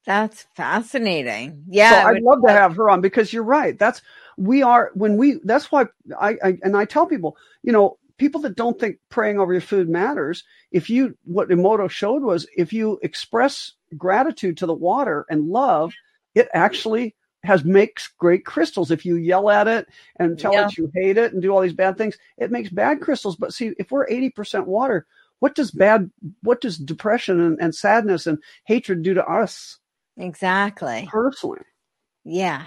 That's 0.06 0.46
fascinating. 0.54 1.64
Yeah. 1.68 2.02
So 2.02 2.08
I'd 2.08 2.22
love 2.22 2.42
to 2.46 2.52
have 2.52 2.76
her 2.76 2.88
on 2.88 3.00
because 3.00 3.32
you're 3.32 3.42
right. 3.42 3.78
That's, 3.78 4.02
we 4.36 4.62
are, 4.62 4.90
when 4.94 5.16
we, 5.16 5.40
that's 5.44 5.70
why 5.70 5.86
I, 6.18 6.36
I 6.42 6.58
and 6.62 6.76
I 6.76 6.84
tell 6.84 7.06
people, 7.06 7.36
you 7.62 7.72
know, 7.72 7.98
people 8.16 8.40
that 8.42 8.56
don't 8.56 8.78
think 8.78 8.98
praying 9.10 9.38
over 9.38 9.52
your 9.52 9.60
food 9.60 9.88
matters, 9.88 10.44
if 10.70 10.88
you, 10.88 11.18
what 11.24 11.48
Emoto 11.48 11.90
showed 11.90 12.22
was 12.22 12.46
if 12.56 12.72
you 12.72 12.98
express 13.02 13.72
gratitude 13.96 14.56
to 14.58 14.66
the 14.66 14.72
water 14.72 15.26
and 15.28 15.48
love, 15.48 15.92
it 16.34 16.48
actually 16.54 17.14
has 17.42 17.64
makes 17.64 18.08
great 18.18 18.44
crystals. 18.44 18.90
If 18.90 19.04
you 19.04 19.16
yell 19.16 19.50
at 19.50 19.68
it 19.68 19.86
and 20.16 20.38
tell 20.38 20.52
yeah. 20.52 20.66
it 20.66 20.76
you 20.76 20.90
hate 20.94 21.16
it 21.16 21.32
and 21.32 21.42
do 21.42 21.50
all 21.50 21.60
these 21.60 21.72
bad 21.72 21.96
things, 21.96 22.18
it 22.38 22.50
makes 22.50 22.70
bad 22.70 23.00
crystals. 23.00 23.36
But 23.36 23.52
see, 23.52 23.72
if 23.78 23.90
we're 23.90 24.06
80% 24.08 24.66
water, 24.66 25.06
what 25.38 25.54
does 25.54 25.70
bad, 25.70 26.10
what 26.42 26.60
does 26.60 26.78
depression 26.78 27.40
and, 27.40 27.58
and 27.60 27.74
sadness 27.74 28.26
and 28.26 28.38
hatred 28.64 29.02
do 29.02 29.14
to 29.14 29.24
us? 29.26 29.78
Exactly. 30.16 31.08
Personally. 31.10 31.60
Yeah. 32.24 32.66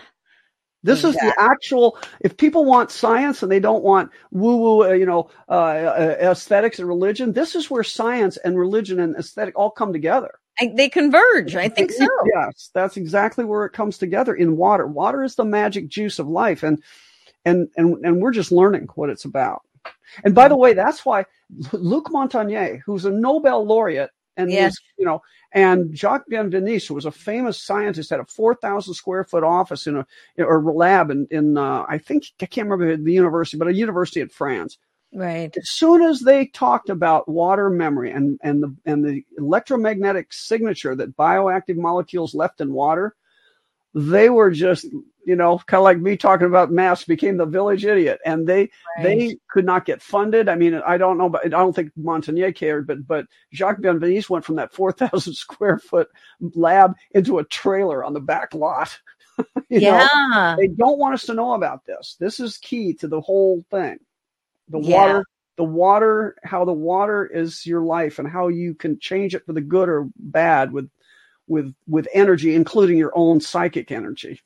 This 0.82 1.04
exactly. 1.04 1.28
is 1.28 1.36
the 1.36 1.42
actual. 1.42 1.98
If 2.22 2.38
people 2.38 2.64
want 2.64 2.90
science 2.90 3.44
and 3.44 3.52
they 3.52 3.60
don't 3.60 3.84
want 3.84 4.12
woo-woo, 4.32 4.90
uh, 4.90 4.94
you 4.94 5.06
know, 5.06 5.30
uh, 5.50 5.52
uh, 5.52 6.16
aesthetics 6.22 6.80
and 6.80 6.88
religion, 6.88 7.34
this 7.34 7.54
is 7.54 7.70
where 7.70 7.84
science 7.84 8.38
and 8.38 8.58
religion 8.58 9.02
and 9.02 9.16
aesthetic 9.18 9.58
all 9.58 9.72
come 9.72 9.92
together. 9.92 10.39
I, 10.60 10.72
they 10.76 10.90
converge. 10.90 11.56
I 11.56 11.70
think 11.70 11.92
so. 11.92 12.08
Yes, 12.34 12.70
that's 12.74 12.98
exactly 12.98 13.46
where 13.46 13.66
it 13.66 13.74
comes 13.74 13.98
together 13.98 14.36
in 14.36 14.58
water. 14.58 14.88
Water 14.88 15.24
is 15.24 15.36
the 15.36 15.46
magic 15.46 15.88
juice 15.88 16.20
of 16.20 16.28
life, 16.28 16.64
and 16.64 16.82
and 17.46 17.70
and 17.78 18.06
and 18.06 18.22
we're 18.22 18.32
just 18.32 18.52
learning 18.52 18.88
what 18.96 19.10
it's 19.10 19.26
about. 19.26 19.62
And 20.24 20.36
by 20.36 20.48
the 20.48 20.58
way, 20.58 20.74
that's 20.74 21.06
why 21.06 21.26
Luc 21.72 22.10
Montagnier, 22.10 22.82
who's 22.86 23.06
a 23.06 23.12
Nobel 23.12 23.66
laureate, 23.66 24.12
and 24.38 24.52
yes. 24.52 24.72
was, 24.72 24.82
you 24.98 25.06
know, 25.06 25.22
and 25.52 25.96
Jacques 25.96 26.30
Benveniste, 26.32 26.88
who 26.88 26.94
was 26.94 27.06
a 27.06 27.12
famous 27.12 27.62
scientist, 27.62 28.10
had 28.10 28.20
a 28.20 28.26
four 28.26 28.56
thousand 28.56 28.94
square 28.94 29.24
foot 29.24 29.44
office 29.44 29.88
in 29.88 29.98
a 29.98 30.06
or 30.38 30.62
lab 30.62 31.12
in 31.12 31.28
in 31.32 31.58
uh, 31.58 31.86
I 31.88 31.98
think 31.98 32.26
I 32.42 32.46
can't 32.46 32.70
remember 32.70 32.98
the 32.98 33.14
university, 33.14 33.58
but 33.58 33.68
a 33.68 33.74
university 33.74 34.22
in 34.22 34.30
France. 34.30 34.78
Right. 35.14 35.56
As 35.58 35.70
soon 35.72 36.04
as 36.04 36.20
they 36.20 36.48
talked 36.48 36.90
about 36.90 37.28
water 37.28 37.70
memory 37.70 38.12
and, 38.12 38.40
and 38.44 38.62
the 38.62 38.76
and 38.86 39.04
the 39.04 39.26
electromagnetic 39.38 40.32
signature 40.32 40.96
that 40.96 41.18
bioactive 41.18 41.78
molecules 41.78 42.36
left 42.36 42.62
in 42.62 42.72
water, 42.74 43.16
they 43.96 44.30
were 44.30 44.52
just, 44.52 44.86
you 45.26 45.36
know, 45.36 45.58
kind 45.66 45.80
of 45.80 45.84
like 45.84 46.00
me 46.00 46.16
talking 46.16 46.46
about 46.46 46.72
mass 46.72 47.06
became 47.06 47.38
the 47.38 47.48
village 47.48 47.86
idiot. 47.86 48.20
And 48.24 48.46
they 48.46 48.70
right. 48.98 49.04
they 49.04 49.38
could 49.50 49.66
not 49.66 49.86
get 49.86 50.04
funded. 50.04 50.48
I 50.48 50.54
mean, 50.54 50.76
I 50.76 50.98
don't 50.98 51.18
know, 51.18 51.28
but 51.30 51.44
I 51.44 51.50
don't 51.50 51.76
think 51.76 51.92
Montagnier 51.98 52.56
cared, 52.56 52.86
but 52.86 53.08
but 53.08 53.26
Jacques 53.52 53.82
Benveniste 53.82 54.30
went 54.30 54.46
from 54.46 54.58
that 54.58 54.74
four 54.74 54.92
thousand 54.92 55.34
square 55.36 55.80
foot 55.80 56.10
lab 56.40 56.94
into 57.12 57.40
a 57.40 57.46
trailer 57.46 58.04
on 58.04 58.14
the 58.14 58.20
back 58.20 58.54
lot. 58.54 58.96
yeah. 59.70 60.08
Know? 60.14 60.56
They 60.60 60.68
don't 60.68 61.00
want 61.00 61.16
us 61.16 61.26
to 61.26 61.34
know 61.34 61.54
about 61.54 61.84
this. 61.86 62.16
This 62.20 62.40
is 62.40 62.60
key 62.60 62.94
to 62.96 63.08
the 63.08 63.22
whole 63.22 63.66
thing 63.72 63.98
the 64.70 64.80
yeah. 64.80 65.02
water 65.02 65.26
the 65.58 65.64
water 65.66 66.36
how 66.44 66.64
the 66.64 66.72
water 66.72 67.26
is 67.26 67.66
your 67.66 67.82
life 67.82 68.18
and 68.18 68.28
how 68.28 68.48
you 68.48 68.74
can 68.74 68.98
change 68.98 69.36
it 69.36 69.46
for 69.46 69.52
the 69.52 69.62
good 69.62 69.90
or 69.90 70.08
bad 70.16 70.72
with 70.72 70.90
with 71.48 71.74
with 71.86 72.08
energy 72.14 72.56
including 72.56 72.98
your 72.98 73.12
own 73.14 73.42
psychic 73.42 73.92
energy. 73.92 74.40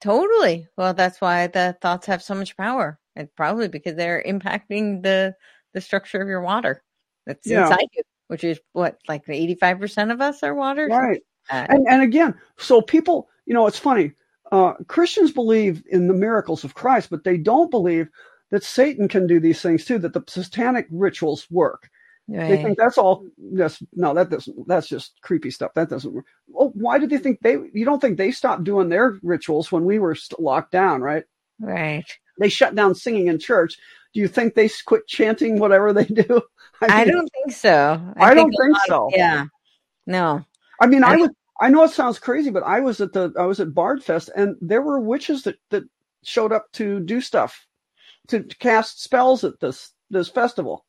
Totally. 0.00 0.66
Well 0.78 0.94
that's 0.94 1.20
why 1.20 1.48
the 1.48 1.76
thoughts 1.82 2.06
have 2.06 2.22
so 2.22 2.34
much 2.34 2.56
power. 2.56 2.98
And 3.14 3.28
probably 3.36 3.68
because 3.68 3.96
they're 3.96 4.24
impacting 4.26 5.02
the 5.02 5.34
the 5.74 5.80
structure 5.82 6.22
of 6.22 6.28
your 6.28 6.40
water. 6.40 6.82
That's 7.26 7.46
yeah. 7.46 7.64
inside 7.64 7.88
you 7.94 8.02
which 8.28 8.42
is 8.42 8.58
what 8.72 8.98
like 9.08 9.26
85% 9.26 10.10
of 10.10 10.20
us 10.20 10.42
are 10.42 10.54
water? 10.54 10.86
Right. 10.88 11.22
uh, 11.50 11.66
and 11.68 11.86
and 11.86 12.02
again 12.02 12.34
so 12.56 12.80
people 12.80 13.28
you 13.44 13.54
know 13.54 13.66
it's 13.66 13.78
funny 13.78 14.12
uh, 14.52 14.72
christians 14.88 15.32
believe 15.32 15.82
in 15.88 16.08
the 16.08 16.14
miracles 16.14 16.64
of 16.64 16.74
christ 16.74 17.10
but 17.10 17.24
they 17.24 17.36
don't 17.36 17.70
believe 17.70 18.08
that 18.50 18.64
Satan 18.64 19.08
can 19.08 19.26
do 19.26 19.40
these 19.40 19.60
things 19.60 19.84
too, 19.84 19.98
that 19.98 20.12
the 20.12 20.22
satanic 20.26 20.86
rituals 20.90 21.46
work. 21.50 21.90
Right. 22.28 22.48
They 22.48 22.62
think 22.62 22.76
that's 22.78 22.98
all. 22.98 23.24
That's 23.38 23.80
no, 23.92 24.12
that 24.14 24.30
doesn't. 24.30 24.66
That's 24.66 24.88
just 24.88 25.20
creepy 25.22 25.50
stuff. 25.52 25.74
That 25.74 25.88
doesn't 25.88 26.12
work. 26.12 26.26
Oh, 26.58 26.72
why 26.74 26.98
do 26.98 27.06
they 27.06 27.18
think 27.18 27.40
they? 27.40 27.56
You 27.72 27.84
don't 27.84 28.00
think 28.00 28.18
they 28.18 28.32
stopped 28.32 28.64
doing 28.64 28.88
their 28.88 29.18
rituals 29.22 29.70
when 29.70 29.84
we 29.84 30.00
were 30.00 30.16
locked 30.38 30.72
down, 30.72 31.02
right? 31.02 31.24
Right. 31.60 32.04
They 32.40 32.48
shut 32.48 32.74
down 32.74 32.96
singing 32.96 33.28
in 33.28 33.38
church. 33.38 33.78
Do 34.12 34.20
you 34.20 34.26
think 34.26 34.54
they 34.54 34.68
quit 34.86 35.06
chanting 35.06 35.58
whatever 35.58 35.92
they 35.92 36.04
do? 36.04 36.42
I, 36.82 36.86
mean, 36.86 36.90
I 36.90 37.04
don't 37.04 37.30
think 37.32 37.56
so. 37.56 38.00
I, 38.16 38.24
I 38.24 38.34
think 38.34 38.52
don't 38.52 38.66
think 38.66 38.76
so. 38.86 39.08
Yeah. 39.12 39.44
No. 40.06 40.44
I 40.80 40.86
mean, 40.86 41.04
I, 41.04 41.12
I 41.12 41.16
was. 41.16 41.30
I 41.60 41.68
know 41.70 41.84
it 41.84 41.90
sounds 41.92 42.18
crazy, 42.18 42.50
but 42.50 42.64
I 42.64 42.80
was 42.80 43.00
at 43.00 43.12
the 43.12 43.32
I 43.38 43.44
was 43.44 43.60
at 43.60 43.72
Bard 43.72 44.02
Fest, 44.02 44.30
and 44.34 44.56
there 44.60 44.82
were 44.82 45.00
witches 45.00 45.44
that 45.44 45.58
that 45.70 45.84
showed 46.24 46.52
up 46.52 46.66
to 46.72 46.98
do 46.98 47.20
stuff 47.20 47.66
to 48.28 48.42
cast 48.44 49.02
spells 49.02 49.44
at 49.44 49.60
this 49.60 49.92
this 50.10 50.28
festival. 50.28 50.84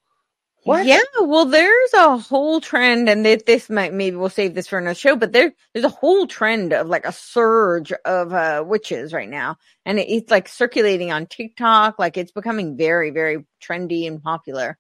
What? 0.63 0.85
Yeah, 0.85 0.99
well, 1.21 1.45
there's 1.45 1.93
a 1.93 2.17
whole 2.17 2.59
trend, 2.59 3.07
and 3.07 3.25
this, 3.25 3.41
this 3.43 3.69
might 3.69 3.93
maybe 3.93 4.17
we'll 4.17 4.27
save 4.27 4.53
this 4.53 4.67
for 4.67 4.77
another 4.77 4.95
show. 4.95 5.15
But 5.15 5.31
there, 5.31 5.53
there's 5.71 5.85
a 5.85 5.89
whole 5.89 6.27
trend 6.27 6.73
of 6.73 6.87
like 6.87 7.05
a 7.05 7.13
surge 7.13 7.93
of 8.03 8.33
uh, 8.33 8.65
witches 8.67 9.13
right 9.13 9.29
now, 9.29 9.57
and 9.85 9.97
it, 9.97 10.09
it's 10.09 10.29
like 10.29 10.49
circulating 10.49 11.09
on 11.09 11.25
TikTok. 11.25 11.97
Like 11.97 12.17
it's 12.17 12.33
becoming 12.33 12.75
very, 12.75 13.11
very 13.11 13.45
trendy 13.63 14.07
and 14.07 14.21
popular. 14.21 14.77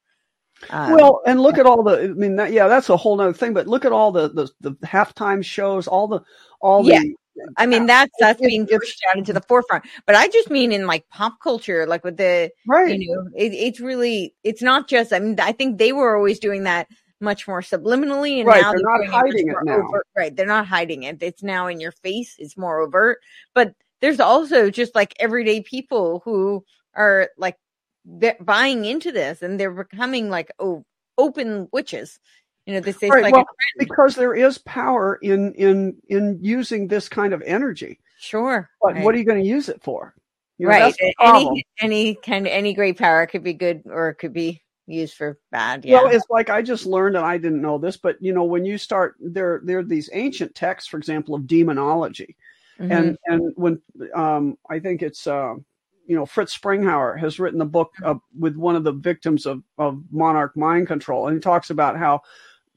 Um, 0.71 0.93
well, 0.93 1.21
and 1.25 1.39
look 1.39 1.57
at 1.57 1.65
all 1.65 1.83
the. 1.83 2.03
I 2.03 2.07
mean, 2.07 2.35
that, 2.35 2.51
yeah, 2.51 2.67
that's 2.67 2.89
a 2.89 2.97
whole 2.97 3.21
other 3.21 3.31
thing. 3.31 3.53
But 3.53 3.67
look 3.67 3.85
at 3.85 3.93
all 3.93 4.11
the 4.11 4.27
the, 4.27 4.49
the 4.59 4.71
halftime 4.85 5.45
shows, 5.45 5.87
all 5.87 6.09
the 6.09 6.21
all 6.59 6.85
yeah. 6.85 7.01
I 7.57 7.65
mean, 7.65 7.85
that's 7.85 8.11
that's 8.19 8.41
being 8.41 8.67
pushed 8.67 9.03
out 9.09 9.17
into 9.17 9.33
the 9.33 9.41
forefront. 9.41 9.85
But 10.05 10.15
I 10.15 10.27
just 10.27 10.49
mean 10.49 10.71
in 10.71 10.87
like 10.87 11.07
pop 11.09 11.39
culture, 11.41 11.85
like 11.85 12.03
with 12.03 12.17
the 12.17 12.51
right. 12.67 12.99
You 12.99 13.15
know, 13.15 13.29
it, 13.35 13.53
it's 13.53 13.79
really 13.79 14.33
it's 14.43 14.61
not 14.61 14.87
just. 14.87 15.13
I 15.13 15.19
mean, 15.19 15.39
I 15.39 15.51
think 15.51 15.77
they 15.77 15.91
were 15.91 16.15
always 16.15 16.39
doing 16.39 16.63
that 16.63 16.87
much 17.19 17.47
more 17.47 17.61
subliminally, 17.61 18.39
and 18.39 18.47
right. 18.47 18.61
now 18.61 18.71
they're, 18.71 18.81
they're 18.81 19.09
not 19.09 19.21
hiding 19.21 19.47
it, 19.47 19.51
it 19.51 19.57
now. 19.63 19.77
Overt. 19.77 20.07
Right, 20.15 20.35
they're 20.35 20.45
not 20.45 20.67
hiding 20.67 21.03
it. 21.03 21.21
It's 21.21 21.43
now 21.43 21.67
in 21.67 21.79
your 21.79 21.91
face. 21.91 22.35
It's 22.39 22.57
more 22.57 22.79
overt. 22.81 23.19
But 23.53 23.73
there's 24.01 24.19
also 24.19 24.69
just 24.69 24.95
like 24.95 25.13
everyday 25.19 25.61
people 25.61 26.21
who 26.25 26.63
are 26.93 27.29
like 27.37 27.57
buying 28.39 28.85
into 28.85 29.11
this, 29.11 29.41
and 29.41 29.59
they're 29.59 29.71
becoming 29.71 30.29
like 30.29 30.51
oh, 30.59 30.83
open 31.17 31.67
witches. 31.71 32.19
You 32.67 32.73
know, 32.73 32.79
this 32.81 33.01
is 33.01 33.09
right. 33.09 33.23
like 33.23 33.33
well, 33.33 33.47
because 33.79 34.13
there 34.15 34.35
is 34.35 34.57
power 34.57 35.15
in 35.21 35.53
in 35.53 35.95
in 36.09 36.37
using 36.41 36.87
this 36.87 37.07
kind 37.07 37.33
of 37.33 37.41
energy. 37.43 38.01
Sure. 38.19 38.69
But 38.81 38.95
right. 38.95 39.03
what 39.05 39.15
are 39.15 39.17
you 39.17 39.23
going 39.23 39.41
to 39.41 39.47
use 39.47 39.69
it 39.69 39.81
for? 39.81 40.13
You 40.57 40.67
know, 40.67 40.71
right. 40.71 40.95
Any 41.21 41.65
any 41.79 42.15
kind 42.15 42.45
any 42.45 42.73
great 42.73 42.97
power 42.97 43.25
could 43.25 43.43
be 43.43 43.53
good 43.53 43.83
or 43.85 44.09
it 44.09 44.15
could 44.15 44.33
be 44.33 44.61
used 44.85 45.15
for 45.15 45.39
bad. 45.49 45.85
Yeah. 45.85 46.03
Well, 46.03 46.11
it's 46.11 46.25
like 46.29 46.49
I 46.49 46.61
just 46.61 46.85
learned, 46.85 47.15
and 47.15 47.25
I 47.25 47.37
didn't 47.37 47.61
know 47.61 47.77
this, 47.77 47.95
but 47.95 48.17
you 48.21 48.33
know, 48.33 48.43
when 48.43 48.65
you 48.65 48.77
start 48.77 49.15
there, 49.21 49.61
there 49.63 49.79
are 49.79 49.83
these 49.83 50.09
ancient 50.11 50.53
texts, 50.53 50.89
for 50.89 50.97
example, 50.97 51.35
of 51.35 51.47
demonology, 51.47 52.35
mm-hmm. 52.77 52.91
and 52.91 53.17
and 53.27 53.53
when 53.55 53.81
um, 54.13 54.57
I 54.69 54.79
think 54.79 55.01
it's. 55.01 55.25
Uh, 55.25 55.55
you 56.09 56.15
know, 56.15 56.25
Fritz 56.25 56.57
Springmeier 56.57 57.19
has 57.19 57.37
written 57.37 57.59
a 57.59 57.65
book 57.65 57.91
uh, 58.01 58.15
with 58.39 58.55
one 58.55 58.77
of 58.77 58.85
the 58.85 58.93
victims 58.93 59.45
of, 59.45 59.61
of 59.77 60.01
monarch 60.09 60.55
mind 60.55 60.87
control, 60.87 61.27
and 61.27 61.35
he 61.35 61.41
talks 61.41 61.69
about 61.69 61.97
how 61.97 62.21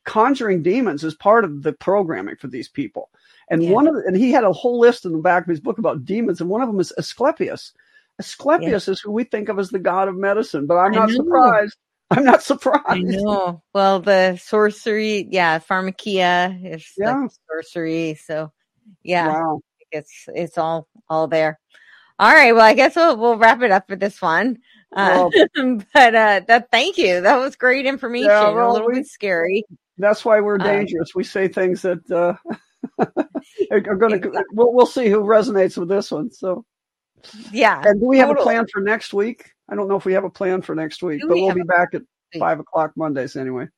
conjuring 0.05 0.63
demons 0.63 1.05
is 1.05 1.15
part 1.15 1.45
of 1.45 1.63
the 1.63 1.73
programming 1.73 2.37
for 2.37 2.49
these 2.49 2.69
people. 2.69 3.11
And 3.51 3.63
yeah. 3.63 3.71
one 3.71 3.87
of 3.87 3.95
the, 3.95 4.05
and 4.07 4.17
he 4.17 4.31
had 4.31 4.45
a 4.45 4.53
whole 4.53 4.79
list 4.79 5.05
in 5.05 5.13
the 5.13 5.19
back 5.19 5.43
of 5.43 5.49
his 5.49 5.61
book 5.61 5.79
about 5.79 6.05
demons, 6.05 6.41
and 6.41 6.49
one 6.49 6.63
of 6.63 6.69
them 6.69 6.81
is 6.81 6.93
Asclepius. 6.97 7.73
Asclepius 8.19 8.87
yeah. 8.87 8.93
is 8.93 9.01
who 9.01 9.11
we 9.11 9.25
think 9.25 9.49
of 9.49 9.59
as 9.59 9.71
the 9.71 9.79
god 9.79 10.09
of 10.09 10.17
medicine, 10.17 10.67
but 10.67 10.77
I'm 10.77 10.93
not 10.93 11.11
surprised. 11.11 11.77
I'm 12.11 12.25
not 12.25 12.43
surprised. 12.43 12.85
I 12.87 12.99
know. 12.99 13.63
Well, 13.73 14.01
the 14.01 14.37
sorcery, 14.37 15.29
yeah, 15.31 15.59
pharmakeia 15.59 16.75
is 16.75 16.93
yeah. 16.99 17.17
like 17.17 17.31
sorcery. 17.49 18.15
So, 18.15 18.53
yeah, 19.03 19.29
wow. 19.29 19.61
it's 19.93 20.27
it's 20.29 20.59
all 20.59 20.89
all 21.09 21.29
there. 21.29 21.61
All 22.19 22.33
right. 22.33 22.53
Well, 22.53 22.65
I 22.65 22.75
guess 22.75 22.97
we'll 22.97 23.17
we'll 23.17 23.39
wrap 23.39 23.63
it 23.63 23.71
up 23.71 23.89
for 23.89 23.97
this 23.97 24.21
one. 24.21 24.59
Uh, 24.95 25.31
well, 25.33 25.81
but 25.95 26.15
uh, 26.15 26.41
that 26.49 26.69
thank 26.71 26.99
you. 26.99 27.21
That 27.21 27.37
was 27.37 27.57
great 27.57 27.87
information. 27.87 28.31
Yeah, 28.31 28.51
well, 28.51 28.71
a 28.71 28.73
little 28.73 28.89
we, 28.89 28.95
bit 28.95 29.07
scary. 29.07 29.65
That's 29.99 30.25
why 30.25 30.41
we're 30.41 30.59
dangerous. 30.59 31.11
Um, 31.11 31.19
we 31.19 31.25
say 31.25 31.47
things 31.49 31.83
that 31.83 32.11
uh, 32.11 32.35
are 33.71 33.81
going 33.81 34.21
to. 34.21 34.45
We'll, 34.53 34.73
we'll 34.73 34.87
see 34.87 35.09
who 35.09 35.23
resonates 35.23 35.77
with 35.77 35.89
this 35.89 36.11
one. 36.11 36.31
So, 36.31 36.65
yeah. 37.53 37.83
And 37.85 38.01
do 38.01 38.07
we 38.07 38.19
totally. 38.19 38.19
have 38.19 38.31
a 38.31 38.43
plan 38.43 38.67
for 38.73 38.81
next 38.81 39.13
week? 39.13 39.51
I 39.69 39.75
don't 39.77 39.89
know 39.89 39.97
if 39.97 40.05
we 40.05 40.15
have 40.15 40.25
a 40.25 40.31
plan 40.31 40.63
for 40.63 40.75
next 40.75 41.03
week, 41.03 41.21
do 41.21 41.29
but 41.29 41.35
we 41.35 41.43
we'll 41.43 41.55
be 41.55 41.63
back 41.63 41.95
at 41.95 42.03
five 42.39 42.59
o'clock 42.59 42.93
Mondays 42.97 43.37
anyway. 43.37 43.69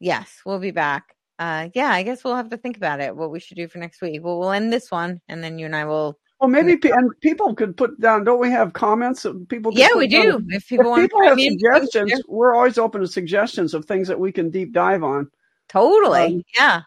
Yes, 0.00 0.40
we'll 0.44 0.58
be 0.58 0.70
back. 0.70 1.14
Uh, 1.38 1.68
yeah, 1.74 1.90
I 1.90 2.02
guess 2.02 2.22
we'll 2.22 2.36
have 2.36 2.50
to 2.50 2.58
think 2.58 2.76
about 2.76 3.00
it. 3.00 3.16
What 3.16 3.30
we 3.30 3.40
should 3.40 3.56
do 3.56 3.68
for 3.68 3.78
next 3.78 4.02
week. 4.02 4.22
Well, 4.22 4.38
we'll 4.38 4.52
end 4.52 4.72
this 4.72 4.90
one, 4.90 5.20
and 5.28 5.42
then 5.42 5.58
you 5.58 5.66
and 5.66 5.74
I 5.74 5.86
will 5.86 6.18
well, 6.40 6.48
maybe 6.48 6.76
pe- 6.78 6.90
and 6.90 7.12
people 7.20 7.54
could 7.54 7.76
put 7.76 8.00
down. 8.00 8.24
Don't 8.24 8.40
we 8.40 8.50
have 8.50 8.72
comments? 8.72 9.26
People. 9.48 9.72
Yeah, 9.74 9.90
we 9.94 10.08
do. 10.08 10.32
Down, 10.32 10.46
if 10.48 10.66
people, 10.66 10.94
if 10.94 11.02
people 11.02 11.22
have 11.22 11.38
suggestions, 11.38 12.12
in, 12.12 12.22
we're 12.28 12.54
always 12.54 12.78
open 12.78 13.02
to 13.02 13.06
suggestions 13.06 13.74
of 13.74 13.84
things 13.84 14.08
that 14.08 14.18
we 14.18 14.32
can 14.32 14.48
deep 14.48 14.72
dive 14.72 15.04
on. 15.04 15.30
Totally. 15.68 16.36
Um, 16.36 16.42
yeah. 16.56 16.82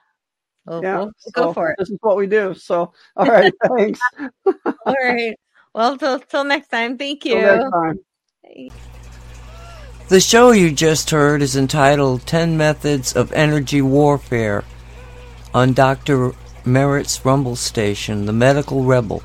We'll, 0.65 0.81
yeah. 0.81 0.97
We'll, 0.97 1.11
so 1.19 1.31
go 1.31 1.53
for 1.53 1.69
it. 1.69 1.75
This 1.77 1.91
is 1.91 1.99
what 2.01 2.17
we 2.17 2.25
do. 2.25 2.55
So, 2.55 2.93
all 3.15 3.27
right. 3.27 3.53
thanks. 3.77 3.99
all 4.45 4.95
right. 5.03 5.37
Well, 5.75 5.97
till 5.99 6.19
till 6.19 6.45
next 6.45 6.69
time. 6.69 6.97
Thank 6.97 7.23
you. 7.23 7.39
Till 7.39 7.57
next 7.57 7.71
time. 7.71 7.99
The 10.09 10.19
show 10.19 10.51
you 10.51 10.71
just 10.71 11.11
heard 11.11 11.43
is 11.43 11.55
entitled 11.55 12.25
10 12.25 12.57
Methods 12.57 13.15
of 13.15 13.31
Energy 13.31 13.81
Warfare 13.81 14.63
on 15.53 15.73
Dr. 15.73 16.33
Merritt's 16.65 17.23
Rumble 17.23 17.55
Station, 17.55 18.25
The 18.25 18.33
Medical 18.33 18.83
Rebel. 18.83 19.23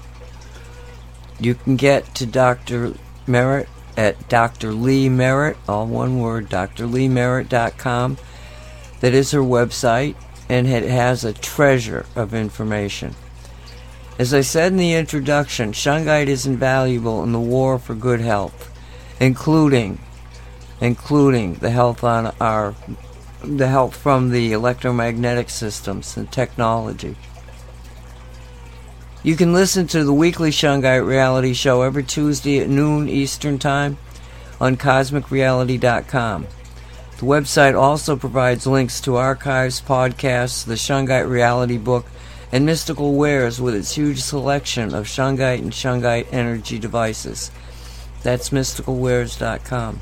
You 1.41 1.55
can 1.55 1.77
get 1.77 2.15
to 2.17 2.27
Dr. 2.27 2.95
Merritt 3.27 3.69
at 3.97 4.29
Dr. 4.29 4.73
Lee 4.73 5.09
Merritt, 5.09 5.57
all 5.69 5.87
one 5.87 6.21
word, 6.21 6.49
drleemerritt.com. 6.49 8.19
That 9.01 9.15
is 9.15 9.31
her 9.31 9.41
website, 9.41 10.17
and 10.49 10.67
it 10.67 10.85
has 10.85 11.25
a 11.25 11.33
treasure 11.33 12.07
of 12.17 12.35
information. 12.35 13.15
As 14.19 14.35
I 14.35 14.41
said 14.41 14.73
in 14.73 14.79
the 14.79 14.95
introduction, 14.95 15.73
shungite 15.73 16.27
is 16.27 16.47
invaluable 16.47 17.23
in 17.23 17.33
the 17.33 17.39
war 17.39 17.79
for 17.79 17.95
good 17.95 18.21
health, 18.21 18.71
including 19.21 20.01
including 20.81 21.55
the 21.55 21.71
health 21.71 22.05
on 22.05 22.33
our 22.41 22.75
the 23.43 23.69
health 23.69 23.97
from 23.97 24.31
the 24.31 24.53
electromagnetic 24.53 25.49
systems 25.51 26.17
and 26.17 26.31
technology. 26.33 27.17
You 29.25 29.35
can 29.35 29.53
listen 29.53 29.89
to 29.89 30.05
the 30.05 30.13
weekly 30.13 30.51
Shungite 30.51 31.05
reality 31.05 31.53
show 31.53 31.83
every 31.83 32.05
Tuesday 32.05 32.61
at 32.61 32.69
noon 32.69 33.09
Eastern 33.09 33.59
Time 33.59 33.99
on 34.61 34.77
CosmicReality.com. 34.77 36.47
The 37.19 37.27
website 37.27 37.77
also 37.77 38.15
provides 38.15 38.65
links 38.65 39.01
to 39.01 39.17
archives, 39.17 39.81
podcasts, 39.81 40.65
the 40.65 40.75
Shungite 40.75 41.29
Reality 41.29 41.79
Book, 41.79 42.07
and 42.53 42.65
Mystical 42.65 43.17
Wares 43.17 43.61
with 43.61 43.75
its 43.75 43.97
huge 43.97 44.21
selection 44.21 44.95
of 44.95 45.07
Shungite 45.07 45.59
and 45.59 45.73
Shungite 45.73 46.29
energy 46.31 46.79
devices. 46.79 47.51
That's 48.23 48.51
mysticalwares.com. 48.51 50.01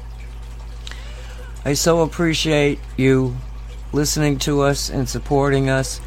I 1.65 1.73
so 1.73 2.03
appreciate 2.03 2.81
you 2.99 3.35
listening 3.95 4.39
to 4.41 4.61
us 4.61 4.91
and 4.91 5.09
supporting 5.09 5.71
us, 5.71 6.03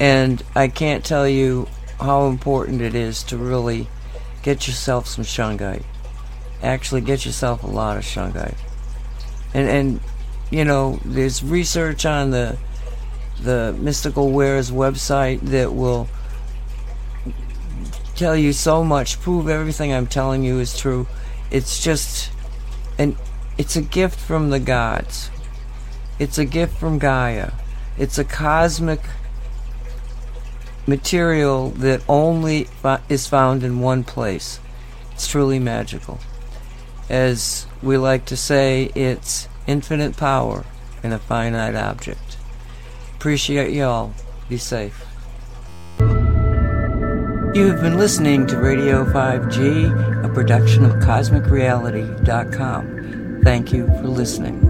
and 0.00 0.42
I 0.56 0.66
can't 0.66 1.04
tell 1.04 1.28
you 1.28 1.68
how 2.00 2.26
important 2.26 2.80
it 2.80 2.94
is 2.94 3.22
to 3.24 3.36
really 3.36 3.88
get 4.42 4.66
yourself 4.66 5.06
some 5.06 5.24
shungite. 5.24 5.84
Actually, 6.62 7.00
get 7.00 7.24
yourself 7.24 7.62
a 7.62 7.66
lot 7.66 7.96
of 7.96 8.04
shungite. 8.04 8.56
And 9.54 9.68
and 9.68 10.00
you 10.50 10.64
know, 10.64 11.00
there's 11.04 11.42
research 11.42 12.04
on 12.04 12.30
the 12.30 12.58
the 13.40 13.74
Mystical 13.78 14.30
Wares 14.30 14.70
website 14.70 15.40
that 15.40 15.72
will 15.72 16.08
tell 18.14 18.36
you 18.36 18.52
so 18.52 18.84
much, 18.84 19.18
prove 19.20 19.48
everything 19.48 19.92
I'm 19.92 20.06
telling 20.06 20.42
you 20.42 20.58
is 20.58 20.76
true. 20.76 21.06
It's 21.50 21.82
just 21.82 22.30
and 22.98 23.16
it's 23.56 23.76
a 23.76 23.82
gift 23.82 24.18
from 24.18 24.50
the 24.50 24.60
gods. 24.60 25.30
It's 26.18 26.36
a 26.36 26.44
gift 26.44 26.76
from 26.76 26.98
Gaia. 26.98 27.52
It's 27.96 28.18
a 28.18 28.24
cosmic 28.24 29.00
material 30.90 31.70
that 31.70 32.02
only 32.08 32.66
is 33.08 33.26
found 33.26 33.62
in 33.62 33.80
one 33.80 34.04
place. 34.04 34.60
It's 35.12 35.26
truly 35.26 35.58
magical. 35.58 36.18
As 37.08 37.66
we 37.82 37.96
like 37.96 38.26
to 38.26 38.36
say, 38.36 38.90
it's 38.94 39.48
infinite 39.66 40.18
power 40.18 40.66
in 41.02 41.12
a 41.12 41.18
finite 41.18 41.74
object. 41.74 42.36
Appreciate 43.16 43.72
y'all. 43.72 44.12
Be 44.48 44.58
safe. 44.58 45.06
You 45.98 47.66
have 47.66 47.80
been 47.80 47.98
listening 47.98 48.46
to 48.48 48.58
Radio 48.58 49.04
5G, 49.04 50.24
a 50.24 50.28
production 50.28 50.84
of 50.84 50.96
CosmicReality.com. 50.96 53.40
Thank 53.42 53.72
you 53.72 53.86
for 53.86 54.08
listening. 54.08 54.60